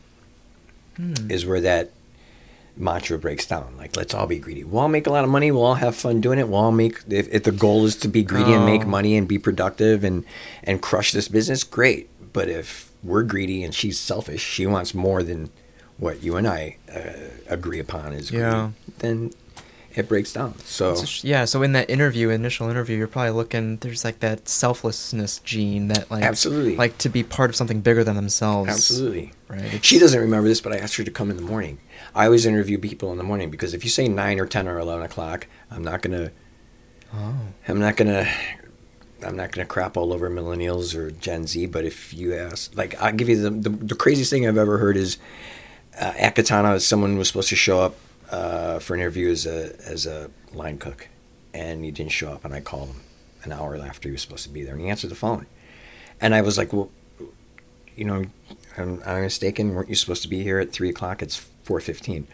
is 1.31 1.47
where 1.47 1.61
that 1.61 1.91
mantra 2.77 3.19
breaks 3.19 3.47
down. 3.47 3.75
Like, 3.79 3.97
let's 3.97 4.13
all 4.15 4.27
be 4.27 4.39
greedy. 4.39 4.65
We'll 4.65 4.83
all 4.83 4.89
make 4.89 5.07
a 5.07 5.11
lot 5.11 5.25
of 5.25 5.31
money. 5.31 5.51
We'll 5.51 5.65
all 5.65 5.75
have 5.77 5.95
fun 5.97 6.21
doing 6.21 6.39
it. 6.39 6.49
We'll 6.49 6.61
all 6.61 6.73
make. 6.73 7.01
If, 7.09 7.29
if 7.33 7.45
the 7.45 7.53
goal 7.53 7.85
is 7.87 7.97
to 7.97 8.09
be 8.09 8.23
greedy 8.23 8.53
and 8.53 8.67
make 8.67 8.83
Oh. 8.83 8.89
money 8.89 9.17
and 9.17 9.27
be 9.27 9.39
productive 9.39 10.05
and 10.05 10.25
and 10.63 10.83
crush 10.83 11.13
this 11.13 11.29
business, 11.29 11.65
great. 11.65 12.09
But 12.33 12.49
if 12.49 12.91
we're 13.03 13.23
greedy 13.23 13.63
and 13.63 13.75
she's 13.75 13.99
selfish, 13.99 14.43
she 14.43 14.67
wants 14.67 14.95
more 14.95 15.23
than 15.23 15.51
what 15.99 16.23
you 16.23 16.37
and 16.37 16.47
I 16.47 16.77
uh, 16.95 17.01
agree 17.49 17.79
upon 17.79 18.13
is 18.13 18.31
greedy, 18.31 18.43
Yeah. 18.43 18.71
then 18.99 19.33
it 19.95 20.09
breaks 20.09 20.33
down. 20.33 20.59
So 20.65 20.97
just- 20.97 21.23
yeah, 21.23 21.45
so 21.45 21.63
in 21.63 21.73
that 21.73 21.89
interview, 21.89 22.31
initial 22.31 22.69
interview, 22.69 22.97
you're 22.99 23.07
probably 23.07 23.31
looking. 23.31 23.77
There's 23.77 24.05
like 24.05 24.19
that 24.21 24.49
selflessness 24.49 25.39
gene 25.39 25.87
that 25.89 26.11
like 26.11 26.25
Absolutely. 26.25 26.75
like 26.77 26.99
to 26.99 27.09
be 27.09 27.23
part 27.23 27.49
of 27.51 27.55
something 27.57 27.81
bigger 27.81 28.03
than 28.03 28.17
themselves. 28.17 28.71
absolutely. 28.71 29.33
Right. 29.49 29.61
It's- 29.67 29.85
She 29.85 29.99
doesn't 30.01 30.19
remember 30.21 30.49
this, 30.49 30.61
but 30.61 30.73
I 30.73 30.79
asked 30.79 30.97
her 30.97 31.05
to 31.05 31.11
come 31.13 31.31
in 31.31 31.37
the 31.37 31.43
morning. 31.43 31.79
I 32.15 32.25
always 32.25 32.45
interview 32.45 32.77
people 32.79 33.13
in 33.13 33.19
the 33.19 33.25
morning 33.25 33.51
because 33.51 33.73
if 33.73 33.85
you 33.85 33.91
say 33.91 34.09
nine 34.09 34.41
or 34.41 34.47
ten 34.47 34.67
or 34.67 34.79
eleven 34.81 35.05
o'clock, 35.05 35.47
I'm 35.71 35.85
not 35.85 36.03
gonna. 36.03 36.33
Oh. 37.15 37.37
I'm 37.69 37.79
not 37.79 37.97
gonna. 37.97 38.29
I'm 39.25 39.37
not 39.37 39.53
gonna 39.53 39.65
crap 39.67 39.97
all 39.97 40.13
over 40.13 40.29
millennials 40.29 40.95
or 40.95 41.11
Gen 41.13 41.47
Z. 41.47 41.67
But 41.67 41.85
if 41.85 42.13
you 42.13 42.35
ask, 42.35 42.77
like, 42.77 43.01
I'll 43.01 43.13
give 43.13 43.29
you 43.29 43.41
the 43.41 43.51
the, 43.51 43.71
the 43.71 43.95
craziest 43.95 44.31
thing 44.31 44.47
I've 44.47 44.59
ever 44.59 44.79
heard 44.79 44.97
is 44.97 45.19
uh, 46.01 46.13
at 46.17 46.35
Katana, 46.35 46.81
someone 46.81 47.17
was 47.17 47.29
supposed 47.29 47.49
to 47.51 47.57
show 47.57 47.81
up 47.81 47.97
uh, 48.31 48.79
for 48.79 48.95
an 48.95 49.01
interview 49.01 49.31
as 49.31 49.47
a 49.47 49.75
as 49.87 50.07
a 50.07 50.31
line 50.53 50.79
cook, 50.79 51.09
and 51.53 51.85
he 51.85 51.91
didn't 51.91 52.13
show 52.13 52.31
up. 52.31 52.45
And 52.45 52.55
I 52.55 52.61
called 52.61 52.91
him 52.91 53.01
an 53.45 53.53
hour 53.53 53.77
after 53.77 54.09
he 54.09 54.13
was 54.13 54.23
supposed 54.23 54.45
to 54.45 54.49
be 54.51 54.63
there, 54.63 54.75
and 54.75 54.83
he 54.83 54.89
answered 54.89 55.11
the 55.11 55.17
phone. 55.17 55.47
And 56.21 56.35
I 56.35 56.41
was 56.41 56.59
like, 56.59 56.73
"Well, 56.73 56.91
you 57.97 58.05
know, 58.05 58.25
I'm, 58.77 59.03
I'm 59.07 59.23
mistaken. 59.23 59.75
Weren't 59.75 59.89
you 59.89 59.95
supposed 59.95 60.23
to 60.23 60.29
be 60.29 60.43
here 60.43 60.59
at 60.59 60.73
three 60.73 60.89
o'clock? 60.89 61.23
It's 61.23 61.37
four 61.37 61.81
fifteen. 61.81 62.27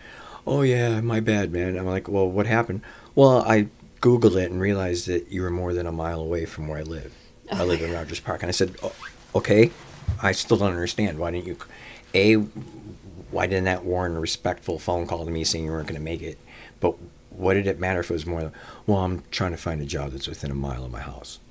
Oh 0.47 0.62
yeah, 0.62 1.01
my 1.01 1.20
bad, 1.20 1.53
man. 1.53 1.77
I'm 1.77 1.87
like, 1.87 2.09
well, 2.09 2.28
what 2.28 2.47
happened? 2.47 2.81
Well, 3.15 3.43
I 3.43 3.69
googled 4.01 4.37
it 4.37 4.51
and 4.51 4.61
realized 4.61 5.07
that 5.07 5.31
you 5.31 5.43
were 5.43 5.51
more 5.51 5.74
than 5.74 5.87
a 5.87 5.93
mile 5.93 6.20
away 6.20 6.47
from 6.47 6.69
where 6.69 6.78
I 6.78 6.82
live. 6.82 7.15
I 7.53 7.65
live 7.65 7.82
in 7.82 7.93
Rogers 7.95 8.20
Park, 8.20 8.43
and 8.43 8.49
I 8.49 8.53
said, 8.53 8.77
oh, 8.82 8.95
okay. 9.35 9.70
I 10.23 10.32
still 10.32 10.57
don't 10.57 10.73
understand. 10.73 11.19
Why 11.19 11.31
didn't 11.31 11.47
you? 11.47 11.57
A, 12.15 12.37
why 13.31 13.47
didn't 13.47 13.65
that 13.65 13.85
warrant 13.85 14.16
a 14.16 14.20
respectful 14.20 14.78
phone 14.78 15.07
call 15.07 15.24
to 15.24 15.31
me 15.31 15.44
saying 15.44 15.65
you 15.65 15.70
weren't 15.70 15.86
going 15.89 15.98
to 15.98 16.05
make 16.05 16.23
it? 16.23 16.39
But 16.81 16.97
what 17.31 17.55
did 17.55 17.66
it 17.66 17.78
matter 17.78 18.01
if 18.01 18.11
it 18.11 18.15
was 18.15 18.27
more? 18.27 18.43
Than, 18.43 18.52
well, 18.86 18.98
I'm 18.98 19.23
trying 19.31 19.52
to 19.52 19.57
find 19.57 19.81
a 19.81 19.85
job 19.86 20.12
that's 20.12 20.27
within 20.28 20.51
a 20.51 20.55
mile 20.55 20.85
of 20.85 20.90
my 20.90 21.01
house. 21.01 21.39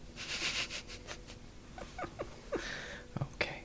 Okay. 3.36 3.62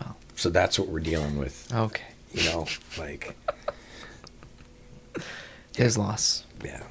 Well. 0.00 0.16
So 0.36 0.50
that's 0.50 0.78
what 0.78 0.88
we're 0.88 1.00
dealing 1.00 1.38
with. 1.38 1.72
Okay. 1.74 2.04
You 2.32 2.44
know, 2.44 2.66
like 2.98 3.34
His 5.76 5.96
loss. 5.96 6.44
yeah. 6.64 6.82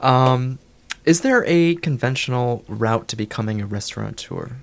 Um, 0.00 0.58
is 1.04 1.20
there 1.20 1.44
a 1.46 1.76
conventional 1.76 2.64
route 2.68 3.08
to 3.08 3.16
becoming 3.16 3.60
a 3.60 3.66
restaurateur? 3.66 4.56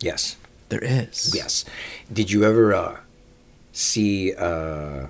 Yes. 0.00 0.36
There 0.68 0.82
is. 0.82 1.32
Yes. 1.34 1.64
Did 2.12 2.30
you 2.30 2.44
ever 2.44 2.74
uh, 2.74 2.96
see 3.76 4.34
uh, 4.34 5.06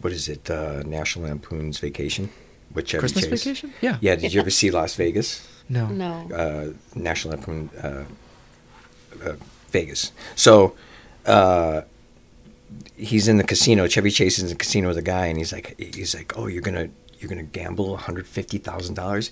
what 0.00 0.12
is 0.12 0.28
it? 0.28 0.50
Uh, 0.50 0.82
National 0.84 1.26
Lampoon's 1.26 1.78
Vacation 1.78 2.30
with 2.72 2.86
Chevy 2.86 3.00
Christmas 3.00 3.24
Chase? 3.24 3.44
vacation? 3.44 3.74
Yeah. 3.80 3.98
Yeah. 4.00 4.16
Did 4.16 4.32
you 4.32 4.40
ever 4.40 4.50
see 4.50 4.70
Las 4.70 4.94
Vegas? 4.94 5.46
No. 5.68 5.86
No. 5.86 6.28
Uh, 6.32 6.72
National 6.94 7.34
Lampoon 7.34 7.70
uh, 7.82 8.04
uh, 9.24 9.34
Vegas. 9.70 10.12
So 10.36 10.76
uh, 11.26 11.82
he's 12.96 13.28
in 13.28 13.36
the 13.36 13.44
casino. 13.44 13.86
Chevy 13.86 14.10
Chase 14.10 14.38
is 14.38 14.44
in 14.44 14.50
the 14.50 14.54
casino 14.54 14.88
with 14.88 14.98
a 14.98 15.02
guy, 15.02 15.26
and 15.26 15.38
he's 15.38 15.52
like, 15.52 15.78
he's 15.78 16.14
like, 16.14 16.38
oh, 16.38 16.46
you're 16.46 16.62
gonna 16.62 16.88
you're 17.18 17.28
gonna 17.28 17.42
gamble 17.42 17.90
one 17.90 17.98
hundred 17.98 18.26
fifty 18.26 18.58
thousand 18.58 18.94
dollars 18.94 19.30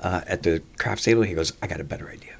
uh, 0.00 0.22
at 0.26 0.42
the 0.42 0.62
craps 0.78 1.02
table. 1.02 1.22
He 1.22 1.34
goes, 1.34 1.52
I 1.62 1.66
got 1.66 1.80
a 1.80 1.84
better 1.84 2.08
idea. 2.08 2.36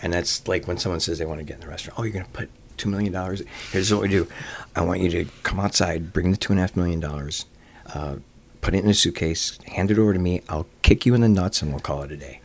And 0.00 0.12
that's 0.12 0.46
like 0.46 0.68
when 0.68 0.78
someone 0.78 1.00
says 1.00 1.18
they 1.18 1.26
want 1.26 1.40
to 1.40 1.44
get 1.44 1.54
in 1.54 1.60
the 1.60 1.66
restaurant. 1.66 1.98
Oh, 1.98 2.04
you're 2.04 2.12
going 2.12 2.24
to 2.24 2.30
put 2.30 2.50
two 2.78 2.88
million 2.88 3.12
dollars. 3.12 3.42
Here's 3.72 3.92
what 3.92 4.02
we 4.02 4.08
do. 4.08 4.26
I 4.74 4.82
want 4.82 5.00
you 5.00 5.10
to 5.10 5.24
come 5.42 5.60
outside, 5.60 6.12
bring 6.12 6.30
the 6.30 6.36
two 6.36 6.52
and 6.52 6.60
a 6.60 6.62
half 6.62 6.76
million 6.76 7.00
dollars, 7.00 7.46
uh, 7.94 8.16
put 8.60 8.74
it 8.74 8.84
in 8.84 8.90
a 8.90 8.94
suitcase, 8.94 9.58
hand 9.66 9.90
it 9.90 9.98
over 9.98 10.12
to 10.12 10.18
me. 10.18 10.42
I'll 10.48 10.66
kick 10.82 11.04
you 11.04 11.14
in 11.14 11.20
the 11.20 11.28
nuts, 11.28 11.62
and 11.62 11.70
we'll 11.72 11.80
call 11.80 12.02
it 12.02 12.12
a 12.12 12.16
day. 12.16 12.40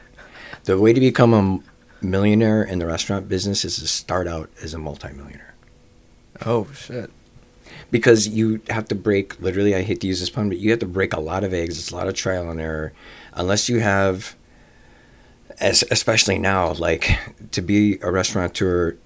The 0.65 0.79
way 0.79 0.93
to 0.93 0.99
become 0.99 1.33
a 1.33 1.59
millionaire 2.05 2.63
in 2.63 2.79
the 2.79 2.85
restaurant 2.85 3.29
business 3.29 3.63
is 3.63 3.77
to 3.79 3.87
start 3.87 4.27
out 4.27 4.49
as 4.61 4.73
a 4.73 4.77
multimillionaire 4.77 5.53
Oh 6.45 6.67
shit. 6.73 7.09
because 7.91 8.27
you 8.27 8.59
have 8.69 8.89
to 8.89 8.95
break 8.95 9.39
literally 9.39 9.73
i 9.73 9.83
hate 9.83 10.01
to 10.01 10.07
use 10.07 10.19
this 10.19 10.29
pun 10.29 10.49
but 10.49 10.57
you 10.57 10.69
have 10.71 10.79
to 10.79 10.85
break 10.85 11.13
a 11.13 11.19
lot 11.21 11.45
of 11.45 11.53
eggs 11.53 11.79
it's 11.79 11.91
a 11.91 11.95
lot 11.95 12.09
of 12.09 12.13
trial 12.13 12.49
and 12.49 12.59
error 12.59 12.91
unless 13.35 13.69
you 13.69 13.79
have 13.79 14.35
as, 15.61 15.85
especially 15.91 16.37
now 16.37 16.73
like 16.73 17.17
to 17.51 17.61
be 17.61 17.99
a 18.01 18.11
restaurateur 18.11 18.97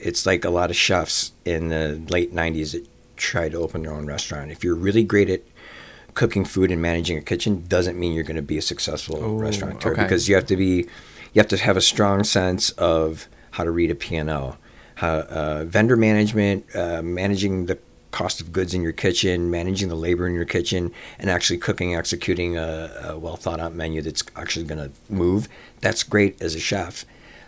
it's 0.00 0.26
like 0.26 0.44
a 0.44 0.50
lot 0.50 0.70
of 0.70 0.76
chefs 0.76 1.32
in 1.44 1.68
the 1.68 2.00
late 2.08 2.34
90s 2.34 2.72
that 2.72 2.86
tried 3.16 3.52
to 3.52 3.58
open 3.58 3.82
their 3.82 3.92
own 3.92 4.06
restaurant 4.06 4.50
if 4.50 4.64
you're 4.64 4.74
really 4.74 5.04
great 5.04 5.28
at 5.30 5.42
cooking 6.14 6.44
food 6.44 6.70
and 6.70 6.80
managing 6.82 7.16
a 7.18 7.20
kitchen 7.20 7.64
doesn't 7.68 7.98
mean 7.98 8.12
you're 8.12 8.24
going 8.24 8.36
to 8.36 8.42
be 8.42 8.58
a 8.58 8.62
successful 8.62 9.18
Oh, 9.22 9.34
restaurateur 9.36 9.92
okay. 9.92 10.02
because 10.02 10.28
you 10.28 10.34
have 10.34 10.46
to 10.46 10.56
be 10.56 10.86
you 11.32 11.36
have 11.38 11.48
to 11.48 11.56
have 11.58 11.76
a 11.76 11.80
strong 11.80 12.24
sense 12.24 12.70
of 12.70 13.28
how 13.52 13.62
to 13.64 13.70
read 13.70 13.90
a 13.90 13.94
P&L, 13.94 14.56
how, 14.96 15.08
uh, 15.18 15.64
vendor 15.64 15.96
management, 15.96 16.64
uh, 16.74 17.00
managing 17.02 17.66
the 17.66 17.78
cost 18.10 18.40
of 18.40 18.52
goods 18.52 18.74
in 18.74 18.82
your 18.82 18.90
kitchen, 18.92 19.48
managing 19.50 19.88
the 19.88 19.94
labor 19.94 20.26
in 20.26 20.34
your 20.34 20.44
kitchen, 20.44 20.90
and 21.20 21.30
actually 21.30 21.58
cooking, 21.58 21.94
executing 21.94 22.56
a, 22.58 22.90
a 23.10 23.18
well 23.18 23.36
thought 23.36 23.60
out 23.60 23.72
menu 23.74 24.02
that's 24.02 24.24
actually 24.34 24.64
going 24.64 24.78
to 24.78 24.90
move. 25.08 25.48
That's 25.80 26.02
great 26.02 26.40
as 26.42 26.56
a 26.56 26.60
chef. 26.60 27.04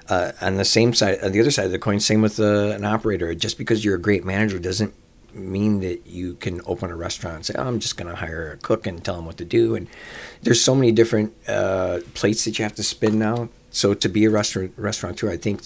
Uh, 0.08 0.32
on 0.40 0.56
the 0.56 0.64
same 0.64 0.92
side, 0.92 1.22
on 1.22 1.32
the 1.32 1.40
other 1.40 1.50
side 1.50 1.66
of 1.66 1.72
the 1.72 1.78
coin, 1.78 2.00
same 2.00 2.22
with 2.22 2.40
uh, 2.40 2.70
an 2.70 2.84
operator. 2.84 3.34
Just 3.34 3.56
because 3.56 3.84
you're 3.84 3.94
a 3.94 4.00
great 4.00 4.24
manager 4.24 4.58
doesn't 4.58 4.94
mean 5.32 5.80
that 5.80 6.06
you 6.06 6.34
can 6.34 6.60
open 6.66 6.90
a 6.90 6.96
restaurant 6.96 7.36
and 7.36 7.46
say, 7.46 7.54
oh, 7.56 7.66
I'm 7.66 7.80
just 7.80 7.96
going 7.96 8.10
to 8.10 8.16
hire 8.16 8.52
a 8.52 8.56
cook 8.56 8.86
and 8.86 9.02
tell 9.02 9.16
them 9.16 9.26
what 9.26 9.38
to 9.38 9.44
do. 9.44 9.74
And 9.74 9.86
there's 10.42 10.62
so 10.62 10.74
many 10.74 10.92
different 10.92 11.34
uh, 11.48 12.00
plates 12.14 12.44
that 12.44 12.58
you 12.58 12.64
have 12.64 12.74
to 12.74 12.82
spin 12.82 13.18
now. 13.18 13.48
So 13.70 13.94
to 13.94 14.08
be 14.08 14.24
a 14.24 14.30
restaurant 14.30 14.74
restaurateur, 14.76 15.30
I 15.30 15.36
think 15.36 15.62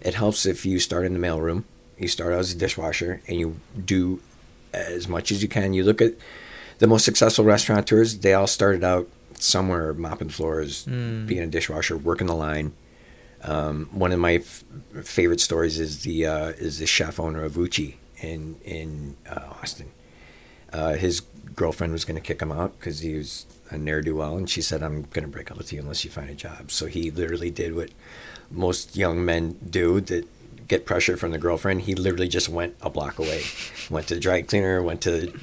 it 0.00 0.14
helps 0.14 0.46
if 0.46 0.64
you 0.64 0.78
start 0.78 1.04
in 1.04 1.12
the 1.12 1.18
mailroom. 1.18 1.64
You 1.98 2.08
start 2.08 2.32
out 2.32 2.40
as 2.40 2.52
a 2.52 2.56
dishwasher 2.56 3.20
and 3.28 3.38
you 3.38 3.60
do 3.84 4.20
as 4.72 5.08
much 5.08 5.30
as 5.30 5.42
you 5.42 5.48
can. 5.48 5.74
You 5.74 5.84
look 5.84 6.00
at 6.00 6.14
the 6.78 6.86
most 6.86 7.04
successful 7.04 7.44
restaurateurs; 7.44 8.18
they 8.18 8.32
all 8.32 8.46
started 8.46 8.82
out 8.82 9.08
somewhere 9.38 9.92
mopping 9.92 10.30
floors, 10.30 10.84
being 10.84 11.42
a 11.42 11.46
dishwasher, 11.46 11.96
working 11.96 12.26
the 12.26 12.34
line. 12.34 12.72
Um, 13.42 13.88
one 13.92 14.12
of 14.12 14.20
my 14.20 14.34
f- 14.34 14.64
favorite 15.02 15.40
stories 15.40 15.80
is 15.80 16.02
the 16.02 16.26
uh, 16.26 16.48
is 16.50 16.78
the 16.78 16.86
chef 16.86 17.18
owner 17.18 17.44
of 17.44 17.56
Uchi 17.56 17.98
in 18.18 18.56
in 18.64 19.16
uh, 19.28 19.54
Austin. 19.60 19.90
Uh, 20.72 20.94
his 20.94 21.22
girlfriend 21.54 21.92
was 21.92 22.04
going 22.04 22.14
to 22.14 22.26
kick 22.26 22.40
him 22.40 22.52
out 22.52 22.78
because 22.78 23.00
he 23.00 23.14
was 23.14 23.46
a 23.70 23.76
ne'er 23.76 24.00
do 24.00 24.16
well, 24.16 24.36
and 24.36 24.48
she 24.48 24.62
said, 24.62 24.82
"I'm 24.82 25.02
going 25.02 25.24
to 25.24 25.28
break 25.28 25.50
up 25.50 25.58
with 25.58 25.72
you 25.72 25.80
unless 25.80 26.04
you 26.04 26.10
find 26.10 26.30
a 26.30 26.34
job." 26.34 26.70
So 26.70 26.86
he 26.86 27.10
literally 27.10 27.50
did 27.50 27.74
what 27.74 27.90
most 28.50 28.96
young 28.96 29.24
men 29.24 29.58
do 29.68 30.00
that 30.02 30.26
get 30.68 30.86
pressure 30.86 31.16
from 31.16 31.32
the 31.32 31.38
girlfriend. 31.38 31.82
He 31.82 31.94
literally 31.94 32.28
just 32.28 32.48
went 32.48 32.76
a 32.80 32.90
block 32.90 33.18
away, 33.18 33.42
went 33.90 34.06
to 34.08 34.14
the 34.14 34.20
dry 34.20 34.42
cleaner, 34.42 34.82
went 34.82 35.00
to 35.02 35.10
the 35.10 35.40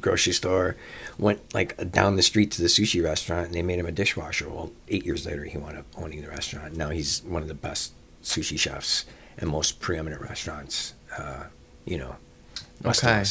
grocery 0.00 0.32
store, 0.32 0.76
went 1.18 1.54
like 1.54 1.90
down 1.90 2.16
the 2.16 2.22
street 2.22 2.50
to 2.52 2.62
the 2.62 2.68
sushi 2.68 3.02
restaurant, 3.02 3.46
and 3.46 3.54
they 3.54 3.62
made 3.62 3.78
him 3.78 3.86
a 3.86 3.92
dishwasher. 3.92 4.48
Well, 4.48 4.72
eight 4.88 5.04
years 5.04 5.26
later, 5.26 5.44
he 5.44 5.58
wound 5.58 5.78
up 5.78 5.86
owning 5.96 6.22
the 6.22 6.28
restaurant. 6.28 6.76
Now 6.76 6.90
he's 6.90 7.22
one 7.22 7.42
of 7.42 7.48
the 7.48 7.54
best 7.54 7.92
sushi 8.22 8.58
chefs 8.58 9.06
and 9.38 9.50
most 9.50 9.80
preeminent 9.80 10.22
restaurants, 10.22 10.94
uh, 11.18 11.44
you 11.84 11.98
know, 11.98 12.16
Okay. 12.84 13.24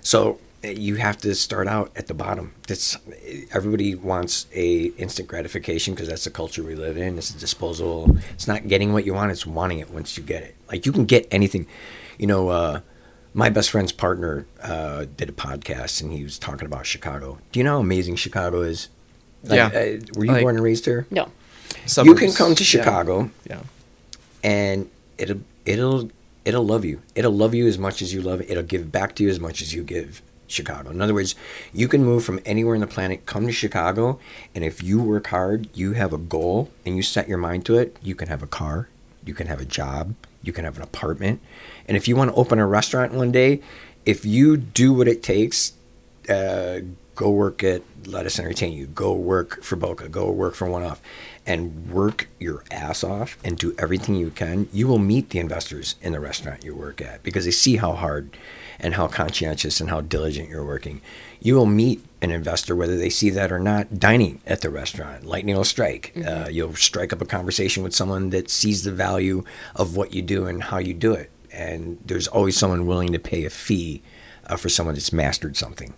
So 0.00 0.38
uh, 0.64 0.68
you 0.68 0.96
have 0.96 1.16
to 1.18 1.34
start 1.34 1.66
out 1.66 1.90
at 1.96 2.06
the 2.06 2.14
bottom. 2.14 2.54
That's 2.68 2.96
everybody 3.52 3.94
wants 3.94 4.46
a 4.54 4.86
instant 4.98 5.28
gratification 5.28 5.94
because 5.94 6.08
that's 6.08 6.24
the 6.24 6.30
culture 6.30 6.62
we 6.62 6.74
live 6.74 6.96
in. 6.96 7.18
It's 7.18 7.30
a 7.30 7.38
disposable. 7.38 8.16
It's 8.32 8.46
not 8.46 8.68
getting 8.68 8.92
what 8.92 9.04
you 9.04 9.14
want; 9.14 9.32
it's 9.32 9.46
wanting 9.46 9.78
it 9.78 9.90
once 9.90 10.16
you 10.16 10.22
get 10.22 10.42
it. 10.42 10.54
Like 10.68 10.86
you 10.86 10.92
can 10.92 11.06
get 11.06 11.26
anything. 11.30 11.66
You 12.18 12.26
know, 12.26 12.48
uh, 12.48 12.80
my 13.34 13.48
best 13.48 13.70
friend's 13.70 13.92
partner 13.92 14.46
uh, 14.62 15.06
did 15.16 15.28
a 15.28 15.32
podcast, 15.32 16.02
and 16.02 16.12
he 16.12 16.22
was 16.22 16.38
talking 16.38 16.66
about 16.66 16.86
Chicago. 16.86 17.38
Do 17.50 17.60
you 17.60 17.64
know 17.64 17.72
how 17.74 17.80
amazing 17.80 18.16
Chicago 18.16 18.62
is? 18.62 18.88
Like, 19.44 19.56
Yeah. 19.56 19.66
Uh, 19.68 20.00
were 20.16 20.24
you 20.26 20.32
Like- 20.32 20.42
born 20.42 20.56
and 20.56 20.64
raised 20.64 20.84
here? 20.84 21.06
No. 21.10 21.28
You 22.04 22.14
can 22.14 22.32
come 22.32 22.54
to 22.54 22.64
Chicago 22.64 23.30
Yeah. 23.48 23.60
and 24.44 24.90
it'll 25.18 25.40
it'll 25.64 26.10
it'll 26.44 26.66
love 26.66 26.84
you. 26.84 27.00
It'll 27.14 27.32
love 27.34 27.54
you 27.54 27.66
as 27.66 27.78
much 27.78 28.02
as 28.02 28.12
you 28.12 28.20
love 28.20 28.40
it. 28.42 28.50
It'll 28.50 28.62
give 28.62 28.92
back 28.92 29.14
to 29.16 29.22
you 29.24 29.30
as 29.30 29.40
much 29.40 29.62
as 29.62 29.72
you 29.72 29.82
give 29.82 30.20
Chicago. 30.46 30.90
In 30.90 31.00
other 31.00 31.14
words, 31.14 31.34
you 31.72 31.88
can 31.88 32.04
move 32.04 32.24
from 32.24 32.40
anywhere 32.44 32.74
in 32.74 32.82
the 32.82 32.86
planet, 32.86 33.24
come 33.24 33.46
to 33.46 33.52
Chicago, 33.52 34.20
and 34.54 34.62
if 34.64 34.82
you 34.82 35.00
work 35.00 35.28
hard, 35.28 35.68
you 35.74 35.94
have 35.94 36.12
a 36.12 36.18
goal 36.18 36.70
and 36.84 36.94
you 36.96 37.02
set 37.02 37.26
your 37.28 37.38
mind 37.38 37.64
to 37.66 37.78
it, 37.78 37.96
you 38.02 38.14
can 38.14 38.28
have 38.28 38.42
a 38.42 38.46
car, 38.46 38.88
you 39.24 39.32
can 39.32 39.46
have 39.46 39.60
a 39.60 39.64
job, 39.64 40.14
you 40.42 40.52
can 40.52 40.64
have 40.64 40.76
an 40.76 40.82
apartment. 40.82 41.40
And 41.86 41.96
if 41.96 42.08
you 42.08 42.16
want 42.16 42.30
to 42.30 42.36
open 42.36 42.58
a 42.58 42.66
restaurant 42.66 43.12
one 43.12 43.32
day, 43.32 43.60
if 44.04 44.24
you 44.24 44.56
do 44.56 44.92
what 44.92 45.08
it 45.08 45.22
takes, 45.22 45.72
uh, 46.28 46.80
go 47.14 47.30
work 47.30 47.62
at 47.62 47.82
Lettuce 48.06 48.38
Entertain 48.38 48.72
You, 48.72 48.86
go 48.86 49.12
work 49.12 49.62
for 49.62 49.76
Boka, 49.76 50.10
go 50.10 50.30
work 50.30 50.54
for 50.54 50.68
One 50.68 50.82
Off, 50.82 51.00
and 51.46 51.90
work 51.90 52.28
your 52.38 52.64
ass 52.70 53.02
off 53.02 53.36
and 53.44 53.58
do 53.58 53.74
everything 53.78 54.14
you 54.14 54.30
can, 54.30 54.68
you 54.72 54.86
will 54.86 54.98
meet 54.98 55.30
the 55.30 55.38
investors 55.38 55.96
in 56.00 56.12
the 56.12 56.20
restaurant 56.20 56.64
you 56.64 56.74
work 56.74 57.00
at 57.00 57.22
because 57.22 57.44
they 57.44 57.50
see 57.50 57.76
how 57.76 57.92
hard 57.92 58.36
and 58.78 58.94
how 58.94 59.06
conscientious 59.06 59.80
and 59.80 59.90
how 59.90 60.00
diligent 60.00 60.48
you're 60.48 60.64
working. 60.64 61.00
You 61.40 61.56
will 61.56 61.66
meet 61.66 62.04
an 62.22 62.30
investor, 62.30 62.74
whether 62.76 62.96
they 62.96 63.10
see 63.10 63.30
that 63.30 63.50
or 63.50 63.58
not, 63.58 63.98
dining 63.98 64.40
at 64.46 64.60
the 64.60 64.70
restaurant. 64.70 65.26
Lightning 65.26 65.56
will 65.56 65.64
strike. 65.64 66.12
Uh, 66.24 66.46
you'll 66.48 66.74
strike 66.74 67.12
up 67.12 67.20
a 67.20 67.26
conversation 67.26 67.82
with 67.82 67.94
someone 67.94 68.30
that 68.30 68.48
sees 68.48 68.84
the 68.84 68.92
value 68.92 69.42
of 69.74 69.96
what 69.96 70.14
you 70.14 70.22
do 70.22 70.46
and 70.46 70.62
how 70.62 70.78
you 70.78 70.94
do 70.94 71.12
it. 71.12 71.30
And 71.52 71.98
there's 72.06 72.28
always 72.28 72.56
someone 72.56 72.86
willing 72.86 73.12
to 73.12 73.18
pay 73.18 73.44
a 73.44 73.50
fee 73.50 74.02
uh, 74.46 74.56
for 74.56 74.68
someone 74.68 74.94
that's 74.94 75.12
mastered 75.12 75.56
something. 75.56 75.94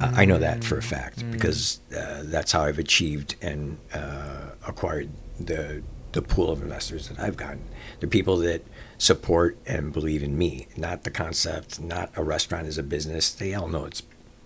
Uh, 0.00 0.12
I 0.16 0.24
know 0.24 0.38
that 0.38 0.64
for 0.64 0.78
a 0.78 0.82
fact 0.82 1.30
because 1.30 1.80
uh, 1.94 2.22
that's 2.24 2.52
how 2.52 2.62
I've 2.62 2.78
achieved 2.78 3.36
and 3.42 3.76
uh, 3.92 4.50
acquired 4.66 5.10
the 5.38 5.82
the 6.12 6.22
pool 6.22 6.50
of 6.50 6.60
investors 6.60 7.08
that 7.08 7.20
I've 7.20 7.36
gotten. 7.36 7.62
They're 8.00 8.08
people 8.08 8.36
that 8.38 8.64
support 8.98 9.56
and 9.64 9.92
believe 9.92 10.24
in 10.24 10.36
me, 10.36 10.66
not 10.76 11.04
the 11.04 11.10
concept, 11.10 11.80
not 11.80 12.10
a 12.16 12.24
restaurant 12.24 12.66
as 12.66 12.78
a 12.78 12.82
business. 12.82 13.30
They 13.30 13.54
all 13.54 13.68
know 13.68 13.84
it's 13.84 14.02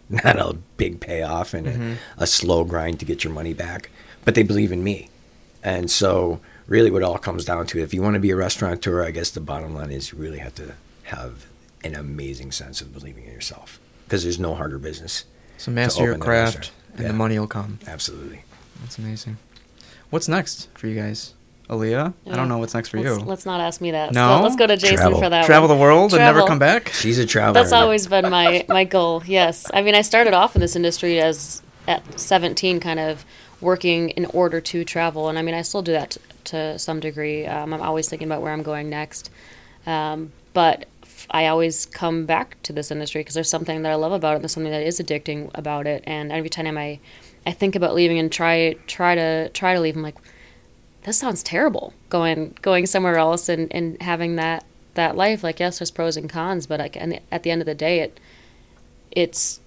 not 0.24 0.39
a 0.39 0.56
big 0.76 1.01
payoff 1.01 1.55
and 1.55 1.66
a, 1.66 1.72
mm-hmm. 1.72 1.94
a 2.18 2.26
slow 2.26 2.64
grind 2.64 3.01
to 3.01 3.05
get 3.05 3.24
your 3.24 3.32
money 3.32 3.55
back, 3.55 3.90
but 4.24 4.35
they 4.35 4.43
believe 4.43 4.72
in 4.72 4.85
me. 4.85 5.09
And 5.62 5.90
so, 5.90 6.40
really, 6.66 6.90
what 6.90 7.02
it 7.02 7.05
all 7.05 7.18
comes 7.18 7.44
down 7.44 7.66
to, 7.68 7.81
if 7.81 7.94
you 7.94 8.02
want 8.02 8.14
to 8.14 8.20
be 8.20 8.31
a 8.31 8.36
restaurateur, 8.36 9.02
I 9.02 9.10
guess 9.10 9.31
the 9.31 9.40
bottom 9.40 9.74
line 9.74 9.90
is 9.90 10.12
you 10.12 10.18
really 10.18 10.39
have 10.39 10.55
to 10.56 10.74
have 11.05 11.47
an 11.82 11.94
amazing 11.94 12.52
sense 12.52 12.81
of 12.81 12.93
believing 12.93 13.24
in 13.24 13.32
yourself 13.32 13.81
because 14.05 14.22
there's 14.22 14.39
no 14.39 14.55
harder 14.55 14.78
business. 14.78 15.24
So 15.56 15.70
master 15.70 16.05
your 16.05 16.18
craft, 16.18 16.72
and 16.93 17.02
Yeah. 17.02 17.09
the 17.09 17.14
money 17.14 17.39
will 17.39 17.47
come. 17.47 17.78
Absolutely. 17.86 18.43
That's 18.81 18.98
amazing. 18.98 19.39
What's 20.10 20.28
next 20.28 20.68
for 20.74 20.86
you 20.86 20.94
guys, 21.01 21.35
Aaliyah? 21.68 22.12
I 22.26 22.36
don't 22.36 22.48
know 22.48 22.58
what's 22.58 22.74
next 22.74 22.90
for 22.90 23.00
let's, 23.00 23.18
you. 23.18 23.24
Let's 23.24 23.46
not 23.46 23.60
ask 23.60 23.80
me 23.80 23.90
that. 23.92 24.12
No? 24.12 24.36
So 24.36 24.42
let's 24.42 24.56
go 24.56 24.66
to 24.66 24.76
Jason 24.76 24.96
Travel. 24.96 25.20
for 25.20 25.30
that 25.30 25.46
Travel 25.46 25.68
one. 25.68 25.78
the 25.78 25.82
world 25.82 26.12
and 26.12 26.20
never 26.20 26.46
come 26.46 26.58
back. 26.58 26.88
She's 26.88 27.18
a 27.18 27.26
traveler. 27.26 27.54
That's 27.54 27.72
always 27.72 28.06
been 28.06 28.28
my 28.30 28.64
my 28.68 28.84
goal. 28.84 29.22
Yes, 29.26 29.66
I 29.72 29.82
mean 29.82 29.94
I 29.94 30.02
started 30.02 30.34
off 30.34 30.54
in 30.54 30.60
this 30.60 30.76
industry 30.76 31.20
as 31.20 31.62
at 31.86 32.18
17, 32.18 32.80
kind 32.80 32.98
of 33.00 33.24
working 33.60 34.10
in 34.10 34.26
order 34.26 34.60
to 34.60 34.84
travel, 34.84 35.28
and 35.28 35.38
I 35.38 35.42
mean 35.42 35.54
I 35.54 35.62
still 35.62 35.82
do 35.82 35.92
that 35.92 36.12
t- 36.12 36.20
to 36.44 36.78
some 36.78 37.00
degree. 37.00 37.46
Um, 37.46 37.72
I'm 37.72 37.82
always 37.82 38.08
thinking 38.08 38.28
about 38.28 38.42
where 38.42 38.52
I'm 38.52 38.62
going 38.62 38.90
next, 38.90 39.30
um, 39.86 40.32
but 40.52 40.86
f- 41.02 41.26
I 41.30 41.46
always 41.46 41.86
come 41.86 42.26
back 42.26 42.56
to 42.64 42.72
this 42.74 42.90
industry 42.90 43.20
because 43.20 43.34
there's 43.34 43.48
something 43.48 43.82
that 43.82 43.92
I 43.92 43.94
love 43.94 44.12
about 44.12 44.32
it. 44.32 44.34
And 44.36 44.44
there's 44.44 44.52
something 44.52 44.72
that 44.72 44.82
is 44.82 45.00
addicting 45.00 45.50
about 45.54 45.86
it, 45.86 46.04
and 46.06 46.30
every 46.30 46.50
time 46.50 46.76
I 46.76 47.00
I 47.46 47.52
think 47.52 47.74
about 47.74 47.94
leaving 47.94 48.18
and 48.18 48.30
try 48.30 48.74
try 48.86 49.14
to 49.14 49.48
try 49.50 49.74
to 49.74 49.80
leave, 49.80 49.96
I'm 49.96 50.02
like, 50.02 50.16
this 51.05 51.18
sounds 51.18 51.43
terrible 51.43 51.93
going 52.10 52.56
going 52.62 52.86
somewhere 52.86 53.16
else 53.16 53.48
and, 53.48 53.72
and 53.72 54.01
having 54.02 54.36
that 54.36 54.64
that 54.94 55.16
life 55.16 55.43
like 55.43 55.60
yes 55.60 55.78
there's 55.78 55.90
pros 55.90 56.16
and 56.16 56.28
cons 56.31 56.66
but 56.66 56.81
like, 56.81 56.97
and 56.97 57.20
at 57.32 57.43
the 57.43 57.51
end 57.51 57.60
of 57.62 57.66
the 57.66 57.74
day 57.74 58.01
it 58.01 58.18
it's 59.10 59.60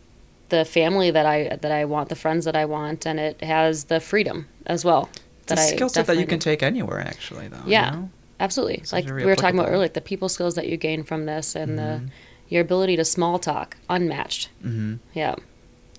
the 0.49 0.64
family 0.65 1.11
that 1.11 1.26
I 1.26 1.57
that 1.61 1.72
I 1.72 1.85
want 1.85 2.09
the 2.09 2.15
friends 2.15 2.45
that 2.45 2.55
I 2.55 2.65
want 2.65 3.05
and 3.05 3.19
it 3.19 3.41
has 3.43 3.85
the 3.85 3.99
freedom 3.99 4.47
as 4.65 4.85
well 4.85 5.09
It's 5.41 5.47
that 5.47 5.59
I 5.59 5.65
skill 5.76 5.89
set 5.89 6.07
that 6.07 6.18
you 6.18 6.26
can 6.26 6.39
take 6.39 6.64
anywhere, 6.64 6.99
actually, 6.99 7.47
though. 7.49 7.57
you 7.65 7.72
yeah 7.72 7.91
know? 7.91 8.09
absolutely 8.39 8.76
It's 8.76 8.93
like 8.93 9.05
we 9.05 9.26
were 9.26 9.35
talking 9.35 9.59
about 9.59 9.68
earlier 9.69 9.80
like 9.80 9.93
the 9.93 10.01
people 10.01 10.30
skills 10.30 10.55
that 10.55 10.68
you 10.68 10.77
gain 10.77 11.03
from 11.03 11.26
this 11.26 11.55
and 11.55 11.77
Mm-hmm. 11.77 12.05
the 12.05 12.11
your 12.49 12.61
ability 12.61 12.95
to 12.95 13.03
small 13.03 13.39
talk 13.39 13.76
unmatched 13.89 14.49
Mhm. 14.64 14.99
yeah 15.14 15.35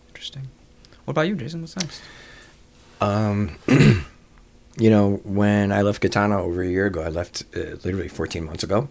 Interesting. 0.08 0.48
What 1.04 1.12
about 1.12 1.28
you, 1.28 1.36
Jason? 1.36 1.60
What's 1.60 1.76
next? 1.76 2.02
Um, 3.00 3.56
you 4.78 4.90
know, 4.90 5.20
when 5.24 5.72
I 5.72 5.82
left 5.82 6.00
Katana 6.00 6.40
over 6.42 6.62
a 6.62 6.68
year 6.68 6.86
ago, 6.86 7.02
I 7.02 7.08
left 7.08 7.44
uh, 7.56 7.76
literally 7.84 8.08
14 8.08 8.44
months 8.44 8.62
ago. 8.62 8.88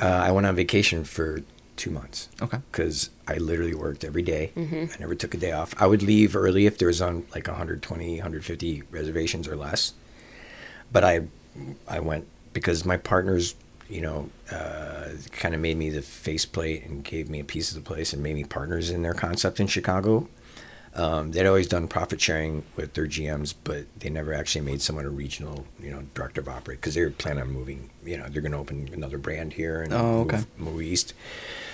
Uh, 0.00 0.06
I 0.06 0.30
went 0.32 0.46
on 0.46 0.54
vacation 0.56 1.04
for 1.04 1.42
two 1.76 1.90
months 1.90 2.28
Okay. 2.40 2.58
because 2.70 3.10
I 3.26 3.36
literally 3.38 3.74
worked 3.74 4.04
every 4.04 4.22
day. 4.22 4.52
I 4.56 4.88
never 5.00 5.14
took 5.14 5.34
a 5.34 5.36
day 5.38 5.52
off. 5.52 5.74
I 5.80 5.86
would 5.86 6.02
leave 6.02 6.36
early 6.36 6.66
if 6.66 6.78
there 6.78 6.88
was 6.88 7.02
on 7.02 7.26
like 7.34 7.46
120, 7.46 8.16
150 8.16 8.82
reservations 8.90 9.48
or 9.48 9.56
less. 9.56 9.92
But 10.92 11.04
I, 11.04 11.22
I 11.88 12.00
went 12.00 12.26
because 12.52 12.84
my 12.84 12.96
partners, 12.98 13.54
you 13.88 14.00
know, 14.02 14.30
uh, 14.50 15.08
kind 15.32 15.54
of 15.54 15.60
made 15.60 15.76
me 15.76 15.90
the 15.90 16.02
faceplate 16.02 16.84
and 16.84 17.02
gave 17.02 17.28
me 17.28 17.40
a 17.40 17.44
piece 17.44 17.70
of 17.74 17.82
the 17.82 17.86
place 17.86 18.12
and 18.12 18.22
made 18.22 18.34
me 18.34 18.44
partners 18.44 18.90
in 18.90 19.02
their 19.02 19.14
concept 19.14 19.58
in 19.60 19.66
Chicago. 19.66 20.28
Um, 20.94 21.30
they'd 21.32 21.46
always 21.46 21.66
done 21.68 21.88
profit 21.88 22.20
sharing 22.20 22.64
with 22.76 22.92
their 22.92 23.06
GMs, 23.06 23.54
but 23.64 23.86
they 23.98 24.10
never 24.10 24.34
actually 24.34 24.60
made 24.60 24.82
someone 24.82 25.06
a 25.06 25.10
regional, 25.10 25.64
you 25.80 25.90
know, 25.90 26.02
director 26.14 26.42
of 26.42 26.48
operate 26.48 26.80
because 26.80 26.94
they 26.94 27.02
were 27.02 27.10
planning 27.10 27.42
on 27.42 27.50
moving. 27.50 27.88
You 28.04 28.18
know, 28.18 28.28
they're 28.28 28.42
going 28.42 28.52
to 28.52 28.58
open 28.58 28.90
another 28.92 29.16
brand 29.16 29.54
here 29.54 29.80
and 29.82 29.92
Oh, 29.94 30.20
okay. 30.20 30.36
move, 30.58 30.74
move 30.74 30.82
east. 30.82 31.14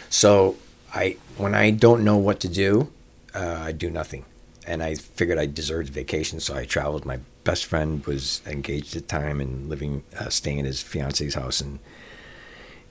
So 0.08 0.56
I, 0.94 1.16
when 1.36 1.54
I 1.54 1.70
don't 1.70 2.04
know 2.04 2.16
what 2.16 2.38
to 2.40 2.48
do, 2.48 2.92
uh, 3.34 3.58
I 3.60 3.72
do 3.72 3.90
nothing, 3.90 4.24
and 4.66 4.82
I 4.82 4.94
figured 4.94 5.38
I 5.38 5.46
deserved 5.46 5.90
vacation, 5.90 6.38
so 6.40 6.54
I 6.56 6.64
traveled. 6.64 7.04
My 7.04 7.18
best 7.44 7.66
friend 7.66 8.04
was 8.06 8.40
engaged 8.46 8.94
at 8.96 9.02
the 9.02 9.08
time 9.08 9.40
and 9.40 9.68
living, 9.68 10.04
uh, 10.18 10.28
staying 10.28 10.60
at 10.60 10.64
his 10.66 10.80
fiance's 10.82 11.34
house 11.34 11.60
in 11.60 11.80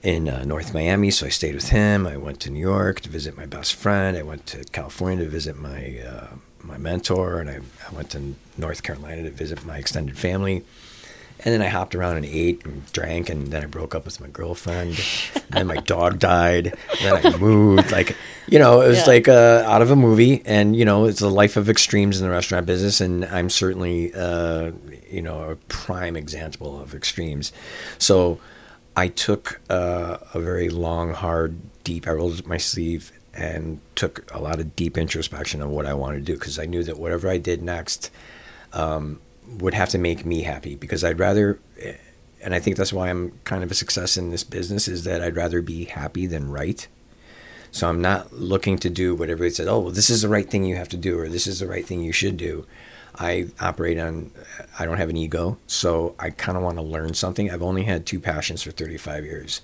in 0.02 0.28
uh, 0.28 0.44
North 0.44 0.72
Miami, 0.72 1.10
so 1.10 1.26
I 1.26 1.30
stayed 1.30 1.54
with 1.54 1.70
him. 1.70 2.06
I 2.06 2.16
went 2.16 2.40
to 2.40 2.50
New 2.50 2.60
York 2.60 3.00
to 3.00 3.08
visit 3.08 3.36
my 3.36 3.46
best 3.46 3.74
friend. 3.74 4.16
I 4.16 4.22
went 4.22 4.46
to 4.46 4.64
California 4.72 5.24
to 5.24 5.30
visit 5.30 5.56
my 5.58 6.00
uh, 6.08 6.26
my 6.62 6.78
mentor, 6.78 7.40
and 7.40 7.50
I, 7.50 7.60
I 7.88 7.94
went 7.94 8.10
to 8.10 8.34
North 8.56 8.82
Carolina 8.82 9.22
to 9.24 9.30
visit 9.30 9.64
my 9.64 9.78
extended 9.78 10.16
family. 10.18 10.64
And 11.44 11.54
then 11.54 11.62
I 11.62 11.68
hopped 11.68 11.94
around 11.94 12.16
and 12.16 12.26
ate 12.26 12.64
and 12.66 12.84
drank, 12.92 13.28
and 13.30 13.46
then 13.48 13.62
I 13.62 13.66
broke 13.66 13.94
up 13.94 14.04
with 14.04 14.20
my 14.20 14.26
girlfriend. 14.26 14.98
and 15.34 15.44
then 15.50 15.66
my 15.68 15.76
dog 15.76 16.18
died. 16.18 16.74
And 17.00 17.22
then 17.22 17.34
I 17.34 17.36
moved. 17.36 17.92
Like, 17.92 18.16
you 18.48 18.58
know, 18.58 18.80
it 18.80 18.88
was 18.88 18.98
Yeah. 18.98 19.06
like 19.06 19.28
uh, 19.28 19.62
out 19.64 19.80
of 19.80 19.92
a 19.92 19.96
movie. 19.96 20.42
And 20.44 20.74
you 20.74 20.84
know, 20.84 21.04
it's 21.04 21.20
a 21.20 21.28
life 21.28 21.56
of 21.56 21.68
extremes 21.70 22.18
in 22.20 22.24
the 22.26 22.30
restaurant 22.30 22.66
business, 22.66 23.00
and 23.00 23.24
I'm 23.24 23.50
certainly, 23.50 24.12
uh, 24.14 24.72
you 25.08 25.22
know, 25.22 25.50
a 25.50 25.56
prime 25.68 26.16
example 26.16 26.80
of 26.80 26.92
extremes. 26.92 27.52
So 27.98 28.40
I 28.98 29.06
took 29.06 29.60
uh, 29.70 30.16
a 30.34 30.40
very 30.40 30.68
long, 30.70 31.12
hard, 31.12 31.56
deep. 31.84 32.08
I 32.08 32.10
rolled 32.10 32.40
up 32.40 32.46
my 32.46 32.56
sleeve 32.56 33.12
and 33.32 33.80
took 33.94 34.28
a 34.34 34.40
lot 34.40 34.58
of 34.58 34.74
deep 34.74 34.98
introspection 34.98 35.62
of 35.62 35.70
what 35.70 35.86
I 35.86 35.94
wanted 35.94 36.26
to 36.26 36.32
do 36.32 36.34
because 36.36 36.58
I 36.58 36.66
knew 36.66 36.82
that 36.82 36.98
whatever 36.98 37.28
I 37.28 37.38
did 37.38 37.62
next 37.62 38.10
um, 38.72 39.20
would 39.60 39.74
have 39.74 39.88
to 39.90 39.98
make 39.98 40.26
me 40.26 40.42
happy 40.42 40.74
because 40.74 41.04
I'd 41.04 41.20
rather, 41.20 41.60
and 42.42 42.56
I 42.56 42.58
think 42.58 42.76
that's 42.76 42.92
why 42.92 43.08
I'm 43.08 43.38
kind 43.44 43.62
of 43.62 43.70
a 43.70 43.74
success 43.76 44.16
in 44.16 44.32
this 44.32 44.42
business 44.42 44.88
is 44.88 45.04
that 45.04 45.22
I'd 45.22 45.36
rather 45.36 45.62
be 45.62 45.84
happy 45.84 46.26
than 46.26 46.50
right. 46.50 46.88
So 47.70 47.88
I'm 47.88 48.02
not 48.02 48.32
looking 48.32 48.78
to 48.78 48.90
do 48.90 49.14
what 49.14 49.30
everybody 49.30 49.54
says. 49.54 49.68
Oh, 49.68 49.78
well, 49.78 49.92
this 49.92 50.10
is 50.10 50.22
the 50.22 50.28
right 50.28 50.50
thing 50.50 50.64
you 50.64 50.74
have 50.74 50.88
to 50.88 50.96
do, 50.96 51.20
or 51.20 51.28
this 51.28 51.46
is 51.46 51.60
the 51.60 51.68
right 51.68 51.86
thing 51.86 52.02
you 52.02 52.12
should 52.12 52.36
do. 52.36 52.66
I 53.14 53.48
operate 53.60 53.98
on. 53.98 54.30
I 54.78 54.84
don't 54.84 54.98
have 54.98 55.10
an 55.10 55.16
ego, 55.16 55.58
so 55.66 56.14
I 56.18 56.30
kind 56.30 56.56
of 56.56 56.64
want 56.64 56.76
to 56.76 56.82
learn 56.82 57.14
something. 57.14 57.50
I've 57.50 57.62
only 57.62 57.84
had 57.84 58.06
two 58.06 58.20
passions 58.20 58.62
for 58.62 58.70
35 58.70 59.24
years: 59.24 59.60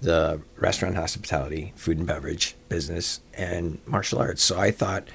the 0.00 0.40
restaurant 0.56 0.96
hospitality, 0.96 1.72
food 1.76 1.98
and 1.98 2.06
beverage 2.06 2.56
business, 2.68 3.20
and 3.34 3.78
martial 3.86 4.18
arts. 4.18 4.42
So 4.42 4.58
I 4.58 4.70
thought, 4.70 5.08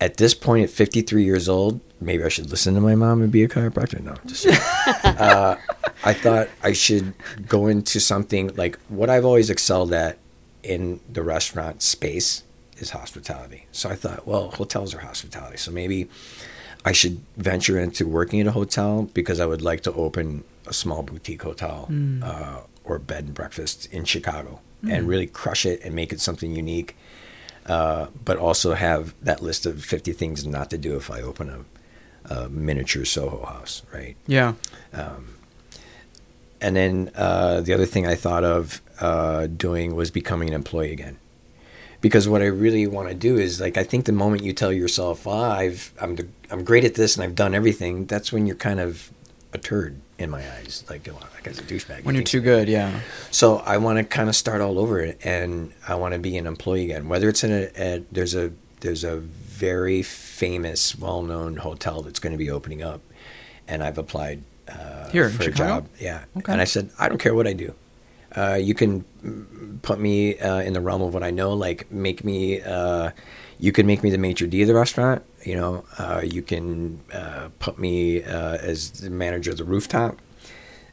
at 0.00 0.16
this 0.16 0.34
point, 0.34 0.64
at 0.64 0.70
53 0.70 1.22
years 1.24 1.48
old, 1.48 1.80
maybe 2.00 2.24
I 2.24 2.28
should 2.28 2.50
listen 2.50 2.74
to 2.74 2.80
my 2.80 2.94
mom 2.94 3.22
and 3.22 3.30
be 3.30 3.44
a 3.44 3.48
chiropractor. 3.48 4.00
No, 4.00 4.14
just 4.26 4.46
uh, 5.04 5.56
I 6.04 6.12
thought 6.14 6.48
I 6.62 6.72
should 6.72 7.14
go 7.46 7.66
into 7.66 8.00
something 8.00 8.54
like 8.56 8.78
what 8.88 9.10
I've 9.10 9.24
always 9.24 9.50
excelled 9.50 9.92
at 9.92 10.18
in 10.62 11.00
the 11.10 11.22
restaurant 11.22 11.82
space 11.82 12.42
is 12.78 12.90
hospitality. 12.90 13.66
So 13.72 13.88
I 13.88 13.94
thought, 13.94 14.26
well, 14.26 14.50
hotels 14.50 14.94
are 14.94 15.00
hospitality. 15.00 15.58
So 15.58 15.70
maybe 15.70 16.08
I 16.84 16.92
should 16.92 17.20
venture 17.36 17.78
into 17.78 18.06
working 18.06 18.40
at 18.40 18.46
a 18.46 18.52
hotel 18.52 19.08
because 19.14 19.38
I 19.40 19.46
would 19.46 19.62
like 19.62 19.82
to 19.82 19.92
open 19.92 20.44
a 20.66 20.72
small 20.72 21.02
boutique 21.02 21.42
hotel 21.42 21.88
uh, 22.22 22.60
or 22.84 22.98
bed 22.98 23.24
and 23.24 23.34
breakfast 23.34 23.86
in 23.92 24.04
Chicago 24.04 24.60
and 24.88 25.06
really 25.06 25.26
crush 25.26 25.66
it 25.66 25.80
and 25.84 25.94
make 25.94 26.10
it 26.12 26.20
something 26.20 26.54
unique. 26.56 26.96
Uh, 27.66 28.06
but 28.24 28.38
also 28.38 28.72
have 28.74 29.14
that 29.22 29.42
list 29.42 29.66
of 29.66 29.84
50 29.84 30.12
things 30.14 30.46
not 30.46 30.70
to 30.70 30.78
do 30.78 30.96
if 30.96 31.10
I 31.10 31.20
open 31.20 31.50
a, 32.30 32.34
a 32.34 32.48
miniature 32.48 33.04
Soho 33.04 33.44
house, 33.44 33.82
right? 33.92 34.16
Yeah. 34.26 34.54
And 36.62 36.76
then 36.76 37.10
uh, 37.14 37.60
the 37.60 37.74
other 37.74 37.86
thing 37.86 38.06
I 38.06 38.14
thought 38.14 38.44
of 38.44 38.80
uh, 39.00 39.46
doing 39.48 39.94
was 39.94 40.10
becoming 40.10 40.48
an 40.48 40.54
employee 40.54 40.92
again. 40.92 41.18
Because 42.00 42.28
what 42.28 42.40
I 42.40 42.46
really 42.46 42.86
want 42.86 43.08
to 43.08 43.14
do 43.14 43.36
is 43.36 43.60
like 43.60 43.76
I 43.76 43.84
think 43.84 44.06
the 44.06 44.12
moment 44.12 44.42
you 44.42 44.52
tell 44.52 44.72
yourself, 44.72 45.26
oh, 45.26 45.32
I've 45.32 45.92
I'm 46.00 46.16
the, 46.16 46.28
I'm 46.50 46.64
great 46.64 46.84
at 46.84 46.94
this 46.94 47.16
and 47.16 47.24
I've 47.24 47.34
done 47.34 47.54
everything, 47.54 48.06
that's 48.06 48.32
when 48.32 48.46
you're 48.46 48.56
kind 48.56 48.80
of 48.80 49.10
a 49.52 49.58
turd 49.58 50.00
in 50.18 50.30
my 50.30 50.42
eyes. 50.56 50.84
Like 50.88 51.06
oh, 51.08 51.18
that 51.18 51.42
guy's 51.42 51.58
a 51.58 51.62
douchebag. 51.62 52.04
When 52.04 52.14
you're 52.14 52.24
too 52.24 52.40
good, 52.40 52.68
yeah. 52.68 53.00
so 53.30 53.58
I 53.58 53.76
want 53.76 53.98
to 53.98 54.04
kind 54.04 54.28
of 54.28 54.36
start 54.36 54.60
all 54.60 54.78
over 54.78 55.14
and 55.22 55.72
I 55.86 55.94
want 55.96 56.14
to 56.14 56.20
be 56.20 56.36
an 56.38 56.46
employee 56.46 56.84
again. 56.84 57.08
Whether 57.08 57.28
it's 57.28 57.44
in 57.44 57.52
a, 57.52 57.70
a 57.76 58.04
there's 58.10 58.34
a 58.34 58.52
there's 58.80 59.04
a 59.04 59.16
very 59.18 60.02
famous, 60.02 60.96
well-known 60.96 61.56
hotel 61.56 62.00
that's 62.00 62.18
going 62.18 62.32
to 62.32 62.38
be 62.38 62.50
opening 62.50 62.82
up, 62.82 63.02
and 63.68 63.82
I've 63.82 63.98
applied 63.98 64.42
uh, 64.68 65.10
Here 65.10 65.26
in 65.26 65.32
for 65.32 65.42
a 65.42 65.50
job. 65.52 65.86
Yeah, 65.98 66.24
Okay. 66.38 66.50
and 66.52 66.62
I 66.62 66.64
said 66.64 66.88
I 66.98 67.08
don't 67.10 67.18
care 67.18 67.34
what 67.34 67.46
I 67.46 67.52
do. 67.52 67.74
Uh, 68.36 68.54
you 68.60 68.74
can 68.74 69.04
put 69.82 69.98
me 70.00 70.38
uh, 70.38 70.60
in 70.60 70.72
the 70.72 70.80
realm 70.80 71.02
of 71.02 71.12
what 71.14 71.22
I 71.22 71.30
know. 71.30 71.52
Like 71.52 71.90
make 71.90 72.24
me. 72.24 72.60
Uh, 72.62 73.10
you 73.58 73.72
can 73.72 73.86
make 73.86 74.02
me 74.02 74.08
the 74.10 74.16
maitre 74.18 74.46
d' 74.48 74.62
of 74.62 74.68
the 74.68 74.74
restaurant. 74.74 75.22
You 75.44 75.54
know, 75.56 75.84
uh, 75.98 76.22
you 76.24 76.40
can 76.42 77.00
uh, 77.12 77.48
put 77.58 77.78
me 77.78 78.22
uh, 78.22 78.56
as 78.56 78.90
the 78.92 79.10
manager 79.10 79.50
of 79.50 79.58
the 79.58 79.64
rooftop 79.64 80.18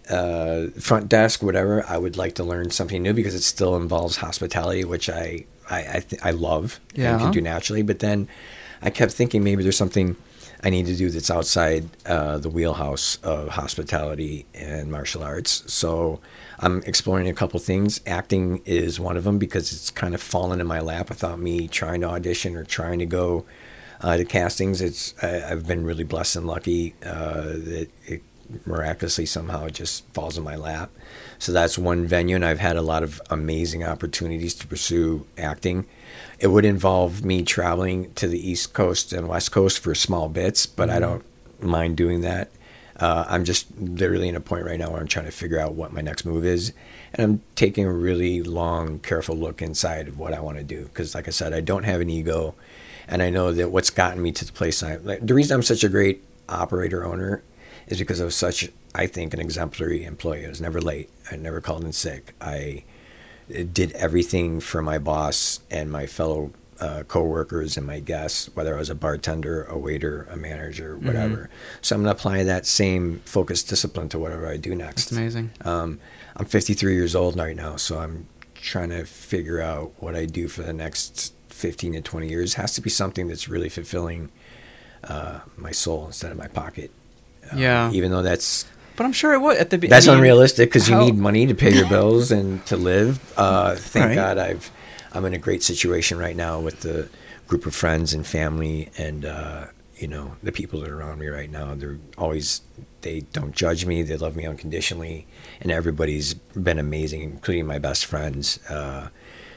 uh, 0.10 0.68
front 0.80 1.10
desk, 1.10 1.42
whatever. 1.44 1.86
I 1.88 1.98
would 1.98 2.18
like 2.18 2.36
to 2.36 2.44
learn 2.44 2.72
something 2.72 3.02
new 3.04 3.14
because 3.14 3.36
it 3.36 3.42
still 3.44 3.76
involves 3.76 4.18
hospitality, 4.18 4.84
which 4.84 5.10
I 5.10 5.46
I 5.70 5.80
I, 5.80 6.00
th- 6.00 6.22
I 6.24 6.32
love 6.32 6.80
Yeah. 6.94 7.12
and 7.14 7.22
can 7.22 7.32
do 7.32 7.42
naturally. 7.42 7.84
But 7.84 8.00
then 8.00 8.28
I 8.82 8.90
kept 8.90 9.12
thinking 9.12 9.44
maybe 9.44 9.64
there's 9.64 9.78
something 9.78 10.16
I 10.64 10.70
need 10.70 10.88
to 10.88 10.96
do 10.96 11.10
that's 11.10 11.30
outside 11.30 11.86
uh, 12.06 12.38
the 12.40 12.50
wheelhouse 12.50 13.18
of 13.24 13.50
hospitality 13.50 14.46
and 14.56 14.92
martial 14.92 15.24
arts. 15.24 15.64
So 15.72 16.20
I'm 16.60 16.82
exploring 16.84 17.28
a 17.28 17.34
couple 17.34 17.60
things. 17.60 18.02
Acting 18.08 18.62
is 18.66 19.00
one 19.00 19.18
of 19.18 19.24
them 19.24 19.38
because 19.38 19.72
it's 19.72 19.92
kind 19.92 20.16
of 20.16 20.22
fallen 20.22 20.60
in 20.60 20.68
my 20.68 20.80
lap 20.80 21.10
without 21.10 21.40
me 21.40 21.68
trying 21.68 22.02
to 22.02 22.10
audition 22.10 22.56
or 22.56 22.64
trying 22.64 23.00
to 23.00 23.06
go 23.06 23.46
uh, 24.02 24.18
to 24.18 24.26
castings. 24.26 24.82
It's 24.82 25.14
I, 25.22 25.52
I've 25.52 25.68
been 25.68 25.86
really 25.86 26.04
blessed 26.04 26.38
and 26.38 26.48
lucky 26.48 26.96
uh, 27.06 27.42
that 27.44 27.90
it 28.06 28.24
miraculously 28.66 29.26
somehow 29.26 29.66
it 29.66 29.74
just 29.74 30.06
falls 30.14 30.38
in 30.38 30.44
my 30.44 30.56
lap. 30.56 30.90
So 31.40 31.52
that's 31.52 31.78
one 31.78 32.08
venue, 32.08 32.36
and 32.36 32.46
I've 32.46 32.60
had 32.60 32.76
a 32.76 32.82
lot 32.82 33.04
of 33.04 33.22
amazing 33.30 33.84
opportunities 33.84 34.56
to 34.56 34.68
pursue 34.68 35.28
acting. 35.38 35.86
It 36.40 36.48
would 36.48 36.66
involve 36.66 37.24
me 37.24 37.44
traveling 37.44 38.14
to 38.14 38.28
the 38.28 38.50
East 38.50 38.74
Coast 38.74 39.14
and 39.14 39.28
West 39.28 39.52
Coast 39.52 39.80
for 39.80 39.94
small 39.94 40.30
bits, 40.30 40.66
but 40.66 40.90
I 40.90 41.00
don't 41.00 41.24
mind 41.62 41.98
doing 41.98 42.22
that. 42.22 42.50
Uh, 43.00 43.26
I'm 43.28 43.44
just 43.44 43.68
literally 43.78 44.28
in 44.28 44.36
a 44.36 44.40
point 44.40 44.66
right 44.66 44.80
now 44.80 44.90
where 44.90 45.00
I'm 45.00 45.08
trying 45.08 45.26
to 45.26 45.32
figure 45.32 45.60
out 45.60 45.74
what 45.76 45.94
my 45.94 46.02
next 46.02 46.26
move 46.26 46.44
is, 46.44 46.74
and 47.14 47.24
I'm 47.24 47.42
taking 47.56 47.86
a 47.86 47.94
really 47.94 48.42
long, 48.42 49.00
careful 49.00 49.36
look 49.36 49.62
inside 49.62 50.08
of 50.08 50.18
what 50.18 50.34
I 50.34 50.40
want 50.40 50.58
to 50.58 50.64
do. 50.64 50.86
Because, 50.86 51.14
like 51.14 51.28
I 51.28 51.32
said, 51.32 51.54
I 51.54 51.62
don't 51.62 51.84
have 51.84 52.02
an 52.02 52.10
ego, 52.10 52.56
and 53.08 53.22
I 53.22 53.30
know 53.30 53.52
that 53.52 53.70
what's 53.70 53.92
gotten 53.92 54.22
me 54.22 54.32
to 54.32 54.46
the 54.46 54.52
place 54.52 54.82
I. 54.82 54.96
Like, 54.96 55.26
the 55.26 55.36
reason 55.36 55.56
I'm 55.56 55.64
such 55.64 55.84
a 55.84 55.90
great 55.90 56.24
operator 56.50 57.06
owner 57.06 57.44
is 57.88 58.00
because 58.00 58.20
I 58.20 58.26
was 58.26 58.36
such, 58.36 58.70
I 58.96 59.06
think, 59.06 59.34
an 59.34 59.40
exemplary 59.40 60.04
employee. 60.04 60.46
I 60.46 60.50
was 60.50 60.62
never 60.62 60.82
late. 60.82 61.10
I 61.32 61.36
never 61.36 61.62
called 61.62 61.84
in 61.84 61.94
sick. 61.94 62.34
I 62.42 62.84
did 63.48 63.92
everything 63.94 64.60
for 64.60 64.82
my 64.82 64.98
boss 64.98 65.62
and 65.72 65.92
my 65.92 66.06
fellow 66.06 66.52
uh, 66.80 67.04
coworkers 67.08 67.78
and 67.78 67.86
my 67.88 68.00
guests, 68.00 68.50
whether 68.56 68.76
I 68.76 68.80
was 68.80 68.90
a 68.90 68.96
bartender, 68.96 69.64
a 69.64 69.78
waiter, 69.78 70.28
a 70.32 70.38
manager, 70.38 70.98
whatever. 70.98 71.50
So 71.82 71.96
I'm 71.96 72.04
going 72.04 72.14
to 72.14 72.20
apply 72.20 72.44
that 72.44 72.66
same 72.66 73.20
focus 73.26 73.64
discipline 73.64 74.10
to 74.10 74.20
whatever 74.20 74.48
I 74.48 74.58
do 74.58 74.76
next. 74.76 75.04
It's 75.04 75.12
amazing. 75.14 75.52
Um, 75.66 76.00
I'm 76.36 76.46
53 76.46 76.94
years 76.94 77.16
old 77.16 77.36
right 77.38 77.56
now, 77.56 77.78
so 77.78 78.00
I'm 78.00 78.28
trying 78.56 78.90
to 78.90 79.06
figure 79.06 79.60
out 79.62 79.92
what 80.00 80.16
I 80.16 80.26
do 80.26 80.48
for 80.48 80.62
the 80.62 80.74
next 80.74 81.34
15 81.50 81.94
to 81.94 82.02
20 82.02 82.28
years. 82.30 82.54
It 82.54 82.58
has 82.58 82.74
to 82.76 82.82
be 82.82 82.90
something 82.90 83.28
that's 83.28 83.48
really 83.50 83.70
fulfilling 83.70 84.30
uh, 85.04 85.40
my 85.56 85.72
soul 85.72 86.06
instead 86.08 86.32
of 86.32 86.38
my 86.38 86.48
pocket. 86.48 86.92
Uh, 87.52 87.56
Yeah. 87.58 87.92
Even 87.92 88.12
though 88.12 88.22
that's 88.22 88.66
But 88.96 89.06
I'm 89.06 89.14
sure 89.14 89.34
it 89.34 89.40
would 89.42 89.58
at 89.58 89.70
the 89.70 89.78
be- 89.78 89.88
that's 89.88 90.08
I 90.08 90.12
mean, 90.12 90.18
unrealistic 90.20 90.70
because 90.70 90.90
you 90.90 90.98
need 90.98 91.16
money 91.16 91.46
to 91.48 91.56
pay 91.56 91.72
your 91.74 91.88
bills 91.88 92.32
and 92.32 92.64
to 92.68 92.78
live. 92.78 93.20
Uh, 93.38 93.76
thank 93.76 94.06
Right. 94.08 94.16
God 94.16 94.38
I've 94.38 94.70
I'm 95.18 95.26
in 95.26 95.34
a 95.34 95.40
great 95.40 95.64
situation 95.64 96.20
right 96.20 96.36
now 96.36 96.60
with 96.60 96.82
the 96.82 97.10
group 97.48 97.66
of 97.66 97.74
friends 97.74 98.14
and 98.14 98.26
family 98.26 98.92
and 99.00 99.26
uh, 99.26 99.66
you 99.96 100.08
know 100.08 100.36
the 100.44 100.52
people 100.52 100.80
that 100.82 100.92
are 100.92 101.00
around 101.00 101.18
me 101.18 101.26
right 101.26 101.50
now. 101.50 101.74
They're 101.74 101.98
always 102.20 102.62
they 103.02 103.22
don't 103.34 103.56
judge 103.56 103.84
me. 103.84 104.04
They 104.04 104.16
love 104.16 104.36
me 104.36 104.46
unconditionally, 104.46 105.26
and 105.60 105.72
everybody's 105.72 106.36
been 106.36 106.78
amazing, 106.78 107.24
including 107.24 107.66
my 107.66 107.80
best 107.80 108.06
friends. 108.06 108.60
Uh, 108.70 109.10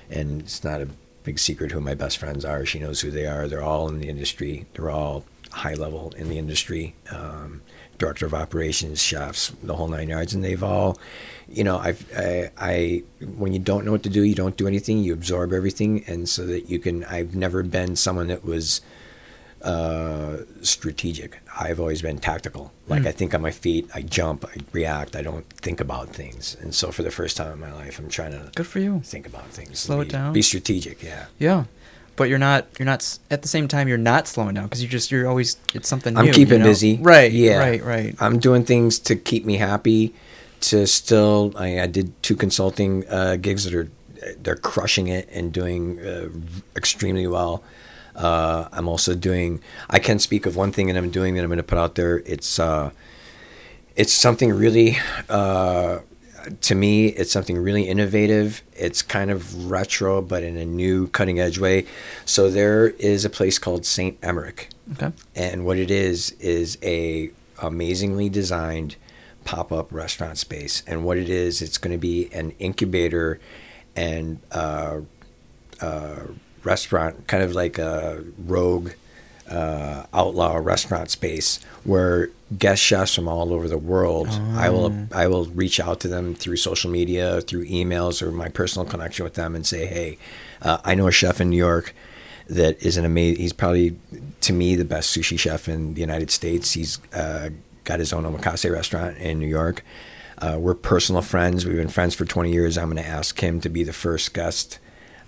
and 0.09 0.41
it's 0.41 0.65
not 0.65 0.81
a 0.81 0.89
big 1.25 1.39
secret 1.39 1.73
who 1.73 1.81
my 1.83 1.95
best 1.95 2.17
friends 2.17 2.43
are. 2.43 2.65
She 2.65 2.79
knows 2.79 3.03
who 3.03 3.11
they 3.11 3.27
are. 3.27 3.47
They're 3.47 3.63
all 3.63 3.87
in 3.91 4.01
the 4.01 4.09
industry. 4.09 4.65
They're 4.73 4.91
all 4.91 5.25
high 5.53 5.75
level 5.75 6.15
in 6.17 6.31
the 6.31 6.39
industry. 6.39 6.95
Um, 7.11 7.61
director 8.01 8.27
of 8.27 8.35
operations, 8.35 9.01
chefs, 9.01 9.51
the 9.63 9.77
whole 9.77 9.87
nine 9.87 10.09
yards, 10.09 10.35
and 10.35 10.43
they've 10.43 10.63
all, 10.65 10.99
you 11.49 11.63
know, 11.63 11.79
I've, 11.79 12.05
I, 12.17 12.51
I, 12.59 13.03
when 13.37 13.53
you 13.53 13.61
don't 13.61 13.85
know 13.85 13.93
what 13.93 14.03
to 14.03 14.09
do, 14.09 14.23
you 14.23 14.35
don't 14.35 14.57
do 14.57 14.67
anything. 14.67 14.99
You 14.99 15.13
absorb 15.13 15.53
everything, 15.53 16.03
and 16.09 16.29
so 16.29 16.45
that 16.47 16.69
you 16.69 16.81
can. 16.81 17.05
I've 17.05 17.37
never 17.37 17.63
been 17.63 17.95
someone 17.95 18.27
that 18.27 18.45
was 18.45 18.81
uh, 19.63 20.39
strategic. 20.63 21.39
I've 21.59 21.79
always 21.79 22.03
been 22.03 22.19
tactical. 22.19 22.73
Like 22.89 23.07
I 23.07 23.13
think 23.13 23.35
on 23.35 23.43
my 23.43 23.51
feet, 23.51 23.89
I 23.95 24.03
jump, 24.03 24.45
I 24.45 24.57
react. 24.73 25.15
I 25.15 25.23
don't 25.23 25.47
think 25.53 25.81
about 25.81 26.09
things. 26.09 26.57
And 26.61 26.75
so 26.75 26.91
for 26.91 27.03
the 27.03 27.11
first 27.11 27.37
time 27.37 27.53
in 27.53 27.61
my 27.61 27.73
life, 27.73 27.99
I'm 27.99 28.09
trying 28.09 28.33
to 28.33 28.51
Good 28.55 28.67
for 28.67 28.79
you. 28.81 29.01
think 29.05 29.27
about 29.27 29.47
things. 29.49 29.79
Slow 29.79 30.01
it 30.01 30.09
down. 30.09 30.33
Be 30.33 30.43
strategic. 30.43 31.03
Yeah. 31.03 31.27
Yeah. 31.39 31.65
But 32.21 32.29
you're 32.29 32.39
not. 32.39 32.67
You're 32.79 32.85
not. 32.85 33.19
At 33.31 33.41
the 33.41 33.49
same 33.49 33.67
time, 33.67 33.89
you're 33.89 33.97
not 33.97 34.29
slowing 34.29 34.53
down 34.53 34.65
because 34.65 34.83
you 34.83 34.89
just. 34.91 35.11
You're 35.11 35.27
always. 35.27 35.57
It's 35.73 35.89
something. 35.89 36.19
I'm 36.19 36.27
new, 36.27 36.33
keeping 36.35 36.53
you 36.53 36.59
know? 36.59 36.65
busy. 36.67 36.99
Right. 37.01 37.33
Yeah. 37.33 37.57
Right. 37.57 37.83
Right. 37.83 38.15
I'm 38.21 38.39
doing 38.39 38.63
things 38.63 38.99
to 38.99 39.17
keep 39.17 39.47
me 39.47 39.57
happy. 39.57 40.13
To 40.69 40.87
still, 40.87 41.55
I, 41.57 41.81
I 41.81 41.87
did 41.87 42.23
two 42.23 42.37
consulting 42.37 43.09
uh, 43.09 43.37
gigs 43.37 43.65
that 43.65 43.73
are 43.73 43.89
they're 44.39 44.55
crushing 44.55 45.09
it 45.09 45.31
and 45.33 45.51
doing 45.51 45.99
uh, 45.99 46.29
extremely 46.77 47.27
well. 47.27 47.65
Uh, 48.15 48.69
I'm 48.71 48.87
also 48.87 49.15
doing. 49.15 49.63
I 49.89 49.99
can 49.99 50.19
speak 50.19 50.45
of 50.45 50.57
one 50.57 50.73
thing 50.73 50.89
that 50.89 50.99
I'm 50.99 51.11
doing 51.11 51.37
that 51.37 51.41
I'm 51.43 51.49
going 51.49 51.57
to 51.57 51.63
put 51.63 51.79
out 51.79 51.95
there. 51.95 52.19
It's 52.27 52.59
uh, 52.59 52.91
it's 53.97 54.13
something 54.13 54.53
really. 54.53 54.99
To 56.63 56.75
me, 56.75 57.09
it's 57.09 57.31
something 57.33 57.59
really 57.59 57.89
innovative. 57.89 58.63
It's 58.75 59.03
kind 59.03 59.31
of 59.31 59.71
retro, 59.71 60.23
but 60.23 60.43
in 60.43 60.57
a 60.57 60.65
new, 60.65 61.09
cutting 61.09 61.39
edge 61.41 61.59
way. 61.59 61.87
So 62.25 62.51
there 62.51 62.89
is 62.89 63.25
a 63.25 63.31
place 63.31 63.59
called 63.59 63.85
Saint 63.85 64.19
Emmerich 64.23 64.69
Okay. 64.93 65.13
and 65.37 65.65
what 65.65 65.77
it 65.79 65.91
is 65.91 66.33
is 66.41 66.79
a 66.83 67.31
amazingly 67.63 68.29
designed 68.29 68.97
pop-up 69.45 69.93
restaurant 69.93 70.39
space 70.39 70.83
and 70.87 71.05
what 71.05 71.17
it 71.17 71.29
is 71.29 71.63
it's 71.63 71.79
going 71.79 71.93
to 71.93 71.99
be 71.99 72.29
an 72.33 72.53
incubator 72.59 73.39
and 73.95 74.39
uh, 74.53 75.01
uh, 75.81 76.21
restaurant 76.65 77.27
kind 77.27 77.43
of 77.43 77.53
like 77.55 77.79
a 77.79 78.25
rogue 78.47 78.91
uh, 79.51 80.07
outlaw 80.15 80.57
restaurant 80.57 81.11
space 81.11 81.61
where 81.85 82.31
guest 82.57 82.83
chefs 82.83 83.15
from 83.15 83.29
all 83.29 83.53
over 83.53 83.69
the 83.69 83.79
world 83.79 84.29
i 84.55 84.69
will 84.69 84.93
i 85.13 85.27
will 85.27 85.47
reach 85.47 85.79
out 85.79 86.01
to 86.01 86.09
them 86.09 86.35
through 86.35 86.57
social 86.57 86.91
media 86.91 87.41
through 87.41 87.65
emails 87.67 88.23
or 88.23 88.31
my 88.31 88.49
personal 88.49 88.87
connection 88.87 89.25
with 89.25 89.35
them 89.35 89.55
and 89.55 89.67
say 89.67 89.87
hey 89.87 90.19
uh, 90.63 90.79
i 90.85 90.95
know 90.95 91.07
a 91.07 91.13
chef 91.13 91.41
in 91.41 91.51
new 91.51 91.57
york 91.57 91.95
that 92.51 92.83
is 92.83 92.97
an 92.97 93.05
amazing. 93.05 93.41
He's 93.41 93.53
probably, 93.53 93.97
to 94.41 94.53
me, 94.53 94.75
the 94.75 94.85
best 94.85 95.17
sushi 95.17 95.39
chef 95.39 95.69
in 95.69 95.95
the 95.95 96.01
United 96.01 96.31
States. 96.31 96.73
He's 96.73 96.99
uh, 97.15 97.51
got 97.85 98.01
his 98.01 98.13
own 98.13 98.25
omakase 98.25 98.71
restaurant 98.71 99.17
in 99.19 99.39
New 99.39 99.47
York. 99.47 99.85
Uh, 100.39 100.57
we're 100.59 100.75
personal 100.75 101.23
friends. 101.23 101.65
We've 101.65 101.77
been 101.77 101.89
friends 101.89 102.15
for 102.15 102.25
20 102.25 102.53
years. 102.53 102.77
I'm 102.77 102.91
going 102.91 103.03
to 103.03 103.09
ask 103.09 103.41
him 103.41 103.61
to 103.61 103.69
be 103.69 103.85
the 103.85 103.93
first 103.93 104.35
guest 104.35 104.81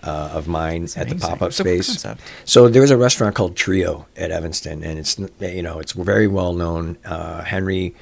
uh, 0.03 0.31
of 0.33 0.49
mine 0.49 0.89
at 0.97 1.09
the 1.09 1.15
pop-up 1.15 1.51
It's 1.51 1.61
a 1.61 1.65
cool 1.65 1.83
space. 1.83 2.07
So 2.45 2.69
there 2.69 2.83
was 2.83 2.91
a 2.91 2.97
restaurant 2.97 3.35
called 3.35 3.57
Trio 3.57 4.07
at 4.17 4.31
Evanston, 4.31 4.83
and 4.83 4.99
it's 4.99 5.19
you 5.41 5.63
know 5.63 5.79
it's 5.79 5.93
very 5.93 6.27
well 6.27 6.53
known. 6.53 6.99
Uh, 7.05 7.43
Henry 7.43 7.95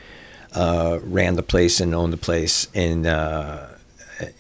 uh, 0.55 0.99
ran 1.03 1.37
the 1.37 1.43
place 1.43 1.81
and 1.81 1.95
owned 1.95 2.13
the 2.13 2.17
place 2.19 2.69
in 2.75 3.07
uh, 3.07 3.77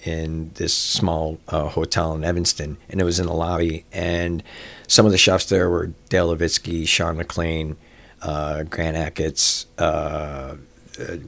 in 0.05 0.51
this 0.55 0.75
small 0.75 1.39
uh, 1.49 1.69
hotel 1.69 2.15
in 2.15 2.25
Evanston, 2.25 2.77
and 2.89 3.01
it 3.01 3.05
was 3.05 3.19
in 3.21 3.27
the 3.27 3.35
lobby. 3.35 3.85
And 3.93 4.43
some 4.87 5.07
of 5.07 5.13
the 5.13 5.19
chefs 5.19 5.47
there 5.47 5.71
were 5.71 5.93
Dale 6.09 6.35
Levitski, 6.35 6.87
Shawn 6.87 7.17
McClain, 7.17 7.77
uh, 8.23 8.65
Grant 8.65 8.97
uh, 8.97 9.83
uh, 9.83 10.57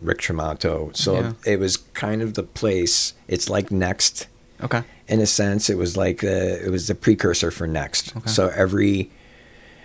Rick 0.01 0.19
Tramonto. 0.19 0.95
So 0.97 1.15
Yeah. 1.15 1.33
it 1.47 1.59
was 1.59 1.77
kind 1.77 2.23
of 2.23 2.35
the 2.35 2.43
place. 2.43 3.15
It's 3.29 3.49
like 3.49 3.71
Next 3.71 4.27
Okay. 4.63 4.83
in 5.09 5.21
a 5.21 5.27
sense. 5.27 5.69
It 5.71 5.77
was 5.79 5.97
like 5.97 6.23
uh, 6.25 6.29
it 6.67 6.71
was 6.71 6.87
the 6.89 6.95
precursor 6.95 7.51
for 7.51 7.67
Next. 7.67 8.17
Okay. 8.17 8.29
So 8.31 8.49
every 8.55 9.11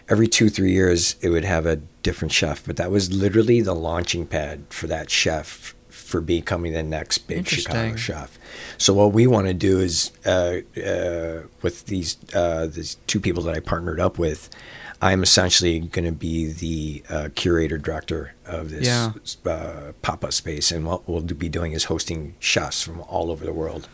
every 0.09 0.27
two 0.27 0.49
three 0.49 0.71
years 0.71 1.15
it 1.21 1.29
would 1.29 1.45
have 1.45 1.65
a 1.65 1.77
different 2.03 2.31
chef, 2.31 2.65
but 2.65 2.77
that 2.77 2.91
was 2.91 3.11
literally 3.11 3.61
the 3.61 3.73
launching 3.75 4.25
pad 4.25 4.65
for 4.69 4.87
that 4.87 5.09
chef 5.09 5.73
for 5.89 6.21
becoming 6.21 6.71
the 6.71 6.83
next 6.83 7.17
big 7.27 7.47
Chicago 7.47 7.95
chef. 7.97 8.39
So 8.77 8.93
what 8.93 9.11
we 9.11 9.27
want 9.27 9.47
to 9.47 9.53
do 9.53 9.79
is 9.79 10.11
uh, 10.25 10.59
uh, 10.81 11.41
with 11.61 11.85
these 11.87 12.17
uh, 12.33 12.67
these 12.67 12.95
two 13.07 13.19
people 13.19 13.43
that 13.43 13.55
I 13.55 13.59
partnered 13.59 13.99
up 13.99 14.17
with. 14.17 14.49
I'm 14.99 15.21
essentially 15.21 15.79
going 15.79 16.05
to 16.05 16.11
be 16.11 16.51
the 16.51 17.03
uh, 17.07 17.29
curator 17.35 17.77
director 17.77 18.33
of 18.47 18.71
this 18.71 18.87
Yeah. 18.87 19.11
uh, 19.45 19.91
pop-up 20.01 20.33
space, 20.33 20.71
and 20.71 20.87
what 20.87 21.07
we'll 21.07 21.21
be 21.21 21.49
doing 21.49 21.73
is 21.73 21.83
hosting 21.83 22.33
chefs 22.39 22.81
from 22.81 23.01
all 23.01 23.29
over 23.29 23.45
the 23.45 23.53
world. 23.53 23.87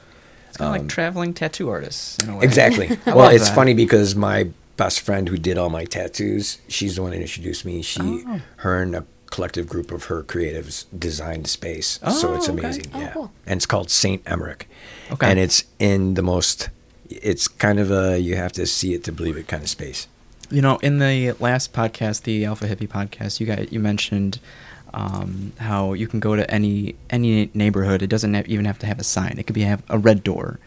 It's 0.54 0.58
kind 0.60 0.68
of 0.68 0.74
like 0.74 0.82
um, 0.82 0.88
traveling 0.88 1.34
tattoo 1.34 1.68
artists 1.70 2.20
in 2.20 2.30
a 2.30 2.38
way. 2.38 2.44
Exactly. 2.44 2.96
Well, 3.08 3.30
it's 3.30 3.50
that. 3.50 3.56
funny 3.56 3.74
because 3.74 4.16
my 4.16 4.50
best 4.78 5.02
friend 5.02 5.28
who 5.28 5.36
did 5.38 5.58
all 5.58 5.72
my 5.72 5.84
tattoos, 5.86 6.60
she's 6.68 6.96
the 6.98 7.02
one 7.02 7.12
that 7.12 7.22
introduced 7.22 7.66
me. 7.66 7.82
She, 7.82 8.02
Oh. 8.02 8.40
her, 8.58 8.82
and 8.84 8.96
a 8.96 9.06
collective 9.32 9.68
group 9.68 9.92
of 9.92 10.04
her 10.06 10.22
creatives 10.22 10.86
designed 10.98 11.48
space. 11.48 12.00
Oh, 12.04 12.12
so 12.12 12.30
Oh, 12.30 12.36
it's 12.36 12.48
okay. 12.50 12.60
amazing. 12.60 12.86
Oh, 12.94 13.00
yeah. 13.00 13.12
cool. 13.14 13.32
And 13.48 13.58
it's 13.58 13.66
called 13.66 13.90
Saint 13.90 14.22
Emmerich. 14.28 14.70
Okay. 15.12 15.28
And 15.30 15.40
it's 15.40 15.64
in 15.80 16.14
the 16.14 16.22
most. 16.22 16.70
It's 17.10 17.48
kind 17.48 17.80
of 17.80 17.90
a 17.92 18.20
you 18.20 18.36
have 18.36 18.52
to 18.54 18.68
see 18.68 18.94
it 18.94 19.04
to 19.06 19.12
believe 19.12 19.38
it 19.38 19.48
kind 19.48 19.64
of 19.64 19.70
space. 19.70 20.08
You 20.52 20.62
know, 20.62 20.78
in 20.78 21.00
the 21.00 21.36
last 21.40 21.74
podcast, 21.74 22.24
the 22.24 22.46
Alpha 22.46 22.68
Hippie 22.68 22.88
podcast, 22.88 23.40
you 23.40 23.48
got 23.48 23.74
you 23.74 23.80
mentioned 23.80 24.40
um, 24.94 25.54
how 25.58 25.94
you 25.94 26.08
can 26.08 26.20
go 26.20 26.36
to 26.36 26.50
any 26.50 26.96
any 27.10 27.50
neighborhood. 27.54 28.02
It 28.02 28.08
doesn't 28.08 28.34
have, 28.34 28.48
even 28.48 28.66
have 28.66 28.80
to 28.80 28.86
have 28.86 29.00
a 29.00 29.04
sign. 29.04 29.36
It 29.38 29.48
could 29.48 29.56
be 29.56 29.62
have 29.62 29.84
a 29.90 29.98
red 29.98 30.24
door, 30.24 30.60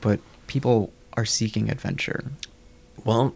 but 0.00 0.20
people 0.46 0.92
are 1.14 1.24
seeking 1.24 1.70
adventure 1.70 2.32
Well, 3.04 3.34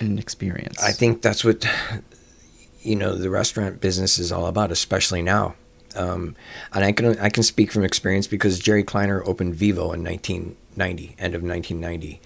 an 0.00 0.18
experience. 0.18 0.82
I 0.82 0.92
think 0.92 1.22
that's 1.22 1.44
what 1.44 1.66
you 2.82 2.96
know 2.96 3.14
the 3.14 3.30
restaurant 3.30 3.80
business 3.80 4.18
is 4.18 4.32
all 4.32 4.46
about, 4.46 4.70
especially 4.70 5.22
now. 5.22 5.54
Um, 5.96 6.36
and 6.72 6.84
I 6.84 6.92
can 6.92 7.18
I 7.18 7.28
can 7.28 7.42
speak 7.42 7.72
from 7.72 7.84
experience 7.84 8.26
because 8.26 8.58
Jerry 8.58 8.84
Kleiner 8.84 9.22
opened 9.24 9.56
Vivo 9.56 9.92
in 9.92 10.04
1990, 10.04 11.16
end 11.18 11.34
of 11.34 11.42
1990, 11.42 12.20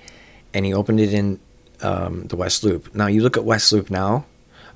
and 0.52 0.66
he 0.66 0.74
opened 0.74 1.00
it 1.00 1.14
in 1.14 1.40
um, 1.80 2.26
the 2.26 2.36
West 2.36 2.62
Loop. 2.62 2.94
Now 2.94 3.06
you 3.06 3.22
look 3.22 3.36
at 3.36 3.44
West 3.44 3.72
Loop 3.72 3.90
now. 3.90 4.26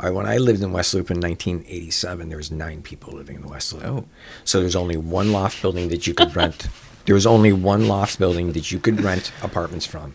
All 0.01 0.09
right, 0.09 0.15
when 0.15 0.27
I 0.27 0.39
lived 0.39 0.63
in 0.63 0.71
West 0.73 0.95
Loop 0.95 1.11
in 1.11 1.21
1987, 1.21 2.29
there 2.29 2.39
was 2.39 2.53
nine 2.53 2.83
people 2.83 3.15
living 3.15 3.37
in 3.37 3.49
West 3.49 3.73
Loop. 3.73 3.85
Oh. 3.85 4.05
So 4.45 4.61
there's 4.61 4.77
only 4.77 4.97
one 4.97 5.33
loft 5.33 5.61
building 5.61 5.89
that 5.89 6.07
you 6.07 6.15
could 6.15 6.37
rent. 6.37 6.69
there 7.07 7.17
was 7.17 7.27
only 7.27 7.53
one 7.53 7.89
loft 7.89 8.19
building 8.19 8.53
that 8.53 8.71
you 8.71 8.79
could 8.79 9.01
rent 9.03 9.33
apartments 9.43 9.87
from. 9.87 10.15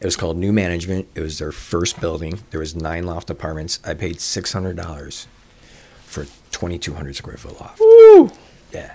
It 0.00 0.06
was 0.06 0.16
called 0.16 0.38
New 0.38 0.52
Management. 0.52 1.06
It 1.14 1.20
was 1.20 1.38
their 1.38 1.52
first 1.52 2.00
building. 2.00 2.40
There 2.50 2.60
was 2.60 2.74
nine 2.74 3.04
loft 3.04 3.28
apartments. 3.28 3.78
I 3.84 3.92
paid 3.92 4.20
six 4.20 4.54
hundred 4.54 4.76
dollars 4.76 5.26
for 6.06 6.24
2,200 6.50 7.14
square 7.14 7.36
foot 7.36 7.60
loft. 7.60 7.80
Yeah. 8.72 8.94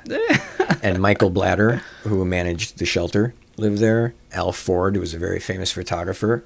and 0.84 0.99
Michael 1.02 1.30
Blatter, 1.30 1.77
who 2.03 2.26
managed 2.26 2.80
the 2.80 2.85
shelter, 2.85 3.34
lived 3.57 3.77
there. 3.80 4.14
Al 4.32 4.52
Ford, 4.52 4.95
who 4.95 5.02
was 5.02 5.14
a 5.14 5.19
very 5.19 5.40
famous 5.40 5.72
photographer, 5.72 6.44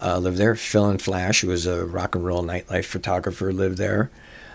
uh, 0.00 0.18
lived 0.18 0.38
there. 0.38 0.54
Phil 0.54 0.86
and 0.86 1.00
Flash, 1.00 1.42
who 1.42 1.48
was 1.48 1.66
a 1.66 1.84
rock 1.84 2.14
and 2.14 2.24
roll 2.24 2.42
nightlife 2.42 2.86
photographer, 2.86 3.52
lived 3.52 3.78
there. 3.78 4.10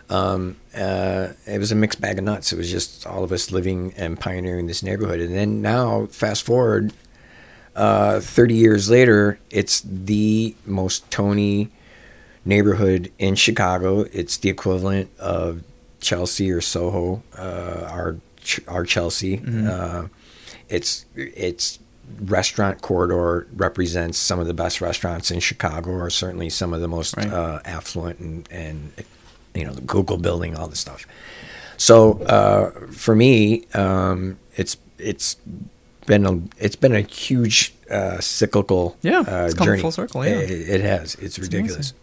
Um, 0.09 0.57
uh, 0.75 1.29
it 1.45 1.59
was 1.59 1.71
a 1.71 1.75
mixed 1.75 2.01
bag 2.01 2.17
of 2.17 2.23
nuts. 2.25 2.51
It 2.51 2.57
was 2.57 2.69
just 2.69 3.05
all 3.07 3.23
of 3.23 3.31
us 3.31 3.51
living 3.51 3.93
and 3.95 4.19
pioneering 4.19 4.67
this 4.67 4.83
neighborhood. 4.83 5.19
And 5.19 5.33
then 5.35 5.61
now, 5.61 6.07
fast 6.07 6.43
forward, 6.45 6.93
uh, 7.75 8.19
30 8.19 8.53
years 8.53 8.89
later, 8.89 9.39
it's 9.49 9.81
the 9.81 10.55
most 10.65 11.09
Tony 11.09 11.69
neighborhood 12.45 13.11
in 13.17 13.35
Chicago. 13.35 14.01
It's 14.11 14.37
the 14.37 14.49
equivalent 14.49 15.09
of 15.19 15.63
Chelsea 15.99 16.51
or 16.51 16.61
Soho, 16.61 17.23
uh, 17.37 17.87
our 17.89 18.17
our 18.67 18.83
Chelsea. 18.83 19.41
Uh, 19.47 20.07
it's 20.67 21.05
it's 21.15 21.79
restaurant 22.21 22.81
corridor 22.81 23.47
represents 23.55 24.17
some 24.17 24.39
of 24.39 24.47
the 24.47 24.53
best 24.53 24.81
restaurants 24.81 25.31
in 25.31 25.39
Chicago, 25.39 25.91
or 25.91 26.09
certainly 26.09 26.49
some 26.49 26.73
of 26.73 26.81
the 26.81 26.87
most 26.87 27.15
Right. 27.17 27.27
uh, 27.31 27.59
affluent 27.65 28.19
and 28.19 28.47
and 28.51 28.91
you 29.53 29.65
know 29.65 29.73
the 29.73 29.81
Google 29.81 30.17
building, 30.17 30.55
all 30.55 30.67
this 30.67 30.79
stuff. 30.79 31.05
So 31.77 32.21
uh, 32.23 32.71
for 32.91 33.15
me, 33.15 33.65
um, 33.73 34.37
it's 34.55 34.77
it's 34.99 35.37
been 36.05 36.25
a 36.25 36.41
it's 36.63 36.75
been 36.75 36.95
a 36.95 37.01
huge 37.01 37.73
uh, 37.89 38.19
cyclical 38.19 38.95
Yeah, 39.01 39.19
uh, 39.21 39.45
it's 39.45 39.53
journey. 39.55 39.81
full 39.81 39.91
circle, 39.91 40.25
yeah. 40.25 40.31
it, 40.39 40.49
it 40.51 40.81
has. 40.81 41.15
It's 41.15 41.37
ridiculous. 41.39 41.93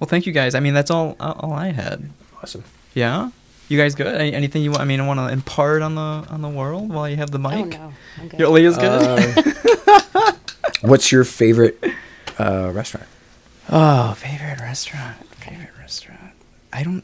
Well, 0.00 0.08
thank 0.08 0.26
you 0.26 0.32
guys. 0.32 0.54
I 0.54 0.60
mean, 0.60 0.74
that's 0.74 0.90
all 0.90 1.16
all 1.20 1.52
I 1.52 1.68
had. 1.72 2.10
Awesome. 2.42 2.64
Yeah. 2.94 3.30
You 3.72 3.78
guys 3.78 3.94
good? 3.94 4.06
Any, 4.06 4.34
anything 4.34 4.62
you 4.62 4.70
want? 4.70 4.82
I 4.82 4.84
mean, 4.84 5.00
I 5.00 5.06
want 5.06 5.18
to 5.18 5.28
impart 5.32 5.80
on 5.80 5.94
the 5.94 6.02
on 6.02 6.42
the 6.42 6.48
world 6.50 6.90
while 6.90 7.08
you 7.08 7.16
have 7.16 7.30
the 7.30 7.38
mic. 7.38 7.52
Oh 7.52 7.64
no, 7.64 7.92
I'm 8.20 8.28
good. 8.28 8.40
Aaliyah's 8.40 8.76
good. 8.76 10.14
Uh, 10.14 10.32
what's 10.82 11.10
your 11.10 11.24
favorite 11.24 11.82
uh, 12.38 12.70
restaurant? 12.70 13.08
oh, 13.70 14.12
favorite 14.12 14.60
restaurant. 14.60 15.16
Favorite 15.36 15.70
restaurant. 15.78 16.34
I 16.70 16.82
don't. 16.82 17.02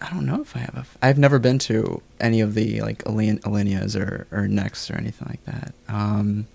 I 0.00 0.08
don't 0.08 0.24
know 0.24 0.40
if 0.40 0.56
I 0.56 0.60
have 0.60 0.74
a. 0.74 0.78
F- 0.78 0.96
I've 1.02 1.18
never 1.18 1.38
been 1.38 1.58
to 1.58 2.00
any 2.18 2.40
of 2.40 2.54
the 2.54 2.80
like 2.80 3.04
Alin- 3.04 3.44
Alineas 3.44 3.94
or 3.94 4.26
or 4.32 4.48
Next 4.48 4.90
or 4.90 4.96
anything 4.96 5.28
like 5.28 5.44
that. 5.44 5.74
Um, 5.86 6.46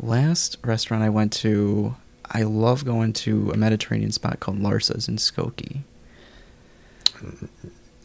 last 0.00 0.56
restaurant 0.64 1.02
I 1.02 1.10
went 1.10 1.34
to, 1.34 1.94
I 2.24 2.44
love 2.44 2.86
going 2.86 3.12
to 3.12 3.50
a 3.50 3.56
Mediterranean 3.58 4.12
spot 4.12 4.40
called 4.40 4.60
Larsa's 4.60 5.08
in 5.08 5.16
Skokie. 5.16 5.80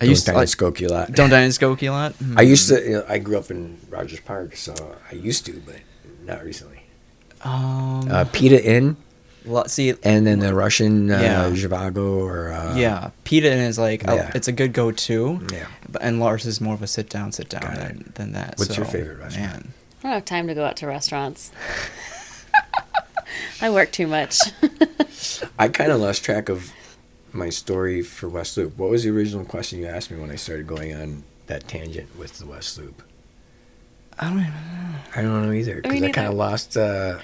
I 0.02 0.06
Don't 0.06 0.10
used 0.10 0.26
to 0.26 0.32
dine 0.32 0.36
in 0.36 0.40
like, 0.41 0.49
Skokie 0.49 0.90
a 0.90 0.91
lot. 0.94 1.11
don't 1.11 1.30
dine 1.30 1.44
in 1.44 1.52
Skokie 1.52 1.88
a 1.88 1.91
lot. 1.91 2.15
I 2.36 2.41
used 2.41 2.69
to. 2.69 2.82
You 2.84 2.91
know, 2.98 3.06
I 3.07 3.19
grew 3.19 3.38
up 3.38 3.52
in 3.52 3.78
Rogers 3.90 4.19
Park, 4.22 4.56
so 4.56 4.73
I 5.11 5.15
used 5.15 5.45
to, 5.45 5.61
but 5.65 5.76
not 6.26 6.44
recently. 6.44 6.82
Um, 7.44 8.10
Uh, 8.11 8.26
Pita 8.32 8.64
Inn, 8.64 8.98
lo- 9.45 9.64
see, 9.68 9.94
and 10.03 10.26
then 10.26 10.40
the 10.40 10.53
Russian 10.53 11.11
uh, 11.11 11.19
Yeah. 11.19 11.49
Zhivago 11.52 12.18
or 12.18 12.52
uh, 12.52 12.76
yeah, 12.76 13.11
pita 13.23 13.52
Inn 13.52 13.60
is 13.60 13.78
like 13.80 14.07
a- 14.07 14.15
yeah. 14.15 14.32
it's 14.36 14.48
a 14.48 14.52
good 14.52 14.73
go-to. 14.73 15.40
Yeah. 15.53 15.68
But, 15.90 16.02
and 16.03 16.19
Larsa's 16.19 16.60
more 16.61 16.73
of 16.73 16.82
a 16.82 16.88
sit 16.88 17.10
down, 17.10 17.32
sit 17.32 17.49
down 17.49 17.73
than, 17.76 18.11
than 18.15 18.32
that. 18.34 18.56
What's 18.57 18.76
your 18.78 18.86
so, 18.86 18.91
favorite 18.91 19.19
restaurant? 19.19 19.52
Man. 19.65 19.73
I 19.99 20.03
don't 20.03 20.11
have 20.14 20.26
time 20.26 20.48
to 20.48 20.56
go 20.56 20.65
out 20.65 20.78
to 20.78 20.88
restaurants. 20.88 21.52
I 23.61 23.69
work 23.69 23.91
too 23.91 24.07
much. 24.07 24.38
I 25.60 25.68
kind 25.69 25.91
of 25.91 26.02
lost 26.02 26.23
track 26.26 26.49
of 26.49 26.72
my 27.33 27.49
story 27.49 28.01
for 28.01 28.27
West 28.29 28.57
Loop. 28.57 28.77
What 28.77 28.89
was 28.89 29.03
the 29.03 29.09
original 29.11 29.45
question 29.45 29.79
you 29.79 29.87
asked 29.87 30.11
me 30.11 30.19
when 30.19 30.31
I 30.31 30.35
started 30.35 30.67
going 30.67 30.93
on 30.95 31.23
that 31.47 31.67
tangent 31.67 32.17
with 32.17 32.37
the 32.39 32.45
West 32.45 32.77
Loop? 32.77 33.01
I 34.19 34.29
don't 34.29 34.39
even 34.39 34.53
I 35.15 35.21
don't 35.21 35.45
know 35.47 35.51
either 35.51 35.75
because 35.75 35.91
I, 35.91 35.95
neither. 35.99 36.13
kind 36.13 36.27
of 36.27 36.33
lost. 36.35 36.77
Uh, 36.77 37.19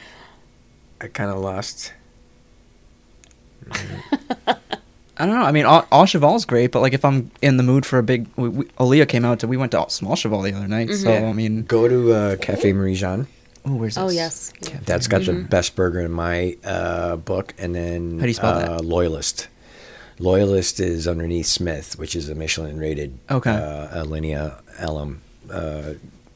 I 1.02 1.08
kind 1.08 1.30
of 1.30 1.38
lost. 1.40 1.94
I 5.20 5.26
don't 5.26 5.36
know. 5.36 5.42
I 5.46 5.52
mean, 5.52 5.66
all, 5.66 5.88
Au 5.92 6.06
Cheval's 6.06 6.46
great, 6.46 6.72
but 6.72 6.82
like 6.82 6.94
if 6.94 7.04
I'm 7.04 7.32
in 7.42 7.58
the 7.58 7.64
mood 7.64 7.86
for 7.86 7.98
a 7.98 8.04
big, 8.04 8.28
we, 8.36 8.50
we, 8.50 8.66
Aaliyah 8.66 9.08
came 9.10 9.26
out 9.26 9.40
to. 9.40 9.48
We 9.48 9.58
went 9.58 9.72
to 9.72 9.86
Small 9.90 10.16
Cheval 10.16 10.42
the 10.44 10.54
other 10.54 10.68
night, 10.68 10.92
so 10.94 11.12
I 11.12 11.34
mean, 11.34 11.64
Go 11.64 11.88
to 11.88 12.14
uh, 12.14 12.36
Cafe 12.38 12.72
Marie-Jeanne. 12.72 13.28
oh, 13.66 13.76
where's 13.76 13.96
this? 13.96 14.04
oh 14.04 14.10
yes. 14.10 14.54
Yeah. 14.62 14.78
That's 14.86 15.08
got 15.08 15.26
the 15.26 15.32
Mhm. 15.32 15.50
best 15.50 15.76
burger 15.76 16.02
in 16.02 16.12
my 16.12 16.56
uh, 16.64 17.16
book, 17.16 17.54
and 17.58 17.74
then 17.74 18.18
How 18.20 18.22
do 18.24 18.28
you 18.28 18.34
spell 18.36 18.54
uh, 18.54 18.78
that? 18.78 18.86
Loyalist. 18.86 19.48
Loyalist 20.20 20.80
is 20.80 21.08
underneath 21.08 21.46
Smyth, 21.46 21.98
which 22.00 22.16
is 22.16 22.28
a 22.30 22.36
Michelin-rated. 22.36 23.18
Okay. 23.30 23.52
Uh, 23.52 24.04
Alinea 24.04 24.62
Elam 24.80 25.22
uh, 25.52 25.94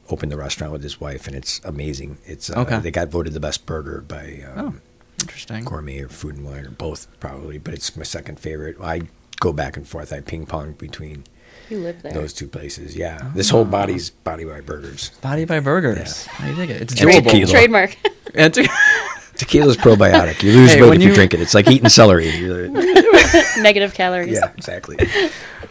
opened 0.09 0.31
the 0.31 0.37
restaurant 0.37 0.71
with 0.71 0.83
his 0.83 0.99
wife, 1.01 1.27
and 1.27 1.35
it's 1.35 1.59
amazing. 1.63 2.17
It's 2.25 2.49
uh, 2.49 2.59
Okay. 2.59 2.79
They 2.79 2.91
got 2.91 3.07
voted 3.09 3.33
the 3.33 3.39
best 3.39 3.65
burger 3.65 4.01
by 4.07 4.43
um, 4.55 4.81
Oh, 4.81 5.21
interesting. 5.21 5.63
Gourmet 5.65 5.99
or 6.01 6.09
Food 6.09 6.35
and 6.35 6.45
Wine 6.45 6.65
or 6.65 6.71
both 6.71 7.07
probably, 7.19 7.57
but 7.57 7.73
it's 7.73 7.95
my 7.97 8.03
second 8.03 8.39
favorite. 8.39 8.77
I 8.81 9.01
go 9.39 9.51
back 9.51 9.77
and 9.77 9.87
forth. 9.87 10.13
I 10.13 10.19
ping 10.19 10.45
pong 10.45 10.73
between 10.73 11.23
You 11.69 11.79
live 11.79 12.03
there. 12.03 12.13
those 12.13 12.33
two 12.33 12.47
places. 12.47 12.95
Yeah, 12.95 13.31
this 13.33 13.49
whole 13.49 13.65
body's 13.65 14.11
body 14.11 14.43
by 14.45 14.61
burgers. 14.61 15.09
Body 15.21 15.45
by 15.45 15.59
Burgers. 15.59 16.27
I 16.39 16.51
dig 16.53 16.69
it. 16.69 16.81
It's 16.83 17.01
And 17.01 17.09
doable. 17.09 17.23
tequila. 17.23 17.51
Trademark. 17.51 17.97
And 19.41 19.49
te- 19.49 19.59
Tequila's 19.59 19.77
probiotic. 19.77 20.43
You 20.43 20.53
lose 20.53 20.73
Hey, 20.73 20.81
weight 20.81 20.95
if 20.97 21.01
you, 21.03 21.09
you- 21.09 21.15
drink 21.15 21.33
it. 21.33 21.41
It's 21.41 21.53
like 21.53 21.69
eating 21.69 21.89
celery. 21.89 22.25
Negative 23.59 23.93
calories. 23.93 24.33
yeah, 24.33 24.51
exactly. 24.57 24.97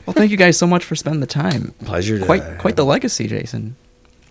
well, 0.07 0.15
thank 0.15 0.31
you 0.31 0.37
guys 0.37 0.57
so 0.57 0.67
much 0.67 0.85
for 0.85 0.95
spending 0.97 1.21
the 1.21 1.27
time. 1.27 1.75
Pleasure. 1.85 2.19
To 2.19 2.25
Quite 2.25 2.59
quite 2.59 2.77
the 2.77 2.85
legacy, 2.85 3.27
Jason. 3.27 3.77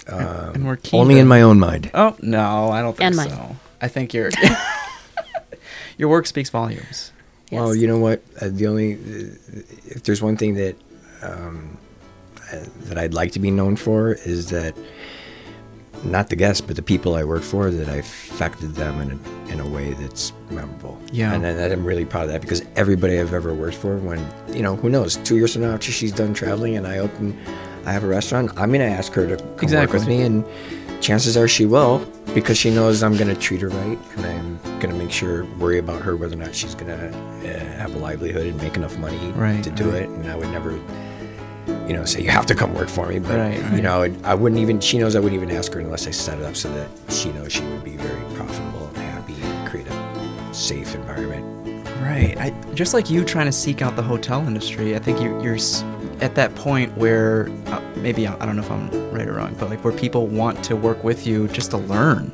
Um, 0.07 0.19
and 0.55 0.67
we're 0.67 0.77
keen 0.77 0.99
only 1.01 1.19
in 1.19 1.27
my 1.27 1.41
own 1.41 1.59
mind. 1.59 1.91
Oh 1.93 2.15
no, 2.21 2.69
I 2.71 2.81
don't 2.81 2.97
think 2.97 3.05
And 3.07 3.15
mine. 3.15 3.29
so. 3.29 3.55
I 3.81 3.87
think 3.87 4.13
your 4.13 4.31
your 5.97 6.09
work 6.09 6.25
speaks 6.25 6.49
volumes. 6.49 7.11
Well, 7.51 7.73
you 7.75 7.87
know 7.87 7.97
what? 7.99 8.21
Uh, 8.41 8.49
the 8.51 8.67
only 8.67 8.93
if 9.85 10.03
there's 10.03 10.21
one 10.21 10.37
thing 10.37 10.55
that 10.55 10.75
um, 11.21 11.77
uh, 12.51 12.57
that 12.85 12.97
I'd 12.97 13.13
like 13.13 13.31
to 13.33 13.39
be 13.39 13.51
known 13.51 13.75
for 13.75 14.13
is 14.13 14.49
that 14.49 14.75
not 16.03 16.29
the 16.29 16.35
guests, 16.35 16.61
but 16.61 16.75
the 16.75 16.81
people 16.81 17.15
I 17.15 17.23
work 17.23 17.41
for, 17.43 17.69
that 17.71 17.89
I 17.89 17.97
affected 17.97 18.75
them 18.75 18.99
in 19.01 19.11
a, 19.11 19.51
in 19.53 19.59
a 19.59 19.67
way 19.67 19.93
that's 19.93 20.33
memorable. 20.49 20.99
Yeah. 21.11 21.33
and, 21.33 21.45
and 21.45 21.73
I'm 21.73 21.83
really 21.85 22.05
proud 22.05 22.23
of 22.25 22.29
that 22.31 22.41
because 22.41 22.63
everybody 22.75 23.19
I've 23.19 23.33
ever 23.33 23.53
worked 23.53 23.75
for, 23.77 23.97
when 23.97 24.25
you 24.55 24.61
know, 24.61 24.75
who 24.75 24.89
knows, 24.89 25.17
two 25.17 25.37
years 25.37 25.53
from 25.53 25.63
now, 25.63 25.71
after 25.73 25.91
she's 25.91 26.11
done 26.11 26.33
traveling 26.33 26.77
and 26.77 26.85
I 26.87 26.99
open, 26.99 27.37
I 27.85 27.91
have 27.93 28.03
a 28.03 28.07
restaurant, 28.07 28.51
I'm 28.57 28.71
gonna 28.71 28.83
ask 28.85 29.13
her 29.13 29.27
to 29.27 29.37
come 29.57 29.71
work 29.71 29.93
with 29.93 30.07
me, 30.07 30.21
and 30.21 30.45
chances 31.01 31.37
are 31.37 31.47
she 31.47 31.65
will 31.65 31.99
because 32.35 32.57
she 32.57 32.69
knows 32.69 33.01
I'm 33.03 33.15
gonna 33.17 33.33
treat 33.35 33.61
her 33.61 33.69
right 33.69 33.97
and 34.17 34.25
I'm 34.25 34.79
gonna 34.79 34.93
make 34.95 35.11
sure 35.11 35.45
worry 35.57 35.79
about 35.79 36.01
her 36.01 36.15
whether 36.17 36.35
or 36.35 36.39
not 36.39 36.53
she's 36.53 36.75
gonna 36.75 36.93
uh, 37.43 37.47
have 37.77 37.95
a 37.95 37.97
livelihood 37.99 38.45
and 38.47 38.57
make 38.61 38.75
enough 38.75 38.97
money 38.99 39.17
Right, 39.31 39.63
to 39.63 39.69
do 39.71 39.85
right. 39.89 40.03
it. 40.03 40.09
And 40.09 40.27
I 40.29 40.35
would 40.35 40.49
never, 40.49 40.77
you 41.89 41.95
know, 41.95 42.05
say 42.05 42.21
you 42.21 42.29
have 42.29 42.45
to 42.45 42.55
come 42.55 42.73
work 42.75 42.87
for 42.87 43.07
me. 43.07 43.17
But 43.17 43.37
Right, 43.37 43.59
right. 43.59 43.73
you 43.73 43.81
know, 43.81 44.03
I, 44.03 44.13
I 44.23 44.35
wouldn't 44.35 44.61
even. 44.61 44.79
She 44.79 44.99
knows 44.99 45.15
I 45.15 45.19
wouldn't 45.19 45.41
even 45.41 45.55
ask 45.55 45.73
her 45.73 45.79
unless 45.79 46.05
I 46.05 46.11
set 46.11 46.37
it 46.37 46.45
up 46.45 46.55
so 46.55 46.71
that 46.73 46.87
she 47.11 47.31
knows 47.31 47.51
she 47.51 47.63
would 47.63 47.83
be 47.83 47.97
very 47.97 48.35
profitable 48.35 48.87
and 48.89 48.97
happy 48.97 49.33
and 49.41 49.67
create 49.67 49.87
a 49.87 50.53
safe 50.53 50.93
environment. 50.93 51.47
Right. 52.01 52.37
I, 52.37 52.51
just 52.75 52.93
like 52.93 53.09
you 53.09 53.25
trying 53.25 53.47
to 53.47 53.51
seek 53.51 53.81
out 53.81 53.95
the 53.95 54.03
hotel 54.03 54.47
industry, 54.47 54.95
I 54.95 54.99
think 54.99 55.19
you, 55.19 55.41
you're 55.41 55.57
at 56.21 56.35
that 56.35 56.53
point 56.55 56.95
where 56.95 57.49
uh, 57.67 57.81
maybe 57.97 58.27
I 58.27 58.35
I 58.35 58.45
don't 58.45 58.55
know 58.55 58.61
if 58.63 58.71
I'm 58.71 58.89
right 59.11 59.27
or 59.27 59.33
wrong, 59.33 59.55
but 59.59 59.69
like 59.71 59.83
where 59.83 59.93
people 59.93 60.27
want 60.27 60.63
to 60.65 60.75
work 60.75 61.03
with 61.03 61.25
you 61.25 61.47
just 61.47 61.71
to 61.71 61.77
learn, 61.77 62.31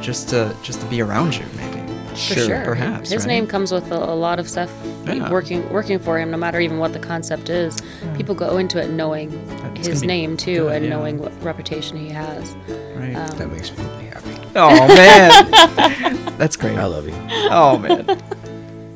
just 0.00 0.28
to 0.28 0.54
just 0.62 0.80
to 0.80 0.86
be 0.86 1.00
around 1.02 1.36
you, 1.36 1.44
maybe. 1.56 1.77
For 2.18 2.34
sure. 2.40 2.64
perhaps, 2.64 3.10
His 3.10 3.22
right? 3.22 3.28
name 3.28 3.46
comes 3.46 3.70
with 3.72 3.90
a, 3.92 3.96
a 3.96 4.14
lot 4.14 4.38
of 4.38 4.48
stuff 4.48 4.70
Yeah. 5.06 5.30
working 5.30 5.68
working 5.72 5.98
for 5.98 6.18
him, 6.18 6.30
no 6.30 6.36
matter 6.36 6.58
even 6.60 6.78
what 6.78 6.92
the 6.92 6.98
concept 6.98 7.48
is. 7.48 7.76
People 8.16 8.34
go 8.34 8.58
into 8.58 8.82
it 8.82 8.90
knowing 8.90 9.32
It's 9.76 9.86
his 9.86 10.02
name 10.02 10.36
too, 10.36 10.64
good, 10.64 10.74
and 10.76 10.84
yeah. 10.84 10.90
knowing 10.90 11.18
what 11.18 11.32
reputation 11.42 11.96
he 11.96 12.08
has. 12.10 12.54
Right. 12.96 13.14
Um, 13.14 13.38
That 13.38 13.50
makes 13.52 13.70
me 13.76 13.84
happy. 14.06 14.30
oh 14.56 14.88
man, 14.88 16.36
that's 16.38 16.56
great. 16.56 16.76
I 16.76 16.86
love 16.86 17.06
you. 17.06 17.14
Oh 17.50 17.78
man. 17.78 18.08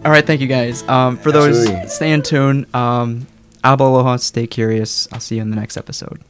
All 0.05 0.11
right, 0.11 0.27
thank 0.27 0.41
you 0.41 0.49
guys. 0.49 0.83
Um, 0.89 1.17
for 1.17 1.29
Absolutely. 1.29 1.75
those, 1.83 1.95
stay 1.95 2.11
in 2.13 2.23
tune. 2.23 2.67
Um, 2.75 3.29
Aloha, 3.63 4.17
stay 4.17 4.49
curious. 4.49 5.07
I'll 5.13 5.21
see 5.21 5.37
you 5.37 5.43
in 5.43 5.51
the 5.51 5.57
next 5.57 5.77
episode. 5.77 6.21